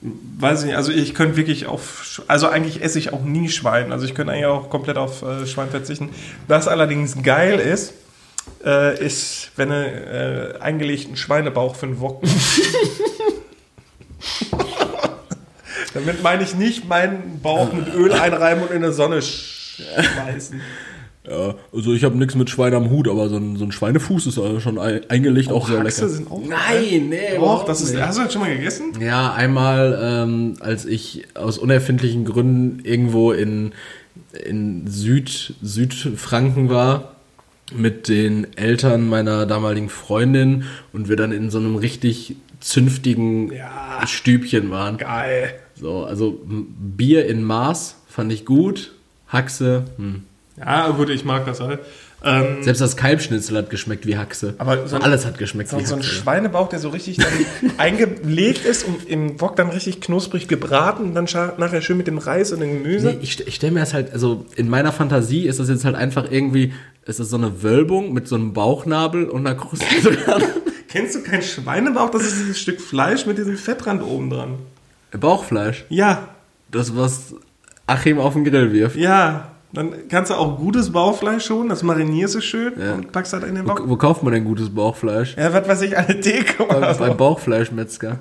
Weiß 0.04 0.62
ich 0.62 0.68
nicht, 0.68 0.76
also 0.76 0.92
ich 0.92 1.14
könnte 1.14 1.38
wirklich 1.38 1.68
auf, 1.68 2.24
also 2.28 2.48
eigentlich 2.48 2.82
esse 2.82 2.98
ich 2.98 3.14
auch 3.14 3.24
nie 3.24 3.50
Schwein, 3.50 3.92
also 3.92 4.04
ich 4.04 4.16
könnte 4.16 4.34
eigentlich 4.34 4.48
auch 4.48 4.72
komplett 4.72 4.98
auf 4.98 5.22
äh, 5.22 5.46
Schwein 5.46 5.70
verzichten. 5.70 6.10
Was 6.48 6.68
allerdings 6.68 7.22
geil 7.22 7.60
ist, 7.60 7.94
äh, 8.66 9.00
ist, 9.04 9.52
wenn 9.58 9.70
du 9.70 9.76
äh, 9.76 10.60
eingelegten 10.60 11.16
Schweinebauch 11.16 11.76
für 11.76 11.86
einen 11.86 12.00
Wok. 12.00 12.24
Damit 15.94 16.24
meine 16.24 16.44
ich 16.44 16.56
nicht 16.56 16.88
meinen 16.88 17.40
Bauch 17.42 17.72
mit 17.72 17.94
Öl 17.94 18.14
einreiben 18.14 18.64
und 18.64 18.72
in 18.72 18.82
der 18.82 18.94
Sonne 18.94 19.22
schmeißen. 19.22 20.62
Ja, 21.30 21.54
also 21.72 21.94
ich 21.94 22.04
habe 22.04 22.18
nichts 22.18 22.34
mit 22.34 22.50
Schwein 22.50 22.74
am 22.74 22.90
Hut, 22.90 23.08
aber 23.08 23.30
so 23.30 23.36
ein, 23.38 23.56
so 23.56 23.64
ein 23.64 23.72
Schweinefuß 23.72 24.26
ist 24.26 24.38
äh, 24.38 24.60
schon 24.60 24.80
ei- 24.80 25.02
eingelegt 25.08 25.52
auch 25.52 25.68
sehr 25.68 25.80
Haxe 25.80 26.02
lecker. 26.06 26.14
sind 26.16 26.32
auch 26.32 26.42
Nein, 26.44 27.10
nee, 27.10 27.36
Doch, 27.36 27.64
das 27.66 27.82
ist. 27.82 27.94
nicht. 27.94 28.02
Hast 28.04 28.18
du 28.18 28.24
das 28.24 28.34
schon 28.34 28.42
mal 28.42 28.56
gegessen? 28.56 28.94
Ja, 29.00 29.32
einmal, 29.34 30.00
ähm, 30.02 30.56
als 30.62 30.86
ich 30.86 31.26
aus 31.36 31.60
unerfindlichen 31.60 32.26
Gründen 32.26 32.84
irgendwo 32.84 33.34
in, 33.34 33.74
in 34.44 34.88
Süd, 34.88 35.54
Südfranken 35.62 36.70
war 36.70 37.16
mit 37.74 38.08
den 38.08 38.48
Eltern 38.58 39.08
meiner 39.08 39.46
damaligen 39.46 39.90
Freundin 39.90 40.64
und 40.92 41.08
wir 41.08 41.18
dann 41.18 41.32
in 41.32 41.52
so 41.52 41.60
einem 41.60 41.76
richtig 41.76 42.36
zünftigen 42.60 43.52
Ja. 43.54 44.02
Stübchen 44.08 44.72
waren. 44.72 44.98
Geil. 44.98 45.54
So, 45.80 46.04
also 46.04 46.40
Bier 46.46 47.28
in 47.28 47.44
Maß 47.44 47.98
fand 48.08 48.34
ich 48.34 48.44
gut. 48.46 48.94
Haxe, 49.28 49.86
hm. 49.98 50.24
Ja, 50.58 50.90
gut, 50.90 51.10
ich 51.10 51.24
mag 51.26 51.46
das 51.46 51.60
halt. 51.60 51.80
Ähm, 52.24 52.62
selbst 52.62 52.82
das 52.82 52.96
Kalbschnitzel 52.98 53.58
hat 53.58 53.72
geschmeckt 53.72 54.06
wie 54.06 54.16
Haxe. 54.16 54.54
Aber 54.60 54.88
so 54.88 54.96
ein- 54.96 55.02
alles 55.02 55.26
hat 55.26 55.40
geschmeckt 55.40 55.72
so, 55.72 55.80
wie 55.80 55.86
so 55.86 55.96
ein 55.96 56.02
Haxe. 56.02 56.14
Schweinebauch, 56.14 56.70
der 56.70 56.78
so 56.78 56.90
richtig 56.90 57.18
dann 57.18 57.32
eingelegt 57.80 58.64
ist 58.64 58.84
und 58.86 59.10
im 59.10 59.42
Wok 59.42 59.56
dann 59.56 59.70
richtig 59.70 60.02
knusprig 60.02 60.48
gebraten 60.48 61.04
und 61.04 61.16
dann 61.16 61.26
nachher 61.58 61.82
schön 61.82 61.98
mit 61.98 62.06
dem 62.06 62.20
Reis 62.20 62.52
und 62.52 62.60
dem 62.60 62.84
Gemüse. 62.84 63.08
Nee, 63.08 63.18
ich, 63.22 63.48
ich 63.48 63.56
stelle 63.56 63.72
mir 63.74 63.80
das 63.80 63.96
halt, 63.96 64.14
also 64.14 64.46
in 64.56 64.70
meiner 64.70 64.92
Fantasie 64.92 65.48
ist 65.48 65.60
das 65.60 65.68
jetzt 65.70 65.84
halt 65.84 65.96
einfach 65.96 66.30
irgendwie, 66.30 66.74
es 67.08 67.20
ist 67.20 67.32
so 67.32 67.38
eine 67.38 67.64
Wölbung 67.64 68.14
mit 68.14 68.28
so 68.28 68.36
einem 68.36 68.54
Bauchnabel 68.54 69.28
und 69.28 69.48
einer 69.48 69.56
Kruste 69.56 69.86
dran. 70.26 70.44
Kennst 70.90 71.16
du 71.16 71.24
keinen 71.24 71.42
Schweinebauch? 71.42 72.12
Das 72.12 72.22
ist 72.24 72.38
dieses 72.40 72.60
Stück 72.60 72.82
Fleisch 72.82 73.26
mit 73.26 73.40
diesem 73.40 73.58
Fettrand 73.58 74.04
oben 74.04 74.30
dran. 74.30 74.56
Bauchfleisch. 75.18 75.86
Ja, 75.90 76.28
Das, 76.70 76.96
was 76.96 77.34
Achim 77.88 78.20
auf 78.20 78.34
den 78.34 78.44
Grill 78.44 78.72
wirft. 78.74 78.96
ja. 78.96 79.51
Dann 79.74 79.94
kannst 80.10 80.32
du 80.32 80.36
auch 80.36 80.58
gutes 80.58 80.92
Bauchfleisch 80.92 81.50
holen, 81.50 81.70
das 81.70 81.82
marinierst 81.82 82.36
du 82.36 82.42
schön 82.42 82.74
Ja. 82.78 82.94
und 82.96 83.12
packst 83.14 83.32
halt 83.34 83.44
in 83.46 83.56
den 83.56 83.66
Wo, 83.66 83.70
Wok. 83.70 83.84
wo 83.88 83.96
kauft 83.96 84.22
man 84.24 84.34
denn 84.34 84.44
gutes 84.44 84.70
Bauchfleisch? 84.70 85.36
Ja, 85.38 85.54
was 85.54 85.68
weiß 85.68 85.82
ich, 85.84 85.98
eine 85.98 86.16
Deko 86.16 86.64
oder 86.66 86.82
Beim, 86.82 86.94
so. 86.94 87.00
beim 87.00 87.16
Bauchfleischmetzger. 87.18 88.20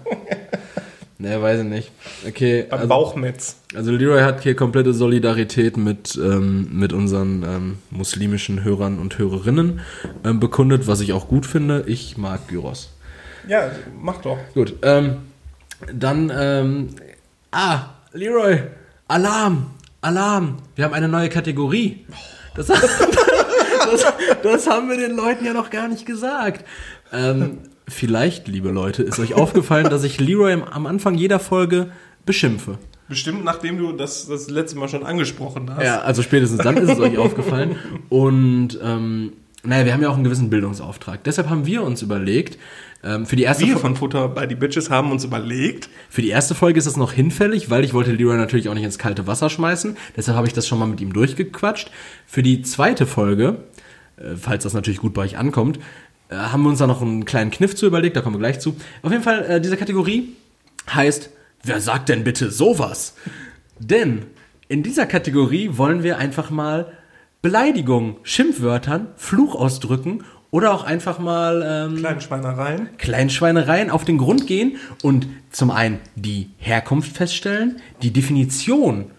ne, 1.19 1.43
weiß 1.43 1.61
ich 1.61 1.67
nicht. 1.67 1.91
Okay, 2.27 2.67
Beim 2.71 2.79
also, 2.79 2.89
Bauchmetz. 2.89 3.57
also 3.75 3.91
Leroy 3.91 4.21
hat 4.23 4.43
hier 4.43 4.55
komplette 4.55 4.95
Solidarität 4.95 5.77
mit, 5.77 6.17
ähm, 6.23 6.69
mit 6.73 6.93
unseren 6.93 7.43
ähm, 7.43 7.79
muslimischen 7.91 8.63
Hörern 8.63 8.99
und 9.01 9.19
Hörerinnen 9.19 9.81
ähm, 10.25 10.39
bekundet, 10.41 10.87
was 10.87 11.01
ich 11.01 11.13
auch 11.13 11.27
gut 11.29 11.47
finde. 11.47 11.83
Ich 11.89 12.17
mag 12.17 12.47
Gyros. 12.49 12.93
Ja, 13.49 13.71
mach 14.01 14.19
doch. 14.23 14.39
Gut, 14.55 14.75
ähm, 14.83 15.17
dann, 15.93 16.31
ähm, 16.33 16.89
ah, 17.51 17.87
Leroy, 18.13 18.59
Alarm, 19.09 19.71
Alarm, 20.01 20.57
wir 20.77 20.85
haben 20.85 20.95
eine 20.95 21.09
neue 21.09 21.29
Kategorie. 21.29 22.07
Das, 22.55 22.67
das, 22.69 22.81
das 24.43 24.67
haben 24.69 24.89
wir 24.89 24.97
den 24.97 25.15
Leuten 25.17 25.45
ja 25.45 25.53
noch 25.53 25.71
gar 25.71 25.89
nicht 25.89 26.07
gesagt. 26.07 26.65
Ähm, 27.13 27.59
vielleicht, 27.89 28.49
liebe 28.49 28.71
Leute, 28.71 29.03
ist 29.03 29.19
euch 29.19 29.35
aufgefallen, 29.35 29.91
dass 29.91 30.05
ich 30.05 30.19
Leroy 30.21 30.55
am- 30.71 30.87
Anfang 30.87 31.15
jeder 31.15 31.39
Folge 31.39 31.91
beschimpfe. 32.25 32.79
Bestimmt, 33.09 33.45
nachdem 33.45 33.77
du 33.79 33.93
das 33.93 34.29
das 34.29 34.49
letzte 34.49 34.79
Mal 34.79 34.89
schon 34.89 35.05
angesprochen 35.05 35.69
hast. 35.75 35.83
Ja, 35.85 36.01
also 36.01 36.23
spätestens 36.23 36.61
dann 36.63 36.77
ist 36.77 36.91
es 36.91 37.01
euch 37.01 37.19
aufgefallen. 37.19 37.75
Und 38.09 38.79
ähm, 38.83 39.33
naja, 39.63 39.85
wir 39.85 39.93
haben 39.93 40.03
ja 40.03 40.09
auch 40.09 40.15
einen 40.15 40.25
gewissen 40.25 40.51
Bildungsauftrag. 40.51 41.23
Deshalb 41.25 41.49
haben 41.51 41.67
wir 41.67 41.83
uns 41.83 42.03
überlegt, 42.03 42.59
ähm, 43.03 43.27
für 43.27 43.37
die 43.37 43.43
erste 43.43 43.67
Wir 43.67 43.75
Fo- 43.75 43.81
von 43.81 43.97
Futter 43.97 44.29
bei 44.29 44.47
die 44.47 44.55
Bitches 44.55 44.91
haben 44.91 45.11
uns 45.13 45.25
überlegt, 45.25 45.89
Für 46.09 46.23
die 46.23 46.29
erste 46.29 46.55
Folge 46.55 46.79
ist 46.79 46.87
es 46.87 46.97
noch 46.97 47.13
hinfällig, 47.13 47.71
weil 47.71 47.85
ich 47.85 47.93
wollte 47.95 48.13
Leroy 48.13 48.37
natürlich 48.37 48.69
auch 48.69 48.75
nicht 48.75 48.85
ins 48.85 48.99
kalte 48.99 49.27
Wasser 49.27 49.51
schmeißen. 49.51 49.97
Deshalb 50.17 50.37
habe 50.37 50.47
ich 50.47 50.53
das 50.53 50.67
schon 50.67 50.79
mal 50.79 50.87
mit 50.87 51.01
ihm 51.01 51.13
durchgequatscht. 51.13 51.91
Für 52.27 52.43
die 52.43 52.63
zweite 52.63 53.07
Folge, 53.07 53.65
äh, 54.17 54.37
falls 54.37 54.65
das 54.65 54.75
natürlich 54.75 55.01
gut 55.01 55.15
bei 55.15 55.23
euch 55.23 55.37
ankommt, 55.39 55.79
äh, 56.31 56.37
haben 56.37 56.63
wir 56.63 56.69
uns 56.71 56.79
da 56.79 56.87
noch 56.87 57.03
einen 57.03 57.25
kleinen 57.25 57.51
Kniff 57.51 57.75
zu 57.75 57.87
überlegt, 57.87 58.17
da 58.17 58.21
kommen 58.23 58.37
wir 58.37 58.41
gleich 58.41 58.61
zu. 58.61 58.77
Auf 59.03 59.11
jeden 59.13 59.25
Fall, 59.25 59.45
äh, 59.45 59.61
diese 59.61 59.77
Kategorie 59.77 60.37
heißt, 60.93 61.31
wer 61.65 61.81
sagt 61.81 62.09
denn 62.09 62.25
bitte 62.25 62.51
sowas? 62.51 63.15
Denn 63.79 64.27
in 64.69 64.83
dieser 64.83 65.07
Kategorie 65.07 65.71
wollen 65.73 66.03
wir 66.03 66.19
einfach 66.19 66.51
mal 66.51 66.93
Beleidigungen, 67.43 68.17
Schimpfwörtern, 68.23 69.09
Fluchausdrücken 69.17 70.25
oder 70.51 70.75
auch 70.75 70.85
einfach 70.85 71.19
mal 71.19 71.63
ähm, 71.65 71.97
Kleinschweinereien. 71.97 72.89
Kleinschweinereien 72.99 73.91
auf 73.91 74.05
den 74.05 74.19
Grund 74.19 74.47
gehen 74.47 74.77
und 75.03 75.27
zum 75.51 75.71
einen 75.71 76.01
die 76.17 76.51
Herkunft 76.59 77.17
feststellen, 77.17 77.81
die 78.03 78.13
Definition 78.13 79.11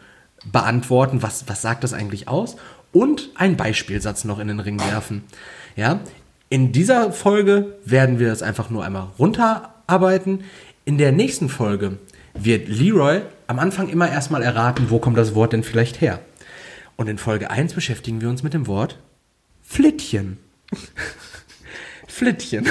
beantworten, 0.52 1.24
was, 1.24 1.46
was 1.48 1.62
sagt 1.62 1.84
das 1.84 1.94
eigentlich 1.94 2.28
aus 2.28 2.58
und 2.92 3.30
einen 3.36 3.58
Beispielsatz 3.58 4.24
noch 4.24 4.40
in 4.40 4.50
den 4.50 4.60
Ring 4.60 4.80
werfen. 4.80 5.24
Ja, 5.76 6.02
in 6.50 6.72
dieser 6.72 7.14
Folge 7.14 7.78
werden 7.86 8.20
wir 8.20 8.32
es 8.32 8.44
einfach 8.44 8.70
nur 8.70 8.84
einmal 8.84 9.08
runterarbeiten. 9.18 10.44
In 10.86 10.98
der 10.98 11.12
nächsten 11.12 11.50
Folge 11.50 11.98
wird 12.34 12.68
Leroy 12.68 13.22
am 13.48 13.60
Anfang 13.60 13.90
immer 13.90 14.10
erstmal 14.10 14.44
erraten, 14.44 14.90
wo 14.90 15.00
kommt 15.00 15.18
das 15.18 15.34
Wort 15.34 15.54
denn 15.54 15.64
vielleicht 15.64 16.02
her. 16.02 16.20
Und 17.02 17.08
in 17.08 17.18
Folge 17.18 17.50
1 17.50 17.74
beschäftigen 17.74 18.22
wir 18.22 18.30
uns 18.30 18.44
mit 18.44 18.54
dem 18.54 18.68
Wort 18.68 19.00
Flittchen. 19.64 20.38
Flittchen. 22.08 22.68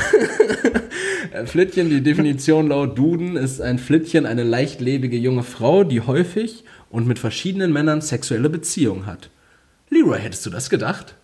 Flittchen, 1.46 1.90
die 1.90 2.00
Definition 2.00 2.68
laut 2.68 2.96
Duden 2.96 3.34
ist 3.34 3.60
ein 3.60 3.80
Flittchen 3.80 4.26
eine 4.26 4.44
leichtlebige 4.44 5.16
junge 5.16 5.42
Frau, 5.42 5.82
die 5.82 6.02
häufig 6.02 6.62
und 6.90 7.08
mit 7.08 7.18
verschiedenen 7.18 7.72
Männern 7.72 8.02
sexuelle 8.02 8.48
Beziehungen 8.48 9.06
hat. 9.06 9.30
Leroy, 9.88 10.20
hättest 10.20 10.46
du 10.46 10.50
das 10.50 10.70
gedacht? 10.70 11.16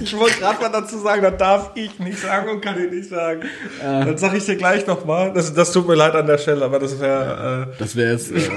Ich 0.00 0.16
wollte 0.16 0.38
gerade 0.38 0.62
mal 0.62 0.70
dazu 0.70 0.98
sagen, 0.98 1.20
das 1.20 1.36
darf 1.36 1.72
ich 1.74 1.98
nicht 1.98 2.20
sagen 2.20 2.48
und 2.48 2.62
kann 2.62 2.82
ich 2.82 2.90
nicht 2.90 3.10
sagen. 3.10 3.42
Äh, 3.82 4.06
Dann 4.06 4.16
sage 4.16 4.38
ich 4.38 4.46
dir 4.46 4.56
gleich 4.56 4.86
nochmal. 4.86 5.34
Das, 5.34 5.52
das 5.52 5.72
tut 5.72 5.86
mir 5.86 5.94
leid 5.94 6.14
an 6.14 6.26
der 6.26 6.38
Stelle, 6.38 6.64
aber 6.64 6.78
das 6.78 6.98
wäre. 6.98 7.68
Äh, 7.74 7.78
das 7.78 7.94
wäre 7.94 8.12
jetzt. 8.12 8.32
Äh, 8.32 8.48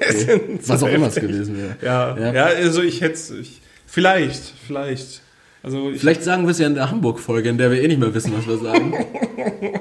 okay. 0.08 0.58
was 0.66 0.82
auch 0.82 0.88
immer 0.88 1.08
es 1.08 1.14
gewesen 1.14 1.56
wäre. 1.56 1.76
Ja, 1.82 2.18
ja, 2.18 2.32
ja. 2.32 2.44
also 2.46 2.82
ich 2.82 3.00
hätte 3.00 3.18
ich, 3.40 3.60
Vielleicht, 3.90 4.52
vielleicht. 4.66 5.20
Also 5.64 5.90
vielleicht 5.96 6.22
sagen 6.22 6.44
wir 6.44 6.52
es 6.52 6.60
ja 6.60 6.68
in 6.68 6.76
der 6.76 6.92
Hamburg-Folge, 6.92 7.48
in 7.48 7.58
der 7.58 7.72
wir 7.72 7.82
eh 7.82 7.88
nicht 7.88 7.98
mehr 7.98 8.14
wissen, 8.14 8.32
was 8.36 8.46
wir 8.46 8.58
sagen. 8.58 8.94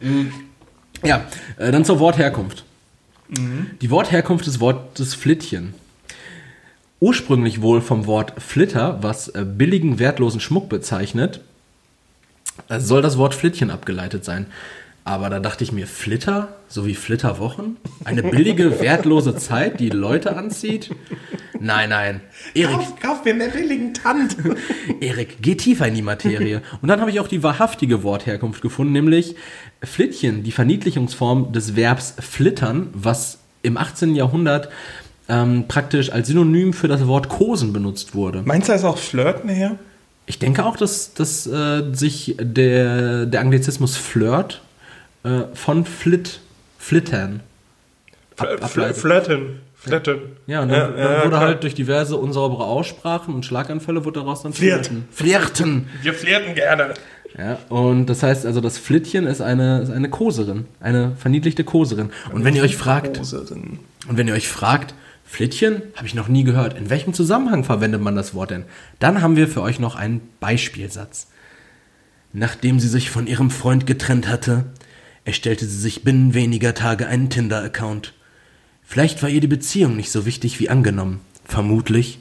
Mhm. 0.00 0.32
ja, 1.02 1.24
äh, 1.56 1.72
dann 1.72 1.82
zur 1.86 1.98
Wortherkunft. 1.98 2.64
Mhm. 3.28 3.70
Die 3.80 3.90
Wortherkunft 3.90 4.46
des 4.46 4.60
Wortes 4.60 5.14
Flittchen 5.14 5.72
ursprünglich 7.00 7.62
wohl 7.62 7.80
vom 7.80 8.04
Wort 8.04 8.34
Flitter, 8.36 8.98
was 9.02 9.28
äh, 9.28 9.46
billigen, 9.46 9.98
wertlosen 9.98 10.40
Schmuck 10.40 10.68
bezeichnet, 10.68 11.40
äh, 12.68 12.80
soll 12.80 13.00
das 13.00 13.16
Wort 13.16 13.34
Flittchen 13.34 13.70
abgeleitet 13.70 14.26
sein. 14.26 14.44
Aber 15.06 15.28
da 15.28 15.38
dachte 15.38 15.62
ich 15.64 15.72
mir, 15.72 15.86
Flitter, 15.86 16.56
so 16.66 16.86
wie 16.86 16.94
Flitterwochen? 16.94 17.76
Eine 18.04 18.22
billige, 18.22 18.80
wertlose 18.80 19.36
Zeit, 19.36 19.78
die 19.78 19.90
Leute 19.90 20.34
anzieht? 20.34 20.90
Nein, 21.60 21.90
nein. 21.90 22.20
Erik, 22.54 22.76
kauf, 22.76 23.00
kauf 23.00 23.24
mir 23.24 23.34
einen 23.34 23.52
billigen 23.52 23.92
Tand. 23.92 24.36
Erik, 25.00 25.38
geh 25.42 25.56
tiefer 25.56 25.86
in 25.86 25.94
die 25.94 26.02
Materie. 26.02 26.62
Und 26.80 26.88
dann 26.88 27.00
habe 27.00 27.10
ich 27.10 27.20
auch 27.20 27.28
die 27.28 27.42
wahrhaftige 27.42 28.02
Wortherkunft 28.02 28.62
gefunden, 28.62 28.92
nämlich 28.94 29.36
Flittchen, 29.82 30.42
die 30.42 30.52
Verniedlichungsform 30.52 31.52
des 31.52 31.76
Verbs 31.76 32.14
flittern, 32.18 32.88
was 32.94 33.40
im 33.62 33.76
18. 33.76 34.14
Jahrhundert 34.14 34.70
ähm, 35.28 35.66
praktisch 35.68 36.12
als 36.12 36.28
Synonym 36.28 36.72
für 36.72 36.88
das 36.88 37.06
Wort 37.06 37.28
Kosen 37.28 37.74
benutzt 37.74 38.14
wurde. 38.14 38.42
Meinst 38.44 38.68
du, 38.68 38.72
da 38.72 38.76
ist 38.76 38.84
auch 38.84 38.98
Flirten 38.98 39.50
her? 39.50 39.78
Ich 40.26 40.38
denke 40.38 40.64
auch, 40.64 40.76
dass, 40.76 41.12
dass 41.12 41.46
äh, 41.46 41.92
sich 41.92 42.36
der, 42.40 43.26
der 43.26 43.40
Anglizismus 43.40 43.98
Flirt 43.98 44.62
äh, 45.24 45.42
von 45.54 45.84
Flit, 45.84 46.40
Flittern 46.78 47.40
ab, 48.36 48.48
ableitet. 48.62 48.96
Flirten. 48.96 49.60
Flirten. 49.74 50.18
Ja, 50.46 50.62
und 50.62 50.70
dann, 50.70 50.78
ja, 50.78 50.86
dann 50.88 50.98
ja, 50.98 51.18
wurde 51.18 51.28
klar. 51.28 51.40
halt 51.40 51.62
durch 51.62 51.74
diverse 51.74 52.16
unsaubere 52.16 52.64
Aussprachen 52.64 53.34
und 53.34 53.44
Schlaganfälle 53.44 54.04
wurde 54.04 54.20
daraus 54.20 54.42
dann 54.42 54.54
Flirten. 54.54 55.06
Flirten. 55.10 55.88
Wir 56.02 56.14
flirten 56.14 56.54
gerne. 56.54 56.94
Ja, 57.36 57.58
und 57.68 58.06
das 58.06 58.22
heißt 58.22 58.46
also, 58.46 58.60
das 58.60 58.78
Flittchen 58.78 59.26
ist 59.26 59.40
eine, 59.40 59.80
ist 59.80 59.90
eine 59.90 60.08
Koserin, 60.08 60.66
eine 60.80 61.16
verniedlichte 61.16 61.64
Koserin. 61.64 62.10
Und 62.32 62.44
wenn 62.44 62.54
ihr 62.54 62.62
euch 62.62 62.76
fragt, 62.76 63.18
Koserin. 63.18 63.80
und 64.08 64.16
wenn 64.16 64.28
ihr 64.28 64.34
euch 64.34 64.48
fragt, 64.48 64.94
Flittchen? 65.24 65.82
Habe 65.96 66.06
ich 66.06 66.14
noch 66.14 66.28
nie 66.28 66.44
gehört. 66.44 66.78
In 66.78 66.90
welchem 66.90 67.12
Zusammenhang 67.12 67.64
verwendet 67.64 68.00
man 68.00 68.14
das 68.14 68.34
Wort 68.34 68.50
denn? 68.50 68.64
Dann 69.00 69.20
haben 69.20 69.36
wir 69.36 69.48
für 69.48 69.62
euch 69.62 69.80
noch 69.80 69.96
einen 69.96 70.20
Beispielsatz. 70.38 71.28
Nachdem 72.32 72.78
sie 72.78 72.88
sich 72.88 73.10
von 73.10 73.26
ihrem 73.26 73.50
Freund 73.50 73.86
getrennt 73.86 74.28
hatte, 74.28 74.64
erstellte 75.24 75.66
sie 75.66 75.78
sich 75.78 76.04
binnen 76.04 76.34
weniger 76.34 76.74
Tage 76.74 77.06
einen 77.06 77.30
Tinder-Account. 77.30 78.12
Vielleicht 78.82 79.22
war 79.22 79.30
ihr 79.30 79.40
die 79.40 79.46
Beziehung 79.46 79.96
nicht 79.96 80.10
so 80.10 80.26
wichtig 80.26 80.60
wie 80.60 80.68
angenommen. 80.68 81.20
Vermutlich 81.44 82.18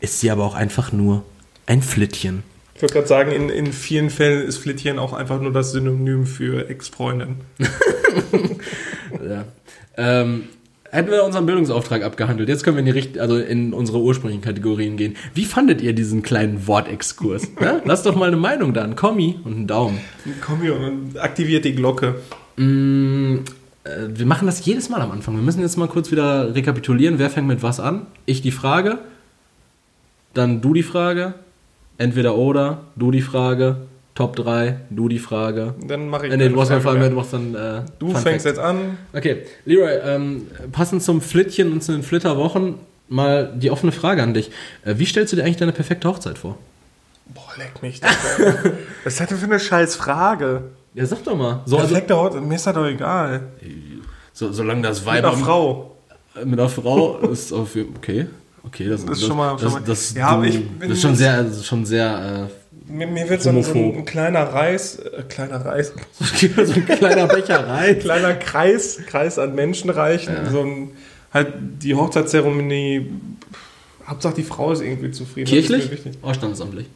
ist 0.00 0.20
sie 0.20 0.30
aber 0.30 0.44
auch 0.44 0.54
einfach 0.54 0.92
nur 0.92 1.24
ein 1.66 1.82
Flittchen. 1.82 2.42
Ich 2.74 2.82
würde 2.82 2.94
gerade 2.94 3.06
sagen, 3.06 3.32
in, 3.32 3.48
in 3.48 3.72
vielen 3.72 4.10
Fällen 4.10 4.46
ist 4.46 4.58
Flittchen 4.58 4.98
auch 4.98 5.12
einfach 5.12 5.40
nur 5.40 5.52
das 5.52 5.72
Synonym 5.72 6.26
für 6.26 6.68
Ex-Freundin. 6.68 7.36
ja. 9.28 9.44
Ähm, 9.96 10.44
hätten 10.90 11.10
wir 11.10 11.24
unseren 11.24 11.46
Bildungsauftrag 11.46 12.02
abgehandelt. 12.02 12.48
Jetzt 12.48 12.64
können 12.64 12.76
wir 12.76 12.80
in 12.80 12.86
die 12.86 12.92
Richt 12.92 13.18
also 13.18 13.38
in 13.38 13.72
unsere 13.72 14.00
ursprünglichen 14.00 14.42
Kategorien 14.42 14.96
gehen. 14.96 15.16
Wie 15.34 15.44
fandet 15.44 15.82
ihr 15.82 15.92
diesen 15.92 16.22
kleinen 16.22 16.66
Wortexkurs? 16.66 17.48
ja? 17.60 17.80
Lasst 17.84 18.06
doch 18.06 18.16
mal 18.16 18.26
eine 18.26 18.36
Meinung 18.36 18.74
da, 18.74 18.82
ein 18.82 18.96
Kommi 18.96 19.38
und 19.44 19.52
einen 19.54 19.66
Daumen. 19.68 20.00
Ein 20.24 20.40
Kommi 20.40 20.70
und 20.70 21.18
aktiviert 21.18 21.64
die 21.64 21.74
Glocke. 21.74 22.16
Mm, 22.56 23.36
äh, 23.84 23.90
wir 24.08 24.26
machen 24.26 24.46
das 24.46 24.64
jedes 24.64 24.88
Mal 24.88 25.00
am 25.00 25.10
Anfang. 25.10 25.34
Wir 25.34 25.42
müssen 25.42 25.60
jetzt 25.60 25.76
mal 25.76 25.88
kurz 25.88 26.10
wieder 26.10 26.54
rekapitulieren. 26.54 27.18
Wer 27.18 27.30
fängt 27.30 27.46
mit 27.46 27.62
was 27.62 27.80
an? 27.80 28.06
Ich 28.26 28.42
die 28.42 28.52
Frage, 28.52 28.98
dann 30.32 30.60
du 30.60 30.74
die 30.74 30.82
Frage, 30.82 31.34
entweder 31.98 32.36
oder, 32.36 32.82
du 32.96 33.10
die 33.10 33.22
Frage, 33.22 33.76
Top 34.14 34.36
3, 34.36 34.76
du 34.90 35.08
die 35.08 35.18
Frage. 35.18 35.74
Dann 35.86 36.08
mache 36.08 36.26
ich. 36.26 36.32
Äh, 36.32 36.36
nee, 36.36 36.48
du 36.48 36.62
ja 36.62 36.78
vor 36.78 36.92
allem, 36.92 37.10
du 37.10 37.16
machst 37.16 37.32
dann. 37.32 37.54
Äh, 37.54 37.82
du 37.98 38.12
Fun 38.12 38.20
fängst 38.20 38.46
Fact. 38.46 38.56
jetzt 38.56 38.58
an. 38.58 38.96
Okay, 39.12 39.38
Leroy, 39.64 39.98
ähm, 40.04 40.46
passend 40.70 41.02
zum 41.02 41.20
Flittchen 41.20 41.72
und 41.72 41.82
zu 41.82 41.92
den 41.92 42.04
Flitterwochen 42.04 42.76
mal 43.08 43.52
die 43.54 43.70
offene 43.70 43.90
Frage 43.90 44.22
an 44.22 44.32
dich. 44.32 44.50
Äh, 44.84 44.94
wie 44.98 45.04
stellst 45.04 45.32
du 45.32 45.36
dir 45.36 45.42
eigentlich 45.42 45.56
deine 45.56 45.72
perfekte 45.72 46.08
Hochzeit 46.08 46.38
vor? 46.38 46.58
Boah, 47.26 47.52
leck 47.56 47.82
mich. 47.82 48.00
Das, 48.00 48.12
Was 49.04 49.14
ist 49.14 49.20
das 49.20 49.28
denn 49.28 49.38
für 49.38 49.44
eine 49.46 49.58
scheiß 49.58 49.96
Frage? 49.96 50.62
Ja, 50.94 51.06
sag 51.06 51.24
doch 51.24 51.36
mal. 51.36 51.62
So, 51.66 51.76
perfekte 51.76 52.14
also, 52.14 52.26
Hochzeit, 52.26 52.42
mir 52.42 52.54
ist 52.54 52.66
das 52.66 52.74
doch 52.74 52.86
egal. 52.86 53.48
So, 54.32 54.52
solange 54.52 54.82
das 54.82 55.04
Weib. 55.04 55.22
Mit 55.22 55.24
einer 55.24 55.36
Frau. 55.36 55.96
Äh, 56.36 56.44
mit 56.44 56.58
einer 56.58 56.68
Frau 56.68 57.18
ist 57.18 57.52
auf 57.52 57.76
okay. 57.96 58.26
Okay, 58.62 58.88
das, 58.88 59.04
das 59.04 59.18
ist 59.18 59.26
schon 59.26 59.36
mal. 59.36 59.52
Das, 59.52 59.62
schon 59.62 59.72
mal. 59.72 59.82
das, 59.84 60.14
ja, 60.14 60.36
du, 60.36 60.62
das 60.80 60.90
ist 60.90 61.02
schon 61.02 61.16
sehr, 61.16 61.52
schon 61.62 61.84
sehr 61.84 62.48
äh, 62.48 62.64
mir, 62.86 63.06
mir 63.06 63.28
wird 63.28 63.42
so 63.42 63.50
ein, 63.50 63.62
so 63.62 63.72
ein, 63.72 64.04
kleiner 64.04 64.42
Reis, 64.42 64.96
äh, 64.98 65.22
kleiner 65.28 65.64
Reis, 65.64 65.92
so 66.18 66.72
ein 66.72 66.86
kleiner 66.86 67.26
Becher 67.26 67.66
Reis, 67.68 67.98
kleiner 68.00 68.34
Kreis, 68.34 68.98
Kreis 69.06 69.38
an 69.38 69.54
Menschen 69.54 69.90
reichen, 69.90 70.34
ja. 70.34 70.50
so 70.50 70.60
ein, 70.60 70.90
halt 71.32 71.54
die 71.82 71.94
Hochzeitszeremonie, 71.94 73.10
Hauptsache 74.06 74.34
die 74.34 74.42
Frau 74.42 74.72
ist 74.72 74.82
irgendwie 74.82 75.10
zufrieden. 75.10 75.48
Kirchlich? 75.48 75.90
Oder 76.22 76.34
standesamtlich? 76.34 76.86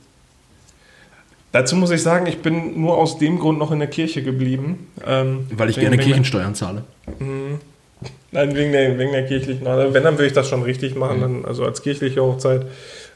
Dazu 1.53 1.76
muss 1.76 1.90
ich 1.90 2.03
sagen, 2.03 2.26
ich 2.26 2.38
bin 2.42 2.80
nur 2.80 2.99
aus 2.99 3.18
dem 3.18 3.38
Grund 3.38 3.59
noch 3.59 3.72
in 3.72 3.78
der 3.78 3.88
Kirche 3.88 4.22
geblieben. 4.22 4.88
Ähm, 5.07 5.46
Weil 5.51 5.70
ich 5.70 5.76
wegen, 5.76 5.90
gerne 5.90 6.03
Kirchensteuern 6.03 6.55
zahle. 6.55 6.84
Mh, 7.18 7.59
nein, 8.32 8.55
wegen 8.55 8.72
der, 8.72 8.99
wegen 8.99 9.12
der 9.12 9.26
kirchlichen. 9.26 9.66
Also 9.66 9.94
wenn, 9.94 10.03
dann 10.03 10.14
würde 10.14 10.26
ich 10.26 10.34
das 10.34 10.49
schon 10.49 10.62
richtig 10.62 10.94
machen, 10.94 11.18
mhm. 11.18 11.20
dann, 11.20 11.44
also 11.46 11.64
als 11.64 11.82
kirchliche 11.82 12.22
Hochzeit. 12.22 12.66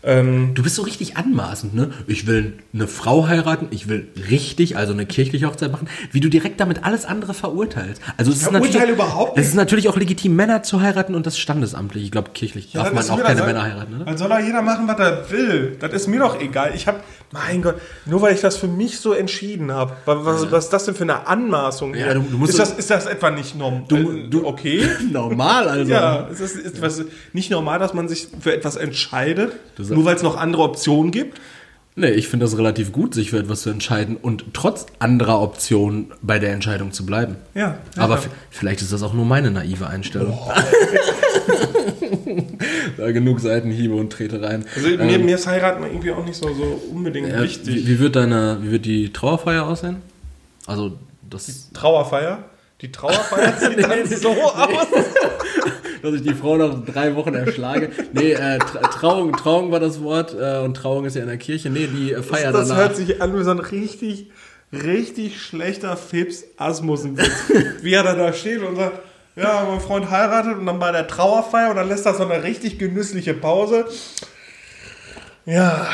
Ähm, 0.05 0.53
du 0.55 0.65
bist 0.65 0.75
so 0.75 0.83
richtig 0.83 1.17
anmaßend, 1.17 1.75
ne? 1.75 1.91
Ich 2.09 2.27
will 2.27 2.55
eine 2.75 2.89
Frau 2.89 3.29
heiraten, 3.29 3.69
ich 3.71 3.89
will 3.89 4.09
richtig, 4.31 4.77
also 4.77 4.93
eine 4.93 5.07
kirchliche 5.07 5.47
Hochzeit 5.47 5.71
machen, 5.71 5.89
wie 6.11 6.19
du 6.19 6.29
direkt 6.29 6.59
damit 6.59 6.83
alles 6.83 7.05
andere 7.05 7.35
verurteilst. 7.35 8.03
Also 8.17 8.33
es 8.33 8.43
ist, 8.43 8.51
natürlich, 8.51 8.75
überhaupt 8.89 9.37
nicht. 9.37 9.45
es 9.45 9.51
ist 9.51 9.55
natürlich 9.55 9.89
auch 9.89 9.97
legitim, 9.97 10.35
Männer 10.35 10.65
zu 10.65 10.81
heiraten 10.81 11.15
und 11.15 11.27
das 11.27 11.39
standesamtlich. 11.39 12.03
Ich 12.05 12.11
glaube, 12.11 12.31
kirchlich 12.35 12.73
ja, 12.73 12.83
darf 12.83 12.93
man 12.93 13.11
auch 13.11 13.23
keine 13.23 13.39
soll, 13.39 13.47
Männer 13.47 13.63
heiraten, 13.63 13.99
ne? 13.99 14.05
Dann 14.05 14.19
soll 14.19 14.33
auch 14.33 14.41
jeder 14.41 14.63
machen, 14.63 14.89
was 14.89 14.99
er 14.99 15.31
will. 15.31 15.77
Das 15.79 15.93
ist 15.93 16.09
mir 16.09 16.19
doch 16.19 16.41
egal. 16.41 16.73
Ich 16.75 16.89
habe, 16.89 16.99
mein 17.33 17.63
Gott, 17.63 17.77
nur 18.05 18.21
weil 18.23 18.35
ich 18.35 18.41
das 18.41 18.57
für 18.57 18.69
mich 18.69 19.01
so 19.01 19.13
entschieden 19.13 19.73
habe. 19.73 19.97
Was, 20.05 20.51
was 20.51 20.65
ist 20.65 20.73
das 20.73 20.85
denn 20.85 20.95
für 20.95 21.05
eine 21.05 21.27
Anmaßung? 21.27 21.95
Ja, 21.95 22.13
du, 22.15 22.21
du 22.21 22.37
musst 22.37 22.53
ist, 22.53 22.59
das, 22.59 22.73
ist 22.73 22.91
das 22.91 23.07
etwa 23.07 23.31
nicht 23.31 23.57
normal? 23.57 23.85
Du, 23.89 24.29
du, 24.29 24.47
okay? 24.47 24.87
normal, 25.11 25.69
also. 25.69 25.91
Ja, 25.91 26.29
ist 26.29 26.41
das 26.81 26.99
ist 26.99 27.09
nicht 27.33 27.51
normal, 27.51 27.79
dass 27.79 27.95
man 27.95 28.09
sich 28.09 28.29
für 28.41 28.55
etwas 28.55 28.77
entscheidet? 28.77 29.55
Nur 29.79 30.05
weil 30.05 30.17
es 30.17 30.23
noch 30.23 30.37
andere 30.37 30.63
Optionen 30.63 31.11
gibt? 31.11 31.41
Nee, 31.95 32.11
ich 32.11 32.29
finde 32.29 32.47
das 32.47 32.57
relativ 32.57 32.91
gut, 32.91 33.13
sich 33.13 33.31
für 33.31 33.39
etwas 33.39 33.63
zu 33.63 33.71
entscheiden 33.71 34.17
und 34.17 34.55
trotz 34.55 34.87
anderer 34.99 35.43
Optionen 35.43 36.11
bei 36.23 36.39
der 36.39 36.53
Entscheidung 36.53 36.93
zu 36.93 37.05
bleiben. 37.05 37.37
Ja. 37.55 37.77
ja 37.97 38.03
Aber 38.03 38.15
ja. 38.17 38.23
vielleicht 38.51 38.81
ist 38.81 38.93
das 38.93 39.03
auch 39.03 39.13
nur 39.13 39.27
meine 39.27 39.51
naive 39.51 39.87
Einstellung. 39.89 40.39
da 42.97 43.13
genug 43.13 43.41
Seitenhiebe 43.41 43.95
und 43.95 44.11
Tretereien. 44.11 44.65
Also 44.75 44.89
mir, 44.89 45.01
ähm, 45.01 45.27
mir 45.27 45.35
ist 45.35 45.47
Heiraten 45.47 45.83
irgendwie 45.83 46.13
auch 46.13 46.25
nicht 46.25 46.37
so, 46.37 46.53
so 46.55 46.81
unbedingt 46.91 47.29
äh, 47.29 47.43
wichtig. 47.43 47.75
Wie, 47.75 47.87
wie, 47.87 47.99
wird 47.99 48.17
deine, 48.17 48.59
wie 48.63 48.71
wird 48.71 48.87
die 48.87 49.13
Trauerfeier 49.13 49.67
aussehen? 49.67 49.97
Also 50.67 50.99
das. 51.29 51.47
Die 51.47 51.75
Trauerfeier? 51.75 52.43
Die 52.83 52.91
Trauerfeier 52.91 53.57
sieht 53.61 53.83
dann 53.83 54.07
so 54.07 54.31
aus. 54.31 54.87
dass 56.03 56.15
ich 56.15 56.23
die 56.23 56.35
Frau 56.35 56.57
nach 56.57 56.85
drei 56.85 57.15
Wochen 57.15 57.33
erschlage. 57.33 57.91
Nee, 58.13 58.33
äh, 58.33 58.59
Trauung, 58.59 59.33
Trauung 59.37 59.71
war 59.71 59.79
das 59.79 60.03
Wort 60.03 60.35
äh, 60.35 60.59
und 60.59 60.75
Trauung 60.77 61.05
ist 61.05 61.15
ja 61.15 61.23
in 61.23 61.29
der 61.29 61.39
Kirche. 61.39 61.71
Nee, 61.71 61.87
die 61.87 62.13
äh, 62.13 62.23
feiern 62.23 62.53
das, 62.53 62.63
das 62.63 62.69
danach. 62.69 62.89
Das 62.89 62.99
hört 62.99 63.09
sich 63.09 63.23
an 63.23 63.39
wie 63.39 63.45
so 63.45 63.53
ein 63.53 63.61
richtig, 63.61 64.31
richtig 64.73 65.41
schlechter 65.41 65.97
Fips 65.97 66.45
Asmussen. 66.57 67.17
wie 67.83 67.95
er 67.95 68.03
da 68.03 68.33
steht 68.33 68.63
und 68.63 68.75
sagt, 68.75 68.99
ja, 69.37 69.65
mein 69.69 69.81
Freund 69.81 70.11
heiratet 70.11 70.59
und 70.59 70.67
dann 70.67 70.81
bei 70.81 70.91
der 70.91 71.07
Trauerfeier 71.07 71.71
und 71.71 71.77
dann 71.77 71.89
lässt 71.89 72.05
er 72.05 72.15
so 72.15 72.27
eine 72.27 72.43
richtig 72.43 72.81
genüssliche 72.81 73.33
Pause. 73.33 73.87
Ja. 75.47 75.89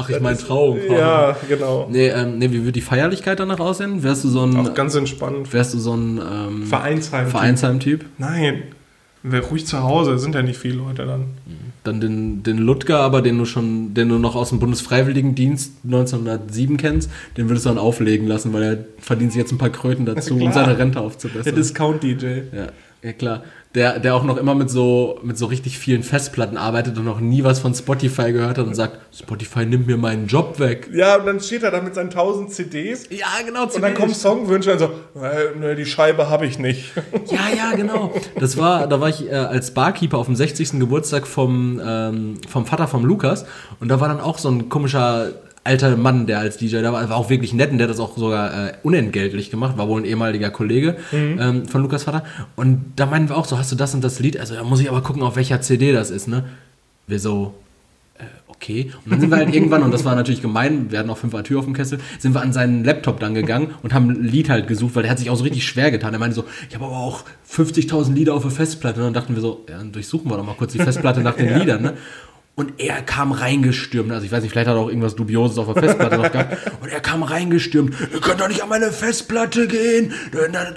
Ach, 0.00 0.08
ich 0.08 0.20
meine 0.20 0.38
Trauung. 0.38 0.78
Ja, 0.90 1.36
genau. 1.48 1.88
Nee, 1.90 2.08
ähm, 2.08 2.38
nee, 2.38 2.50
wie 2.50 2.64
wird 2.64 2.76
die 2.76 2.80
Feierlichkeit 2.80 3.40
danach 3.40 3.60
aussehen? 3.60 4.02
Wärst 4.02 4.24
du 4.24 4.28
so 4.28 4.44
ein. 4.44 4.56
Auch 4.56 4.74
ganz 4.74 4.94
entspannt. 4.94 5.52
Wärst 5.52 5.74
du 5.74 5.78
so 5.78 5.94
ein 5.94 6.18
ähm, 6.18 6.66
Vereinsheim-Typ? 6.66 7.30
Vereinsheim-Typ? 7.30 8.04
Nein. 8.18 8.62
Wäre 9.22 9.44
ruhig 9.44 9.66
zu 9.66 9.82
Hause, 9.82 10.18
sind 10.18 10.34
ja 10.34 10.40
nicht 10.40 10.58
viele 10.58 10.76
Leute 10.76 11.04
dann. 11.04 11.26
Dann 11.84 12.00
den, 12.00 12.42
den 12.42 12.56
Ludger, 12.56 13.00
aber 13.00 13.20
den 13.20 13.36
du 13.36 13.44
schon, 13.44 13.92
den 13.92 14.08
du 14.08 14.18
noch 14.18 14.34
aus 14.34 14.48
dem 14.48 14.60
Bundesfreiwilligendienst 14.60 15.72
1907 15.84 16.78
kennst, 16.78 17.10
den 17.36 17.50
würdest 17.50 17.66
du 17.66 17.70
dann 17.70 17.78
auflegen 17.78 18.26
lassen, 18.26 18.54
weil 18.54 18.62
er 18.62 18.78
verdient 18.98 19.32
sich 19.32 19.38
jetzt 19.38 19.52
ein 19.52 19.58
paar 19.58 19.70
Kröten 19.70 20.06
dazu, 20.06 20.36
um 20.40 20.52
seine 20.52 20.78
Rente 20.78 21.00
aufzubessern. 21.00 21.44
Der 21.44 21.52
Discount-DJ. 21.52 22.26
Ja. 22.54 22.68
Ja, 23.02 23.12
klar. 23.12 23.44
Der, 23.74 24.00
der 24.00 24.16
auch 24.16 24.24
noch 24.24 24.36
immer 24.36 24.56
mit 24.56 24.68
so, 24.68 25.20
mit 25.22 25.38
so 25.38 25.46
richtig 25.46 25.78
vielen 25.78 26.02
Festplatten 26.02 26.56
arbeitet 26.56 26.98
und 26.98 27.04
noch 27.04 27.20
nie 27.20 27.44
was 27.44 27.60
von 27.60 27.72
Spotify 27.72 28.32
gehört 28.32 28.58
hat 28.58 28.66
und 28.66 28.74
sagt, 28.74 28.98
Spotify 29.16 29.64
nimmt 29.64 29.86
mir 29.86 29.96
meinen 29.96 30.26
Job 30.26 30.58
weg. 30.58 30.90
Ja, 30.92 31.18
und 31.18 31.26
dann 31.26 31.38
steht 31.38 31.62
er 31.62 31.70
da 31.70 31.80
mit 31.80 31.94
seinen 31.94 32.08
1000 32.08 32.52
CDs. 32.52 33.08
Ja, 33.10 33.28
genau. 33.46 33.64
Und 33.64 33.80
dann 33.80 33.94
kommen 33.94 34.12
Songwünsche 34.12 34.72
und 34.72 34.78
so, 34.80 34.90
ne, 35.60 35.76
die 35.76 35.86
Scheibe 35.86 36.28
habe 36.28 36.46
ich 36.46 36.58
nicht. 36.58 36.92
Ja, 37.30 37.48
ja, 37.56 37.76
genau. 37.76 38.12
Das 38.40 38.56
war, 38.56 38.88
da 38.88 39.00
war 39.00 39.08
ich 39.08 39.30
äh, 39.30 39.34
als 39.34 39.72
Barkeeper 39.72 40.18
auf 40.18 40.26
dem 40.26 40.34
60. 40.34 40.80
Geburtstag 40.80 41.28
vom, 41.28 41.80
ähm, 41.84 42.38
vom 42.48 42.66
Vater 42.66 42.88
vom 42.88 43.04
Lukas 43.04 43.44
und 43.78 43.88
da 43.88 44.00
war 44.00 44.08
dann 44.08 44.20
auch 44.20 44.38
so 44.38 44.48
ein 44.48 44.68
komischer 44.68 45.32
alter 45.64 45.96
Mann, 45.96 46.26
der 46.26 46.38
als 46.38 46.56
DJ 46.56 46.80
da 46.80 46.92
war, 46.92 47.08
war 47.08 47.16
auch 47.16 47.30
wirklich 47.30 47.52
nett 47.52 47.70
und 47.70 47.78
der 47.78 47.86
hat 47.86 47.92
das 47.92 48.00
auch 48.00 48.16
sogar 48.16 48.68
äh, 48.68 48.72
unentgeltlich 48.82 49.50
gemacht, 49.50 49.76
war 49.76 49.88
wohl 49.88 50.00
ein 50.00 50.04
ehemaliger 50.04 50.50
Kollege 50.50 50.96
mhm. 51.12 51.38
ähm, 51.40 51.66
von 51.66 51.82
Lukas 51.82 52.04
Vater. 52.04 52.24
Und 52.56 52.92
da 52.96 53.06
meinen 53.06 53.28
wir 53.28 53.36
auch 53.36 53.44
so, 53.44 53.58
hast 53.58 53.70
du 53.70 53.76
das 53.76 53.94
und 53.94 54.02
das 54.02 54.20
Lied? 54.20 54.38
Also 54.38 54.54
da 54.54 54.64
muss 54.64 54.80
ich 54.80 54.88
aber 54.88 55.02
gucken, 55.02 55.22
auf 55.22 55.36
welcher 55.36 55.60
CD 55.60 55.92
das 55.92 56.10
ist, 56.10 56.28
ne? 56.28 56.44
Wir 57.06 57.18
so, 57.18 57.54
äh, 58.18 58.22
okay. 58.48 58.90
Und 59.04 59.12
dann 59.12 59.20
sind 59.20 59.30
wir 59.30 59.36
halt 59.36 59.54
irgendwann, 59.54 59.82
und 59.82 59.92
das 59.92 60.04
war 60.06 60.14
natürlich 60.14 60.40
gemein, 60.40 60.90
wir 60.90 60.98
hatten 60.98 61.10
auch 61.10 61.18
fünf 61.18 61.34
Tür 61.42 61.58
auf 61.58 61.66
dem 61.66 61.74
Kessel, 61.74 61.98
sind 62.18 62.34
wir 62.34 62.40
an 62.40 62.54
seinen 62.54 62.82
Laptop 62.82 63.20
dann 63.20 63.34
gegangen 63.34 63.74
und 63.82 63.92
haben 63.92 64.08
ein 64.08 64.24
Lied 64.24 64.48
halt 64.48 64.66
gesucht, 64.66 64.94
weil 64.94 65.02
der 65.02 65.10
hat 65.10 65.18
sich 65.18 65.28
auch 65.28 65.36
so 65.36 65.42
richtig 65.42 65.66
schwer 65.66 65.90
getan. 65.90 66.14
Er 66.14 66.20
meinte 66.20 66.36
so, 66.36 66.44
ich 66.70 66.74
habe 66.74 66.86
aber 66.86 66.96
auch 66.96 67.24
50.000 67.50 68.14
Lieder 68.14 68.32
auf 68.32 68.42
der 68.42 68.50
Festplatte. 68.50 69.00
Und 69.00 69.06
dann 69.06 69.14
dachten 69.14 69.34
wir 69.34 69.42
so, 69.42 69.64
ja, 69.68 69.76
dann 69.76 69.92
durchsuchen 69.92 70.30
wir 70.30 70.38
doch 70.38 70.46
mal 70.46 70.54
kurz 70.54 70.72
die 70.72 70.78
Festplatte 70.78 71.20
nach 71.20 71.34
den 71.34 71.48
ja. 71.50 71.58
Liedern, 71.58 71.82
ne? 71.82 71.94
Und 72.60 72.74
er 72.76 73.00
kam 73.00 73.32
reingestürmt. 73.32 74.12
Also 74.12 74.26
ich 74.26 74.30
weiß 74.30 74.42
nicht, 74.42 74.52
vielleicht 74.52 74.68
hat 74.68 74.76
er 74.76 74.80
auch 74.80 74.88
irgendwas 74.88 75.16
Dubioses 75.16 75.56
auf 75.56 75.72
der 75.72 75.82
Festplatte 75.82 76.18
noch 76.18 76.30
gehabt. 76.30 76.58
Und 76.82 76.90
er 76.90 77.00
kam 77.00 77.22
reingestürmt. 77.22 77.94
Ihr 78.12 78.20
könnt 78.20 78.38
doch 78.38 78.48
nicht 78.48 78.62
an 78.62 78.68
meine 78.68 78.92
Festplatte 78.92 79.66
gehen. 79.66 80.12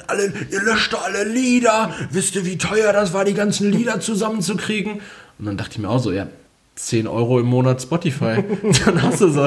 Alle, 0.07 0.31
ihr 0.49 0.61
löscht 0.61 0.93
doch 0.93 1.03
alle 1.03 1.25
Lieder. 1.25 1.93
Wisst 2.09 2.37
ihr, 2.37 2.45
wie 2.45 2.57
teuer 2.57 2.93
das 2.93 3.11
war, 3.11 3.25
die 3.25 3.33
ganzen 3.33 3.69
Lieder 3.69 3.99
zusammenzukriegen? 3.99 5.01
Und 5.37 5.45
dann 5.45 5.57
dachte 5.57 5.71
ich 5.73 5.79
mir 5.79 5.89
auch 5.89 5.99
so, 5.99 6.13
ja, 6.13 6.27
10 6.75 7.05
Euro 7.05 7.41
im 7.41 7.47
Monat 7.47 7.81
Spotify. 7.81 8.41
dann 8.85 9.03
hast 9.03 9.19
du 9.19 9.27
so, 9.27 9.41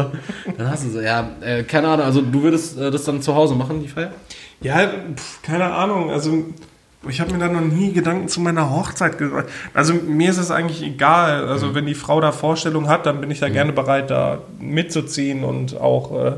dann 0.59 0.71
hast 0.71 0.85
du 0.85 0.91
so, 0.91 1.01
ja, 1.01 1.31
äh, 1.41 1.63
keine 1.63 1.89
Ahnung, 1.89 2.05
also 2.05 2.21
du 2.21 2.43
würdest 2.43 2.79
äh, 2.79 2.91
das 2.91 3.05
dann 3.05 3.23
zu 3.23 3.35
Hause 3.35 3.55
machen, 3.55 3.81
die 3.81 3.89
Feier? 3.89 4.13
Ja, 4.61 4.87
pf, 4.87 5.41
keine 5.41 5.73
Ahnung, 5.73 6.11
also 6.11 6.45
ich 7.09 7.21
habe 7.21 7.33
mir 7.33 7.39
da 7.39 7.49
noch 7.49 7.61
nie 7.61 7.93
Gedanken 7.93 8.29
zu 8.29 8.41
meiner 8.41 8.71
Hochzeit 8.71 9.19
gemacht. 9.19 9.47
Also 9.75 9.95
mir 9.95 10.31
ist 10.31 10.39
es 10.39 10.51
eigentlich 10.51 10.83
egal. 10.83 11.47
Also 11.47 11.69
mhm. 11.69 11.75
wenn 11.75 11.87
die 11.87 11.95
Frau 11.95 12.21
da 12.21 12.33
Vorstellungen 12.33 12.89
hat, 12.89 13.07
dann 13.07 13.21
bin 13.21 13.31
ich 13.31 13.41
da 13.41 13.49
mhm. 13.49 13.53
gerne 13.53 13.73
bereit, 13.73 14.11
da 14.11 14.39
mitzuziehen 14.59 15.45
und 15.45 15.79
auch 15.81 16.25
äh, 16.25 16.33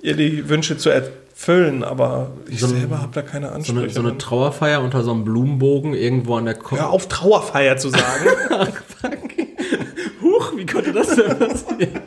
ihr 0.00 0.16
die 0.16 0.48
Wünsche 0.48 0.76
zu 0.76 0.90
erfüllen. 0.90 1.84
Aber 1.84 2.32
ich 2.48 2.60
so 2.60 2.66
selber 2.66 3.00
habe 3.00 3.12
da 3.12 3.22
keine 3.22 3.52
Ansprüche. 3.52 3.74
So 3.74 3.80
eine, 3.80 3.90
so 3.90 4.00
eine, 4.00 4.18
Trauerfeier 4.18 4.82
unter 4.82 5.02
so 5.02 5.12
einem 5.12 5.24
Blumenbogen 5.24 5.94
irgendwo 5.94 6.36
an 6.36 6.46
der 6.46 6.54
Kopf. 6.54 6.78
Hör 6.78 6.90
auf, 6.90 7.08
Trauerfeier 7.08 7.76
zu 7.76 7.90
sagen. 7.90 8.26
Huch, 10.22 10.52
wie 10.56 10.66
konnte 10.66 10.92
das 10.92 11.14
denn 11.14 11.38
passieren? 11.38 12.00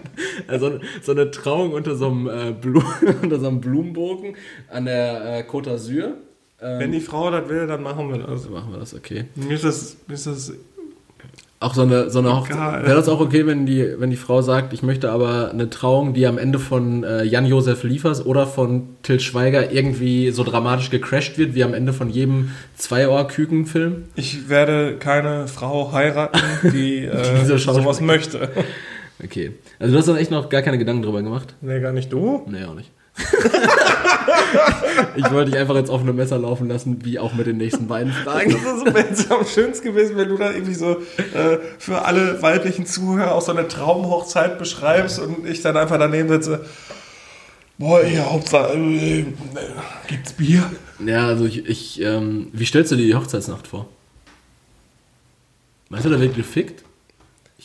Also 0.47 0.79
so 1.01 1.13
eine 1.13 1.31
Trauung 1.31 1.73
unter 1.73 1.95
so 1.95 2.07
einem, 2.07 2.27
äh, 2.27 2.51
Blumen, 2.51 2.85
unter 3.21 3.39
so 3.39 3.47
einem 3.47 3.61
Blumenbogen 3.61 4.35
an 4.69 4.85
der 4.85 5.39
äh, 5.39 5.41
Côte 5.49 5.69
d'Azur. 5.69 6.15
Ähm, 6.63 6.79
Wenn 6.79 6.91
die 6.91 7.01
Frau 7.01 7.29
das 7.29 7.49
will, 7.49 7.67
dann 7.67 7.83
machen 7.83 8.09
wir 8.09 8.19
das. 8.19 8.49
Machen 8.49 8.71
wir 8.71 8.79
das, 8.79 8.93
okay. 8.93 9.25
Mir 9.35 9.55
ist 9.55 9.65
das, 9.65 9.97
mir 10.07 10.13
ist 10.13 10.27
das 10.27 10.53
auch 11.63 11.73
so 11.75 11.83
eine, 11.83 12.09
so 12.09 12.19
eine 12.19 12.35
Hochzeit. 12.35 12.83
Wäre 12.83 12.95
das 12.95 13.07
auch 13.07 13.21
okay, 13.21 13.47
wenn 13.47 13.65
die, 13.65 13.95
wenn 13.97 14.09
die 14.09 14.17
Frau 14.17 14.41
sagt, 14.41 14.73
ich 14.73 14.83
möchte 14.83 15.11
aber 15.11 15.49
eine 15.51 15.69
Trauung, 15.69 16.13
die 16.13 16.27
am 16.27 16.37
Ende 16.37 16.59
von 16.59 17.05
äh, 17.05 17.23
Jan-Josef 17.23 17.83
Liefers 17.83 18.25
oder 18.25 18.45
von 18.45 18.89
Till 19.01 19.21
Schweiger 19.21 19.71
irgendwie 19.71 20.31
so 20.31 20.43
dramatisch 20.43 20.89
gecrashed 20.89 21.37
wird, 21.37 21.55
wie 21.55 21.63
am 21.63 21.73
Ende 21.73 21.93
von 21.93 22.09
jedem 22.09 22.51
Zwei-Ohr-Küken-Film? 22.75 24.03
Ich 24.15 24.49
werde 24.49 24.97
keine 24.97 25.47
Frau 25.47 25.93
heiraten, 25.93 26.41
die 26.73 27.05
äh, 27.05 27.57
sowas 27.57 28.01
möchte. 28.01 28.49
Okay. 29.23 29.53
Also 29.79 29.93
du 29.93 29.99
hast 29.99 30.07
dann 30.09 30.17
echt 30.17 30.31
noch 30.31 30.49
gar 30.49 30.63
keine 30.63 30.77
Gedanken 30.77 31.03
drüber 31.03 31.21
gemacht? 31.21 31.55
Nee, 31.61 31.79
gar 31.79 31.93
nicht 31.93 32.11
du? 32.11 32.45
Nee, 32.45 32.65
auch 32.65 32.75
nicht. 32.75 32.91
Ich 35.15 35.31
wollte 35.31 35.51
dich 35.51 35.59
einfach 35.59 35.75
ins 35.75 35.89
offene 35.89 36.13
Messer 36.13 36.39
laufen 36.39 36.67
lassen, 36.67 37.05
wie 37.05 37.19
auch 37.19 37.33
mit 37.33 37.45
den 37.45 37.57
nächsten 37.57 37.87
beiden 37.87 38.11
Fragen. 38.11 38.55
Das 38.85 39.19
ist 39.19 39.31
am 39.31 39.45
schönsten 39.45 39.85
gewesen, 39.85 40.17
wenn 40.17 40.29
du 40.29 40.37
da 40.37 40.51
irgendwie 40.51 40.73
so 40.73 40.97
äh, 41.17 41.59
für 41.77 42.05
alle 42.05 42.41
weiblichen 42.41 42.85
Zuhörer 42.85 43.35
auch 43.35 43.41
so 43.41 43.51
eine 43.51 43.67
Traumhochzeit 43.67 44.57
beschreibst 44.57 45.19
und 45.19 45.45
ich 45.47 45.61
dann 45.61 45.77
einfach 45.77 45.99
daneben 45.99 46.29
sitze. 46.29 46.65
Boah, 47.77 48.03
ja, 48.03 48.31
Hauptsache, 48.31 48.73
äh, 48.73 49.25
gibt's 50.07 50.33
Bier? 50.33 50.63
Ja, 51.05 51.27
also 51.27 51.45
ich, 51.45 51.67
ich 51.67 52.01
ähm, 52.01 52.47
wie 52.51 52.65
stellst 52.65 52.91
du 52.91 52.95
dir 52.95 53.05
die 53.05 53.15
Hochzeitsnacht 53.15 53.67
vor? 53.67 53.87
Meinst 55.89 56.05
du, 56.05 56.09
da 56.09 56.19
wird 56.19 56.35
gefickt? 56.35 56.83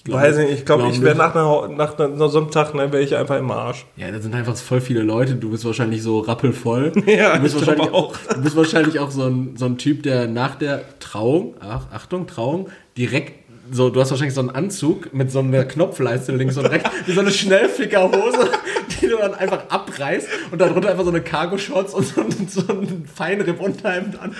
Ich 0.09 0.13
glaub, 0.13 0.23
Weiß 0.23 0.39
nicht, 0.39 0.51
ich 0.53 0.65
glaube, 0.65 0.83
glaub, 0.85 0.95
ich 0.95 1.03
wäre 1.03 1.15
nach, 1.15 1.35
einer, 1.35 1.69
nach, 1.69 1.99
nach 1.99 2.29
so 2.31 2.39
einem 2.39 2.51
Tag, 2.51 2.73
ne, 2.73 2.91
wäre 2.91 3.03
ich 3.03 3.15
einfach 3.15 3.37
im 3.37 3.51
Arsch. 3.51 3.85
Ja, 3.97 4.11
da 4.11 4.19
sind 4.19 4.35
einfach 4.35 4.57
voll 4.57 4.81
viele 4.81 5.03
Leute, 5.03 5.35
du 5.35 5.51
bist 5.51 5.67
wahrscheinlich 5.67 6.03
so 6.03 6.21
rappelvoll. 6.21 6.93
ja, 7.07 7.37
du 7.37 7.43
bist 7.43 7.57
ich 7.57 7.67
wahrscheinlich 7.67 7.93
auch. 7.93 8.17
Du 8.35 8.41
bist 8.41 8.57
wahrscheinlich 8.57 8.99
auch 9.01 9.11
so 9.11 9.25
ein, 9.25 9.55
so 9.59 9.67
ein 9.67 9.77
Typ, 9.77 10.03
der 10.05 10.27
nach 10.27 10.55
der 10.55 10.99
Trauung, 10.99 11.57
ach, 11.61 11.89
Achtung, 11.93 12.27
Trauung, 12.27 12.71
direkt 12.97 13.35
so, 13.71 13.91
du 13.91 14.01
hast 14.01 14.11
wahrscheinlich 14.11 14.35
so 14.35 14.41
einen 14.41 14.49
Anzug 14.49 15.13
mit 15.13 15.31
so 15.31 15.41
einer 15.41 15.65
Knopfleiste 15.65 16.33
links 16.33 16.57
und 16.57 16.65
rechts, 16.65 16.89
wie 17.05 17.13
so 17.13 17.21
eine 17.21 17.31
Schnellfickerhose, 17.31 18.49
die 19.01 19.09
du 19.09 19.17
dann 19.17 19.35
einfach 19.35 19.69
abreißt 19.69 20.29
und 20.51 20.61
darunter 20.61 20.91
einfach 20.91 21.05
so 21.05 21.11
eine 21.11 21.21
Cargo-Shorts 21.21 21.95
und 21.95 22.07
so, 22.07 22.25
so 22.49 22.73
ein 22.73 23.09
Feinripp-Unterhemd 23.13 24.21
an. 24.21 24.35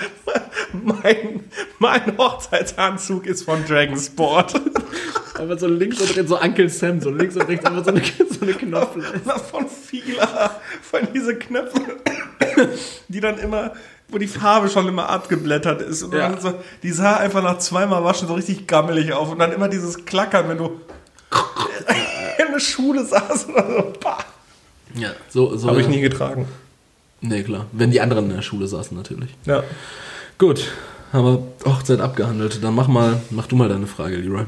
Mein, 0.71 1.41
mein 1.79 2.17
Hochzeitsanzug 2.17 3.25
ist 3.25 3.43
von 3.43 3.65
Dragon 3.65 3.97
Sport. 3.97 4.53
Einfach 5.37 5.57
so 5.57 5.67
links 5.67 5.99
und 5.99 6.15
rechts, 6.15 6.29
so 6.29 6.39
Uncle 6.39 6.69
Sam, 6.69 7.01
so 7.01 7.09
links 7.09 7.35
und 7.35 7.47
rechts 7.47 7.65
einfach 7.65 7.85
so 7.85 7.91
eine, 7.91 8.01
so 8.03 8.41
eine 8.41 8.53
Knopfleiste. 8.53 9.19
Von 9.51 9.67
vieler, 9.67 10.55
von 10.81 11.07
diese 11.13 11.35
Knöpfe, 11.35 11.81
die 13.07 13.19
dann 13.19 13.37
immer 13.39 13.73
wo 14.11 14.17
die 14.17 14.27
Farbe 14.27 14.69
schon 14.69 14.87
immer 14.87 15.09
abgeblättert 15.09 15.81
ist. 15.81 16.03
Und 16.03 16.13
ja. 16.13 16.35
so, 16.39 16.53
die 16.83 16.91
sah 16.91 17.17
einfach 17.17 17.43
nach 17.43 17.59
zweimal 17.59 18.03
Waschen 18.03 18.27
so 18.27 18.33
richtig 18.33 18.67
gammelig 18.67 19.13
auf. 19.13 19.29
Und 19.29 19.39
dann 19.39 19.51
immer 19.51 19.67
dieses 19.67 20.05
Klackern, 20.05 20.49
wenn 20.49 20.57
du 20.57 20.81
in 22.39 22.51
der 22.51 22.59
Schule 22.59 23.05
saß 23.05 23.49
oder 23.49 23.67
so. 23.67 23.93
Bah. 23.99 24.17
Ja, 24.95 25.11
so. 25.29 25.55
so 25.57 25.67
Habe 25.67 25.81
ich 25.81 25.87
nie 25.87 26.01
getragen. 26.01 26.47
Nee, 27.21 27.43
klar. 27.43 27.65
Wenn 27.71 27.91
die 27.91 28.01
anderen 28.01 28.29
in 28.29 28.35
der 28.35 28.41
Schule 28.41 28.67
saßen, 28.67 28.95
natürlich. 28.95 29.29
Ja. 29.45 29.63
Gut, 30.37 30.71
haben 31.11 31.25
wir 31.25 31.43
Hochzeit 31.65 31.99
abgehandelt. 31.99 32.63
Dann 32.63 32.73
mach 32.73 32.87
mal, 32.87 33.21
mach 33.29 33.47
du 33.47 33.55
mal 33.55 33.67
deine 33.67 33.87
Frage, 33.87 34.17
Leroy. 34.17 34.45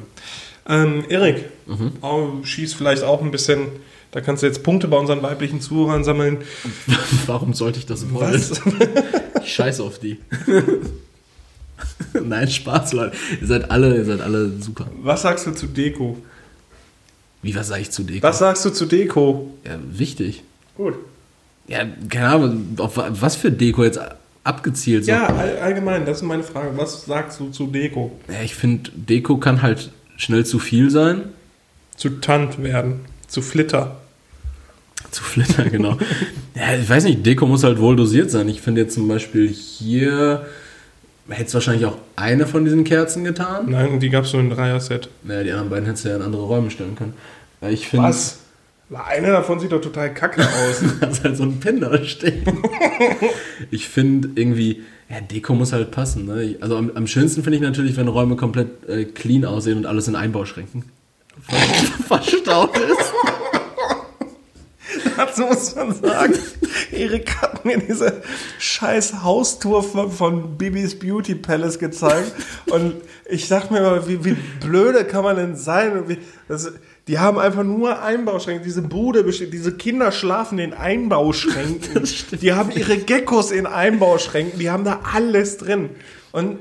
Ähm, 0.67 1.03
Erik, 1.09 1.45
mhm. 1.65 1.93
oh, 2.01 2.43
schieß 2.43 2.73
vielleicht 2.73 3.03
auch 3.03 3.21
ein 3.21 3.31
bisschen 3.31 3.67
da 4.11 4.19
kannst 4.19 4.43
du 4.43 4.47
jetzt 4.47 4.61
Punkte 4.63 4.89
bei 4.89 4.97
unseren 4.97 5.23
weiblichen 5.23 5.61
Zuhörern 5.61 6.03
sammeln. 6.03 6.39
Warum 7.25 7.53
sollte 7.53 7.79
ich 7.79 7.85
das 7.85 8.11
wollen? 8.11 8.33
Was? 8.33 8.61
Ich 9.43 9.55
scheiße 9.55 9.81
auf 9.81 9.97
die. 9.97 10.19
Nein, 12.13 12.47
Spaß, 12.47 12.93
Leute. 12.93 13.17
Ihr 13.41 13.47
seid 13.47 13.71
alle, 13.71 13.95
ihr 13.95 14.05
seid 14.05 14.21
alle 14.21 14.51
super. 14.61 14.85
Was 15.01 15.23
sagst 15.23 15.47
du 15.47 15.51
zu 15.51 15.65
Deko? 15.65 16.15
Wie, 17.41 17.55
was 17.55 17.67
sag 17.69 17.81
ich 17.81 17.91
zu 17.91 18.03
Deko? 18.03 18.23
Was 18.23 18.39
sagst 18.39 18.65
du 18.65 18.69
zu 18.69 18.85
Deko? 18.85 19.51
Ja, 19.65 19.77
wichtig. 19.91 20.43
Gut. 20.77 20.95
Ja, 21.67 21.85
keine 22.09 22.27
Ahnung, 22.27 22.67
auf 22.77 22.97
was 22.97 23.35
für 23.35 23.51
Deko 23.51 23.83
jetzt 23.83 23.99
abgezielt 24.43 25.05
so. 25.05 25.11
Ja, 25.11 25.27
all, 25.27 25.57
allgemein, 25.57 26.05
das 26.05 26.17
ist 26.17 26.23
meine 26.23 26.43
Frage. 26.43 26.71
Was 26.75 27.05
sagst 27.05 27.39
du 27.39 27.49
zu 27.49 27.67
Deko? 27.67 28.11
Ja, 28.27 28.41
ich 28.43 28.55
finde, 28.55 28.91
Deko 28.93 29.37
kann 29.37 29.61
halt 29.61 29.91
schnell 30.17 30.45
zu 30.45 30.59
viel 30.59 30.89
sein. 30.89 31.23
Zu 31.95 32.21
tant 32.21 32.61
werden. 32.63 33.01
Zu 33.27 33.41
Flitter. 33.41 34.01
Zu 35.11 35.23
Flitter, 35.23 35.69
genau. 35.69 35.97
Ja, 36.53 36.75
ich 36.75 36.87
weiß 36.87 37.05
nicht, 37.05 37.25
Deko 37.25 37.47
muss 37.47 37.63
halt 37.63 37.79
wohl 37.79 37.95
dosiert 37.95 38.29
sein. 38.29 38.49
Ich 38.49 38.61
finde 38.61 38.81
jetzt 38.81 38.93
zum 38.93 39.07
Beispiel 39.07 39.47
hier, 39.47 40.45
hättest 41.32 41.53
wahrscheinlich 41.53 41.86
auch 41.86 41.97
eine 42.15 42.45
von 42.47 42.65
diesen 42.65 42.84
Kerzen 42.84 43.23
getan. 43.23 43.69
Nein, 43.69 43.99
die 43.99 44.09
gab 44.09 44.25
es 44.25 44.34
nur 44.34 44.41
in 44.41 44.49
Dreier-Set. 44.49 45.09
Naja, 45.23 45.43
die 45.43 45.51
anderen 45.51 45.69
beiden 45.69 45.86
hättest 45.86 46.05
du 46.05 46.09
ja 46.09 46.15
in 46.15 46.21
andere 46.21 46.43
Räume 46.43 46.69
stellen 46.71 46.95
können. 46.95 47.13
Weil 47.59 47.73
Ich 47.73 47.88
finde, 47.88 48.07
Was? 48.07 48.38
Eine 48.93 49.27
davon 49.27 49.59
sieht 49.61 49.71
doch 49.71 49.79
total 49.79 50.13
kacke 50.13 50.41
aus. 50.45 50.84
da 50.99 51.07
ist 51.07 51.23
halt 51.23 51.38
so 51.38 51.43
ein 51.43 51.59
Pin 51.61 51.79
da 51.79 51.97
stehen. 52.03 52.43
ich 53.71 53.88
finde 53.88 54.32
irgendwie, 54.36 54.84
ja, 55.09 55.21
Deko 55.21 55.53
muss 55.53 55.71
halt 55.71 55.91
passen. 55.91 56.25
Ne? 56.25 56.57
Also 56.59 56.75
am, 56.75 56.91
am 56.95 57.07
schönsten 57.07 57.43
finde 57.43 57.55
ich 57.57 57.63
natürlich, 57.63 57.95
wenn 57.95 58.09
Räume 58.09 58.36
komplett 58.36 58.88
äh, 58.89 59.05
clean 59.05 59.45
aussehen 59.45 59.77
und 59.77 59.86
alles 59.86 60.07
in 60.09 60.15
Einbauschränken 60.15 60.84
verstaut 62.07 62.77
ist. 62.77 63.13
Dazu 65.15 65.43
muss 65.43 65.75
man 65.75 65.93
sagen, 65.93 66.34
Erik 66.91 67.41
hat 67.41 67.51
mir 67.66 67.78
diese 67.78 68.22
scheiß 68.59 69.24
Haustour 69.24 69.84
von, 69.84 70.12
von 70.12 70.57
Bibis 70.57 70.97
Beauty 70.97 71.36
Palace 71.36 71.80
gezeigt. 71.80 72.32
Und 72.70 72.95
ich 73.30 73.47
dachte 73.47 73.74
mir 73.74 73.80
immer, 73.80 74.07
wie, 74.07 74.24
wie 74.26 74.38
blöde 74.59 75.05
kann 75.05 75.24
man 75.24 75.36
denn 75.36 75.55
sein? 75.55 76.07
Wie, 76.07 76.18
das, 76.47 76.72
die 77.07 77.20
haben 77.20 77.39
einfach 77.39 77.64
nur 77.64 78.01
Einbauschränke. 78.01 78.64
Diese 78.64 78.82
Bude 78.82 79.24
besteht, 79.24 79.53
diese 79.53 79.76
Kinder 79.76 80.12
schlafen 80.12 80.59
in 80.59 80.74
Einbauschränken. 80.74 82.03
Die 82.41 82.53
haben 82.53 82.72
ihre 82.72 82.97
Geckos 82.97 83.51
in 83.51 83.66
Einbauschränken. 83.66 84.59
Die 84.59 84.70
haben 84.70 84.84
da 84.84 85.01
alles 85.12 85.57
drin. 85.57 85.89
Und 86.32 86.59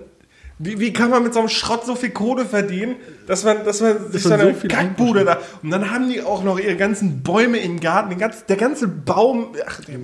wie, 0.63 0.79
wie 0.79 0.93
kann 0.93 1.09
man 1.09 1.23
mit 1.23 1.33
so 1.33 1.41
einem 1.41 1.49
Schrott 1.49 1.87
so 1.87 1.95
viel 1.95 2.11
Kohle 2.11 2.45
verdienen, 2.45 2.97
dass 3.27 3.45
man, 3.45 3.65
dass 3.65 3.81
man 3.81 4.13
sich 4.13 4.23
so 4.23 4.35
eine 4.35 4.55
so 4.55 4.69
Kackbude 4.69 5.25
da. 5.25 5.39
Und 5.63 5.71
dann 5.71 5.91
haben 5.91 6.11
die 6.11 6.21
auch 6.23 6.45
noch 6.45 6.59
ihre 6.59 6.77
ganzen 6.77 7.23
Bäume 7.23 7.57
im 7.59 7.81
Garten. 7.81 8.11
Den 8.11 8.19
ganzen, 8.19 8.43
der 8.47 8.57
ganze 8.57 8.87
Baum, 8.87 9.55
ach, 9.67 9.81
der, 9.87 9.97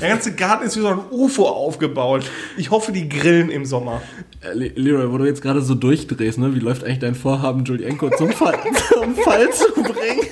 der 0.00 0.08
ganze 0.08 0.32
Garten 0.34 0.64
ist 0.64 0.76
wie 0.78 0.80
so 0.80 0.88
ein 0.88 1.00
UFO 1.10 1.46
aufgebaut. 1.46 2.24
Ich 2.56 2.70
hoffe, 2.70 2.90
die 2.92 3.06
grillen 3.06 3.50
im 3.50 3.66
Sommer. 3.66 4.00
Äh, 4.40 4.54
Le- 4.54 4.72
Leroy, 4.76 5.12
wo 5.12 5.18
du 5.18 5.26
jetzt 5.26 5.42
gerade 5.42 5.60
so 5.60 5.74
durchdrehst, 5.74 6.38
ne? 6.38 6.54
wie 6.54 6.60
läuft 6.60 6.84
eigentlich 6.84 7.00
dein 7.00 7.14
Vorhaben, 7.14 7.64
Julienko 7.64 8.08
zum 8.16 8.32
Fall, 8.32 8.58
zum 8.94 9.14
Fall 9.14 9.52
zu 9.52 9.72
bringen? 9.74 10.26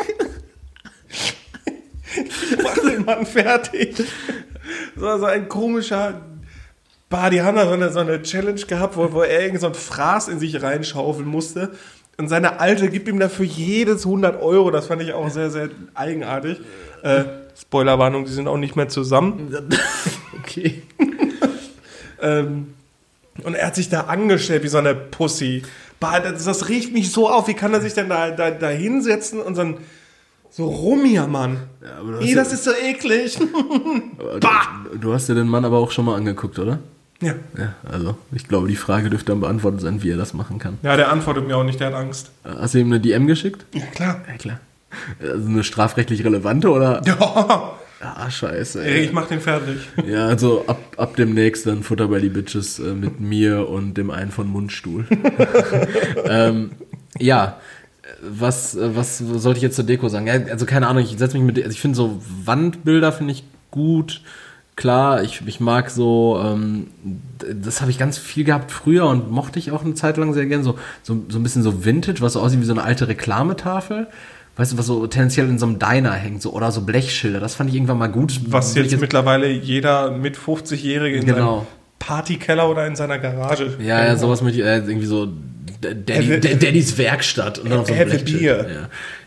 Ich 2.16 2.56
mach 2.62 2.78
den 2.78 3.04
Mann 3.04 3.26
fertig. 3.26 3.94
So, 4.96 5.18
so 5.18 5.26
ein 5.26 5.48
komischer. 5.48 6.22
Bah, 7.10 7.28
die 7.28 7.42
haben 7.42 7.56
da 7.56 7.66
so 7.66 7.72
eine, 7.74 7.90
so 7.92 7.98
eine 8.00 8.22
Challenge 8.22 8.60
gehabt, 8.60 8.96
wo, 8.96 9.12
wo 9.12 9.20
er 9.22 9.42
irgend 9.42 9.60
so 9.60 9.66
ein 9.66 9.74
Fraß 9.74 10.28
in 10.28 10.38
sich 10.38 10.62
reinschaufeln 10.62 11.28
musste. 11.28 11.72
Und 12.16 12.28
seine 12.28 12.60
Alte 12.60 12.88
gibt 12.88 13.08
ihm 13.08 13.18
dafür 13.18 13.44
jedes 13.46 14.04
100 14.06 14.40
Euro. 14.40 14.70
Das 14.70 14.86
fand 14.86 15.02
ich 15.02 15.12
auch 15.12 15.28
sehr, 15.28 15.50
sehr 15.50 15.70
eigenartig. 15.94 16.60
Äh, 17.02 17.24
Spoilerwarnung, 17.60 18.24
die 18.26 18.32
sind 18.32 18.46
auch 18.48 18.56
nicht 18.56 18.76
mehr 18.76 18.88
zusammen. 18.88 19.54
Okay. 20.42 20.82
Ähm, 22.22 22.74
und 23.44 23.54
er 23.54 23.68
hat 23.68 23.74
sich 23.76 23.88
da 23.88 24.02
angestellt 24.02 24.62
wie 24.62 24.68
so 24.68 24.76
eine 24.78 24.94
Pussy. 24.94 25.62
Bah, 26.00 26.20
das, 26.20 26.44
das 26.44 26.68
riecht 26.68 26.92
mich 26.92 27.10
so 27.12 27.30
auf. 27.30 27.48
Wie 27.48 27.54
kann 27.54 27.72
er 27.72 27.80
sich 27.80 27.94
denn 27.94 28.10
da, 28.10 28.30
da, 28.30 28.50
da 28.50 28.68
hinsetzen 28.68 29.40
und 29.40 29.54
so, 29.54 29.62
ein, 29.62 29.78
so 30.50 30.66
rumjammern? 30.68 31.62
Ja, 31.82 31.96
aber 31.98 32.10
du 32.12 32.16
hast 32.18 32.24
Ih, 32.24 32.30
ja- 32.32 32.36
das 32.36 32.52
ist 32.52 32.64
so 32.64 32.72
eklig. 32.72 33.38
Du, 34.40 34.98
du 34.98 35.14
hast 35.14 35.28
dir 35.30 35.34
den 35.34 35.48
Mann 35.48 35.64
aber 35.64 35.78
auch 35.78 35.90
schon 35.90 36.04
mal 36.04 36.16
angeguckt, 36.16 36.58
oder? 36.58 36.78
Ja. 37.20 37.34
Ja, 37.58 37.74
also 37.90 38.16
ich 38.32 38.48
glaube, 38.48 38.68
die 38.68 38.76
Frage 38.76 39.10
dürfte 39.10 39.32
dann 39.32 39.40
beantwortet 39.40 39.80
sein, 39.80 40.02
wie 40.02 40.10
er 40.10 40.16
das 40.16 40.34
machen 40.34 40.58
kann. 40.58 40.78
ja, 40.82 40.96
der 40.96 41.10
antwortet 41.10 41.46
mir 41.46 41.56
auch 41.56 41.64
nicht, 41.64 41.80
der 41.80 41.88
hat 41.88 41.94
Angst. 41.94 42.30
Hast 42.44 42.74
du 42.74 42.78
ihm 42.78 42.86
eine 42.86 43.00
DM 43.00 43.26
geschickt? 43.26 43.64
Ja, 43.74 43.84
klar. 43.94 44.20
Ja, 44.28 44.36
klar. 44.36 44.60
Also 45.20 45.48
eine 45.48 45.62
strafrechtlich 45.64 46.24
relevante 46.24 46.70
oder? 46.70 47.02
Ja, 48.02 48.14
Ah, 48.16 48.30
scheiße. 48.30 48.82
ey, 48.82 48.94
Ey. 48.94 49.04
ich 49.04 49.12
mach 49.12 49.26
den 49.28 49.40
fertig. 49.42 49.76
Ja, 50.06 50.26
also 50.26 50.64
ab, 50.66 50.78
ab 50.96 51.16
demnächst 51.16 51.66
dann 51.66 51.82
Futter 51.82 52.08
bei 52.08 52.18
die 52.18 52.30
Bitches 52.30 52.78
äh, 52.78 52.94
mit 52.94 53.20
mir 53.20 53.68
und 53.68 53.92
dem 53.98 54.10
einen 54.10 54.30
von 54.30 54.46
Mundstuhl. 54.48 55.04
ähm, 56.24 56.70
ja, 57.18 57.58
was, 58.22 58.74
äh, 58.74 58.96
was 58.96 59.18
sollte 59.18 59.58
ich 59.58 59.62
jetzt 59.62 59.76
zur 59.76 59.84
Deko 59.84 60.08
sagen? 60.08 60.26
Ja, 60.26 60.34
also 60.50 60.64
keine 60.64 60.86
Ahnung, 60.86 61.02
ich 61.02 61.10
setze 61.18 61.36
mich 61.36 61.44
mit, 61.44 61.58
also 61.62 61.70
ich 61.70 61.80
finde 61.82 61.96
so 61.96 62.22
Wandbilder 62.44 63.12
finde 63.12 63.32
ich 63.34 63.44
gut. 63.70 64.22
Klar, 64.80 65.22
ich, 65.22 65.42
ich 65.44 65.60
mag 65.60 65.90
so, 65.90 66.40
ähm, 66.42 66.86
das 67.38 67.82
habe 67.82 67.90
ich 67.90 67.98
ganz 67.98 68.16
viel 68.16 68.44
gehabt 68.44 68.72
früher 68.72 69.04
und 69.06 69.30
mochte 69.30 69.58
ich 69.58 69.72
auch 69.72 69.84
eine 69.84 69.92
Zeit 69.92 70.16
lang 70.16 70.32
sehr 70.32 70.46
gern, 70.46 70.62
so, 70.62 70.78
so, 71.02 71.22
so 71.28 71.38
ein 71.38 71.42
bisschen 71.42 71.62
so 71.62 71.84
Vintage, 71.84 72.22
was 72.22 72.32
so 72.32 72.40
aussieht 72.40 72.62
wie 72.62 72.64
so 72.64 72.72
eine 72.72 72.82
alte 72.82 73.06
Reklametafel. 73.06 74.06
Weißt 74.56 74.72
du, 74.72 74.78
was 74.78 74.86
so 74.86 75.06
tendenziell 75.06 75.50
in 75.50 75.58
so 75.58 75.66
einem 75.66 75.78
Diner 75.78 76.12
hängt, 76.12 76.40
so, 76.40 76.54
oder 76.54 76.72
so 76.72 76.80
Blechschilder. 76.80 77.40
Das 77.40 77.54
fand 77.56 77.68
ich 77.68 77.76
irgendwann 77.76 77.98
mal 77.98 78.06
gut. 78.06 78.40
Was 78.46 78.74
ich 78.74 78.90
jetzt, 78.90 78.98
mittlerweile 79.02 79.48
jeder 79.50 80.10
mit 80.12 80.38
50-Jährige 80.38 81.18
in 81.18 81.26
Genau. 81.26 81.58
seinem 81.58 81.66
Partykeller 81.98 82.70
oder 82.70 82.86
in 82.86 82.96
seiner 82.96 83.18
Garage. 83.18 83.76
Ja, 83.80 84.02
ja, 84.06 84.16
sowas 84.16 84.40
ich 84.40 84.58
äh, 84.60 84.78
irgendwie 84.78 85.04
so 85.06 85.28
Daddy, 85.82 86.40
Daddys 86.40 86.96
Werkstatt 86.96 87.58
und 87.58 87.68
dann 87.68 87.80
auf 87.80 87.88
so 87.88 87.94
Have 87.94 88.12
a 88.14 88.22
beer. 88.24 88.66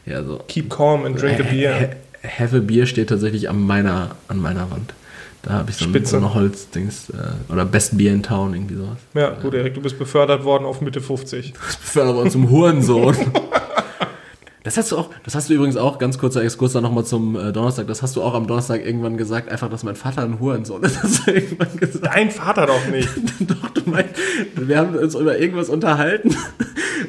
Ja, 0.07 0.13
ja, 0.13 0.23
so. 0.23 0.39
Keep 0.47 0.71
calm 0.71 1.05
and 1.05 1.21
drink 1.21 1.39
a 1.39 1.43
beer. 1.43 1.79
Ha- 1.79 2.27
Have 2.43 2.57
a 2.57 2.59
Beer 2.59 2.87
steht 2.87 3.09
tatsächlich 3.09 3.49
an 3.49 3.61
meiner, 3.61 4.15
an 4.27 4.39
meiner 4.39 4.71
Wand. 4.71 4.93
Da 5.43 5.51
habe 5.55 5.71
ich 5.71 5.75
so, 5.75 5.85
ein, 5.85 5.89
Spitze. 5.89 6.11
so 6.11 6.17
eine 6.17 6.33
Holzdings. 6.33 7.09
Äh, 7.09 7.51
oder 7.51 7.65
Best 7.65 7.97
Beer 7.97 8.13
in 8.13 8.23
Town, 8.23 8.53
irgendwie 8.53 8.75
sowas. 8.75 8.97
Ja, 9.13 9.31
gut, 9.31 9.53
Erik, 9.53 9.73
du 9.73 9.81
bist 9.81 9.99
befördert 9.99 10.45
worden 10.45 10.65
auf 10.65 10.79
Mitte 10.81 11.01
50. 11.01 11.53
Das 11.53 11.75
befördert 11.81 12.15
uns 12.15 12.31
zum 12.31 12.49
Hurensohn. 12.49 13.15
Das 14.63 14.77
hast 14.77 14.93
du 14.93 14.97
auch, 14.97 15.09
das 15.23 15.35
hast 15.35 15.49
du 15.49 15.53
übrigens 15.53 15.75
auch, 15.75 15.99
ganz 15.99 16.17
kurzer 16.17 16.41
Exkurs 16.41 16.71
dann 16.71 16.83
nochmal 16.83 17.03
zum 17.03 17.35
äh, 17.35 17.51
Donnerstag, 17.51 17.87
das 17.87 18.01
hast 18.01 18.15
du 18.15 18.21
auch 18.21 18.33
am 18.33 18.47
Donnerstag 18.47 18.85
irgendwann 18.85 19.17
gesagt, 19.17 19.49
einfach, 19.49 19.69
dass 19.69 19.83
mein 19.83 19.97
Vater 19.97 20.23
ein 20.23 20.39
Hurensohn 20.39 20.81
ist. 20.83 21.03
Hast 21.03 21.27
irgendwann 21.27 21.75
gesagt. 21.77 22.05
Dein 22.05 22.31
Vater 22.31 22.65
doch 22.65 22.87
nicht. 22.87 23.09
Doch, 23.41 23.69
du 23.71 23.89
meinst, 23.89 24.13
wir 24.55 24.77
haben 24.77 24.95
uns 24.95 25.15
über 25.15 25.37
irgendwas 25.37 25.67
unterhalten, 25.67 26.33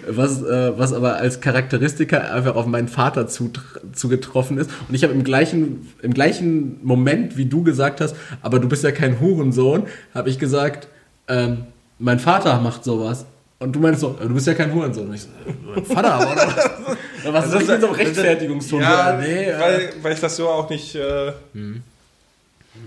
was, 0.09 0.43
äh, 0.43 0.77
was 0.77 0.93
aber 0.93 1.17
als 1.17 1.41
Charakteristika 1.41 2.19
einfach 2.19 2.57
auf 2.57 2.67
meinen 2.67 2.89
Vater 2.89 3.29
zugetroffen 3.29 4.59
ist. 4.59 4.71
Und 4.89 4.95
ich 4.97 5.05
habe 5.05 5.13
im 5.13 5.23
gleichen, 5.23 5.93
im 6.03 6.13
gleichen 6.13 6.81
Moment, 6.83 7.37
wie 7.37 7.47
du 7.47 7.63
gesagt 7.63 8.01
hast, 8.01 8.17
aber 8.43 8.59
du 8.59 8.69
bist 8.69 8.83
ja 8.83 8.91
kein 8.91 9.21
Hurensohn, 9.21 9.85
habe 10.13 10.29
ich 10.29 10.41
gesagt, 10.41 10.89
ähm, 11.29 11.67
mein 12.01 12.19
Vater 12.19 12.61
macht 12.61 12.83
sowas. 12.83 13.27
Und 13.61 13.77
du 13.77 13.81
meinst 13.81 14.01
so, 14.01 14.17
du 14.21 14.35
bist 14.35 14.49
ja 14.49 14.55
kein 14.55 14.75
Hurensohn. 14.75 15.07
Und 15.07 15.15
ich 15.15 15.23
so, 15.23 15.29
mein 15.73 15.85
Vater 15.85 16.15
aber, 16.15 16.33
oder 16.33 16.49
was? 17.33 17.51
Das 17.51 17.55
richtig 17.61 17.75
in 17.75 17.81
so 17.81 17.87
einem 17.89 17.97
das- 17.97 18.07
Rechtfertigungston. 18.07 18.81
Ja, 18.81 19.19
nee, 19.21 19.45
äh, 19.45 19.59
weil, 19.61 19.93
weil 20.03 20.13
ich 20.13 20.21
das 20.21 20.37
so 20.37 20.49
auch 20.49 20.69
nicht. 20.71 20.95
Äh, 20.95 21.33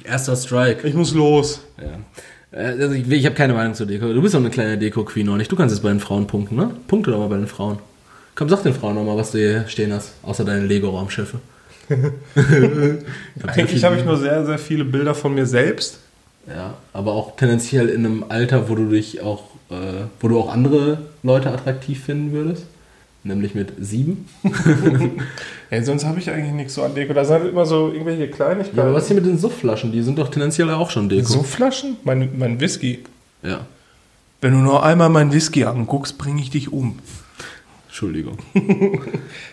erster 0.03 0.35
Strike. 0.35 0.88
ich 0.88 0.93
muss 0.93 1.13
los. 1.13 1.61
Ja. 1.77 2.57
Äh, 2.59 2.81
Also 2.81 2.91
ich, 2.93 3.09
ich 3.09 3.25
habe 3.25 3.35
keine 3.35 3.53
Meinung 3.53 3.73
zur 3.73 3.85
Deko. 3.85 4.13
Du 4.13 4.21
bist 4.21 4.33
doch 4.33 4.39
eine 4.39 4.49
kleine 4.49 4.77
Deko-Queen, 4.77 5.27
oder 5.29 5.38
nicht? 5.38 5.51
Du 5.51 5.55
kannst 5.55 5.73
jetzt 5.75 5.81
bei 5.83 5.89
den 5.89 5.99
Frauen 5.99 6.27
punkten, 6.27 6.55
ne? 6.55 6.71
Punkte 6.88 7.11
doch 7.11 7.19
mal 7.19 7.29
bei 7.29 7.38
den 7.38 7.47
Frauen. 7.47 7.79
Komm, 8.35 8.49
sag 8.49 8.63
den 8.63 8.73
Frauen 8.73 8.95
noch 8.95 9.03
mal, 9.03 9.17
was 9.17 9.31
du 9.31 9.39
hier 9.39 9.65
stehen 9.67 9.91
hast, 9.91 10.13
außer 10.23 10.45
deine 10.45 10.65
Lego-Raumschiffe. 10.65 11.39
Eigentlich 13.47 13.83
habe 13.83 13.97
ich 13.97 14.05
nur 14.05 14.17
sehr, 14.17 14.45
sehr 14.45 14.59
viele 14.59 14.83
Bilder 14.85 15.15
von 15.15 15.33
mir 15.33 15.45
selbst. 15.45 15.99
Ja, 16.47 16.75
aber 16.93 17.13
auch 17.13 17.35
tendenziell 17.35 17.89
in 17.89 18.05
einem 18.05 18.25
Alter, 18.29 18.69
wo 18.69 18.75
du 18.75 18.89
dich 18.89 19.21
auch, 19.21 19.43
äh, 19.69 20.05
wo 20.19 20.27
du 20.29 20.39
auch 20.39 20.51
andere 20.51 20.99
Leute 21.23 21.51
attraktiv 21.51 22.03
finden 22.05 22.31
würdest. 22.31 22.65
Nämlich 23.24 23.55
mit 23.55 23.74
sieben. 23.80 24.26
Ja, 25.70 25.84
sonst 25.84 26.05
habe 26.05 26.18
ich 26.18 26.30
eigentlich 26.30 26.53
nichts 26.53 26.76
so 26.76 26.84
an 26.84 26.95
Deko. 26.95 27.11
Da 27.13 27.26
sind 27.26 27.41
halt 27.41 27.49
immer 27.51 27.65
so 27.65 27.91
irgendwelche 27.91 28.30
Kleinigkeiten. 28.30 28.78
Ja, 28.78 28.84
aber 28.84 28.93
was 28.93 29.07
hier 29.07 29.18
mit 29.18 29.26
den 29.26 29.38
Sufflaschen? 29.38 29.91
Die 29.91 30.01
sind 30.01 30.18
doch 30.18 30.30
tendenziell 30.30 30.70
auch 30.70 30.89
schon 30.91 31.09
Deko. 31.09 31.28
so 31.28 31.43
Flaschen? 31.43 31.97
Mein, 32.05 32.30
mein 32.38 32.61
Whisky. 32.61 32.99
Ja, 33.43 33.65
Wenn 34.39 34.53
du 34.53 34.59
nur 34.59 34.86
einmal 34.86 35.09
meinen 35.09 35.34
Whisky 35.34 35.65
anguckst, 35.65 36.18
bringe 36.18 36.41
ich 36.41 36.51
dich 36.51 36.72
um. 36.72 36.99
Entschuldigung. 37.88 38.38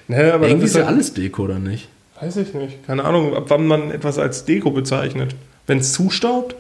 Ne, 0.07 0.33
aber 0.35 0.47
Irgendwie 0.47 0.67
das 0.67 0.71
ist 0.71 0.77
ja 0.77 0.83
halt- 0.85 0.95
alles 0.95 1.15
Deko, 1.15 1.43
oder 1.45 1.59
nicht? 1.59 1.89
Weiß 2.21 2.37
ich 2.37 2.53
nicht. 2.55 2.87
Keine 2.87 3.05
Ahnung, 3.05 3.35
ab 3.35 3.47
wann 3.49 3.67
man 3.67 3.91
etwas 3.91 4.19
als 4.19 4.45
Deko 4.45 4.71
bezeichnet. 4.71 5.35
Wenn 5.67 5.79
es 5.79 5.93
zustaubt? 5.95 6.55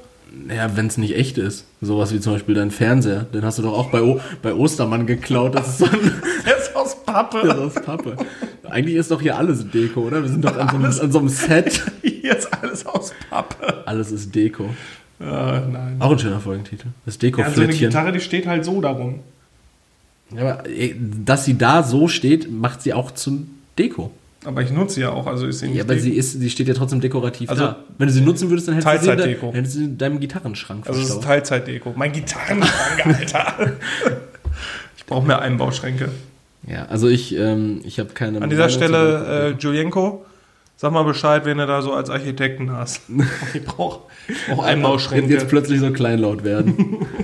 Naja, 0.47 0.73
wenn 0.75 0.87
es 0.89 0.97
nicht 0.99 1.15
echt 1.15 1.39
ist. 1.39 1.65
Sowas 1.81 2.13
wie 2.13 2.19
zum 2.19 2.33
Beispiel 2.33 2.57
dein 2.57 2.73
Fernseher. 2.73 3.21
Den 3.33 3.45
hast 3.45 3.59
du 3.59 3.63
doch 3.63 3.75
auch 3.79 3.91
bei, 3.91 4.03
o 4.03 4.19
bei 4.43 4.53
Ostermann 4.53 5.07
geklaut. 5.07 5.55
Das 5.55 5.69
ist 5.69 5.79
so 5.79 5.85
ein 5.85 5.93
ist 6.59 6.64
aus 6.85 7.05
Pappe. 7.05 7.43
Das 7.47 7.57
ist 7.57 7.62
aus 7.78 7.85
Pappe. 7.85 8.16
Eigentlich 8.68 8.97
ist 8.97 9.11
doch 9.11 9.20
hier 9.20 9.37
alles 9.37 9.70
Deko, 9.70 10.01
oder? 10.03 10.22
Wir 10.22 10.28
sind 10.28 10.45
doch 10.45 10.57
an 10.57 10.68
so 10.68 10.76
einem, 10.76 10.85
an 10.85 11.12
so 11.12 11.18
einem 11.18 11.28
Set. 11.28 11.82
Hier 12.03 12.37
ist 12.37 12.49
alles 12.62 12.87
aus 12.87 13.12
Pappe. 13.30 13.82
Alles 13.87 14.11
ist 14.12 14.35
Deko. 14.35 14.64
Äh, 15.20 15.24
nein. 15.24 15.97
Auch 16.01 16.11
ein 16.12 16.18
schöner 16.18 16.41
Folgentitel. 16.41 16.89
Das 17.07 17.18
Ja, 17.20 17.30
so 17.51 17.61
eine. 17.61 17.72
Gitarre, 17.72 18.12
die 18.12 18.20
steht 18.20 18.47
halt 18.47 18.64
so 18.64 18.80
darum. 18.80 19.20
Ja, 20.35 20.41
aber 20.59 20.68
eh, 20.68 20.95
dass 20.99 21.45
sie 21.45 21.57
da 21.57 21.82
so 21.82 22.09
steht, 22.09 22.51
macht 22.51 22.82
sie 22.82 22.93
auch 22.95 23.11
zum 23.12 23.49
Deko. 23.78 24.11
Aber 24.45 24.61
ich 24.62 24.70
nutze 24.70 24.97
sie 24.97 25.01
ja 25.03 25.11
auch, 25.11 25.26
also 25.26 25.47
ist 25.47 25.61
sie 25.61 25.68
nicht 25.68 25.76
Ja, 25.76 25.85
aber 25.85 25.95
Deko. 25.95 26.05
sie, 26.05 26.12
ist, 26.12 26.32
sie 26.32 26.51
steht 26.51 26.66
ja 26.68 26.74
trotzdem 26.74 27.01
dekorativ 27.01 27.49
Also, 27.49 27.64
da. 27.64 27.76
Wenn 27.97 28.09
du 28.09 28.12
sie 28.12 28.20
nutzen 28.20 28.51
würdest, 28.51 28.68
dann 28.68 28.74
hättest 28.74 29.07
du 29.07 29.22
sie, 29.22 29.30
in, 29.32 29.53
hättest 29.53 29.74
du 29.74 29.78
sie 29.78 29.85
in 29.85 29.99
deinem 29.99 30.20
Gitarrenschrank 30.20 30.87
Also 30.89 31.01
es 31.01 31.09
ist. 31.11 31.22
Teilzeitdeko. 31.22 31.95
Mein 31.97 32.12
Gitarrenschrank, 32.12 33.07
Alter. 33.20 33.72
ich 34.97 35.07
brauche 35.07 35.26
mehr 35.26 35.41
Einbauschränke. 35.41 36.11
Ja, 36.67 36.87
also 36.87 37.09
ich, 37.09 37.37
ähm, 37.37 37.81
ich 37.85 37.99
habe 37.99 38.11
keine 38.15 38.41
An 38.41 38.51
dieser 38.51 38.65
Meinung 38.65 38.79
zu. 38.79 38.85
Stelle, 38.85 39.49
äh, 39.49 39.59
Julienko, 39.59 40.25
Sag 40.77 40.93
mal 40.93 41.05
Bescheid, 41.05 41.45
wenn 41.45 41.59
du 41.59 41.67
da 41.67 41.83
so 41.83 41.93
als 41.93 42.11
Architekten 42.11 42.73
hast. 42.73 43.03
Ich 43.55 43.65
brauche 43.65 44.01
auch 44.53 44.62
Einbauschränke. 44.65 45.33
Jetzt 45.33 45.49
plötzlich 45.49 45.81
so 45.81 45.93
kleinlaut 45.93 46.45
werden. 46.45 47.07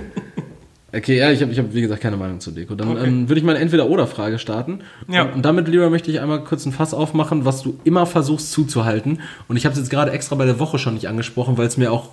Okay, 0.93 1.17
ja, 1.17 1.31
ich 1.31 1.41
habe, 1.41 1.53
ich 1.53 1.57
hab, 1.57 1.73
wie 1.73 1.79
gesagt, 1.79 2.01
keine 2.01 2.17
Meinung 2.17 2.41
zur 2.41 2.51
Deko. 2.51 2.75
Dann 2.75 2.89
okay. 2.89 3.07
ähm, 3.07 3.29
würde 3.29 3.39
ich 3.39 3.45
mal 3.45 3.53
eine 3.53 3.61
Entweder-Oder-Frage 3.61 4.39
starten. 4.39 4.81
Ja. 5.07 5.21
Und, 5.21 5.35
und 5.35 5.41
damit, 5.43 5.69
lieber, 5.69 5.89
möchte 5.89 6.11
ich 6.11 6.19
einmal 6.19 6.43
kurz 6.43 6.65
ein 6.65 6.73
Fass 6.73 6.93
aufmachen, 6.93 7.45
was 7.45 7.61
du 7.61 7.79
immer 7.85 8.05
versuchst 8.05 8.51
zuzuhalten. 8.51 9.21
Und 9.47 9.55
ich 9.55 9.63
habe 9.63 9.71
es 9.71 9.79
jetzt 9.79 9.89
gerade 9.89 10.11
extra 10.11 10.35
bei 10.35 10.43
der 10.45 10.59
Woche 10.59 10.79
schon 10.79 10.95
nicht 10.95 11.07
angesprochen, 11.07 11.57
weil 11.57 11.65
es 11.65 11.77
mir 11.77 11.93
auch 11.93 12.09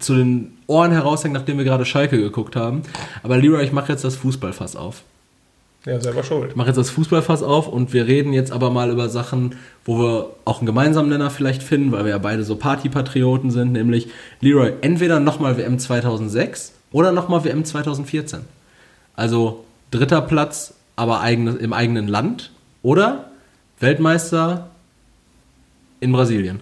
zu 0.00 0.16
den 0.16 0.58
Ohren 0.66 0.90
heraushängt, 0.90 1.34
nachdem 1.34 1.56
wir 1.56 1.64
gerade 1.64 1.84
Schalke 1.84 2.18
geguckt 2.18 2.56
haben. 2.56 2.82
Aber 3.22 3.38
Leroy, 3.38 3.62
ich 3.62 3.70
mache 3.70 3.92
jetzt 3.92 4.02
das 4.02 4.16
Fußballfass 4.16 4.74
auf. 4.74 5.04
Ja, 5.86 6.00
selber 6.00 6.24
schuld. 6.24 6.50
Ich 6.50 6.56
mache 6.56 6.66
jetzt 6.66 6.78
das 6.78 6.90
Fußballfass 6.90 7.44
auf 7.44 7.68
und 7.68 7.92
wir 7.92 8.08
reden 8.08 8.32
jetzt 8.32 8.50
aber 8.50 8.70
mal 8.70 8.90
über 8.90 9.08
Sachen, 9.08 9.54
wo 9.84 9.98
wir 10.00 10.30
auch 10.44 10.58
einen 10.58 10.66
gemeinsamen 10.66 11.08
Nenner 11.08 11.30
vielleicht 11.30 11.62
finden, 11.62 11.92
weil 11.92 12.04
wir 12.04 12.10
ja 12.10 12.18
beide 12.18 12.42
so 12.42 12.56
Partypatrioten 12.56 13.52
sind, 13.52 13.70
nämlich 13.70 14.08
Leroy, 14.40 14.72
entweder 14.80 15.20
nochmal 15.20 15.56
WM 15.56 15.78
2006 15.78 16.72
oder 16.90 17.12
nochmal 17.12 17.44
WM 17.44 17.64
2014. 17.64 18.40
Also 19.14 19.64
dritter 19.92 20.22
Platz, 20.22 20.74
aber 20.96 21.20
eigene, 21.20 21.52
im 21.52 21.72
eigenen 21.72 22.08
Land 22.08 22.50
oder 22.82 23.30
Weltmeister 23.78 24.70
in 26.00 26.10
Brasilien. 26.10 26.58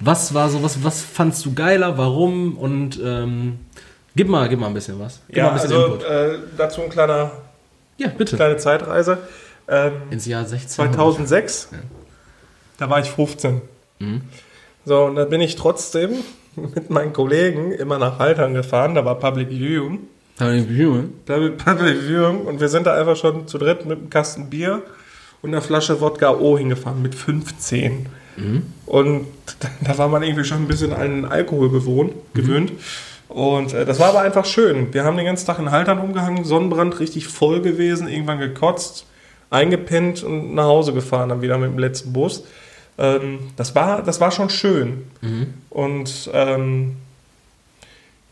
Was 0.00 0.32
war 0.32 0.48
so, 0.48 0.62
was, 0.62 0.82
was 0.82 1.02
fandst 1.02 1.44
du 1.44 1.52
geiler, 1.52 1.98
warum 1.98 2.56
und 2.56 2.98
ähm, 3.04 3.58
gib, 4.18 4.28
mal, 4.28 4.48
gib 4.48 4.58
mal 4.58 4.66
ein 4.66 4.74
bisschen 4.74 4.98
was. 4.98 5.20
Gib 5.28 5.38
ja, 5.38 5.48
bisschen 5.50 5.72
also 5.72 6.04
äh, 6.04 6.38
dazu 6.56 6.82
ein 6.82 6.90
kleiner, 6.90 7.30
ja, 7.96 8.08
bitte. 8.08 8.36
kleine 8.36 8.56
Zeitreise. 8.56 9.18
Ähm, 9.68 9.92
Ins 10.10 10.26
Jahr 10.26 10.44
16. 10.44 10.70
2006, 10.70 11.68
ja. 11.70 11.78
da 12.78 12.90
war 12.90 12.98
ich 12.98 13.10
15. 13.10 13.60
Mhm. 14.00 14.22
So, 14.84 15.04
und 15.04 15.14
da 15.14 15.24
bin 15.24 15.40
ich 15.40 15.54
trotzdem 15.54 16.16
mit 16.56 16.90
meinen 16.90 17.12
Kollegen 17.12 17.70
immer 17.70 17.98
nach 17.98 18.18
Haltern 18.18 18.54
gefahren, 18.54 18.96
da 18.96 19.04
war 19.04 19.14
Public 19.20 19.50
Viewing. 19.50 20.00
Public 20.36 20.68
Viewing? 20.68 21.12
Public 21.24 22.02
Viewing 22.02 22.40
und 22.40 22.60
wir 22.60 22.68
sind 22.68 22.86
da 22.86 22.94
einfach 22.94 23.16
schon 23.16 23.46
zu 23.46 23.58
dritt 23.58 23.86
mit 23.86 23.98
einem 23.98 24.10
Kasten 24.10 24.50
Bier 24.50 24.82
und 25.42 25.50
einer 25.50 25.62
Flasche 25.62 26.00
Wodka 26.00 26.32
O 26.32 26.58
hingefahren 26.58 27.02
mit 27.02 27.14
15. 27.14 28.06
Mhm. 28.36 28.62
Und 28.86 29.26
da 29.80 29.96
war 29.96 30.08
man 30.08 30.24
irgendwie 30.24 30.44
schon 30.44 30.58
ein 30.58 30.68
bisschen 30.68 30.92
an 30.92 31.24
Alkohol 31.24 31.70
gewöhnt. 31.70 32.14
Mhm. 32.34 32.78
Und 33.38 33.72
äh, 33.72 33.84
das 33.84 34.00
war 34.00 34.08
aber 34.08 34.22
einfach 34.22 34.44
schön. 34.44 34.92
Wir 34.92 35.04
haben 35.04 35.16
den 35.16 35.24
ganzen 35.24 35.46
Tag 35.46 35.60
in 35.60 35.70
Haltern 35.70 36.00
umgehangen, 36.00 36.44
Sonnenbrand 36.44 36.98
richtig 36.98 37.28
voll 37.28 37.62
gewesen, 37.62 38.08
irgendwann 38.08 38.40
gekotzt, 38.40 39.06
eingepennt 39.48 40.24
und 40.24 40.56
nach 40.56 40.64
Hause 40.64 40.92
gefahren, 40.92 41.28
dann 41.28 41.40
wieder 41.40 41.56
mit 41.56 41.70
dem 41.70 41.78
letzten 41.78 42.12
Bus. 42.12 42.44
Ähm, 42.98 43.38
das, 43.54 43.76
war, 43.76 44.02
das 44.02 44.20
war 44.20 44.32
schon 44.32 44.50
schön. 44.50 45.04
Mhm. 45.20 45.54
Und 45.70 46.28
ähm, 46.34 46.96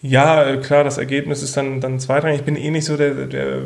ja, 0.02 0.56
klar, 0.56 0.82
das 0.82 0.98
Ergebnis 0.98 1.40
ist 1.40 1.56
dann, 1.56 1.80
dann 1.80 2.00
zweitrangig. 2.00 2.40
Ich 2.40 2.44
bin 2.44 2.56
eh 2.56 2.72
nicht 2.72 2.84
so 2.84 2.96
der, 2.96 3.26
der 3.26 3.60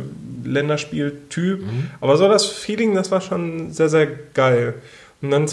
Länderspieltyp, 0.45 1.61
mhm. 1.62 1.91
aber 2.03 2.18
so 2.18 2.28
das 2.28 2.45
Feeling, 2.45 2.95
das 2.95 3.11
war 3.11 3.22
schon 3.22 3.72
sehr, 3.72 3.88
sehr 3.88 4.07
geil. 4.34 4.74
Und 5.22 5.30
dann 5.30 5.49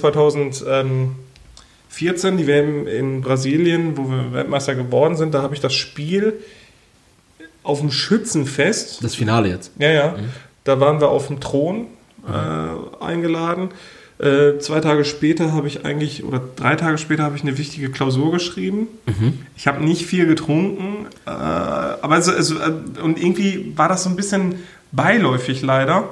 2014, 1.97 2.37
die 2.37 2.47
WM 2.47 2.87
in 2.87 3.21
Brasilien, 3.21 3.97
wo 3.97 4.09
wir 4.09 4.33
Weltmeister 4.33 4.75
geworden 4.75 5.15
sind, 5.15 5.33
da 5.33 5.41
habe 5.41 5.55
ich 5.55 5.61
das 5.61 5.73
Spiel 5.73 6.33
auf 7.63 7.79
dem 7.79 7.91
Schützenfest. 7.91 9.03
Das 9.03 9.15
Finale 9.15 9.49
jetzt. 9.49 9.71
Ja, 9.79 9.89
ja. 9.89 10.07
Mhm. 10.11 10.29
Da 10.63 10.79
waren 10.79 11.01
wir 11.01 11.09
auf 11.09 11.27
dem 11.27 11.39
Thron 11.39 11.87
äh, 12.27 13.03
eingeladen. 13.03 13.69
Äh, 14.19 14.57
zwei 14.59 14.79
Tage 14.79 15.05
später 15.05 15.53
habe 15.53 15.67
ich 15.67 15.85
eigentlich, 15.85 16.23
oder 16.23 16.41
drei 16.55 16.75
Tage 16.75 16.97
später 16.97 17.23
habe 17.23 17.35
ich 17.35 17.43
eine 17.43 17.57
wichtige 17.57 17.89
Klausur 17.89 18.31
geschrieben. 18.31 18.87
Mhm. 19.05 19.39
Ich 19.55 19.67
habe 19.67 19.83
nicht 19.83 20.05
viel 20.05 20.25
getrunken, 20.25 21.07
äh, 21.25 21.29
aber 21.29 22.17
es, 22.17 22.27
es, 22.27 22.51
äh, 22.51 22.71
und 23.01 23.21
irgendwie 23.21 23.73
war 23.75 23.89
das 23.89 24.03
so 24.03 24.09
ein 24.09 24.15
bisschen 24.15 24.55
beiläufig 24.91 25.61
leider. 25.61 26.09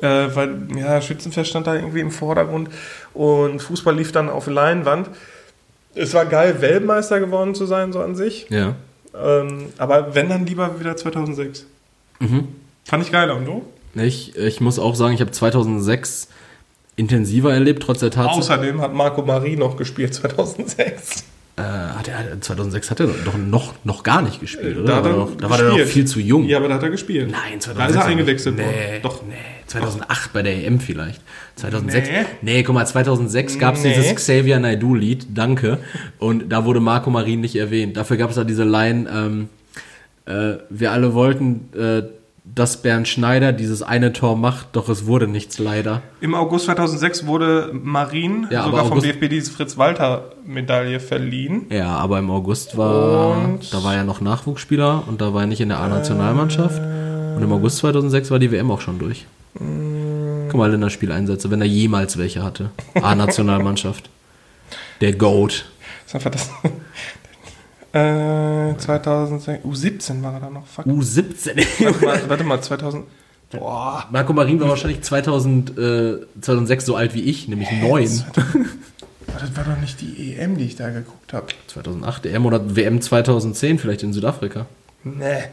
Äh, 0.00 0.34
weil 0.34 0.56
ja, 0.76 1.00
Schützenfest 1.00 1.50
stand 1.50 1.66
da 1.66 1.74
irgendwie 1.74 2.00
im 2.00 2.10
Vordergrund 2.10 2.70
und 3.14 3.60
Fußball 3.60 3.94
lief 3.94 4.12
dann 4.12 4.28
auf 4.28 4.46
Leinwand. 4.46 5.10
Es 5.94 6.14
war 6.14 6.24
geil, 6.24 6.60
Weltmeister 6.60 7.20
geworden 7.20 7.54
zu 7.54 7.66
sein, 7.66 7.92
so 7.92 8.00
an 8.00 8.16
sich. 8.16 8.46
Ja. 8.48 8.74
Ähm, 9.14 9.66
aber 9.76 10.14
wenn 10.14 10.28
dann 10.28 10.46
lieber 10.46 10.80
wieder 10.80 10.96
2006. 10.96 11.66
Mhm. 12.20 12.48
Fand 12.84 13.04
ich 13.04 13.12
geiler. 13.12 13.36
Und 13.36 13.44
du? 13.44 13.62
Ich, 13.94 14.36
ich 14.36 14.60
muss 14.60 14.78
auch 14.78 14.94
sagen, 14.94 15.14
ich 15.14 15.20
habe 15.20 15.30
2006 15.30 16.28
intensiver 16.96 17.52
erlebt, 17.52 17.82
trotz 17.82 18.00
der 18.00 18.10
Tatsache. 18.10 18.38
Außerdem 18.38 18.80
hat 18.80 18.94
Marco 18.94 19.22
Marie 19.22 19.56
noch 19.56 19.76
gespielt 19.76 20.14
2006. 20.14 21.24
Äh, 21.62 21.98
hat 21.98 22.08
er, 22.08 22.40
2006 22.40 22.90
hat 22.90 23.00
er 23.00 23.06
doch 23.06 23.36
noch, 23.36 23.74
noch 23.84 24.02
gar 24.02 24.22
nicht 24.22 24.40
gespielt, 24.40 24.78
oder? 24.78 24.86
Da, 24.86 25.04
war, 25.04 25.16
noch, 25.16 25.36
da 25.36 25.48
war 25.48 25.60
er 25.60 25.68
noch 25.68 25.78
viel 25.86 26.06
zu 26.06 26.18
jung. 26.18 26.44
Ja, 26.44 26.58
aber 26.58 26.68
da 26.68 26.74
hat 26.74 26.82
er 26.82 26.90
gespielt. 26.90 27.30
Nein, 27.30 27.60
2006. 27.60 27.76
Da 27.76 27.86
ist 27.86 27.96
er 27.96 28.04
eingewechselt 28.04 28.56
nee, 28.56 28.64
worden. 28.64 29.02
Doch. 29.02 29.22
Nee, 29.22 29.34
2008 29.66 30.10
Doch. 30.10 30.32
bei 30.32 30.42
der 30.42 30.66
EM 30.66 30.80
vielleicht. 30.80 31.20
2006. 31.56 32.08
Nee, 32.08 32.24
nee 32.40 32.62
guck 32.62 32.74
mal, 32.74 32.86
2006 32.86 33.58
gab 33.58 33.76
es 33.76 33.84
nee. 33.84 33.94
dieses 33.94 34.14
Xavier 34.14 34.58
Naidoo-Lied, 34.58 35.26
danke. 35.34 35.78
Und 36.18 36.50
da 36.50 36.64
wurde 36.64 36.80
Marco 36.80 37.10
Marin 37.10 37.40
nicht 37.40 37.56
erwähnt. 37.56 37.96
Dafür 37.96 38.16
gab 38.16 38.30
es 38.30 38.36
da 38.36 38.44
diese 38.44 38.64
Line, 38.64 39.08
ähm, 39.08 39.48
äh, 40.26 40.58
wir 40.68 40.92
alle 40.92 41.14
wollten, 41.14 41.68
äh, 41.76 42.02
dass 42.44 42.82
Bernd 42.82 43.06
Schneider 43.06 43.52
dieses 43.52 43.82
eine 43.82 44.12
Tor 44.12 44.36
macht, 44.36 44.68
doch 44.72 44.88
es 44.88 45.06
wurde 45.06 45.28
nichts 45.28 45.58
leider. 45.58 46.02
Im 46.20 46.34
August 46.34 46.66
2006 46.66 47.26
wurde 47.26 47.70
Marin 47.72 48.48
ja, 48.50 48.64
sogar 48.64 48.86
vom 48.86 49.00
DFB 49.00 49.28
diese 49.28 49.52
Fritz-Walter-Medaille 49.52 50.98
verliehen. 50.98 51.66
Ja, 51.70 51.96
aber 51.96 52.18
im 52.18 52.30
August 52.30 52.76
war, 52.76 53.36
und 53.36 53.72
da 53.72 53.84
war 53.84 53.94
er 53.94 54.04
noch 54.04 54.20
Nachwuchsspieler 54.20 55.04
und 55.06 55.20
da 55.20 55.32
war 55.32 55.42
er 55.42 55.46
nicht 55.46 55.60
in 55.60 55.68
der 55.68 55.78
A-Nationalmannschaft. 55.78 56.78
Äh, 56.78 57.36
und 57.36 57.42
im 57.42 57.52
August 57.52 57.78
2006 57.78 58.30
war 58.32 58.40
die 58.40 58.50
WM 58.50 58.70
auch 58.72 58.80
schon 58.80 58.98
durch. 58.98 59.24
Äh, 59.54 60.48
Guck 60.48 60.58
mal, 60.58 60.70
Länderspieleinsätze, 60.70 61.50
wenn 61.50 61.60
er 61.60 61.68
jemals 61.68 62.18
welche 62.18 62.42
hatte. 62.42 62.70
A-Nationalmannschaft. 63.00 64.10
der 65.00 65.12
Goat. 65.14 65.64
Das 66.04 66.08
ist 66.08 66.14
einfach 66.16 66.30
das, 66.30 66.50
äh, 67.92 68.76
2006, 68.76 69.64
U17 69.64 70.22
war 70.22 70.34
er 70.34 70.40
da 70.40 70.50
noch. 70.50 70.66
Fuck. 70.66 70.86
U17? 70.86 71.56
warte, 71.84 72.04
mal, 72.04 72.28
warte 72.28 72.44
mal, 72.44 72.60
2000. 72.60 73.04
Boah. 73.50 74.06
Marco 74.10 74.32
Marin 74.32 74.60
war 74.60 74.68
wahrscheinlich 74.68 75.02
2000, 75.02 75.78
äh, 75.78 76.16
2006 76.40 76.86
so 76.86 76.96
alt 76.96 77.14
wie 77.14 77.22
ich, 77.22 77.48
nämlich 77.48 77.70
neun. 77.70 78.24
Das 79.40 79.56
war 79.56 79.64
doch 79.64 79.80
nicht 79.80 80.00
die 80.00 80.34
EM, 80.34 80.56
die 80.56 80.64
ich 80.64 80.76
da 80.76 80.90
geguckt 80.90 81.32
habe. 81.32 81.46
2008 81.66 82.26
EM 82.26 82.46
oder 82.46 82.76
WM 82.76 83.00
2010 83.00 83.78
vielleicht 83.78 84.02
in 84.02 84.12
Südafrika. 84.12 84.66
Nee. 85.04 85.44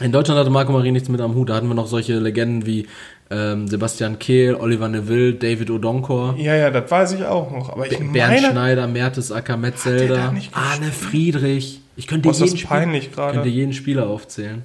In 0.00 0.12
Deutschland 0.12 0.40
hatte 0.40 0.50
Marco 0.50 0.72
Marin 0.72 0.94
nichts 0.94 1.08
mit 1.08 1.20
am 1.20 1.34
Hut. 1.34 1.50
Da 1.50 1.54
hatten 1.54 1.68
wir 1.68 1.74
noch 1.74 1.86
solche 1.86 2.18
Legenden 2.18 2.64
wie 2.66 2.86
ähm, 3.32 3.66
Sebastian 3.66 4.18
Kehl, 4.18 4.54
Oliver 4.54 4.88
Neville, 4.88 5.34
David 5.34 5.70
Odonkor. 5.70 6.36
Ja, 6.36 6.54
ja, 6.54 6.70
das 6.70 6.90
weiß 6.90 7.12
ich 7.12 7.24
auch 7.24 7.50
noch. 7.50 7.70
Aber 7.70 7.90
ich 7.90 7.98
Bernd 7.98 8.12
meine, 8.12 8.50
Schneider, 8.50 8.86
Mertes 8.86 9.32
Acker, 9.32 9.56
Metzelder, 9.56 10.34
Arne 10.52 10.92
Friedrich. 10.92 11.80
Ich 11.96 12.06
könnte, 12.06 12.28
Boah, 12.28 12.36
jeden, 12.36 12.56
Spiel, 12.58 13.10
könnte 13.14 13.48
jeden 13.48 13.72
Spieler 13.72 14.06
aufzählen. 14.06 14.64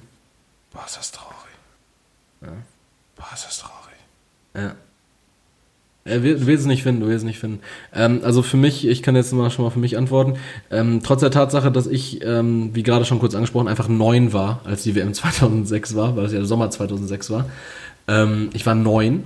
Boah, 0.72 0.84
ist 0.86 0.98
das 0.98 1.12
traurig. 1.12 1.34
Ja. 2.42 2.48
Boah, 3.16 3.28
ist 3.34 3.46
das 3.46 3.58
traurig. 3.58 3.96
Ja. 4.54 4.74
Er 6.04 6.22
will, 6.22 6.46
will 6.46 6.54
es 6.54 6.64
nicht 6.64 6.82
finden, 6.82 7.02
du 7.02 7.06
willst 7.08 7.18
es 7.18 7.26
nicht 7.26 7.38
finden. 7.38 7.60
Ähm, 7.94 8.20
also 8.24 8.42
für 8.42 8.56
mich, 8.56 8.86
ich 8.86 9.02
kann 9.02 9.14
jetzt 9.14 9.32
mal 9.32 9.50
schon 9.50 9.64
mal 9.64 9.70
für 9.70 9.78
mich 9.78 9.98
antworten, 9.98 10.34
ähm, 10.70 11.00
trotz 11.02 11.20
der 11.20 11.30
Tatsache, 11.30 11.70
dass 11.70 11.86
ich, 11.86 12.24
ähm, 12.24 12.70
wie 12.74 12.82
gerade 12.82 13.04
schon 13.04 13.18
kurz 13.18 13.34
angesprochen, 13.34 13.68
einfach 13.68 13.88
neun 13.88 14.32
war, 14.32 14.60
als 14.64 14.82
die 14.82 14.94
WM 14.94 15.12
2006 15.12 15.94
war, 15.94 16.16
weil 16.16 16.24
es 16.24 16.32
ja 16.32 16.38
der 16.38 16.46
Sommer 16.46 16.70
2006 16.70 17.30
war, 17.30 17.46
ähm, 18.08 18.50
ich 18.54 18.66
war 18.66 18.74
neun 18.74 19.24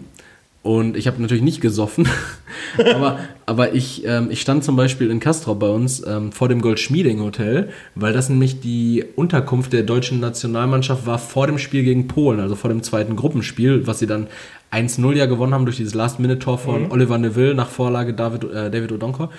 und 0.62 0.96
ich 0.96 1.06
habe 1.08 1.20
natürlich 1.20 1.42
nicht 1.42 1.60
gesoffen, 1.60 2.06
aber, 2.94 3.18
aber 3.46 3.74
ich, 3.74 4.04
ähm, 4.06 4.28
ich 4.30 4.40
stand 4.40 4.62
zum 4.62 4.76
Beispiel 4.76 5.10
in 5.10 5.18
Castrop 5.18 5.58
bei 5.58 5.68
uns 5.68 6.06
ähm, 6.06 6.30
vor 6.30 6.48
dem 6.48 6.62
Goldschmieding 6.62 7.20
Hotel, 7.20 7.70
weil 7.94 8.12
das 8.12 8.28
nämlich 8.28 8.60
die 8.60 9.04
Unterkunft 9.16 9.72
der 9.72 9.82
deutschen 9.82 10.20
Nationalmannschaft 10.20 11.06
war 11.06 11.18
vor 11.18 11.46
dem 11.46 11.58
Spiel 11.58 11.82
gegen 11.82 12.06
Polen, 12.06 12.38
also 12.38 12.54
vor 12.54 12.68
dem 12.68 12.82
zweiten 12.82 13.16
Gruppenspiel, 13.16 13.86
was 13.86 13.98
sie 13.98 14.06
dann 14.06 14.28
1-0 14.72 15.12
ja 15.14 15.26
gewonnen 15.26 15.52
haben 15.52 15.66
durch 15.66 15.76
dieses 15.76 15.94
Last-Minute-Tor 15.94 16.58
von 16.58 16.84
mhm. 16.84 16.92
Oliver 16.92 17.18
Neville 17.18 17.54
nach 17.54 17.68
Vorlage 17.68 18.14
David, 18.14 18.44
äh, 18.44 18.70
David 18.70 18.92
Odonkor. 18.92 19.30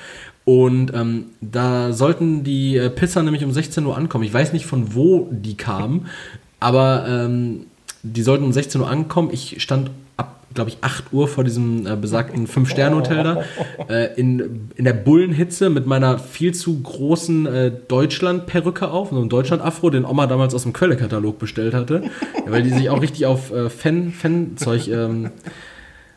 Und 0.46 0.94
ähm, 0.94 1.28
da 1.39 1.94
sollten 1.94 2.44
die 2.44 2.76
äh, 2.76 2.89
Pisser 2.89 3.24
nämlich 3.24 3.46
um 3.46 3.52
16 3.52 3.86
Uhr 3.86 3.98
ankommen. 3.98 4.26
Ich 4.26 4.34
weiß 4.34 4.52
nicht, 4.54 4.66
von 4.66 4.94
wo 4.94 5.30
die 5.32 5.56
kamen, 5.56 6.08
aber 6.60 7.06
ähm, 7.08 7.66
die 8.04 8.22
sollten 8.22 8.43
um 8.43 8.51
16 8.51 8.82
Uhr 8.82 8.89
ankommen. 8.89 9.30
Ich 9.32 9.62
stand 9.62 9.89
ab, 10.18 10.45
glaube 10.54 10.70
ich, 10.70 10.78
8 10.82 11.14
Uhr 11.14 11.28
vor 11.28 11.43
diesem 11.43 11.88
äh, 11.88 11.95
besagten 11.95 12.47
Fünf-Sterne-Hotel 12.47 13.24
da, 13.24 13.43
äh, 13.89 14.14
in, 14.20 14.70
in 14.76 14.86
der 14.86 14.93
Bullenhitze 14.93 15.70
mit 15.70 15.88
meiner 15.88 16.20
viel 16.20 16.54
zu 16.54 16.82
großen 16.82 17.45
äh, 17.45 17.72
Deutschland-Perücke 17.88 18.89
auf, 18.91 19.10
so 19.10 19.18
einem 19.18 19.30
Deutschland-Afro, 19.30 19.89
den 19.89 20.06
Oma 20.06 20.28
damals 20.28 20.54
aus 20.54 20.64
dem 20.64 20.74
Quelle-Katalog 20.74 21.39
bestellt 21.39 21.74
hatte, 21.74 22.04
weil 22.45 22.64
die 22.64 22.72
sich 22.72 22.89
auch 22.89 23.01
richtig 23.01 23.26
auf 23.26 23.51
äh, 23.51 23.70
Fan-Zeug 23.70 24.89
ähm, 24.89 25.32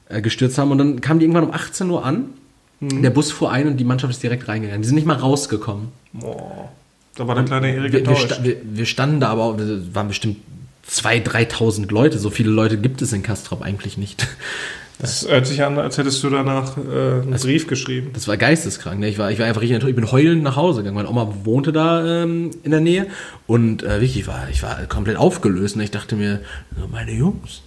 äh, 0.09 0.21
gestürzt 0.21 0.59
haben. 0.59 0.73
Und 0.73 0.79
dann 0.79 1.01
kamen 1.01 1.21
die 1.21 1.27
irgendwann 1.27 1.45
um 1.45 1.55
18 1.55 1.89
Uhr 1.89 2.05
an. 2.05 2.27
Mhm. 2.81 3.03
Der 3.03 3.11
Bus 3.11 3.31
fuhr 3.31 3.53
ein 3.53 3.69
und 3.69 3.77
die 3.79 3.85
Mannschaft 3.85 4.13
ist 4.13 4.23
direkt 4.23 4.49
reingegangen. 4.49 4.83
Die 4.83 4.89
sind 4.89 4.97
nicht 4.97 5.07
mal 5.07 5.17
rausgekommen. 5.17 5.89
Boah. 6.13 6.69
Da 7.15 7.27
war 7.27 7.35
der 7.35 7.45
kleine 7.45 7.75
Erik 7.75 7.93
wir, 7.93 8.07
wir, 8.07 8.57
wir, 8.63 8.87
standen 8.87 9.21
da 9.21 9.29
aber, 9.29 9.57
waren 9.95 10.09
bestimmt 10.09 10.37
2.000, 10.91 11.25
3.000 11.25 11.93
Leute. 11.93 12.19
So 12.19 12.31
viele 12.31 12.51
Leute 12.51 12.79
gibt 12.79 13.03
es 13.03 13.13
in 13.13 13.23
Kastrop 13.23 13.63
eigentlich 13.63 13.97
nicht. 13.99 14.27
Das 14.99 15.29
hört 15.29 15.47
sich 15.47 15.63
an, 15.63 15.79
als 15.79 15.99
hättest 15.99 16.23
du 16.25 16.31
danach 16.31 16.79
äh, 16.79 16.81
einen 16.81 17.33
also, 17.35 17.49
Brief 17.49 17.67
geschrieben. 17.67 18.11
Das 18.15 18.29
war 18.29 18.39
geisteskrank. 18.39 18.99
Ne? 18.99 19.09
Ich, 19.09 19.19
war, 19.19 19.31
ich 19.31 19.39
war 19.39 19.47
einfach 19.47 19.61
richtig 19.61 19.75
enttäuscht. 19.75 19.91
Ich 19.91 19.97
bin 19.97 20.11
heulend 20.11 20.43
nach 20.43 20.57
Hause 20.57 20.81
gegangen. 20.81 20.97
Meine 20.97 21.11
Oma 21.11 21.35
wohnte 21.45 21.71
da 21.73 22.23
ähm, 22.23 22.51
in 22.63 22.71
der 22.71 22.81
Nähe 22.81 23.07
und 23.47 23.83
äh, 23.83 24.01
wirklich, 24.01 24.17
ich 24.17 24.27
war, 24.27 24.49
ich 24.51 24.63
war 24.63 24.87
komplett 24.87 25.19
aufgelöst. 25.19 25.77
Ne? 25.77 25.85
Ich 25.85 25.91
dachte 25.91 26.17
mir, 26.17 26.41
meine 26.91 27.13
Jungs. 27.13 27.63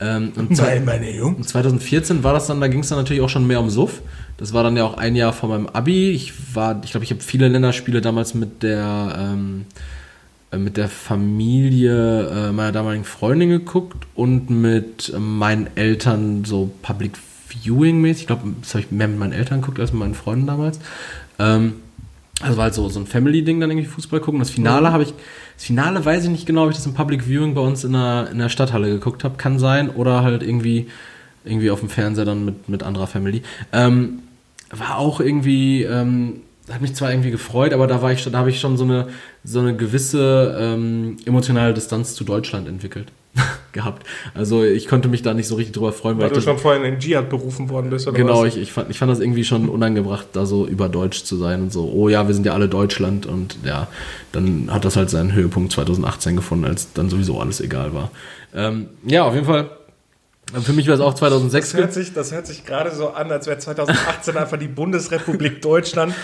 Ähm, 0.00 0.32
und 0.36 0.56
meine, 0.56 0.80
meine 0.80 1.14
Jungs. 1.14 1.48
2014 1.48 2.24
war 2.24 2.32
das 2.32 2.46
dann, 2.46 2.62
da 2.62 2.68
ging 2.68 2.80
es 2.80 2.88
dann 2.88 2.98
natürlich 2.98 3.22
auch 3.22 3.28
schon 3.28 3.46
mehr 3.46 3.60
um 3.60 3.68
Suff. 3.68 4.00
Das 4.38 4.54
war 4.54 4.62
dann 4.62 4.74
ja 4.74 4.84
auch 4.84 4.94
ein 4.94 5.16
Jahr 5.16 5.34
vor 5.34 5.50
meinem 5.50 5.66
Abi. 5.66 6.12
Ich 6.12 6.32
war, 6.54 6.80
ich 6.82 6.92
glaube, 6.92 7.04
ich 7.04 7.10
habe 7.10 7.20
viele 7.20 7.46
Länderspiele 7.48 8.00
damals 8.00 8.32
mit 8.32 8.62
der 8.62 9.18
ähm, 9.18 9.66
äh, 9.68 9.99
mit 10.56 10.76
der 10.76 10.88
Familie 10.88 12.28
äh, 12.28 12.52
meiner 12.52 12.72
damaligen 12.72 13.04
Freundin 13.04 13.50
geguckt 13.50 14.06
und 14.14 14.50
mit 14.50 15.12
meinen 15.16 15.68
Eltern 15.76 16.44
so 16.44 16.70
Public 16.82 17.12
Viewing 17.48 18.00
mäßig. 18.00 18.22
Ich 18.22 18.26
glaube, 18.26 18.42
das 18.60 18.74
habe 18.74 18.84
ich 18.84 18.90
mehr 18.90 19.08
mit 19.08 19.18
meinen 19.18 19.32
Eltern 19.32 19.60
geguckt 19.60 19.78
als 19.78 19.92
mit 19.92 20.00
meinen 20.00 20.14
Freunden 20.14 20.46
damals. 20.46 20.80
Ähm, 21.38 21.74
also 22.40 22.56
war 22.56 22.64
halt 22.64 22.74
so, 22.74 22.88
so 22.88 22.98
ein 23.00 23.06
Family-Ding 23.06 23.60
dann 23.60 23.70
irgendwie 23.70 23.88
Fußball 23.88 24.20
gucken. 24.20 24.40
Das 24.40 24.50
Finale 24.50 24.88
mhm. 24.88 24.92
habe 24.92 25.02
ich, 25.04 25.14
das 25.56 25.64
Finale 25.64 26.04
weiß 26.04 26.24
ich 26.24 26.30
nicht 26.30 26.46
genau, 26.46 26.64
ob 26.64 26.70
ich 26.70 26.76
das 26.76 26.86
im 26.86 26.94
Public 26.94 27.26
Viewing 27.28 27.54
bei 27.54 27.60
uns 27.60 27.84
in 27.84 27.92
der, 27.92 28.28
in 28.32 28.38
der 28.38 28.48
Stadthalle 28.48 28.88
geguckt 28.88 29.24
habe. 29.24 29.36
Kann 29.36 29.58
sein. 29.58 29.90
Oder 29.90 30.22
halt 30.22 30.42
irgendwie, 30.42 30.88
irgendwie 31.44 31.70
auf 31.70 31.80
dem 31.80 31.90
Fernseher 31.90 32.24
dann 32.24 32.44
mit, 32.44 32.68
mit 32.68 32.82
anderer 32.82 33.06
Family. 33.06 33.42
Ähm, 33.72 34.20
war 34.70 34.98
auch 34.98 35.20
irgendwie, 35.20 35.82
ähm, 35.82 36.40
hat 36.70 36.80
mich 36.80 36.94
zwar 36.94 37.10
irgendwie 37.10 37.30
gefreut, 37.30 37.72
aber 37.72 37.86
da 37.86 38.02
war 38.02 38.12
ich, 38.12 38.24
da 38.24 38.38
habe 38.38 38.50
ich 38.50 38.60
schon 38.60 38.76
so 38.76 38.84
eine, 38.84 39.08
so 39.44 39.60
eine 39.60 39.74
gewisse 39.76 40.56
ähm, 40.58 41.16
emotionale 41.24 41.74
Distanz 41.74 42.14
zu 42.14 42.24
Deutschland 42.24 42.68
entwickelt 42.68 43.08
gehabt. 43.72 44.06
Also 44.34 44.64
ich 44.64 44.88
konnte 44.88 45.08
mich 45.08 45.22
da 45.22 45.34
nicht 45.34 45.46
so 45.46 45.54
richtig 45.54 45.74
drüber 45.74 45.92
freuen, 45.92 46.18
weil, 46.18 46.26
weil 46.28 46.36
du 46.36 46.40
schon 46.40 46.58
vorhin 46.58 46.84
in 46.84 46.98
Dschihad 46.98 47.28
berufen 47.28 47.68
worden 47.68 47.90
bist, 47.90 48.06
oder 48.06 48.16
Genau, 48.16 48.42
was? 48.42 48.54
Ich, 48.54 48.62
ich, 48.62 48.72
fand, 48.72 48.90
ich 48.90 48.98
fand 48.98 49.10
das 49.10 49.20
irgendwie 49.20 49.44
schon 49.44 49.68
unangebracht, 49.68 50.26
da 50.32 50.46
so 50.46 50.66
über 50.66 50.88
Deutsch 50.88 51.24
zu 51.24 51.36
sein 51.36 51.62
und 51.62 51.72
so, 51.72 51.90
oh 51.92 52.08
ja, 52.08 52.26
wir 52.26 52.34
sind 52.34 52.46
ja 52.46 52.52
alle 52.52 52.68
Deutschland 52.68 53.26
und 53.26 53.56
ja, 53.64 53.88
dann 54.32 54.68
hat 54.70 54.84
das 54.84 54.96
halt 54.96 55.10
seinen 55.10 55.32
Höhepunkt 55.32 55.72
2018 55.72 56.36
gefunden, 56.36 56.64
als 56.64 56.92
dann 56.92 57.08
sowieso 57.08 57.40
alles 57.40 57.60
egal 57.60 57.94
war. 57.94 58.10
Ähm, 58.54 58.88
ja, 59.04 59.24
auf 59.24 59.34
jeden 59.34 59.46
Fall 59.46 59.70
für 60.62 60.72
mich 60.72 60.86
war 60.88 60.94
es 60.94 61.00
auch 61.00 61.14
2006. 61.14 61.72
Das 61.72 61.80
hört 61.80 61.92
sich, 61.92 62.12
das 62.12 62.32
hört 62.32 62.46
sich 62.46 62.64
gerade 62.64 62.90
so 62.90 63.10
an, 63.10 63.30
als 63.30 63.46
wäre 63.46 63.58
2018 63.58 64.36
einfach 64.36 64.58
die 64.58 64.68
Bundesrepublik 64.68 65.62
Deutschland 65.62 66.14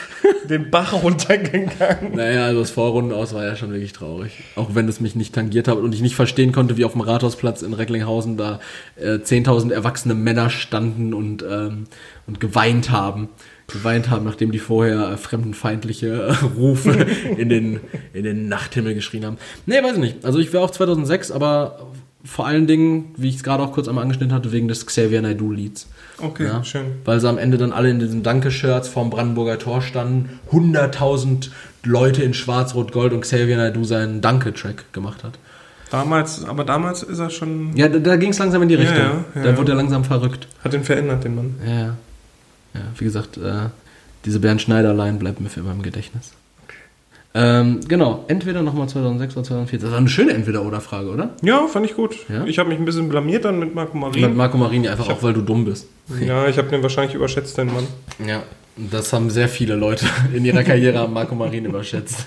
den 0.48 0.70
Bach 0.70 0.92
runtergegangen. 0.92 2.14
Naja, 2.14 2.46
also 2.46 2.60
das 2.60 2.70
Vorrunden 2.70 3.12
aus 3.12 3.34
war 3.34 3.44
ja 3.44 3.56
schon 3.56 3.70
wirklich 3.70 3.92
traurig. 3.92 4.32
Auch 4.56 4.74
wenn 4.74 4.88
es 4.88 5.00
mich 5.00 5.14
nicht 5.14 5.34
tangiert 5.34 5.68
hat 5.68 5.78
und 5.78 5.94
ich 5.94 6.00
nicht 6.00 6.16
verstehen 6.16 6.52
konnte, 6.52 6.76
wie 6.76 6.84
auf 6.84 6.92
dem 6.92 7.00
Rathausplatz 7.00 7.62
in 7.62 7.72
Recklinghausen 7.72 8.36
da 8.36 8.60
äh, 8.96 9.14
10.000 9.14 9.72
erwachsene 9.72 10.14
Männer 10.14 10.50
standen 10.50 11.14
und, 11.14 11.44
ähm, 11.48 11.84
und 12.26 12.40
geweint 12.40 12.90
haben. 12.90 13.28
Geweint 13.68 14.10
haben, 14.10 14.24
nachdem 14.24 14.52
die 14.52 14.60
vorher 14.60 15.10
äh, 15.10 15.16
fremdenfeindliche 15.16 16.06
äh, 16.06 16.32
Rufe 16.56 16.92
in 17.36 17.48
den, 17.48 17.80
in 18.12 18.24
den 18.24 18.48
Nachthimmel 18.48 18.94
geschrien 18.94 19.24
haben. 19.24 19.38
Nee, 19.66 19.82
weiß 19.82 19.94
ich 19.94 19.98
nicht. 19.98 20.24
Also 20.24 20.38
ich 20.38 20.52
wäre 20.52 20.62
auch 20.62 20.70
2006, 20.70 21.32
aber 21.32 21.90
vor 22.26 22.46
allen 22.46 22.66
Dingen, 22.66 23.14
wie 23.16 23.28
ich 23.28 23.36
es 23.36 23.42
gerade 23.42 23.62
auch 23.62 23.72
kurz 23.72 23.88
einmal 23.88 24.02
angeschnitten 24.02 24.34
hatte, 24.34 24.52
wegen 24.52 24.68
des 24.68 24.86
Xavier 24.86 25.22
Naidoo-Lieds. 25.22 25.88
Okay, 26.18 26.46
ja? 26.46 26.64
schön. 26.64 26.86
Weil 27.04 27.20
sie 27.20 27.28
am 27.28 27.38
Ende 27.38 27.58
dann 27.58 27.72
alle 27.72 27.90
in 27.90 27.98
diesen 27.98 28.22
Danke-Shirts 28.22 28.88
vorm 28.88 29.10
Brandenburger 29.10 29.58
Tor 29.58 29.82
standen, 29.82 30.40
100.000 30.50 31.50
Leute 31.84 32.22
in 32.22 32.34
Schwarz-Rot-Gold 32.34 33.12
und 33.12 33.20
Xavier 33.20 33.56
Naidoo 33.56 33.84
seinen 33.84 34.20
Danke-Track 34.20 34.92
gemacht 34.92 35.24
hat. 35.24 35.38
Damals, 35.90 36.44
aber 36.44 36.64
damals 36.64 37.02
ist 37.02 37.20
er 37.20 37.30
schon. 37.30 37.76
Ja, 37.76 37.88
da, 37.88 37.98
da 37.98 38.16
ging 38.16 38.30
es 38.30 38.38
langsam 38.38 38.62
in 38.62 38.68
die 38.68 38.74
Richtung. 38.74 38.96
Ja, 38.96 39.24
ja, 39.34 39.42
da 39.42 39.56
wurde 39.56 39.72
er 39.72 39.76
langsam 39.76 40.04
verrückt. 40.04 40.48
Hat 40.64 40.74
ihn 40.74 40.82
verändert, 40.82 41.22
den 41.22 41.36
Mann. 41.36 41.54
Ja, 41.64 41.72
ja. 41.72 41.96
ja 42.74 42.80
wie 42.98 43.04
gesagt, 43.04 43.36
äh, 43.36 43.68
diese 44.24 44.40
Bernd 44.40 44.60
Schneider-Line 44.62 45.18
bleibt 45.18 45.40
mir 45.40 45.48
für 45.48 45.60
immer 45.60 45.72
im 45.72 45.82
Gedächtnis. 45.82 46.32
Ähm, 47.38 47.80
genau, 47.86 48.24
entweder 48.28 48.62
nochmal 48.62 48.88
2006 48.88 49.36
oder 49.36 49.44
2014. 49.44 49.80
Das 49.80 49.90
war 49.90 49.98
eine 49.98 50.08
schöne 50.08 50.32
Entweder-Oder-Frage, 50.32 51.10
oder? 51.10 51.34
Ja, 51.42 51.66
fand 51.66 51.84
ich 51.84 51.94
gut. 51.94 52.16
Ja? 52.30 52.46
Ich 52.46 52.58
habe 52.58 52.70
mich 52.70 52.78
ein 52.78 52.86
bisschen 52.86 53.10
blamiert 53.10 53.44
dann 53.44 53.58
mit 53.58 53.74
Marco 53.74 53.94
Marini. 53.94 54.26
Mit 54.26 54.36
Marco 54.36 54.56
Marini 54.56 54.88
einfach 54.88 55.06
hab, 55.06 55.18
auch, 55.18 55.22
weil 55.22 55.34
du 55.34 55.42
dumm 55.42 55.66
bist. 55.66 55.86
Ja, 56.18 56.48
ich 56.48 56.56
habe 56.56 56.68
den 56.70 56.82
wahrscheinlich 56.82 57.14
überschätzt, 57.14 57.58
den 57.58 57.66
Mann. 57.66 57.86
Ja, 58.26 58.42
das 58.76 59.12
haben 59.12 59.28
sehr 59.28 59.50
viele 59.50 59.74
Leute 59.74 60.06
in 60.34 60.46
ihrer 60.46 60.62
Karriere 60.62 61.06
Marco 61.08 61.34
Marini 61.34 61.68
überschätzt. 61.68 62.24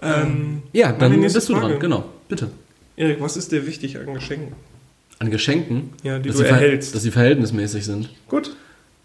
Ähm, 0.00 0.62
ja, 0.72 0.92
dann 0.92 1.20
bist 1.20 1.34
du 1.34 1.54
Frage. 1.54 1.70
dran, 1.70 1.80
genau, 1.80 2.04
bitte. 2.28 2.50
Erik, 2.96 3.20
was 3.20 3.36
ist 3.36 3.50
dir 3.50 3.66
wichtig 3.66 3.98
an 3.98 4.14
Geschenken? 4.14 4.52
An 5.18 5.30
Geschenken? 5.32 5.94
Ja, 6.04 6.20
die 6.20 6.30
du 6.30 6.42
erhältst. 6.42 6.94
Dass 6.94 7.02
sie 7.02 7.10
verhältnismäßig 7.10 7.84
sind. 7.84 8.10
Gut. 8.28 8.54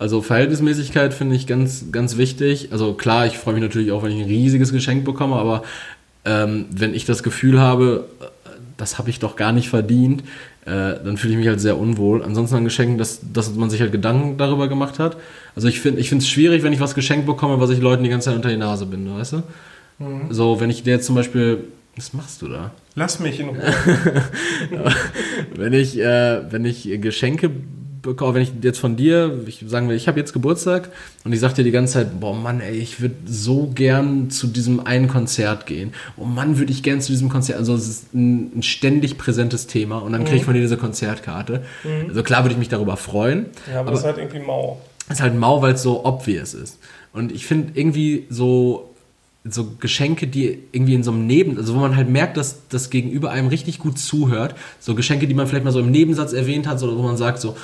Also 0.01 0.23
Verhältnismäßigkeit 0.23 1.13
finde 1.13 1.35
ich 1.35 1.45
ganz, 1.45 1.91
ganz 1.91 2.17
wichtig. 2.17 2.69
Also 2.71 2.95
klar, 2.95 3.27
ich 3.27 3.37
freue 3.37 3.53
mich 3.53 3.61
natürlich 3.61 3.91
auch, 3.91 4.01
wenn 4.01 4.11
ich 4.11 4.23
ein 4.23 4.27
riesiges 4.27 4.73
Geschenk 4.73 5.05
bekomme, 5.05 5.35
aber 5.35 5.61
ähm, 6.25 6.65
wenn 6.71 6.95
ich 6.95 7.05
das 7.05 7.21
Gefühl 7.21 7.59
habe, 7.59 8.07
äh, 8.19 8.49
das 8.77 8.97
habe 8.97 9.11
ich 9.11 9.19
doch 9.19 9.35
gar 9.35 9.51
nicht 9.51 9.69
verdient, 9.69 10.23
äh, 10.65 10.95
dann 11.05 11.17
fühle 11.17 11.33
ich 11.33 11.37
mich 11.37 11.47
halt 11.47 11.61
sehr 11.61 11.77
unwohl. 11.77 12.23
Ansonsten 12.23 12.55
ein 12.55 12.63
Geschenk, 12.63 12.97
dass, 12.97 13.19
dass 13.31 13.53
man 13.53 13.69
sich 13.69 13.79
halt 13.79 13.91
Gedanken 13.91 14.39
darüber 14.39 14.67
gemacht 14.67 14.97
hat. 14.97 15.17
Also 15.55 15.67
ich 15.67 15.79
finde 15.79 16.01
ich 16.01 16.11
es 16.11 16.27
schwierig, 16.27 16.63
wenn 16.63 16.73
ich 16.73 16.79
was 16.79 16.95
geschenkt 16.95 17.27
bekomme, 17.27 17.59
was 17.59 17.69
ich 17.69 17.79
Leuten 17.79 18.03
die 18.03 18.09
ganze 18.09 18.29
Zeit 18.29 18.35
unter 18.35 18.49
die 18.49 18.57
Nase 18.57 18.87
binde, 18.87 19.13
weißt 19.13 19.33
du? 19.33 19.43
Mhm. 19.99 20.31
So, 20.31 20.59
wenn 20.59 20.71
ich 20.71 20.81
dir 20.81 20.93
jetzt 20.95 21.05
zum 21.05 21.13
Beispiel 21.13 21.59
was 21.95 22.13
machst 22.13 22.41
du 22.41 22.47
da? 22.47 22.71
Lass 22.95 23.19
mich 23.19 23.39
in 23.39 23.49
Ruhe. 23.49 23.61
wenn 25.55 25.73
ich, 25.73 25.99
äh, 25.99 26.51
wenn 26.51 26.65
ich 26.65 26.89
Geschenke 27.01 27.51
bekomme, 28.01 28.35
wenn 28.35 28.41
ich 28.41 28.51
jetzt 28.61 28.79
von 28.79 28.95
dir, 28.95 29.39
ich 29.45 29.63
sagen 29.67 29.89
will, 29.89 29.95
ich 29.95 30.07
habe 30.07 30.19
jetzt 30.19 30.33
Geburtstag 30.33 30.89
und 31.23 31.33
ich 31.33 31.39
sage 31.39 31.55
dir 31.55 31.63
die 31.63 31.71
ganze 31.71 31.93
Zeit, 31.93 32.19
boah 32.19 32.35
Mann, 32.35 32.61
ey, 32.61 32.75
ich 32.75 33.01
würde 33.01 33.15
so 33.25 33.71
gern 33.73 34.29
zu 34.29 34.47
diesem 34.47 34.85
einen 34.85 35.07
Konzert 35.07 35.65
gehen. 35.65 35.93
Oh 36.17 36.25
Mann, 36.25 36.57
würde 36.57 36.71
ich 36.71 36.83
gern 36.83 37.01
zu 37.01 37.11
diesem 37.11 37.29
Konzert. 37.29 37.57
Also 37.57 37.75
es 37.75 37.87
ist 37.87 38.13
ein, 38.13 38.59
ein 38.59 38.63
ständig 38.63 39.17
präsentes 39.17 39.67
Thema 39.67 39.99
und 39.99 40.11
dann 40.11 40.23
kriege 40.23 40.37
ich 40.37 40.41
mhm. 40.43 40.45
von 40.45 40.53
dir 40.55 40.61
diese 40.61 40.77
Konzertkarte. 40.77 41.63
Mhm. 41.83 42.09
Also 42.09 42.23
klar 42.23 42.43
würde 42.43 42.53
ich 42.53 42.59
mich 42.59 42.69
darüber 42.69 42.97
freuen. 42.97 43.47
Ja, 43.67 43.79
aber, 43.79 43.81
aber 43.81 43.91
das 43.91 43.99
ist 44.01 44.05
halt 44.05 44.17
irgendwie 44.17 44.39
mau. 44.39 44.81
Es 45.07 45.15
ist 45.15 45.21
halt 45.21 45.35
mau, 45.35 45.61
weil 45.61 45.73
es 45.73 45.83
so 45.83 46.05
obvious 46.05 46.53
ist. 46.53 46.79
Und 47.13 47.31
ich 47.31 47.45
finde 47.45 47.79
irgendwie 47.79 48.25
so 48.29 48.91
so 49.43 49.71
Geschenke, 49.79 50.27
die 50.27 50.59
irgendwie 50.71 50.93
in 50.93 51.03
so 51.03 51.11
einem 51.11 51.25
Neben, 51.25 51.57
also 51.57 51.73
wo 51.73 51.79
man 51.79 51.95
halt 51.95 52.07
merkt, 52.07 52.37
dass 52.37 52.67
das 52.69 52.91
Gegenüber 52.91 53.31
einem 53.31 53.47
richtig 53.47 53.79
gut 53.79 53.97
zuhört. 53.97 54.53
So 54.79 54.93
Geschenke, 54.93 55.27
die 55.27 55.33
man 55.33 55.47
vielleicht 55.47 55.65
mal 55.65 55.71
so 55.71 55.79
im 55.79 55.89
Nebensatz 55.89 56.33
erwähnt 56.33 56.67
hat, 56.67 56.79
so, 56.79 56.95
wo 56.95 57.01
man 57.01 57.17
sagt 57.17 57.39
so, 57.39 57.57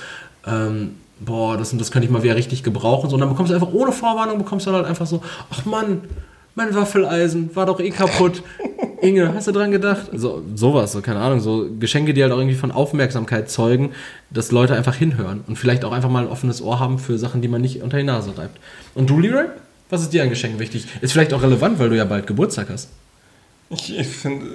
ähm, 0.47 0.95
boah, 1.19 1.57
das 1.57 1.75
das 1.75 1.91
könnte 1.91 2.05
ich 2.05 2.11
mal 2.11 2.23
wieder 2.23 2.35
richtig 2.35 2.63
gebrauchen. 2.63 3.09
So, 3.09 3.15
und 3.15 3.21
dann 3.21 3.29
bekommst 3.29 3.51
du 3.51 3.55
einfach 3.55 3.73
ohne 3.73 3.91
Vorwarnung, 3.91 4.37
bekommst 4.37 4.65
du 4.65 4.71
dann 4.71 4.81
halt 4.81 4.89
einfach 4.89 5.07
so, 5.07 5.21
ach 5.49 5.65
Mann, 5.65 6.01
mein 6.55 6.73
Waffeleisen 6.73 7.55
war 7.55 7.67
doch 7.67 7.79
eh 7.79 7.91
kaputt. 7.91 8.41
Inge, 9.01 9.31
hast 9.33 9.47
du 9.47 9.51
dran 9.51 9.69
gedacht? 9.69 10.09
So, 10.13 10.41
sowas, 10.55 10.91
so, 10.91 11.01
keine 11.01 11.19
Ahnung, 11.19 11.39
so 11.39 11.67
Geschenke, 11.79 12.15
die 12.15 12.23
halt 12.23 12.33
auch 12.33 12.39
irgendwie 12.39 12.55
von 12.55 12.71
Aufmerksamkeit 12.71 13.49
zeugen, 13.49 13.91
dass 14.31 14.51
Leute 14.51 14.75
einfach 14.75 14.95
hinhören 14.95 15.43
und 15.47 15.55
vielleicht 15.57 15.85
auch 15.85 15.91
einfach 15.91 16.09
mal 16.09 16.23
ein 16.23 16.29
offenes 16.29 16.61
Ohr 16.63 16.79
haben 16.79 16.97
für 16.97 17.19
Sachen, 17.19 17.43
die 17.43 17.47
man 17.47 17.61
nicht 17.61 17.83
unter 17.83 17.97
die 17.97 18.03
Nase 18.03 18.35
reibt. 18.37 18.57
Und 18.95 19.09
du, 19.09 19.19
Leroy? 19.19 19.45
Was 19.89 20.01
ist 20.01 20.13
dir 20.13 20.23
ein 20.23 20.29
Geschenk 20.29 20.59
wichtig? 20.59 20.87
Ist 21.01 21.13
vielleicht 21.13 21.33
auch 21.33 21.43
relevant, 21.43 21.79
weil 21.79 21.89
du 21.89 21.95
ja 21.95 22.05
bald 22.05 22.27
Geburtstag 22.27 22.69
hast. 22.69 22.89
Ich, 23.69 23.97
ich 23.97 24.07
finde, 24.07 24.45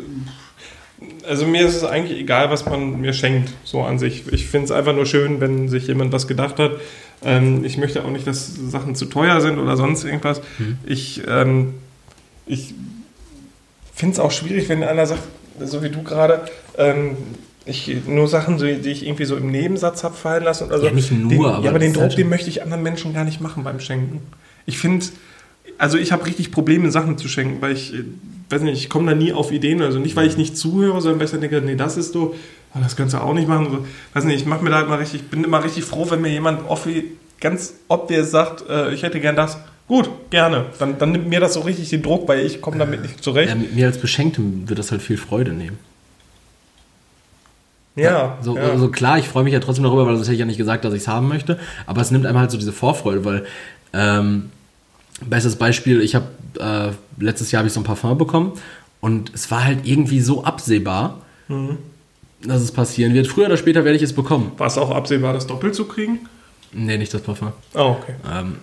also 1.29 1.47
mir 1.47 1.67
ist 1.67 1.77
es 1.77 1.85
eigentlich 1.85 2.19
egal, 2.19 2.51
was 2.51 2.67
man 2.67 3.01
mir 3.01 3.13
schenkt, 3.13 3.53
so 3.65 3.83
an 3.83 3.99
sich. 3.99 4.25
Ich 4.33 4.47
finde 4.47 4.67
es 4.67 4.71
einfach 4.71 4.95
nur 4.95 5.07
schön, 5.07 5.41
wenn 5.41 5.69
sich 5.69 5.87
jemand 5.87 6.13
was 6.13 6.27
gedacht 6.27 6.59
hat. 6.59 6.73
Ähm, 7.25 7.65
ich 7.65 7.79
möchte 7.79 8.05
auch 8.05 8.11
nicht, 8.11 8.27
dass 8.27 8.55
Sachen 8.55 8.95
zu 8.95 9.07
teuer 9.07 9.41
sind 9.41 9.59
oder 9.59 9.77
sonst 9.77 10.05
irgendwas. 10.05 10.41
Mhm. 10.59 10.79
Ich, 10.85 11.23
ähm, 11.29 11.75
ich 12.47 12.75
finde 13.95 14.15
es 14.15 14.19
auch 14.19 14.33
schwierig, 14.33 14.69
wenn 14.69 14.83
einer 14.83 15.07
sagt, 15.07 15.23
so 15.61 15.83
wie 15.83 15.91
du 15.91 16.03
gerade, 16.03 16.43
ähm, 16.77 17.17
ich, 17.65 18.07
nur 18.07 18.27
Sachen, 18.27 18.59
die 18.59 18.91
ich 18.91 19.07
irgendwie 19.07 19.25
so 19.25 19.37
im 19.37 19.51
Nebensatz 19.51 20.03
habe 20.03 20.15
fallen 20.15 20.43
lassen. 20.43 20.67
Oder 20.67 20.79
so. 20.79 20.87
Ja, 20.87 20.93
nicht 20.93 21.13
nur, 21.13 21.29
den, 21.29 21.45
aber. 21.45 21.65
Ja, 21.65 21.71
aber 21.71 21.79
den 21.79 21.93
Druck, 21.93 22.03
halt 22.03 22.19
den 22.19 22.29
möchte 22.29 22.49
ich 22.49 22.63
anderen 22.63 22.83
Menschen 22.83 23.15
gar 23.15 23.25
nicht 23.25 23.41
machen 23.41 23.63
beim 23.63 23.79
Schenken. 23.79 24.21
Ich 24.67 24.79
finde, 24.79 25.07
also 25.83 25.99
ich 25.99 26.13
habe 26.13 26.25
richtig 26.27 26.53
Probleme, 26.53 26.93
Sachen 26.93 27.19
zu 27.19 27.27
schenken, 27.27 27.61
weil 27.61 27.73
ich 27.73 27.93
weiß 28.51 28.63
nicht, 28.63 28.79
ich 28.79 28.89
komme 28.89 29.11
da 29.11 29.17
nie 29.17 29.33
auf 29.33 29.51
Ideen. 29.51 29.83
Also 29.83 29.99
nicht, 29.99 30.15
weil 30.15 30.29
ich 30.29 30.37
nicht 30.37 30.57
zuhöre, 30.57 31.01
sondern 31.01 31.19
weil 31.19 31.25
ich 31.25 31.33
dann 31.33 31.41
denke, 31.41 31.61
nee, 31.61 31.75
das 31.75 31.97
ist 31.97 32.13
so, 32.13 32.37
oh, 32.73 32.79
das 32.81 32.95
kannst 32.95 33.15
du 33.15 33.19
auch 33.19 33.35
nicht 33.35 33.49
machen. 33.49 33.67
So, 33.69 33.85
weiß 34.15 34.23
nicht, 34.23 34.43
ich 34.43 34.47
mache 34.47 34.63
mir 34.63 34.71
da 34.71 34.83
immer 34.83 35.01
richtig, 35.01 35.29
bin 35.29 35.43
immer 35.43 35.65
richtig 35.65 35.83
froh, 35.83 36.07
wenn 36.09 36.21
mir 36.21 36.29
jemand 36.29 36.71
offi, 36.71 37.17
ganz 37.41 37.75
ob 37.89 38.07
der 38.07 38.23
sagt, 38.25 38.63
äh, 38.71 38.95
ich 38.95 39.03
hätte 39.03 39.19
gern 39.19 39.35
das. 39.35 39.59
Gut, 39.89 40.09
gerne. 40.31 40.67
Dann, 40.79 40.99
dann 40.99 41.11
nimmt 41.11 41.29
mir 41.29 41.41
das 41.41 41.55
so 41.55 41.61
richtig 41.63 41.89
den 41.89 42.03
Druck, 42.03 42.29
weil 42.29 42.47
ich 42.47 42.61
komme 42.61 42.79
damit 42.79 43.03
nicht 43.03 43.21
zurecht. 43.21 43.49
Ja, 43.49 43.57
mir 43.57 43.87
als 43.87 43.99
Beschenktem 43.99 44.69
wird 44.69 44.79
das 44.79 44.93
halt 44.93 45.03
viel 45.03 45.17
Freude 45.17 45.53
nehmen. 45.53 45.81
Ja. 47.97 48.39
So, 48.41 48.57
ja. 48.57 48.71
also 48.71 48.89
klar, 48.89 49.19
ich 49.19 49.27
freue 49.27 49.43
mich 49.43 49.53
ja 49.53 49.59
trotzdem 49.59 49.83
darüber, 49.83 50.07
weil 50.07 50.15
sonst 50.15 50.29
hätte 50.29 50.35
ich 50.35 50.41
ja 50.41 50.47
nicht 50.47 50.59
gesagt, 50.59 50.85
dass 50.85 50.95
ich 50.95 51.01
es 51.01 51.09
haben 51.09 51.27
möchte. 51.27 51.59
Aber 51.87 52.01
es 52.01 52.13
nimmt 52.13 52.25
einem 52.25 52.39
halt 52.39 52.53
so 52.53 52.57
diese 52.57 52.73
Vorfreude, 52.73 53.25
weil 53.25 53.45
ähm, 53.93 54.51
bestes 55.29 55.57
Beispiel, 55.57 56.01
ich 56.03 56.15
habe 56.15 56.27
äh, 56.59 56.91
letztes 57.23 57.51
Jahr 57.51 57.61
habe 57.61 57.69
ich 57.69 57.73
so 57.73 57.81
ein 57.81 57.85
Parfum 57.85 58.17
bekommen 58.19 58.53
und 59.01 59.33
es 59.35 59.51
war 59.51 59.65
halt 59.65 59.81
irgendwie 59.87 60.21
so 60.21 60.45
absehbar, 60.45 61.19
Mhm. 61.49 61.79
dass 62.45 62.63
es 62.63 62.71
passieren 62.73 63.15
wird. 63.15 63.27
Früher 63.27 63.47
oder 63.47 63.57
später 63.57 63.85
werde 63.85 63.97
ich 63.97 64.03
es 64.03 64.13
bekommen. 64.13 64.53
War 64.59 64.69
es 64.69 64.79
auch 64.79 64.91
absehbar, 64.91 65.33
das 65.33 65.47
doppelt 65.47 65.75
zu 65.75 65.85
kriegen? 65.87 66.21
Nee, 66.73 66.97
nicht 66.97 67.13
das 67.13 67.21
Parfum. 67.23 67.53
Oh, 67.75 67.97
okay. 68.01 68.15
Ähm, 68.33 68.57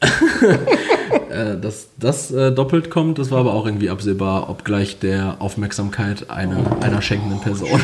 äh, 1.30 1.58
dass 1.60 1.88
das 1.98 2.30
äh, 2.30 2.52
doppelt 2.52 2.90
kommt, 2.90 3.18
das 3.18 3.30
war 3.30 3.40
aber 3.40 3.54
auch 3.54 3.66
irgendwie 3.66 3.90
absehbar, 3.90 4.48
obgleich 4.50 4.98
der 5.00 5.36
Aufmerksamkeit 5.40 6.30
einer, 6.30 6.80
einer 6.82 7.02
schenkenden 7.02 7.40
Person. 7.40 7.80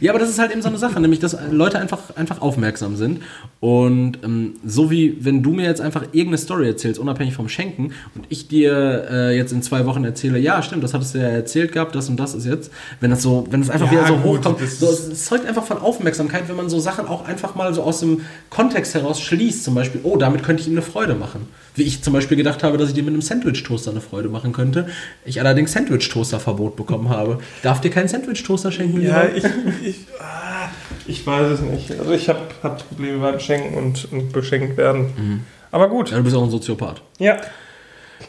Ja, 0.00 0.12
aber 0.12 0.18
das 0.18 0.30
ist 0.30 0.38
halt 0.38 0.52
eben 0.52 0.62
so 0.62 0.68
eine 0.68 0.78
Sache, 0.78 1.00
nämlich 1.00 1.20
dass 1.20 1.36
Leute 1.50 1.78
einfach, 1.78 2.16
einfach 2.16 2.40
aufmerksam 2.40 2.96
sind. 2.96 3.20
Und 3.60 4.18
ähm, 4.24 4.54
so 4.64 4.90
wie 4.90 5.18
wenn 5.20 5.42
du 5.42 5.52
mir 5.52 5.64
jetzt 5.64 5.80
einfach 5.80 6.02
irgendeine 6.12 6.38
Story 6.38 6.66
erzählst, 6.66 6.98
unabhängig 6.98 7.34
vom 7.34 7.48
Schenken, 7.48 7.92
und 8.14 8.26
ich 8.28 8.48
dir 8.48 9.06
äh, 9.10 9.36
jetzt 9.36 9.52
in 9.52 9.62
zwei 9.62 9.86
Wochen 9.86 10.04
erzähle, 10.04 10.38
ja, 10.38 10.62
stimmt, 10.62 10.84
das 10.84 10.94
hattest 10.94 11.14
du 11.14 11.18
ja 11.18 11.28
erzählt 11.28 11.72
gehabt, 11.72 11.94
das 11.94 12.08
und 12.08 12.18
das 12.18 12.34
ist 12.34 12.46
jetzt, 12.46 12.70
wenn 13.00 13.10
das 13.10 13.22
so, 13.22 13.46
wenn 13.50 13.60
es 13.60 13.70
einfach 13.70 13.86
Ja, 13.86 13.92
wieder 13.92 14.06
so 14.06 14.16
gut, 14.16 14.38
hochkommt, 14.38 14.60
das 14.60 14.78
so, 14.78 14.88
es 14.88 15.24
zeugt 15.24 15.46
einfach 15.46 15.64
von 15.64 15.78
Aufmerksamkeit, 15.78 16.48
wenn 16.48 16.56
man 16.56 16.68
so 16.68 16.78
Sachen 16.78 17.06
auch 17.06 17.26
einfach 17.26 17.54
mal 17.54 17.72
so 17.74 17.82
aus 17.82 18.00
dem 18.00 18.22
Kontext 18.50 18.94
heraus 18.94 19.20
schließt. 19.20 19.64
Zum 19.64 19.74
Beispiel, 19.74 20.00
oh, 20.04 20.16
damit 20.16 20.42
könnte 20.42 20.62
ich 20.62 20.68
ihm 20.68 20.74
eine 20.74 20.82
Freude 20.82 21.14
machen. 21.14 21.48
Wie 21.74 21.82
ich 21.82 22.02
zum 22.02 22.12
Beispiel 22.12 22.36
gedacht 22.36 22.62
habe, 22.62 22.78
dass 22.78 22.90
ich 22.90 22.94
dir 22.94 23.02
mit 23.02 23.12
einem 23.12 23.22
Sandwich-Toaster 23.22 23.90
eine 23.90 24.00
Freude 24.00 24.28
machen 24.28 24.52
könnte. 24.52 24.86
Ich 25.24 25.40
allerdings 25.40 25.72
Sandwich-Toaster-Verbot 25.72 26.76
bekommen 26.76 27.08
habe. 27.08 27.38
Darf 27.62 27.80
dir 27.80 27.90
keinen 27.90 28.08
Sandwich-Toaster 28.08 28.70
schenken? 28.70 29.02
Ja, 29.02 29.24
lieber? 29.24 29.50
ich, 29.82 29.88
ich, 29.88 29.96
ah, 30.20 30.68
ich 31.06 31.26
weiß 31.26 31.52
es 31.52 31.60
nicht. 31.60 31.90
Also 31.98 32.12
ich 32.12 32.28
habe 32.28 32.40
hab 32.62 32.88
Probleme 32.88 33.18
beim 33.18 33.40
Schenken 33.40 33.76
und, 33.76 34.12
und 34.12 34.32
beschenkt 34.32 34.76
werden. 34.76 35.44
Aber 35.72 35.88
gut. 35.88 36.12
ja, 36.12 36.18
du 36.18 36.22
bist 36.22 36.36
auch 36.36 36.44
ein 36.44 36.50
Soziopath. 36.50 37.02
Ja. 37.18 37.38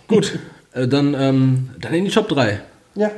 Gut, 0.08 0.40
äh, 0.74 0.88
dann, 0.88 1.14
ähm, 1.14 1.70
dann 1.80 1.94
in 1.94 2.06
die 2.06 2.12
Top 2.12 2.28
3. 2.28 2.62
Ja. 2.96 3.12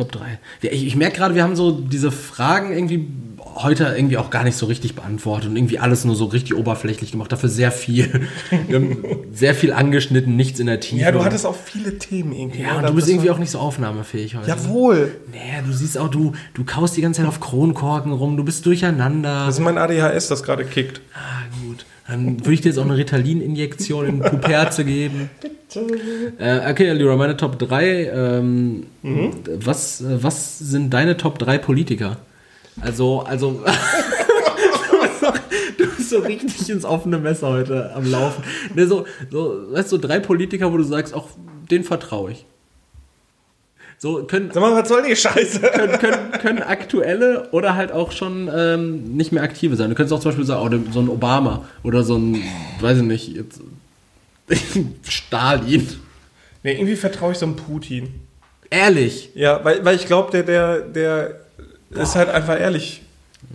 Top 0.00 0.12
3. 0.12 0.38
Ja, 0.62 0.70
ich, 0.72 0.86
ich 0.86 0.96
merke 0.96 1.18
gerade, 1.18 1.34
wir 1.34 1.42
haben 1.42 1.56
so 1.56 1.72
diese 1.72 2.10
Fragen 2.10 2.72
irgendwie 2.72 3.06
heute 3.56 3.94
irgendwie 3.96 4.16
auch 4.16 4.30
gar 4.30 4.44
nicht 4.44 4.56
so 4.56 4.66
richtig 4.66 4.94
beantwortet 4.94 5.50
und 5.50 5.56
irgendwie 5.56 5.78
alles 5.78 6.04
nur 6.04 6.14
so 6.16 6.26
richtig 6.26 6.56
oberflächlich 6.56 7.12
gemacht. 7.12 7.30
Dafür 7.30 7.48
sehr 7.48 7.72
viel. 7.72 8.28
Sehr 9.32 9.54
viel 9.54 9.72
angeschnitten, 9.72 10.36
nichts 10.36 10.60
in 10.60 10.66
der 10.66 10.80
Tiefe. 10.80 11.02
Ja, 11.02 11.12
du 11.12 11.24
hattest 11.24 11.46
auch 11.46 11.56
viele 11.56 11.98
Themen 11.98 12.32
irgendwie. 12.32 12.62
Ja, 12.62 12.78
und 12.78 12.88
du 12.88 12.94
bist 12.94 13.08
irgendwie 13.08 13.30
auch 13.30 13.38
nicht 13.38 13.50
so 13.50 13.58
aufnahmefähig 13.58 14.36
heute. 14.36 14.48
Jawohl. 14.48 15.12
Naja, 15.30 15.62
du 15.64 15.72
siehst 15.72 15.98
auch, 15.98 16.08
du, 16.08 16.32
du 16.54 16.64
kaust 16.64 16.96
die 16.96 17.02
ganze 17.02 17.20
Zeit 17.20 17.28
auf 17.28 17.40
Kronkorken 17.40 18.12
rum, 18.12 18.36
du 18.36 18.44
bist 18.44 18.66
durcheinander. 18.66 19.46
Das 19.46 19.56
ist 19.56 19.60
mein 19.60 19.78
ADHS, 19.78 20.28
das 20.28 20.42
gerade 20.42 20.64
kickt. 20.64 21.00
Ah, 21.14 21.42
gut. 21.66 21.84
Dann 22.10 22.40
würde 22.40 22.52
ich 22.52 22.60
dir 22.60 22.70
jetzt 22.70 22.78
auch 22.78 22.84
eine 22.84 22.96
Ritalin-Injektion 22.96 24.06
in 24.06 24.18
Puperze 24.20 24.84
geben. 24.84 25.30
Äh, 26.38 26.68
okay, 26.68 26.92
Leroy, 26.92 27.16
meine 27.16 27.36
Top 27.36 27.56
3. 27.56 28.10
Ähm, 28.12 28.86
was, 29.02 30.00
äh, 30.00 30.20
was 30.20 30.58
sind 30.58 30.92
deine 30.92 31.16
Top 31.16 31.38
3 31.38 31.58
Politiker? 31.58 32.16
Also, 32.80 33.20
also. 33.20 33.62
du, 33.62 35.00
bist 35.00 35.20
so, 35.20 35.26
du 35.78 35.96
bist 35.96 36.10
so 36.10 36.18
richtig 36.18 36.68
ins 36.68 36.84
offene 36.84 37.18
Messer 37.18 37.50
heute 37.50 37.94
am 37.94 38.10
Laufen. 38.10 38.42
Ne, 38.74 38.88
so, 38.88 39.06
so, 39.30 39.72
weißt 39.72 39.92
du, 39.92 39.96
so 39.96 40.02
drei 40.02 40.18
Politiker, 40.18 40.72
wo 40.72 40.76
du 40.76 40.82
sagst, 40.82 41.14
auch 41.14 41.28
den 41.70 41.84
vertraue 41.84 42.32
ich. 42.32 42.46
So 44.02 44.24
können, 44.24 44.50
Sag 44.50 44.62
mal, 44.62 44.74
was 44.74 44.88
soll 44.88 45.02
die 45.06 45.14
Scheiße? 45.14 45.60
können, 45.74 45.98
können, 45.98 46.32
können 46.40 46.62
aktuelle 46.62 47.50
oder 47.50 47.74
halt 47.76 47.92
auch 47.92 48.12
schon 48.12 48.50
ähm, 48.54 49.14
nicht 49.14 49.30
mehr 49.30 49.42
aktive 49.42 49.76
sein. 49.76 49.90
Du 49.90 49.94
könntest 49.94 50.14
auch 50.14 50.20
zum 50.20 50.30
Beispiel 50.30 50.46
sagen, 50.46 50.62
oh, 50.64 50.68
der- 50.70 50.92
so 50.92 51.00
ein 51.00 51.08
Obama 51.10 51.66
oder 51.82 52.02
so 52.02 52.16
ein, 52.16 52.42
weiß 52.80 52.96
ich 52.98 53.04
nicht, 53.04 53.28
jetzt, 53.36 53.60
Stalin. 55.06 55.86
Nee, 56.62 56.72
irgendwie 56.76 56.96
vertraue 56.96 57.32
ich 57.32 57.38
so 57.38 57.44
einem 57.44 57.56
Putin. 57.56 58.08
Ehrlich. 58.70 59.30
Ja, 59.34 59.62
weil, 59.64 59.84
weil 59.84 59.96
ich 59.96 60.06
glaube, 60.06 60.30
der, 60.30 60.44
der, 60.44 60.80
der 60.80 61.36
ist 62.02 62.16
halt 62.16 62.30
einfach 62.30 62.58
ehrlich 62.58 63.02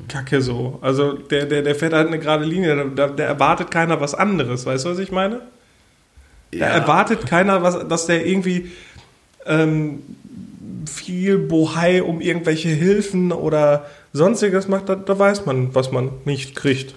kacke 0.08 0.41
so. 0.41 0.78
Also 0.82 1.14
der, 1.14 1.46
der, 1.46 1.62
der 1.64 1.74
fährt 1.74 1.93
halt 1.93 2.08
eine 2.08 2.20
gerade 2.20 2.46
Linie. 2.46 2.91
Da, 2.96 3.08
da 3.08 3.24
erwartet 3.24 3.72
keiner 3.72 4.00
was 4.00 4.14
anderes. 4.14 4.66
Weißt 4.66 4.86
du, 4.86 4.89
was 4.89 5.00
ich 5.00 5.12
meine? 5.12 5.41
Da 6.52 6.66
erwartet 6.68 7.26
keiner, 7.26 7.64
was, 7.64 7.88
dass 7.88 8.06
der 8.06 8.26
irgendwie 8.26 8.72
ähm, 9.46 10.04
viel 10.88 11.38
Bohai 11.38 12.04
um 12.04 12.22
irgendwelche 12.22 12.70
Hilfen 12.70 13.32
oder 13.32 13.86
sonstiges 14.14 14.68
macht. 14.68 14.90
Da, 14.90 14.96
da 14.96 15.18
weiß 15.18 15.46
man, 15.46 15.74
was 15.76 15.92
man 15.92 16.10
nicht 16.26 16.56
kriegt. 16.56 16.94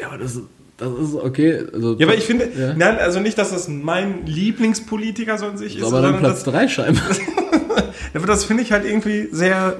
Ja, 0.00 0.08
aber 0.08 0.18
das, 0.18 0.38
das 0.76 0.88
ist 1.00 1.14
okay. 1.14 1.64
Also, 1.72 1.96
Ja, 1.98 2.06
aber 2.06 2.16
ich 2.16 2.24
finde, 2.24 2.48
Ja. 2.56 2.74
nein, 2.74 2.98
also 2.98 3.20
nicht, 3.20 3.38
dass 3.38 3.50
das 3.50 3.68
mein 3.68 4.26
Lieblingspolitiker 4.26 5.38
so 5.38 5.46
an 5.46 5.58
sich 5.58 5.76
ist, 5.78 5.84
aber 5.84 6.02
dann 6.02 6.18
Platz 6.18 6.44
das, 6.44 6.52
3 6.52 6.68
scheinbar. 6.68 7.04
aber 8.14 8.26
das 8.26 8.44
finde 8.44 8.62
ich 8.62 8.72
halt 8.72 8.84
irgendwie 8.84 9.28
sehr, 9.32 9.76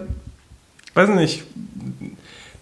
weiß 0.94 1.10
nicht, 1.10 1.44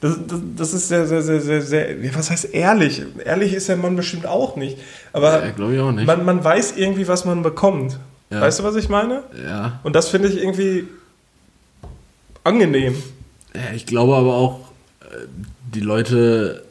das, 0.01 0.18
das, 0.27 0.41
das 0.57 0.75
ist 0.75 0.89
sehr, 0.89 1.07
sehr, 1.07 1.22
sehr, 1.22 1.41
sehr, 1.41 1.62
sehr, 1.62 2.14
was 2.14 2.31
heißt 2.31 2.53
ehrlich? 2.53 3.03
Ehrlich 3.25 3.55
ist 3.55 3.68
der 3.70 3.77
Mann 3.77 3.97
bestimmt 3.97 4.27
auch 4.27 4.57
nicht, 4.57 4.77
aber 5.12 5.43
Ja, 5.45 5.51
glaube 5.53 5.75
ich 5.75 5.81
auch 5.81 5.93
nicht. 5.93 6.07
man, 6.07 6.25
man 6.25 6.45
weiß 6.45 6.75
irgendwie, 6.77 7.09
was 7.09 7.25
man 7.25 7.43
bekommt. 7.43 7.99
Ja. 8.31 8.41
Weißt 8.41 8.59
du, 8.59 8.64
was 8.64 8.75
ich 8.77 8.89
meine? 8.89 9.22
Ja. 9.47 9.81
Und 9.83 9.95
das 9.95 10.09
finde 10.09 10.29
ich 10.29 10.39
irgendwie 10.39 10.87
angenehm. 12.43 12.95
ja, 13.55 13.75
ich 13.75 13.87
glaube 13.87 14.16
aber 14.16 14.35
auch, 14.35 14.61
äh, 15.03 15.27
die 15.75 15.81
Leute 15.81 16.62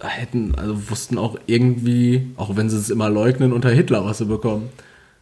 hätten, 0.00 0.54
also 0.56 0.90
wussten 0.90 1.18
auch 1.18 1.38
irgendwie, 1.46 2.28
auch 2.36 2.56
wenn 2.56 2.68
sie 2.68 2.76
es 2.76 2.90
immer 2.90 3.08
leugnen, 3.08 3.52
unter 3.52 3.70
Hitler 3.70 4.04
was 4.04 4.18
sie 4.18 4.26
bekommen. 4.26 4.68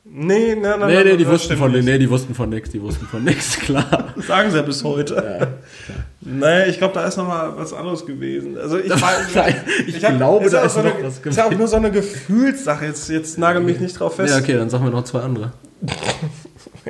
Nee, 0.05 0.55
nein, 0.55 0.80
nein, 0.80 0.88
Nee, 0.88 1.05
nee, 1.05 1.16
die 1.16 1.26
wussten 1.26 1.57
von 1.57 1.72
nicht. 1.72 1.84
nee, 1.84 1.99
die 1.99 2.11
wussten 2.11 2.34
von 2.34 2.51
nix, 2.51 2.70
die 2.70 2.82
wussten 2.82 3.07
von 3.07 3.24
nix, 3.24 3.57
klar. 3.61 4.12
Das 4.16 4.26
sagen 4.26 4.51
sie 4.51 4.57
ja 4.59 4.62
bis 4.62 4.84
heute. 4.84 5.55
Nee, 6.24 6.66
ich 6.66 6.78
glaube, 6.78 6.94
da 6.94 7.04
ist 7.06 7.16
noch 7.16 7.26
mal 7.28 7.52
was 7.56 7.72
anderes 7.72 8.04
gewesen. 8.06 8.56
Also 8.58 8.78
ich, 8.78 8.90
weiß, 9.02 9.56
ich 9.86 10.04
hab- 10.04 10.16
glaube, 10.16 10.48
da 10.50 10.62
ist 10.64 10.74
so 10.74 10.82
noch 10.82 10.94
eine, 10.94 11.04
was 11.04 11.18
Ist 11.18 11.36
ja 11.36 11.44
auch 11.44 11.46
gewesen. 11.48 11.58
nur 11.58 11.68
so 11.68 11.76
eine 11.76 11.90
Gefühlssache. 11.90 12.86
Jetzt, 12.86 13.08
jetzt 13.08 13.38
nagel 13.38 13.62
mich 13.62 13.80
nicht 13.80 13.98
drauf 13.98 14.16
fest. 14.16 14.32
Ja, 14.34 14.40
okay, 14.40 14.54
dann 14.54 14.70
sagen 14.70 14.84
wir 14.84 14.90
noch 14.90 15.04
zwei 15.04 15.20
andere. 15.20 15.52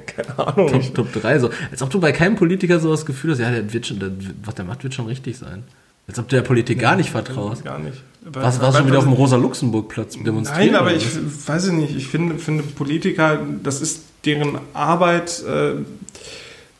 Keine 0.07 0.39
Ahnung. 0.39 0.75
Ich, 0.81 0.93
Top, 0.93 1.13
Top 1.13 1.23
3, 1.23 1.39
so. 1.39 1.51
Als 1.71 1.83
ob 1.83 1.91
du 1.91 2.01
bei 2.01 2.13
keinem 2.13 2.37
Politiker 2.37 2.81
so 2.81 2.91
das 2.91 3.07
Gefühl 3.07 3.31
hast, 3.33 3.39
ja, 3.39 3.51
der 3.51 3.73
wird 3.73 3.87
schon, 3.87 3.99
der, 4.01 4.11
was 4.45 4.55
der 4.55 4.65
macht, 4.65 4.83
wird 4.83 4.95
schon 4.95 5.07
richtig 5.07 5.39
sein. 5.39 5.63
Als 6.07 6.19
ob 6.19 6.29
du 6.29 6.37
der 6.37 6.43
Politik 6.43 6.81
gar 6.81 6.97
nicht 6.97 7.11
vertraust. 7.11 7.65
gar 7.65 7.79
nicht. 7.79 8.03
Was 8.25 8.61
warst 8.61 8.79
du 8.79 8.87
wieder 8.87 8.99
auf 8.99 9.05
dem 9.05 9.13
Rosa-Luxemburg-Platz 9.15 10.19
demonstrieren? 10.25 10.73
Nein, 10.73 10.77
aber 10.77 10.93
ich 10.93 11.07
was? 11.07 11.49
weiß 11.49 11.65
es 11.65 11.73
nicht. 11.73 11.97
Ich 11.97 12.09
finde, 12.09 12.37
finde 12.39 12.63
Politiker, 12.65 13.39
das 13.63 13.81
ist 13.81 14.03
deren 14.25 14.59
Arbeit, 14.75 15.43
äh, 15.47 15.75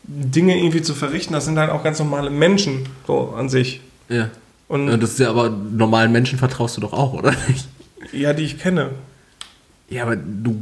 Dinge 0.07 0.59
irgendwie 0.59 0.83
zu 0.83 0.95
verrichten. 0.95 1.33
Das 1.33 1.45
sind 1.45 1.59
halt 1.59 1.71
auch 1.71 1.83
ganz 1.83 1.99
normale 1.99 2.31
Menschen 2.31 2.87
so 3.07 3.35
an 3.37 3.49
sich. 3.49 3.81
Ja. 4.09 4.31
Und 4.69 4.89
Ja, 4.89 4.97
Das 4.97 5.11
ist 5.11 5.19
ja 5.19 5.31
aber 5.31 5.51
normalen 5.51 6.13
Menschen 6.13 6.39
vertraust 6.39 6.77
du 6.77 6.81
doch 6.81 6.93
auch, 6.93 7.15
oder 7.15 7.33
nicht? 7.49 7.69
ja, 8.13 8.33
die 8.33 8.45
ich 8.45 8.59
kenne. 8.59 8.91
Ja, 9.91 10.03
aber 10.05 10.17
du 10.17 10.57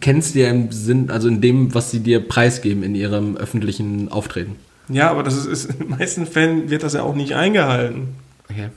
kennst 0.00 0.34
die 0.34 0.40
ja 0.40 0.50
im 0.50 0.70
Sinn, 0.72 1.10
also 1.10 1.28
in 1.28 1.40
dem, 1.40 1.74
was 1.74 1.90
sie 1.90 2.00
dir 2.00 2.20
preisgeben 2.20 2.82
in 2.82 2.94
ihrem 2.94 3.36
öffentlichen 3.36 4.10
Auftreten. 4.10 4.56
Ja, 4.88 5.10
aber 5.10 5.22
das 5.22 5.36
ist, 5.36 5.46
ist 5.46 5.64
in 5.70 5.78
den 5.78 5.88
meisten 5.90 6.26
Fällen 6.26 6.70
wird 6.70 6.82
das 6.82 6.94
ja 6.94 7.02
auch 7.02 7.14
nicht 7.14 7.34
eingehalten. 7.34 8.08
Okay. 8.50 8.68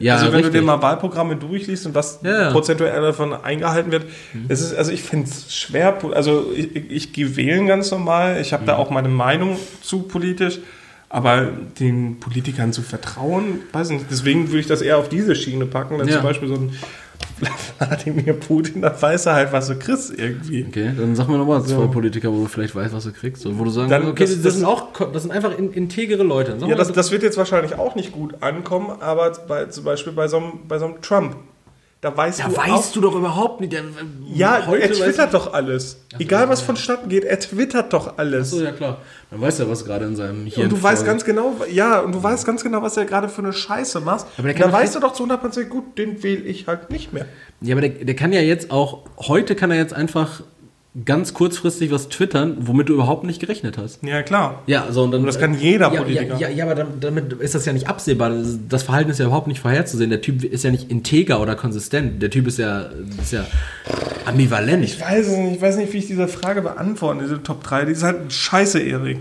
Ja, 0.00 0.14
also 0.14 0.26
wenn 0.28 0.36
richtig. 0.36 0.54
du 0.54 0.58
dir 0.60 0.64
mal 0.66 0.80
Wahlprogramme 0.82 1.36
durchliest 1.36 1.86
und 1.86 1.94
was 1.94 2.20
Ja, 2.24 2.50
prozentuell 2.50 3.00
davon 3.02 3.32
eingehalten 3.34 3.92
wird, 3.92 4.06
es 4.48 4.60
ist, 4.62 4.74
also 4.74 4.90
ich 4.92 5.02
finde 5.02 5.28
es 5.28 5.54
schwer, 5.54 5.98
also 6.14 6.50
ich, 6.56 6.74
ich, 6.74 6.90
ich 6.90 7.12
gehe 7.12 7.36
wählen 7.36 7.66
ganz 7.66 7.90
normal, 7.90 8.40
ich 8.40 8.52
habe 8.52 8.64
da 8.64 8.74
Mhm. 8.74 8.80
auch 8.80 8.90
meine 8.90 9.08
Meinung 9.10 9.56
zu 9.82 10.02
politisch, 10.02 10.58
aber 11.10 11.48
den 11.78 12.18
Politikern 12.18 12.72
zu 12.72 12.82
vertrauen, 12.82 13.60
weiß 13.72 13.90
nicht, 13.90 14.06
deswegen 14.10 14.48
würde 14.48 14.60
ich 14.60 14.66
das 14.66 14.80
eher 14.80 14.96
auf 14.96 15.08
diese 15.10 15.34
Schiene 15.36 15.66
packen, 15.66 15.98
wenn 15.98 16.08
Ja. 16.08 16.14
zum 16.14 16.22
Beispiel 16.22 16.48
so 16.48 16.54
ein 16.54 16.72
Wladimir 17.78 18.34
Putin, 18.34 18.82
da 18.82 19.00
weiß 19.00 19.26
er 19.26 19.34
halt, 19.34 19.52
was 19.52 19.68
du 19.68 19.76
kriegst 19.76 20.12
irgendwie. 20.18 20.66
Okay, 20.68 20.92
dann 20.96 21.14
sag 21.16 21.28
mir 21.28 21.38
nochmal 21.38 21.62
zwei 21.62 21.68
So. 21.76 21.88
Politiker, 21.88 22.30
wo 22.32 22.42
du 22.42 22.46
vielleicht 22.46 22.74
weißt, 22.74 22.94
was 22.94 23.04
du 23.04 23.12
kriegst. 23.12 23.44
Wo 23.58 23.64
du 23.64 23.70
sagen 23.70 23.88
Dann- 23.90 24.08
okay, 24.08 24.24
das- 24.24 24.34
das, 24.34 24.42
das- 24.42 24.54
sind 24.56 24.64
auch, 24.64 24.88
das 25.12 25.22
sind 25.22 25.32
einfach 25.32 25.56
in, 25.56 25.72
integere 25.72 26.22
Leute. 26.22 26.56
Ja, 26.66 26.74
das, 26.74 26.92
das 26.92 27.10
wird 27.10 27.22
jetzt 27.22 27.38
wahrscheinlich 27.38 27.78
auch 27.78 27.94
nicht 27.94 28.12
gut 28.12 28.42
ankommen, 28.42 28.90
aber 29.00 29.30
bei, 29.48 29.66
zum 29.66 29.84
Beispiel 29.84 30.12
bei 30.12 30.28
so 30.28 30.36
einem, 30.38 30.52
bei 30.68 30.78
so 30.78 30.86
einem 30.86 31.00
Trump, 31.00 31.36
da 32.00 32.16
weißt 32.16 32.40
da 32.40 32.48
du 32.48 32.56
auch, 32.56 32.66
weißt 32.66 32.96
du 32.96 33.00
doch 33.02 33.14
überhaupt 33.14 33.60
nicht. 33.60 33.74
Der, 33.74 33.82
Ja, 34.32 34.66
heute 34.66 34.84
er 34.84 34.92
twittert 34.92 35.34
doch 35.34 35.52
alles. 35.52 35.98
Egal, 36.18 36.48
was 36.48 36.62
vonstatten 36.62 37.10
geht, 37.10 37.24
er 37.24 37.38
twittert 37.38 37.92
doch 37.92 38.16
alles. 38.16 38.50
So, 38.50 38.62
ja 38.62 38.72
klar. 38.72 38.98
Man 39.30 39.42
weiß 39.42 39.58
ja, 39.58 39.68
was 39.68 39.84
gerade 39.84 40.06
in 40.06 40.16
seinem 40.16 40.46
Hirn 40.46 40.64
und 40.64 40.72
du 40.72 40.82
weißt 40.82 41.04
ganz 41.04 41.24
genau, 41.24 41.54
ja, 41.70 42.00
und 42.00 42.12
du 42.12 42.22
weißt 42.22 42.46
ganz 42.46 42.64
genau, 42.64 42.80
was 42.80 42.96
er 42.96 43.04
gerade 43.04 43.28
für 43.28 43.42
eine 43.42 43.52
Scheiße 43.52 44.00
macht. 44.00 44.26
Aber 44.38 44.48
der 44.48 44.54
da 44.54 44.62
kann 44.62 44.72
doch 44.72 44.78
weißt 44.78 44.94
du 44.94 45.00
doch 45.00 45.12
zu 45.12 45.24
100% 45.24 45.64
gut, 45.64 45.98
den 45.98 46.22
wähle 46.22 46.42
ich 46.42 46.66
halt 46.66 46.90
nicht 46.90 47.12
mehr. 47.12 47.26
Ja, 47.60 47.74
aber 47.74 47.82
der, 47.86 48.04
der 48.04 48.16
kann 48.16 48.32
ja 48.32 48.40
jetzt 48.40 48.70
auch, 48.70 49.04
heute 49.18 49.54
kann 49.54 49.70
er 49.70 49.76
jetzt 49.76 49.92
einfach 49.92 50.42
ganz 51.04 51.34
kurzfristig 51.34 51.92
was 51.92 52.08
twittern, 52.08 52.56
womit 52.60 52.88
du 52.88 52.94
überhaupt 52.94 53.22
nicht 53.24 53.40
gerechnet 53.40 53.78
hast. 53.78 54.02
Ja, 54.02 54.22
klar. 54.22 54.62
Ja, 54.66 54.90
so 54.90 55.04
und 55.04 55.12
dann. 55.12 55.20
Und 55.20 55.26
das 55.26 55.38
kann 55.38 55.58
jeder 55.58 55.92
ja, 55.92 56.02
Politiker. 56.02 56.36
Ja, 56.36 56.48
ja, 56.48 56.56
ja 56.56 56.64
aber 56.64 56.74
dann, 56.74 57.00
damit 57.00 57.32
ist 57.34 57.54
das 57.54 57.64
ja 57.64 57.72
nicht 57.72 57.88
absehbar. 57.88 58.30
Das, 58.30 58.58
das 58.68 58.82
Verhalten 58.82 59.10
ist 59.10 59.18
ja 59.18 59.26
überhaupt 59.26 59.46
nicht 59.46 59.60
vorherzusehen. 59.60 60.10
Der 60.10 60.20
Typ 60.20 60.42
ist 60.42 60.64
ja 60.64 60.70
nicht 60.70 60.90
integer 60.90 61.40
oder 61.40 61.54
konsistent. 61.54 62.20
Der 62.20 62.30
Typ 62.30 62.48
ist 62.48 62.58
ja, 62.58 62.90
ist 63.20 63.32
ja 63.32 63.46
ambivalent. 64.24 64.84
Ich 64.84 65.00
weiß 65.00 65.28
es 65.28 65.36
nicht, 65.36 65.56
ich 65.56 65.62
weiß 65.62 65.76
nicht, 65.76 65.92
wie 65.92 65.98
ich 65.98 66.06
diese 66.08 66.26
Frage 66.26 66.62
beantworte, 66.62 67.20
diese 67.22 67.42
Top 67.42 67.62
3. 67.62 67.84
Die 67.84 67.92
ist 67.92 68.02
halt 68.02 68.32
scheiße, 68.32 68.80
Erik. 68.80 69.18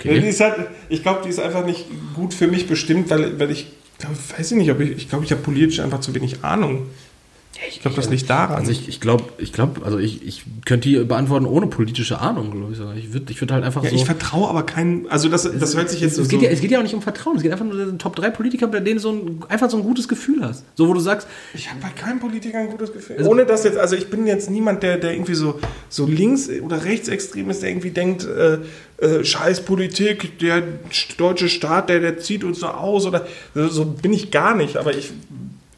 Okay. 0.00 0.20
Die 0.20 0.28
ist 0.28 0.40
halt, 0.40 0.54
ich 0.88 1.02
glaube, 1.02 1.20
die 1.24 1.28
ist 1.28 1.40
einfach 1.40 1.64
nicht 1.64 1.84
gut 2.14 2.32
für 2.32 2.46
mich 2.46 2.66
bestimmt, 2.66 3.10
weil, 3.10 3.38
weil 3.38 3.50
ich, 3.50 3.66
glaub, 3.98 4.12
weiß 4.38 4.52
ich 4.52 4.56
nicht, 4.56 4.70
ob 4.70 4.80
ich, 4.80 4.92
ich 4.92 5.08
glaube, 5.10 5.26
ich 5.26 5.30
habe 5.30 5.42
politisch 5.42 5.80
einfach 5.80 6.00
zu 6.00 6.14
wenig 6.14 6.42
Ahnung. 6.42 6.86
Ich 7.68 7.80
glaube, 7.80 7.96
das 7.96 8.08
liegt 8.08 8.30
daran. 8.30 8.56
Also 8.56 8.70
ich, 8.70 8.88
ich 8.88 9.00
glaube, 9.00 9.24
ich 9.38 9.52
glaube, 9.52 9.84
also 9.84 9.98
ich, 9.98 10.26
ich 10.26 10.44
könnte 10.64 10.88
die 10.88 10.98
beantworten 11.04 11.46
ohne 11.46 11.66
politische 11.66 12.18
Ahnung, 12.20 12.52
glaube 12.52 12.72
ich. 12.72 12.78
sogar. 12.78 12.96
Ich 12.96 13.12
würde 13.12 13.30
ich 13.30 13.40
würd 13.40 13.52
halt 13.52 13.64
einfach 13.64 13.82
ja, 13.84 13.90
so. 13.90 13.96
ich 13.96 14.04
vertraue 14.04 14.48
aber 14.48 14.62
keinen, 14.62 15.08
also 15.08 15.28
das, 15.28 15.42
das 15.42 15.76
hört 15.76 15.90
sich 15.90 16.00
jetzt 16.00 16.16
es, 16.16 16.24
so... 16.24 16.30
geht 16.30 16.42
ja, 16.42 16.50
es 16.50 16.60
geht 16.60 16.70
ja 16.70 16.78
auch 16.78 16.82
nicht 16.82 16.94
um 16.94 17.02
Vertrauen, 17.02 17.36
es 17.36 17.42
geht 17.42 17.52
einfach 17.52 17.64
nur 17.64 17.74
um 17.74 17.86
den 17.86 17.98
Top 17.98 18.16
3 18.16 18.30
Politiker, 18.30 18.66
bei 18.66 18.80
denen 18.80 18.96
du 18.96 19.02
so 19.02 19.12
ein, 19.12 19.44
einfach 19.48 19.68
so 19.68 19.76
ein 19.76 19.82
gutes 19.82 20.08
Gefühl 20.08 20.42
hast. 20.42 20.64
So, 20.74 20.88
wo 20.88 20.94
du 20.94 21.00
sagst, 21.00 21.26
Ich 21.52 21.68
habe 21.68 21.80
bei 21.80 21.88
keinem 21.90 22.20
Politiker 22.20 22.58
ein 22.58 22.70
gutes 22.70 22.92
Gefühl. 22.92 23.16
Also- 23.18 23.30
Ohne 23.30 23.44
dass 23.44 23.64
jetzt, 23.64 23.78
also 23.78 23.96
ich 23.96 24.08
bin 24.08 24.26
jetzt 24.26 24.48
niemand, 24.48 24.82
der, 24.82 24.96
der 24.96 25.12
irgendwie 25.12 25.34
so, 25.34 25.58
so 25.88 26.06
links- 26.06 26.48
oder 26.62 26.84
rechtsextrem 26.84 27.50
ist, 27.50 27.62
der 27.62 27.70
irgendwie 27.70 27.90
denkt, 27.90 28.26
äh, 28.26 28.58
äh, 29.04 29.24
scheiß 29.24 29.62
Politik, 29.62 30.38
der 30.38 30.62
deutsche 31.18 31.48
Staat, 31.48 31.88
der, 31.88 32.00
der 32.00 32.18
zieht 32.18 32.44
uns 32.44 32.60
so 32.60 32.68
aus 32.68 33.06
oder 33.06 33.26
so, 33.54 33.68
so 33.68 33.84
bin 33.84 34.12
ich 34.12 34.30
gar 34.30 34.54
nicht, 34.54 34.76
aber 34.76 34.96
ich 34.96 35.12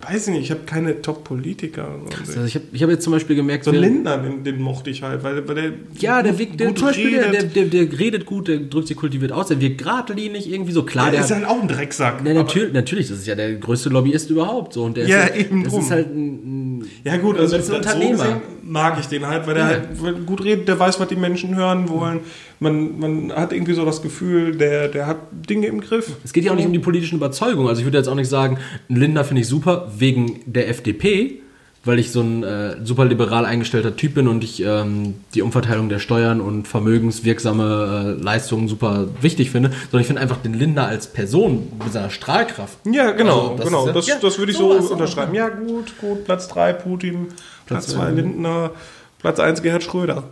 weiß 0.04 0.26
nicht, 0.28 0.42
ich 0.42 0.50
habe 0.50 0.62
keine 0.66 1.00
Top-Politiker. 1.00 1.88
also 2.20 2.44
ich 2.44 2.54
habe 2.56 2.64
ich 2.72 2.82
hab 2.82 2.90
jetzt 2.90 3.04
zum 3.04 3.12
Beispiel 3.12 3.36
gemerkt, 3.36 3.64
So 3.64 3.72
wer- 3.72 3.80
Lindner, 3.80 4.18
den, 4.18 4.42
den 4.44 4.60
mochte 4.60 4.90
ich 4.90 5.02
halt, 5.02 5.22
weil, 5.22 5.46
weil 5.46 5.54
der 5.54 5.72
ja, 5.98 6.22
der, 6.22 6.38
wirkt, 6.38 6.58
der, 6.58 6.68
gut 6.68 6.80
Beispiel, 6.82 7.10
der, 7.12 7.30
der, 7.30 7.42
redet. 7.42 7.56
der, 7.56 7.64
der 7.86 7.98
redet 7.98 8.26
gut, 8.26 8.48
der 8.48 8.58
drückt 8.58 8.88
sich 8.88 8.96
kultiviert 8.96 9.32
aus, 9.32 9.46
der 9.48 9.60
wirkt 9.60 9.78
geradlinig 9.78 10.50
irgendwie 10.52 10.72
so 10.72 10.82
klar. 10.84 11.04
der 11.06 11.14
der 11.20 11.24
ist 11.24 11.30
halt 11.30 11.44
auch 11.46 11.60
ein 11.62 11.68
Drecksack. 11.68 12.14
Ja, 12.24 12.30
aber- 12.32 12.34
natürlich, 12.40 12.72
natürlich, 12.72 13.08
das 13.08 13.18
ist 13.18 13.26
ja 13.26 13.34
der 13.34 13.54
größte 13.54 13.88
Lobbyist 13.90 14.28
überhaupt. 14.30 14.72
So, 14.72 14.84
und 14.84 14.96
der 14.96 15.06
Ja, 15.06 15.22
ist, 15.24 15.36
eben 15.36 15.62
das 15.64 15.72
drum. 15.72 15.82
ist 15.82 15.90
halt 15.90 16.08
ein, 16.14 16.78
ein 16.80 16.90
Ja 17.04 17.16
gut, 17.18 17.38
also 17.38 17.56
ein 17.56 17.62
so 17.62 17.74
Unternehmer. 17.76 18.12
gesehen 18.16 18.40
mag 18.64 18.98
ich 18.98 19.06
den 19.06 19.26
halt, 19.26 19.46
weil 19.46 19.54
der 19.54 19.64
Ja. 19.70 19.82
halt 20.04 20.26
gut 20.26 20.44
redet, 20.44 20.66
der 20.68 20.78
weiß, 20.78 20.98
was 20.98 21.08
die 21.08 21.16
Menschen 21.16 21.54
hören 21.56 21.88
wollen. 21.88 22.20
Man, 22.62 22.98
man 22.98 23.32
hat 23.32 23.52
irgendwie 23.52 23.74
so 23.74 23.84
das 23.84 24.00
Gefühl, 24.02 24.56
der, 24.56 24.88
der 24.88 25.06
hat 25.06 25.18
Dinge 25.32 25.66
im 25.66 25.80
Griff. 25.80 26.12
Es 26.24 26.32
geht 26.32 26.44
ja 26.44 26.52
auch 26.52 26.56
nicht 26.56 26.66
um 26.66 26.72
die 26.72 26.78
politischen 26.78 27.16
Überzeugungen. 27.16 27.68
Also 27.68 27.80
ich 27.80 27.86
würde 27.86 27.98
jetzt 27.98 28.08
auch 28.08 28.14
nicht 28.14 28.28
sagen, 28.28 28.58
einen 28.88 28.98
Lindner 29.00 29.24
finde 29.24 29.42
ich 29.42 29.48
super 29.48 29.90
wegen 29.98 30.40
der 30.46 30.68
FDP, 30.68 31.40
weil 31.84 31.98
ich 31.98 32.12
so 32.12 32.20
ein 32.20 32.44
äh, 32.44 32.76
super 32.84 33.04
liberal 33.04 33.44
eingestellter 33.44 33.96
Typ 33.96 34.14
bin 34.14 34.28
und 34.28 34.44
ich 34.44 34.62
ähm, 34.64 35.14
die 35.34 35.42
Umverteilung 35.42 35.88
der 35.88 35.98
Steuern 35.98 36.40
und 36.40 36.68
vermögenswirksame 36.68 38.16
äh, 38.18 38.22
Leistungen 38.22 38.68
super 38.68 39.08
wichtig 39.20 39.50
finde, 39.50 39.70
sondern 39.90 40.00
ich 40.02 40.06
finde 40.06 40.22
einfach 40.22 40.36
den 40.36 40.54
Lindner 40.54 40.86
als 40.86 41.08
Person 41.08 41.68
mit 41.82 41.92
seiner 41.92 42.10
Strahlkraft. 42.10 42.78
Ja, 42.90 43.10
genau, 43.10 43.40
Also, 43.50 43.56
das 43.56 43.66
genau. 43.66 43.86
ja- 43.88 43.92
das, 43.92 44.06
ja, 44.06 44.14
das 44.22 44.38
würde 44.38 44.52
ich 44.52 44.58
so 44.58 44.70
unterschreiben. 44.70 45.34
Ja, 45.34 45.48
gut, 45.48 45.92
gut. 46.00 46.24
Platz 46.24 46.48
3 46.48 46.72
Putin, 46.74 47.26
Platz 47.66 47.86
Platz 47.86 47.86
2 47.88 47.96
zwei. 47.98 48.10
Lindner, 48.12 48.70
Platz 49.18 49.40
1 49.40 49.62
Gerhard 49.62 49.82
Schröder. 49.82 50.24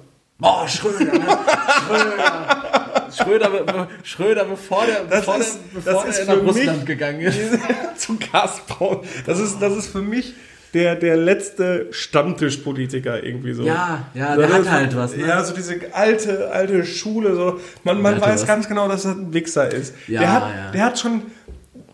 Oh, 0.43 0.67
Schröder, 0.67 1.05
ne? 1.19 1.39
Schröder. 1.87 3.11
Schröder, 3.13 3.51
be- 3.51 3.89
Schröder, 4.05 4.45
bevor 4.45 4.85
der, 4.87 5.01
Das 5.09 5.21
bevor 5.21 5.39
ist- 5.39 5.59
der, 5.75 5.81
bevor 5.81 6.05
das 6.07 6.25
der 6.25 6.37
nach 6.37 6.43
Russland 6.43 6.87
gegangen 6.87 7.21
ist. 7.21 7.39
Zu 7.97 8.17
Gazprom. 8.33 9.01
Das 9.27 9.39
ist, 9.39 9.61
das 9.61 9.77
ist 9.77 9.89
für 9.89 10.01
mich 10.03 10.35
der, 10.75 10.95
der 10.95 11.17
letzte 11.17 11.89
Stammtischpolitiker 11.91 13.23
irgendwie 13.25 13.53
so. 13.53 13.65
Ja, 13.65 14.07
ja, 14.15 14.35
So, 14.35 14.41
der 14.41 14.49
das 14.51 14.59
hat 14.59 14.71
halt 14.71 14.97
was, 14.97 15.17
ne? 15.17 15.27
Ja, 15.27 15.43
so 15.43 15.53
diese 15.55 15.77
alte, 15.93 16.51
alte 16.53 16.85
Schule. 16.85 17.35
So. 17.35 17.61
Man, 17.85 18.01
man 18.01 18.15
hatte 18.17 18.27
weiß 18.27 18.41
was. 18.43 18.47
ganz 18.47 18.69
genau, 18.69 18.89
dass 18.89 19.05
er 19.05 19.13
ein 19.13 19.33
Wichser 19.33 19.69
ist. 19.73 19.95
Ja, 20.07 20.21
der, 20.21 20.33
hat, 20.33 20.43
ja. 20.43 20.71
der 20.71 20.85
hat 20.85 20.99
schon, 20.99 21.23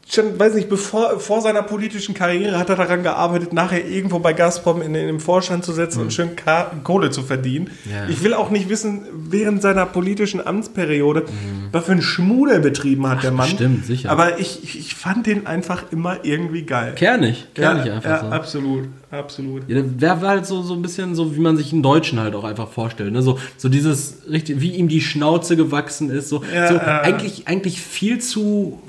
schon, 0.08 0.38
weiß 0.38 0.54
nicht, 0.54 0.68
bevor 0.68 1.18
vor 1.18 1.40
seiner 1.40 1.62
politischen 1.62 2.14
Karriere 2.14 2.58
hat 2.58 2.68
er 2.70 2.76
daran 2.76 3.02
gearbeitet, 3.02 3.52
nachher 3.52 3.86
irgendwo 3.86 4.20
bei 4.20 4.32
Gazprom 4.32 4.80
in, 4.80 4.94
in 4.94 5.06
den 5.06 5.20
Vorstand 5.20 5.64
zu 5.64 5.72
setzen 5.72 6.00
und 6.02 6.12
schön 6.12 6.36
Ka 6.36 6.70
Kohle 6.84 7.10
zu 7.10 7.22
verdienen. 7.22 7.70
Mhm. 7.84 7.90
Ja. 7.90 8.08
Ich 8.08 8.22
will 8.22 8.32
auch 8.32 8.50
nicht 8.50 8.68
wissen, 8.68 9.02
während 9.12 9.62
seiner 9.62 9.84
politischen 9.84 10.46
Amtsperiode, 10.46 11.24
was 11.72 11.84
für 11.86 11.92
ein 11.92 12.02
Schmuh 12.02 12.46
der 12.46 12.60
betrieben 12.60 13.06
hat, 13.08 13.24
der 13.24 13.32
Mann. 13.32 13.48
Mhm. 13.48 13.50
bestimmt, 13.50 13.86
sicher. 13.86 14.10
Aber 14.10 14.38
ich, 14.38 14.62
ich, 14.62 14.94
fand 14.94 15.26
den 15.26 15.46
einfach 15.46 15.84
immer 15.90 16.24
irgendwie 16.24 16.62
geil. 16.62 16.94
Kernig, 16.94 17.46
kernig 17.54 17.86
ja, 17.86 17.94
einfach 17.94 18.10
ja, 18.10 18.20
so. 18.20 18.26
absolut, 18.26 18.88
absolut. 19.10 19.68
Ja, 19.68 19.82
der 19.82 20.22
war 20.22 20.30
halt 20.30 20.46
so, 20.46 20.62
so 20.62 20.74
ein 20.74 20.82
bisschen 20.82 21.14
so, 21.14 21.34
wie 21.36 21.40
man 21.40 21.56
sich 21.56 21.72
einen 21.72 21.82
Deutschen 21.82 22.20
halt 22.20 22.34
auch 22.34 22.44
einfach 22.44 22.68
vorstellt. 22.68 23.12
Ne? 23.12 23.22
So, 23.22 23.38
so 23.56 23.68
dieses, 23.68 24.18
richtig, 24.30 24.60
wie 24.60 24.70
ihm 24.70 24.88
die 24.88 25.00
Schnauze 25.00 25.56
gewachsen 25.56 26.10
ist. 26.10 26.28
So, 26.28 26.42
Ja, 26.52 26.68
so 26.68 26.74
ja. 26.74 27.00
eigentlich, 27.02 27.48
eigentlich 27.48 27.80
viel 27.80 28.20
zu, 28.20 28.82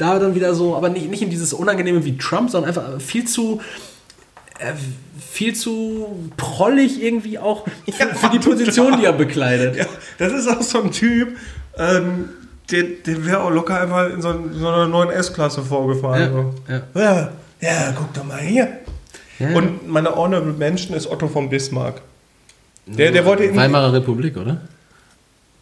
da 0.00 0.18
dann 0.18 0.34
wieder 0.34 0.54
so, 0.54 0.76
aber 0.76 0.88
nicht, 0.88 1.10
nicht 1.10 1.22
in 1.22 1.30
dieses 1.30 1.52
Unangenehme 1.52 2.04
wie 2.04 2.16
Trump, 2.16 2.50
sondern 2.50 2.68
einfach 2.68 3.00
viel 3.00 3.26
zu, 3.26 3.60
äh, 4.58 4.72
viel 5.18 5.54
zu 5.54 6.30
prollig 6.36 7.02
irgendwie 7.02 7.38
auch 7.38 7.64
für, 7.64 7.70
Ja, 7.98 8.14
für 8.14 8.30
die 8.30 8.38
Position, 8.38 8.98
die 8.98 9.04
er 9.04 9.12
bekleidet. 9.12 9.76
Ja, 9.76 9.86
das 10.18 10.32
ist 10.32 10.48
auch 10.48 10.62
so 10.62 10.82
ein 10.82 10.90
Typ, 10.90 11.36
ähm, 11.76 12.30
der, 12.70 12.84
der 13.04 13.26
wäre 13.26 13.42
auch 13.42 13.50
locker 13.50 13.80
einfach 13.80 14.10
in 14.10 14.22
so, 14.22 14.32
so 14.52 14.68
einer 14.68 14.86
neuen 14.86 15.10
S-Klasse 15.10 15.62
vorgefahren. 15.62 16.54
Ja, 16.68 16.82
so. 16.92 17.00
ja. 17.00 17.32
ja, 17.60 17.92
guck 17.96 18.12
doch 18.14 18.24
mal 18.24 18.38
hier. 18.38 18.78
Und 19.40 19.88
meine 19.88 20.14
Honorable 20.14 20.52
Mention 20.52 20.94
ist 20.94 21.10
Otto 21.10 21.26
von 21.26 21.48
Bismarck. 21.48 22.02
Der, 22.86 23.10
der 23.10 23.24
wollte 23.24 23.44
in, 23.44 23.56
Weimarer 23.56 23.92
Republik, 23.92 24.36
oder? 24.36 24.60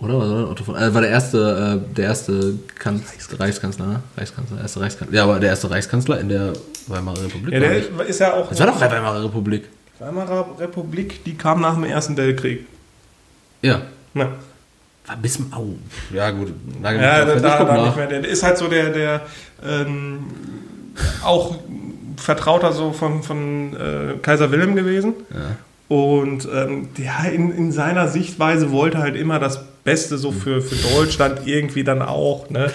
Oder 0.01 0.19
was 0.21 0.31
war 0.31 0.51
Otto 0.51 0.65
von? 0.65 0.77
Äh, 0.77 0.95
war 0.95 1.01
der 1.01 1.11
erste, 1.11 1.83
äh, 1.91 1.95
der 1.95 2.05
erste 2.05 2.55
Kanz 2.79 3.03
Reichskanzler, 3.37 3.87
ne? 3.87 4.03
Reichskanzler, 4.17 4.61
erste 4.61 4.81
Reichskanzler. 4.81 5.17
Ja, 5.17 5.25
aber 5.25 5.41
der 5.41 5.51
erste 5.51 5.71
Reichskanzler 5.71 6.21
in 6.21 6.29
der 6.29 6.53
Weimarer 6.87 7.25
Republik. 7.25 7.53
ja, 7.53 7.61
war 7.61 7.69
der 7.69 7.79
nicht. 7.79 8.09
ist 8.09 8.21
ja 8.21 8.35
auch. 8.35 8.49
das 8.49 8.61
war 8.61 8.67
doch 8.69 8.77
die 8.77 8.83
Weimarer 8.83 9.25
Republik. 9.25 9.65
Weimarer 9.99 10.47
Republik, 10.61 11.25
die 11.25 11.35
kam 11.35 11.61
nach 11.61 11.75
dem 11.75 11.85
Ersten 11.85 12.17
Weltkrieg. 12.17 12.67
Ja. 13.63 13.83
Ja, 14.15 14.29
War 15.07 15.17
bis 15.17 15.39
Au. 15.51 15.75
Ja, 16.15 16.31
gut. 16.31 16.53
Mich 16.67 16.83
ja 16.83 17.25
da, 17.25 17.35
da, 17.35 17.65
da 17.65 17.87
nicht 17.87 17.97
mehr. 17.97 18.07
Der 18.07 18.25
ist 18.25 18.43
halt 18.45 18.59
so 18.59 18.69
der, 18.69 18.91
der 18.91 19.23
ähm, 19.67 20.27
auch 21.25 21.57
Vertrauter 22.17 22.73
so 22.73 22.93
von, 22.93 23.23
von 23.23 23.75
äh, 23.75 24.15
Kaiser 24.23 24.51
Wilhelm 24.53 24.77
gewesen. 24.77 25.15
Ja. 25.31 25.57
Und 25.89 26.47
ähm, 26.53 26.89
der 26.97 27.33
in, 27.33 27.51
in 27.51 27.73
seiner 27.73 28.09
Sichtweise 28.09 28.71
wollte 28.71 28.99
halt 28.99 29.17
immer 29.17 29.39
das 29.39 29.65
Beste 29.89 30.19
so 30.19 30.33
für, 30.33 30.61
für 30.61 30.77
Deutschland 30.95 31.47
irgendwie 31.47 31.83
dann 31.83 32.03
auch, 32.03 32.51
ne? 32.51 32.71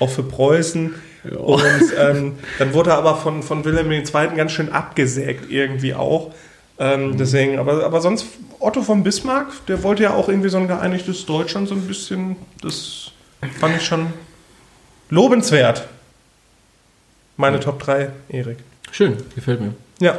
auch 0.00 0.10
für 0.10 0.22
Preußen. 0.22 0.94
Und 1.24 1.62
ähm, 1.98 2.34
dann 2.58 2.74
wurde 2.74 2.90
er 2.90 2.98
aber 2.98 3.16
von, 3.16 3.42
von 3.42 3.64
Wilhelm 3.64 3.90
II. 3.90 4.02
ganz 4.36 4.52
schön 4.52 4.70
abgesägt 4.70 5.50
irgendwie 5.50 5.94
auch. 5.94 6.32
Ähm, 6.78 7.16
deswegen, 7.16 7.58
aber, 7.58 7.84
aber 7.84 8.02
sonst 8.02 8.26
Otto 8.60 8.82
von 8.82 9.02
Bismarck, 9.02 9.48
der 9.66 9.82
wollte 9.82 10.02
ja 10.02 10.12
auch 10.12 10.28
irgendwie 10.28 10.50
so 10.50 10.58
ein 10.58 10.68
geeinigtes 10.68 11.24
Deutschland 11.24 11.68
so 11.68 11.74
ein 11.74 11.86
bisschen, 11.86 12.36
das 12.60 13.12
fand 13.58 13.76
ich 13.76 13.84
schon 13.84 14.12
lobenswert. 15.08 15.88
Meine 17.38 17.60
Top 17.60 17.78
3, 17.80 18.10
Erik. 18.28 18.58
Schön, 18.90 19.16
gefällt 19.34 19.60
mir. 19.62 19.72
Ja. 20.00 20.18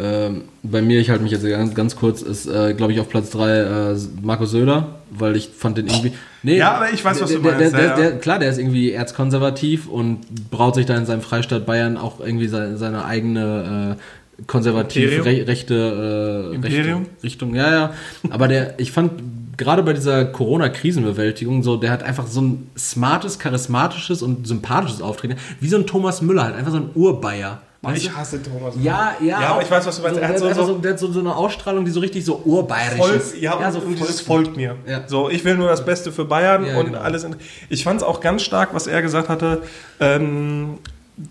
Ähm, 0.00 0.42
bei 0.62 0.80
mir, 0.80 1.00
ich 1.00 1.10
halte 1.10 1.24
mich 1.24 1.32
jetzt 1.32 1.44
ganz, 1.44 1.74
ganz 1.74 1.96
kurz, 1.96 2.22
ist, 2.22 2.46
äh, 2.46 2.74
glaube 2.74 2.92
ich, 2.92 3.00
auf 3.00 3.08
Platz 3.08 3.30
3 3.30 3.92
äh, 3.92 3.96
Markus 4.22 4.52
Söder, 4.52 5.00
weil 5.10 5.34
ich 5.34 5.48
fand 5.48 5.76
den 5.76 5.88
irgendwie. 5.88 6.12
Nee, 6.44 6.58
Ja, 6.58 6.76
aber 6.76 6.92
ich 6.92 7.04
weiß, 7.04 7.20
was 7.20 7.30
der, 7.30 7.38
du 7.38 7.44
meinst, 7.44 7.60
Der, 7.60 7.68
ja, 7.70 7.76
der, 7.76 7.86
ja. 7.88 8.10
der, 8.10 8.18
klar, 8.20 8.38
der 8.38 8.50
ist 8.50 8.58
irgendwie 8.58 8.92
erzkonservativ 8.92 9.88
und 9.88 10.50
braut 10.50 10.76
sich 10.76 10.86
da 10.86 10.96
in 10.96 11.04
seinem 11.04 11.20
Freistaat 11.20 11.66
Bayern 11.66 11.96
auch 11.96 12.20
irgendwie 12.20 12.46
seine, 12.46 12.76
seine 12.76 13.04
eigene 13.04 13.96
äh, 13.98 14.42
konservativ 14.46 15.16
Imperium? 15.16 15.42
re, 15.42 15.48
rechte, 15.48 15.74
äh, 16.52 16.54
Imperium? 16.54 17.02
rechte 17.02 17.22
Richtung. 17.24 17.54
Ja, 17.56 17.70
ja. 17.70 17.92
Aber 18.30 18.46
der, 18.46 18.78
ich 18.78 18.92
fand 18.92 19.12
gerade 19.56 19.82
bei 19.82 19.92
dieser 19.92 20.24
Corona-Krisenbewältigung 20.24 21.64
so, 21.64 21.76
der 21.76 21.90
hat 21.90 22.04
einfach 22.04 22.28
so 22.28 22.40
ein 22.40 22.70
smartes, 22.78 23.40
charismatisches 23.40 24.22
und 24.22 24.46
sympathisches 24.46 25.02
Auftreten, 25.02 25.36
wie 25.60 25.68
so 25.68 25.76
ein 25.76 25.86
Thomas 25.86 26.22
Müller 26.22 26.44
halt, 26.44 26.54
einfach 26.54 26.70
so 26.70 26.78
ein 26.78 26.90
Urbayer. 26.94 27.62
Weißt 27.80 27.96
Ich 28.04 28.12
hasse 28.12 28.42
Thomas. 28.42 28.74
Ja, 28.82 29.12
ja. 29.20 29.40
Ja, 29.40 29.48
aber 29.50 29.62
ich 29.62 29.70
weiß, 29.70 29.86
was 29.86 29.96
du 29.96 30.02
meinst. 30.02 30.16
So, 30.16 30.22
Er 30.22 30.28
hat 30.28 30.38
so- 30.40 30.52
so- 30.52 30.66
so, 30.66 30.78
der 30.78 30.92
hat 30.92 30.98
so, 30.98 31.12
so 31.12 31.20
eine 31.20 31.34
Ausstrahlung, 31.36 31.84
die 31.84 31.92
so 31.92 32.00
richtig 32.00 32.24
so 32.24 32.42
urbayerisch 32.44 32.98
Volk, 32.98 33.14
ist. 33.16 33.36
ja, 33.40 33.70
so 33.70 33.78
und 33.78 33.96
dieses 33.98 34.20
folgt 34.20 34.56
mir. 34.56 34.74
Ja. 34.84 35.02
So, 35.06 35.30
ich 35.30 35.44
will 35.44 35.56
nur 35.56 35.68
das 35.68 35.84
Beste 35.84 36.10
für 36.10 36.24
Bayern 36.24 36.66
Ja, 36.66 36.76
und 36.78 36.86
genau. 36.86 36.98
alles. 36.98 37.22
In, 37.22 37.36
ich 37.68 37.84
fand 37.84 38.00
es 38.00 38.06
auch 38.06 38.20
ganz 38.20 38.42
stark, 38.42 38.70
was 38.74 38.88
er 38.88 39.00
gesagt 39.00 39.28
hatte, 39.28 39.62
ähm, 40.00 40.78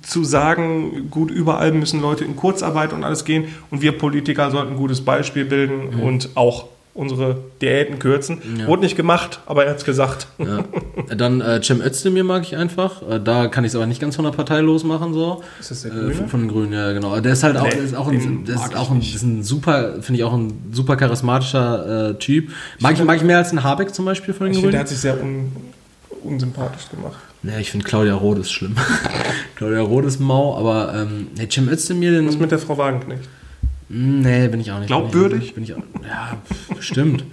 zu 0.02 0.24
sagen, 0.24 1.10
gut, 1.12 1.32
überall 1.32 1.72
müssen 1.74 2.02
Leute 2.02 2.24
in 2.24 2.36
Kurzarbeit 2.38 2.94
und 2.94 3.04
alles 3.04 3.26
gehen 3.26 3.54
und 3.72 3.82
wir 3.82 3.98
Politiker 3.98 4.50
sollten 4.52 4.72
ein 4.74 4.78
gutes 4.78 5.04
Beispiel 5.04 5.44
bilden 5.46 5.98
Mhm. 5.98 6.04
und 6.04 6.30
auch 6.36 6.66
unsere 6.98 7.38
Diäten 7.62 8.00
kürzen. 8.00 8.42
Ja. 8.60 8.68
Wurde 8.68 8.82
nicht 8.82 8.98
gemacht, 8.98 9.40
aber 9.46 9.66
er 9.66 9.70
hat 9.72 9.78
es 9.78 9.86
gesagt. 9.86 10.28
Ja. 10.40 10.64
Dann 11.16 11.42
äh, 11.42 11.62
Cem 11.62 11.80
Özdemir 11.80 12.24
mag 12.24 12.42
ich 12.42 12.58
einfach. 12.58 13.08
Äh, 13.08 13.20
da 13.24 13.48
kann 13.48 13.64
ich 13.64 13.70
es 13.70 13.76
aber 13.76 13.86
nicht 13.86 14.02
ganz 14.02 14.16
von 14.16 14.26
der 14.26 14.32
Partei 14.32 14.62
losmachen. 14.62 15.14
So. 15.14 15.44
Ist 15.60 15.70
das 15.70 15.84
der 15.84 15.92
Grüne? 15.92 16.12
Äh, 16.12 16.28
von 16.28 16.40
den 16.42 16.50
Grünen, 16.50 16.74
ja 16.74 16.92
genau. 16.94 17.20
Der 17.20 17.34
ist 17.34 17.44
halt 17.44 17.56
auch, 17.56 17.64
nee, 17.64 17.78
ist 17.78 17.96
auch 17.96 18.08
ein, 18.08 18.46
der 18.46 18.56
ist 18.56 18.76
auch 18.76 18.90
ein, 18.90 19.00
ist 19.00 19.22
ein 19.22 19.44
super, 19.44 20.02
finde 20.02 20.20
ich 20.20 20.24
auch 20.24 20.34
ein 20.34 20.54
super 20.72 20.98
charismatischer 20.98 22.10
äh, 22.10 22.14
Typ. 22.16 22.50
Mag 22.80 22.94
ich, 22.94 23.04
mag 23.04 23.18
ich 23.18 23.24
mehr 23.24 23.38
als 23.38 23.52
ein 23.52 23.64
Habeck 23.64 23.94
zum 23.94 24.06
Beispiel 24.06 24.34
von 24.34 24.48
den 24.48 24.54
ich 24.54 24.60
Grünen. 24.60 24.72
Find, 24.72 24.74
der 24.74 24.80
hat 24.82 24.90
sich 24.90 24.98
sehr 24.98 25.22
un, 25.22 25.52
unsympathisch 26.24 26.90
gemacht. 26.90 27.18
Ja, 27.44 27.60
ich 27.60 27.70
finde 27.70 27.86
Claudia 27.86 28.16
Roth 28.16 28.40
ist 28.40 28.52
schlimm. 28.52 28.76
Claudia 29.56 29.82
Roth 29.82 30.06
ist 30.06 30.20
mau, 30.20 30.58
aber 30.58 30.96
ähm, 30.96 31.28
nee, 31.38 31.48
Cem 31.48 31.70
Özdemir... 31.70 32.12
Den, 32.12 32.28
Was 32.28 32.40
mit 32.40 32.50
der 32.50 32.58
Frau 32.58 32.76
Wagenknecht? 32.76 33.30
Hm, 33.90 34.22
nee, 34.22 34.48
bin 34.48 34.60
ich 34.60 34.72
auch 34.72 34.80
nicht. 34.80 34.88
Glaubwürdig? 34.88 35.54
Bin 35.54 35.64
ich, 35.64 35.74
bin 35.74 35.78
ich 35.78 35.84
auch, 35.84 36.06
ja, 36.08 36.38
stimmt. 36.80 37.24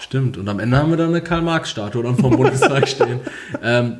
Stimmt. 0.00 0.38
Und 0.38 0.48
am 0.48 0.58
Ende 0.58 0.78
haben 0.78 0.90
wir 0.90 0.96
dann 0.96 1.10
eine 1.10 1.20
Karl-Marx-Statue 1.20 2.02
dann 2.02 2.16
vom 2.16 2.36
Bundestag 2.36 2.88
stehen. 2.88 3.20
Ähm, 3.62 3.98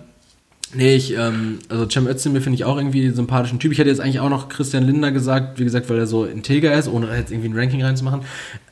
nee, 0.72 0.94
ich, 0.94 1.14
ähm, 1.16 1.58
also 1.68 1.86
Cem 1.86 2.06
Özdemir 2.06 2.40
finde 2.40 2.54
ich 2.54 2.64
auch 2.64 2.78
irgendwie 2.78 3.04
einen 3.04 3.14
sympathischen 3.14 3.58
Typ. 3.58 3.72
Ich 3.72 3.78
hätte 3.78 3.90
jetzt 3.90 4.00
eigentlich 4.00 4.20
auch 4.20 4.30
noch 4.30 4.48
Christian 4.48 4.84
Lindner 4.84 5.12
gesagt, 5.12 5.58
wie 5.58 5.64
gesagt, 5.64 5.90
weil 5.90 5.98
er 5.98 6.06
so 6.06 6.24
integer 6.24 6.72
ist, 6.72 6.88
ohne 6.88 7.14
jetzt 7.14 7.30
irgendwie 7.30 7.50
ein 7.50 7.58
Ranking 7.58 7.82
reinzumachen. 7.82 8.22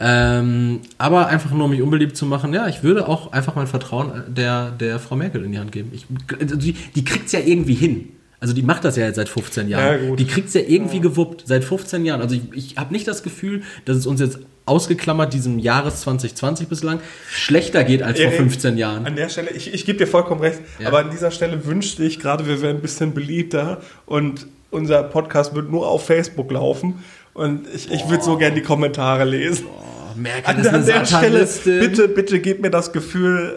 Ähm, 0.01 0.81
aber 0.97 1.27
einfach 1.27 1.51
nur, 1.51 1.65
um 1.65 1.71
mich 1.71 1.83
unbeliebt 1.83 2.17
zu 2.17 2.25
machen, 2.25 2.55
ja, 2.55 2.69
ich 2.69 2.83
würde 2.83 3.07
auch 3.07 3.33
einfach 3.33 3.55
mein 3.55 3.67
Vertrauen 3.67 4.23
der, 4.29 4.71
der 4.71 4.99
Frau 4.99 5.17
Merkel 5.17 5.45
in 5.45 5.53
die 5.53 5.59
Hand 5.59 5.73
geben. 5.73 5.91
Ich, 5.93 6.07
also 6.41 6.57
die, 6.57 6.73
die 6.73 7.05
kriegt's 7.05 7.33
ja 7.33 7.41
irgendwie 7.41 7.75
hin. 7.75 8.09
Also 8.41 8.55
die 8.55 8.63
macht 8.63 8.85
das 8.85 8.97
ja 8.97 9.07
jetzt 9.07 9.17
seit 9.17 9.29
15 9.29 9.69
Jahren. 9.69 10.11
Ja, 10.11 10.17
die 10.17 10.27
kriegt 10.27 10.49
es 10.49 10.55
ja 10.55 10.61
irgendwie 10.61 10.97
ja. 10.97 11.03
gewuppt, 11.03 11.45
seit 11.47 11.65
15 11.65 12.05
Jahren. 12.05 12.21
Also 12.21 12.37
ich, 12.37 12.43
ich 12.53 12.77
habe 12.77 12.93
nicht 12.93 13.09
das 13.09 13.23
Gefühl, 13.23 13.63
dass 13.85 13.97
es 13.97 14.07
uns 14.07 14.21
jetzt 14.21 14.39
ausgeklammert 14.65 15.33
diesem 15.33 15.59
Jahres 15.59 16.03
2020 16.03 16.69
bislang 16.69 17.01
schlechter 17.31 17.85
geht 17.85 18.03
als 18.03 18.21
vor 18.21 18.31
15 18.31 18.77
Jahren. 18.77 19.07
An 19.07 19.17
der 19.17 19.29
Stelle, 19.29 19.51
ich, 19.51 19.73
ich 19.73 19.85
gebe 19.87 19.99
dir 19.99 20.07
vollkommen 20.07 20.41
recht, 20.41 20.61
ja. 20.79 20.89
aber 20.89 20.99
an 20.99 21.11
dieser 21.11 21.31
Stelle 21.31 21.65
wünschte 21.65 22.05
ich 22.05 22.21
gerade, 22.21 22.47
wir 22.47 22.61
wären 22.61 22.77
ein 22.77 22.83
bisschen 22.83 23.15
beliebter 23.15 23.81
und 24.07 24.47
unser 24.71 25.03
Podcast 25.03 25.55
wird 25.55 25.71
nur 25.71 25.89
auf 25.89 26.05
Facebook 26.05 26.51
laufen 26.53 27.03
und 27.33 27.67
ich, 27.75 27.91
ich 27.91 28.09
würde 28.11 28.23
so 28.23 28.37
gerne 28.37 28.55
die 28.57 28.63
Kommentare 28.63 29.25
lesen. 29.25 29.65
Boah. 29.65 29.88
Merkel 30.19 30.55
an, 30.55 30.61
ist 30.61 30.69
an 30.69 30.85
der 30.87 31.05
Stelle, 31.05 31.49
bitte, 31.81 32.09
bitte 32.09 32.41
gebt 32.41 32.63
mir 32.63 32.71
das 32.71 32.93
Gefühl, 32.93 33.57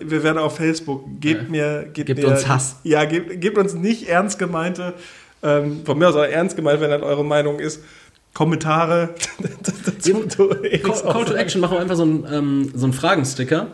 äh, 0.00 0.08
wir 0.08 0.22
werden 0.22 0.38
auf 0.38 0.56
Facebook, 0.56 1.04
gebt 1.20 1.44
ja. 1.44 1.48
mir, 1.48 1.82
gebt, 1.92 2.06
gebt 2.06 2.22
mir, 2.22 2.28
uns 2.28 2.46
Hass. 2.46 2.76
Ja, 2.84 3.04
gebt, 3.04 3.40
gebt 3.40 3.58
uns 3.58 3.74
nicht 3.74 4.08
ernst 4.08 4.38
gemeinte, 4.38 4.94
ähm, 5.42 5.84
von 5.84 5.98
mir 5.98 6.08
aus 6.08 6.14
auch 6.14 6.22
ernst 6.22 6.56
gemeint, 6.56 6.80
wenn 6.80 6.90
das 6.90 7.02
eure 7.02 7.24
Meinung 7.24 7.58
ist, 7.58 7.82
Kommentare 8.34 9.10
Call 10.02 11.24
to 11.24 11.34
Action 11.34 11.60
machen 11.60 11.76
wir 11.76 11.80
einfach 11.80 11.96
so 11.96 12.02
einen, 12.02 12.26
ähm, 12.32 12.72
so 12.74 12.86
einen 12.86 12.94
Fragensticker, 12.94 13.68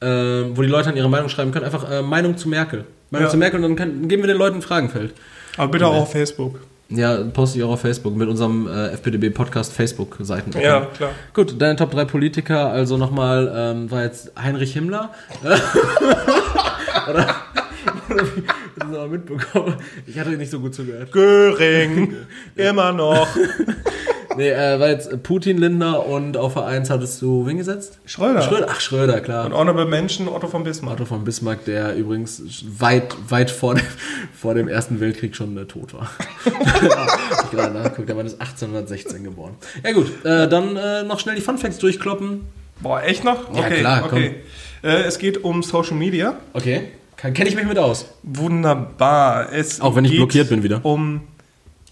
äh, 0.00 0.06
wo 0.06 0.62
die 0.62 0.68
Leute 0.68 0.88
an 0.88 0.96
ihre 0.96 1.08
Meinung 1.08 1.28
schreiben 1.28 1.52
können. 1.52 1.64
Einfach 1.64 1.88
äh, 1.90 2.02
Meinung 2.02 2.36
zu 2.36 2.48
Merkel. 2.48 2.86
Meinung 3.10 3.26
ja. 3.26 3.30
zu 3.30 3.36
Merkel 3.36 3.62
und 3.62 3.62
dann 3.62 3.76
kann, 3.76 4.08
geben 4.08 4.22
wir 4.22 4.28
den 4.28 4.36
Leuten 4.36 4.56
ein 4.56 4.62
Fragenfeld. 4.62 5.14
Aber 5.56 5.70
bitte 5.70 5.86
auch 5.86 5.94
auf 5.94 6.12
Facebook. 6.12 6.58
Ja, 6.90 7.18
poste 7.18 7.58
ich 7.58 7.64
auch 7.64 7.70
auf 7.70 7.80
Facebook 7.80 8.16
mit 8.16 8.28
unserem 8.28 8.66
äh, 8.66 8.88
FPDB-Podcast 8.88 9.72
Facebook-Seiten. 9.72 10.52
Ja, 10.60 10.86
klar. 10.86 11.10
Gut, 11.32 11.60
deine 11.60 11.76
Top 11.76 11.92
3 11.92 12.04
Politiker, 12.04 12.68
also 12.70 12.96
nochmal, 12.96 13.52
ähm, 13.54 13.90
war 13.90 14.02
jetzt 14.02 14.32
Heinrich 14.40 14.72
Himmler. 14.72 15.10
Oder, 17.08 17.36
wie, 18.88 19.08
mitbekommen? 19.08 19.76
Ich 20.06 20.18
hatte 20.18 20.30
nicht 20.30 20.50
so 20.50 20.60
gut 20.60 20.74
zugehört. 20.74 21.12
Göring, 21.12 22.14
immer 22.56 22.92
noch. 22.92 23.28
Nee, 24.36 24.50
äh, 24.50 24.78
war 24.78 24.88
jetzt 24.88 25.22
Putin, 25.24 25.58
Lindner 25.58 26.06
und 26.06 26.36
auf 26.36 26.52
Vereins 26.52 26.88
hattest 26.88 27.20
du 27.20 27.46
wen 27.46 27.58
gesetzt? 27.58 27.98
Schröder. 28.06 28.42
Schröder. 28.42 28.68
Ach, 28.70 28.80
Schröder, 28.80 29.20
klar. 29.20 29.46
Und 29.46 29.52
Honorable 29.52 29.86
Menschen 29.86 30.28
Otto 30.28 30.46
von 30.46 30.62
Bismarck. 30.62 30.94
Otto 30.94 31.04
von 31.04 31.24
Bismarck, 31.24 31.64
der 31.64 31.96
übrigens 31.96 32.64
weit, 32.78 33.14
weit 33.28 33.50
vor 33.50 33.74
dem, 33.74 33.84
vor 34.32 34.54
dem 34.54 34.68
Ersten 34.68 35.00
Weltkrieg 35.00 35.34
schon 35.34 35.56
äh, 35.58 35.64
tot 35.64 35.94
war. 35.94 36.10
ich 36.46 37.50
gerade 37.50 37.74
nachguckt, 37.74 38.08
der 38.08 38.14
Mann 38.14 38.26
ist 38.26 38.40
1816 38.40 39.24
geboren. 39.24 39.56
Ja 39.84 39.92
gut, 39.92 40.24
äh, 40.24 40.48
dann 40.48 40.76
äh, 40.76 41.02
noch 41.02 41.18
schnell 41.18 41.34
die 41.34 41.42
Fun 41.42 41.58
Facts 41.58 41.78
durchkloppen. 41.78 42.42
Boah, 42.80 43.02
echt 43.02 43.24
noch? 43.24 43.52
Ja, 43.52 43.60
okay, 43.60 43.80
klar, 43.80 44.04
okay. 44.04 44.34
Äh, 44.82 45.02
es 45.02 45.18
geht 45.18 45.42
um 45.42 45.62
Social 45.62 45.96
Media. 45.96 46.38
Okay. 46.52 46.88
Kenne 47.22 47.48
ich 47.48 47.54
mich 47.54 47.66
mit 47.66 47.78
aus. 47.78 48.06
Wunderbar. 48.22 49.52
Es 49.52 49.80
Auch 49.80 49.94
wenn 49.96 50.04
ich 50.04 50.16
blockiert 50.16 50.48
bin 50.48 50.62
wieder. 50.62 50.84
Um 50.84 51.22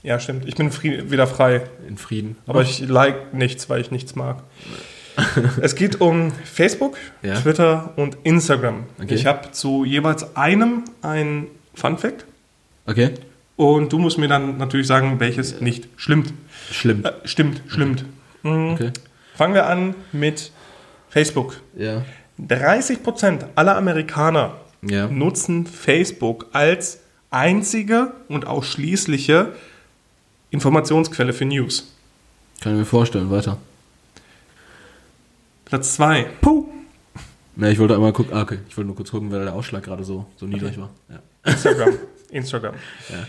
ja, 0.03 0.21
stimmt. 0.21 0.47
Ich 0.47 0.55
bin 0.55 0.71
wieder 1.11 1.27
frei. 1.27 1.63
In 1.87 1.99
Frieden. 1.99 2.37
Aber 2.47 2.63
ich 2.63 2.81
like 2.81 3.35
nichts, 3.35 3.69
weil 3.69 3.81
ich 3.81 3.91
nichts 3.91 4.15
mag. 4.15 4.43
es 5.61 5.75
geht 5.75 6.01
um 6.01 6.33
Facebook, 6.45 6.97
ja. 7.23 7.35
Twitter 7.35 7.93
und 7.97 8.17
Instagram. 8.23 8.85
Okay. 9.03 9.15
Ich 9.15 9.27
habe 9.27 9.51
zu 9.51 9.85
jeweils 9.85 10.37
einem 10.37 10.85
ein 11.03 11.49
Fun 11.75 11.99
Fact. 11.99 12.25
Okay. 12.87 13.11
Und 13.57 13.93
du 13.93 13.99
musst 13.99 14.19
mir 14.19 14.29
dann 14.29 14.57
natürlich 14.57 14.87
sagen, 14.87 15.19
welches 15.19 15.61
nicht 15.61 15.89
stimmt. 15.97 16.33
Schlimm. 16.71 17.05
Äh, 17.05 17.13
stimmt, 17.25 17.63
stimmt. 17.67 18.05
Okay. 18.45 18.57
Mhm. 18.57 18.73
okay. 18.73 18.91
Fangen 19.35 19.55
wir 19.55 19.67
an 19.67 19.95
mit 20.13 20.53
Facebook. 21.11 21.61
Ja. 21.77 22.05
30% 22.41 23.41
aller 23.57 23.77
Amerikaner 23.77 24.53
ja. 24.83 25.09
nutzen 25.09 25.67
Facebook 25.67 26.47
als 26.53 27.01
einzige 27.31 28.13
und 28.29 28.47
ausschließliche 28.47 29.53
Informationsquelle 30.51 31.33
für 31.33 31.45
News. 31.45 31.93
Kann 32.61 32.73
ich 32.73 32.79
mir 32.79 32.85
vorstellen, 32.85 33.31
weiter. 33.31 33.59
Platz 35.65 35.95
2. 35.95 36.27
Puh. 36.41 36.67
Ne, 37.57 37.73
ich 37.73 37.79
wollte 37.79 37.95
einmal 37.95 38.13
gucken, 38.13 38.33
ah, 38.35 38.43
okay, 38.43 38.59
ich 38.69 38.77
wollte 38.77 38.87
nur 38.87 38.97
kurz 38.97 39.11
gucken, 39.11 39.31
weil 39.31 39.45
der 39.45 39.53
Ausschlag 39.53 39.83
gerade 39.83 40.05
so, 40.05 40.27
so 40.37 40.47
niedrig 40.47 40.79
war. 40.79 40.91
Ja. 41.09 41.21
Instagram. 41.45 41.95
Instagram. 42.31 42.75
Ja. 43.09 43.27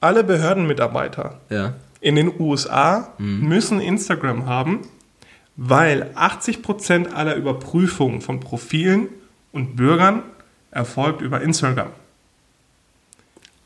Alle 0.00 0.24
Behördenmitarbeiter 0.24 1.40
ja. 1.50 1.74
in 2.00 2.16
den 2.16 2.40
USA 2.40 3.12
mhm. 3.18 3.48
müssen 3.48 3.80
Instagram 3.80 4.46
haben, 4.46 4.82
weil 5.56 6.10
80% 6.14 7.12
aller 7.12 7.36
Überprüfungen 7.36 8.20
von 8.20 8.40
Profilen 8.40 9.08
und 9.56 9.74
Bürgern 9.74 10.22
erfolgt 10.70 11.20
über 11.22 11.40
Instagram 11.40 11.88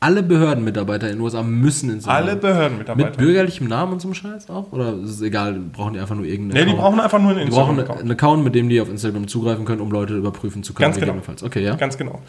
alle 0.01 0.23
Behördenmitarbeiter 0.23 1.07
in 1.09 1.17
den 1.17 1.21
USA 1.21 1.43
müssen 1.43 1.91
ins 1.91 2.07
Alle 2.07 2.35
Behördenmitarbeiter. 2.35 3.09
Mit 3.09 3.17
bürgerlichem 3.17 3.67
Namen 3.67 3.93
und 3.93 4.01
so 4.01 4.07
einem 4.07 4.15
Scheiß 4.15 4.49
auch? 4.49 4.71
Oder 4.71 4.95
ist 4.95 5.11
es 5.11 5.21
egal, 5.21 5.53
brauchen 5.53 5.93
die 5.93 5.99
einfach 5.99 6.15
nur 6.15 6.25
irgendeinen 6.25 6.65
Nee, 6.65 6.71
die 6.71 6.77
brauchen 6.77 6.99
einfach 6.99 7.19
nur 7.19 7.31
einen 7.31 7.41
Instagram-Account. 7.41 7.79
Die 7.79 7.85
brauchen 7.87 8.01
einen 8.01 8.11
Account, 8.11 8.43
mit 8.43 8.55
dem 8.55 8.67
die 8.67 8.81
auf 8.81 8.89
Instagram 8.89 9.27
zugreifen 9.27 9.63
können, 9.63 9.79
um 9.79 9.91
Leute 9.91 10.17
überprüfen 10.17 10.63
zu 10.63 10.73
können. 10.73 10.91
Ganz 10.91 10.99
genau. 10.99 11.21
Okay, 11.43 11.63
ja. 11.63 11.75
Ganz 11.75 11.99
genau. 11.99 12.19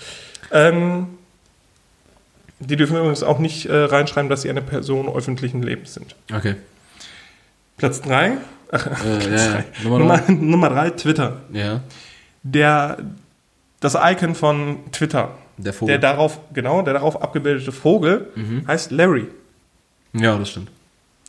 Ähm, 0.52 1.06
die 2.60 2.76
dürfen 2.76 2.94
übrigens 2.94 3.22
auch 3.22 3.38
nicht 3.38 3.64
äh, 3.64 3.74
reinschreiben, 3.74 4.28
dass 4.28 4.42
sie 4.42 4.50
eine 4.50 4.60
Person 4.60 5.08
öffentlichen 5.08 5.62
Lebens 5.62 5.94
sind. 5.94 6.14
Okay. 6.30 6.56
Platz 7.78 8.02
3. 8.02 8.26
Äh, 8.26 8.34
ja, 9.34 9.64
Nummer, 9.82 10.20
Nummer 10.28 10.68
3, 10.68 10.90
Twitter. 10.90 11.40
Ja. 11.54 11.80
Der, 12.42 12.98
das 13.82 13.96
Icon 14.00 14.34
von 14.34 14.78
Twitter 14.92 15.30
der 15.58 15.72
Vogel. 15.72 15.92
Der 15.92 15.98
darauf, 15.98 16.40
genau, 16.54 16.82
der 16.82 16.94
darauf 16.94 17.20
abgebildete 17.20 17.72
Vogel 17.72 18.28
mhm. 18.34 18.66
heißt 18.66 18.90
Larry. 18.90 19.26
Ja, 20.14 20.38
das 20.38 20.50
stimmt. 20.50 20.70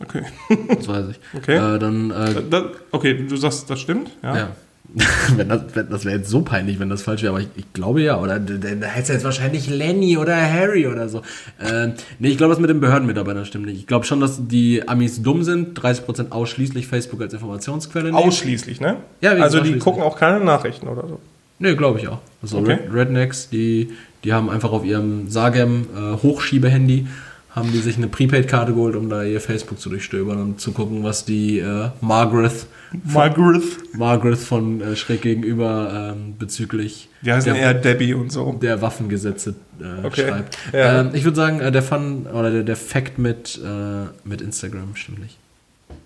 Okay. 0.02 0.24
Das 0.70 0.88
weiß 0.88 1.06
ich. 1.12 1.20
Okay. 1.38 1.56
Äh, 1.56 1.80
dann, 1.80 2.12
äh, 2.12 2.42
das, 2.50 2.64
okay, 2.92 3.26
du 3.28 3.36
sagst, 3.36 3.70
das 3.70 3.80
stimmt? 3.80 4.12
Ja. 4.22 4.36
ja. 4.36 4.50
wenn 5.38 5.50
das 5.50 5.62
das 5.74 6.06
wäre 6.06 6.18
jetzt 6.18 6.30
so 6.30 6.42
peinlich, 6.42 6.78
wenn 6.78 6.90
das 6.90 7.02
falsch 7.02 7.24
wäre, 7.24 7.34
aber 7.34 7.42
ich, 7.42 7.48
ich 7.56 7.74
glaube 7.74 8.02
ja. 8.02 8.20
Oder 8.20 8.40
da 8.40 8.88
heißt 8.88 9.10
er 9.10 9.16
jetzt 9.16 9.24
wahrscheinlich 9.24 9.70
Lenny 9.70 10.18
oder 10.18 10.36
Harry 10.36 10.88
oder 10.88 11.10
so. 11.10 11.22
Äh, 11.60 11.94
nee, 12.20 12.28
ich 12.28 12.38
glaube, 12.38 12.52
das 12.52 12.60
mit 12.60 12.70
den 12.70 12.80
Behördenmitarbeitern 12.82 13.46
stimmt 13.46 13.66
nicht. 13.66 13.80
Ich 13.80 13.88
glaube 13.88 14.06
schon, 14.06 14.20
dass 14.20 14.46
die 14.48 14.88
Amis 14.88 15.22
dumm 15.24 15.44
sind. 15.44 15.80
30% 15.80 16.32
ausschließlich 16.32 16.86
Facebook 16.86 17.22
als 17.22 17.34
Informationsquelle 17.34 18.06
nehmen. 18.06 18.18
Ausschließlich, 18.18 18.82
ne? 18.82 18.98
Ja, 19.22 19.32
Also 19.32 19.62
die 19.62 19.80
gucken 19.80 20.04
auch 20.04 20.18
keine 20.18 20.44
Nachrichten 20.44 20.88
oder 20.88 21.08
so. 21.08 21.20
Nee, 21.64 21.76
glaube 21.76 22.00
ich 22.00 22.10
auch. 22.10 22.20
Also 22.42 22.58
okay. 22.58 22.78
Rednecks, 22.92 23.50
die 23.50 23.90
die 24.26 24.34
haben 24.34 24.50
einfach 24.50 24.72
auf 24.72 24.86
ihrem 24.86 25.30
Sagem 25.30 25.88
äh, 25.96 26.22
Hochschiebehandy 26.22 27.08
haben 27.52 27.72
die 27.72 27.78
sich 27.78 27.98
eine 27.98 28.08
Prepaid-Karte 28.08 28.74
geholt, 28.74 28.96
um 28.96 29.10
da 29.10 29.24
ihr 29.24 29.40
Facebook 29.40 29.80
zu 29.80 29.90
durchstöbern 29.90 30.42
und 30.42 30.60
zu 30.60 30.72
gucken, 30.72 31.04
was 31.04 31.24
die 31.24 31.60
äh, 31.60 31.90
Margaret, 32.02 32.66
Margaret. 33.04 33.64
Margaret 33.96 34.40
von 34.40 34.82
äh, 34.82 34.96
schräg 34.96 35.22
gegenüber 35.22 36.14
ähm, 36.16 36.36
bezüglich 36.38 37.10
die 37.22 37.32
heißen 37.32 37.54
der, 37.54 37.62
eher 37.62 37.74
Debbie 37.76 38.14
und 38.14 38.32
so. 38.32 38.54
der 38.54 38.82
Waffengesetze 38.82 39.54
äh, 39.80 40.06
okay. 40.06 40.28
schreibt. 40.28 40.58
Ja. 40.74 41.02
Ähm, 41.02 41.12
ich 41.14 41.24
würde 41.24 41.36
sagen, 41.36 41.60
äh, 41.62 41.72
der 41.72 41.84
Fun 41.84 42.26
oder 42.26 42.50
der, 42.50 42.64
der 42.64 42.76
Fact 42.76 43.20
mit, 43.20 43.62
äh, 43.64 44.28
mit 44.28 44.42
Instagram 44.42 44.96
stimmt 44.96 45.20
nicht. 45.20 45.38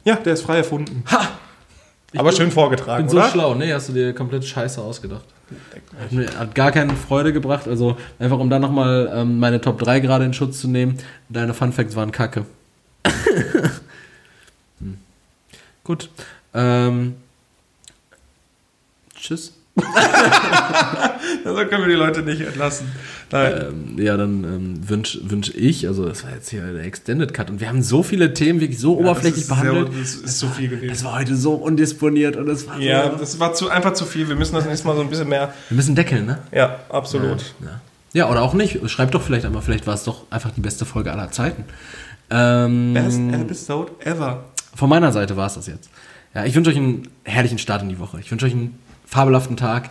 Ja, 0.04 0.18
der 0.18 0.34
ist 0.34 0.42
frei 0.42 0.58
erfunden. 0.58 1.04
Ha! 1.10 1.40
Ich 2.14 2.20
Aber 2.20 2.30
bin, 2.30 2.38
schön 2.38 2.52
vorgetragen, 2.52 3.08
bin 3.08 3.16
oder? 3.16 3.26
so 3.26 3.32
schlau. 3.32 3.56
Nee, 3.56 3.74
hast 3.74 3.90
du 3.90 3.94
dir 3.94 4.14
komplett 4.14 4.46
scheiße 4.46 4.82
ausgedacht. 4.82 5.26
Hat 6.38 6.56
gar 6.56 6.72
keine 6.72 6.96
Freude 6.96 7.34
gebracht. 7.34 7.68
Also 7.68 7.98
einfach 8.20 8.40
um 8.40 8.50
da 8.50 8.60
nochmal 8.60 9.12
ähm, 9.14 9.40
meine 9.40 9.62
Top 9.62 9.80
3 9.80 10.00
gerade 10.00 10.26
in 10.26 10.34
Schutz 10.34 10.60
zu 10.62 10.68
nehmen. 10.68 10.98
Deine 11.30 11.54
Fun 11.54 11.74
Facts 11.74 11.96
waren 11.96 12.12
kacke. 12.12 12.46
hm. 14.80 14.98
Gut. 15.84 16.10
Ähm, 16.54 17.16
Tschüss. 19.16 19.57
also 21.46 21.66
können 21.66 21.84
wir 21.84 21.88
die 21.88 21.94
Leute 21.94 22.22
nicht 22.22 22.42
entlassen. 22.42 22.88
Ähm, 23.32 23.98
ja, 23.98 24.16
dann 24.16 24.44
ähm, 24.46 24.90
wünsche 24.90 25.20
wünsch 25.30 25.52
ich, 25.54 25.86
also 25.88 26.06
das 26.06 26.24
war 26.24 26.32
jetzt 26.32 26.50
hier 26.50 26.62
der 26.62 26.86
Extended 26.86 27.34
Cut 27.34 27.50
und 27.50 27.60
wir 27.60 27.68
haben 27.68 27.84
so 27.84 28.02
viele 28.02 28.34
Themen 28.34 28.62
wirklich 28.62 28.80
so 28.80 28.94
ja, 28.96 29.02
oberflächlich 29.02 29.48
das 29.48 29.58
behandelt. 29.58 29.92
Sehr, 29.92 30.02
das 30.02 30.16
ist 30.16 30.40
zu 30.40 30.48
viel 30.48 30.70
gewesen. 30.70 30.94
Es 30.94 31.04
war 31.04 31.20
heute 31.20 31.36
so 31.36 31.54
undisponiert 31.56 32.38
und 32.38 32.48
es 32.48 32.68
war 32.68 32.80
Ja, 32.80 33.12
so, 33.12 33.18
das 33.18 33.40
war 33.40 33.54
zu, 33.54 33.70
einfach 33.70 33.94
zu 33.94 34.06
viel. 34.06 34.30
Wir 34.30 34.36
müssen 34.36 34.56
das 34.56 34.66
nächste 34.66 34.88
Mal 34.88 34.96
so 34.96 35.02
ein 35.02 35.10
bisschen 35.10 35.28
mehr. 35.28 35.54
Wir 35.70 35.76
müssen 35.76 35.94
deckeln, 35.96 36.26
ne? 36.26 36.40
Ja, 36.54 36.80
absolut. 36.90 37.54
Ja, 37.60 37.66
ja. 37.66 37.82
ja 38.14 38.30
oder 38.30 38.42
auch 38.44 38.54
nicht. 38.54 38.90
Schreibt 38.90 39.14
doch 39.14 39.22
vielleicht 39.22 39.46
einmal, 39.46 39.62
vielleicht 39.62 39.88
war 39.88 39.96
es 39.96 40.06
doch 40.06 40.24
einfach 40.30 40.52
die 40.52 40.62
beste 40.62 40.86
Folge 40.86 41.12
aller 41.12 41.30
Zeiten. 41.32 41.66
Ähm, 42.30 42.94
Best 42.94 43.20
Episode 43.20 43.92
ever. 44.06 44.46
Von 44.74 44.90
meiner 44.90 45.12
Seite 45.12 45.36
war 45.36 45.48
es 45.48 45.56
das 45.56 45.68
jetzt. 45.68 45.90
Ja, 46.34 46.46
ich 46.46 46.56
wünsche 46.56 46.72
euch 46.72 46.78
einen 46.78 47.10
herrlichen 47.24 47.58
Start 47.58 47.82
in 47.82 47.90
die 47.90 48.00
Woche. 48.00 48.20
Ich 48.20 48.32
wünsche 48.32 48.46
euch 48.46 48.54
einen 48.54 48.78
fabelhaften 49.08 49.58
Tag. 49.58 49.90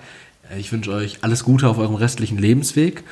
Ich 0.56 0.70
wünsche 0.70 0.92
euch 0.92 1.18
alles 1.22 1.42
Gute 1.42 1.68
auf 1.68 1.78
eurem 1.78 1.96
restlichen 1.96 2.38
Lebensweg. 2.38 3.02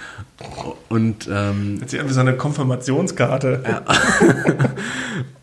Und 0.89 1.29
ähm, 1.29 1.79
jetzt 1.81 1.91
hier 1.91 2.09
so 2.09 2.21
eine 2.21 2.37
Konfirmationskarte. 2.37 3.65
Ja. 3.67 3.83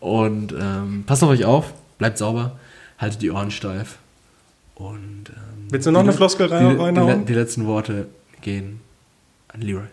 und 0.00 0.52
ähm, 0.52 1.04
passt 1.06 1.22
auf 1.22 1.28
euch 1.28 1.44
auf, 1.44 1.74
bleibt 1.98 2.16
sauber, 2.16 2.52
haltet 2.98 3.20
die 3.20 3.30
Ohren 3.30 3.50
steif. 3.50 3.98
Und 4.74 5.24
ähm, 5.28 5.68
willst 5.70 5.86
du 5.86 5.90
noch 5.90 6.00
die, 6.00 6.08
eine 6.08 6.16
Floskel 6.16 6.46
rein, 6.46 6.70
die, 6.70 6.82
reinhauen? 6.82 7.20
Die, 7.20 7.26
die 7.26 7.34
letzten 7.34 7.66
Worte 7.66 8.06
gehen 8.40 8.80
an 9.48 9.60
Leroy. 9.60 9.84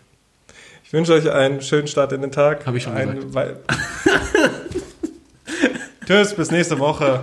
Ich 0.84 0.92
wünsche 0.92 1.12
euch 1.12 1.30
einen 1.30 1.60
schönen 1.60 1.86
Start 1.86 2.12
in 2.12 2.22
den 2.22 2.32
Tag. 2.32 2.66
Habe 2.66 2.78
ich 2.78 2.82
schon 2.82 2.94
ein, 2.94 3.20
gesagt. 3.20 3.58
Tschüss, 6.06 6.34
bis 6.34 6.50
nächste 6.50 6.78
Woche. 6.78 7.20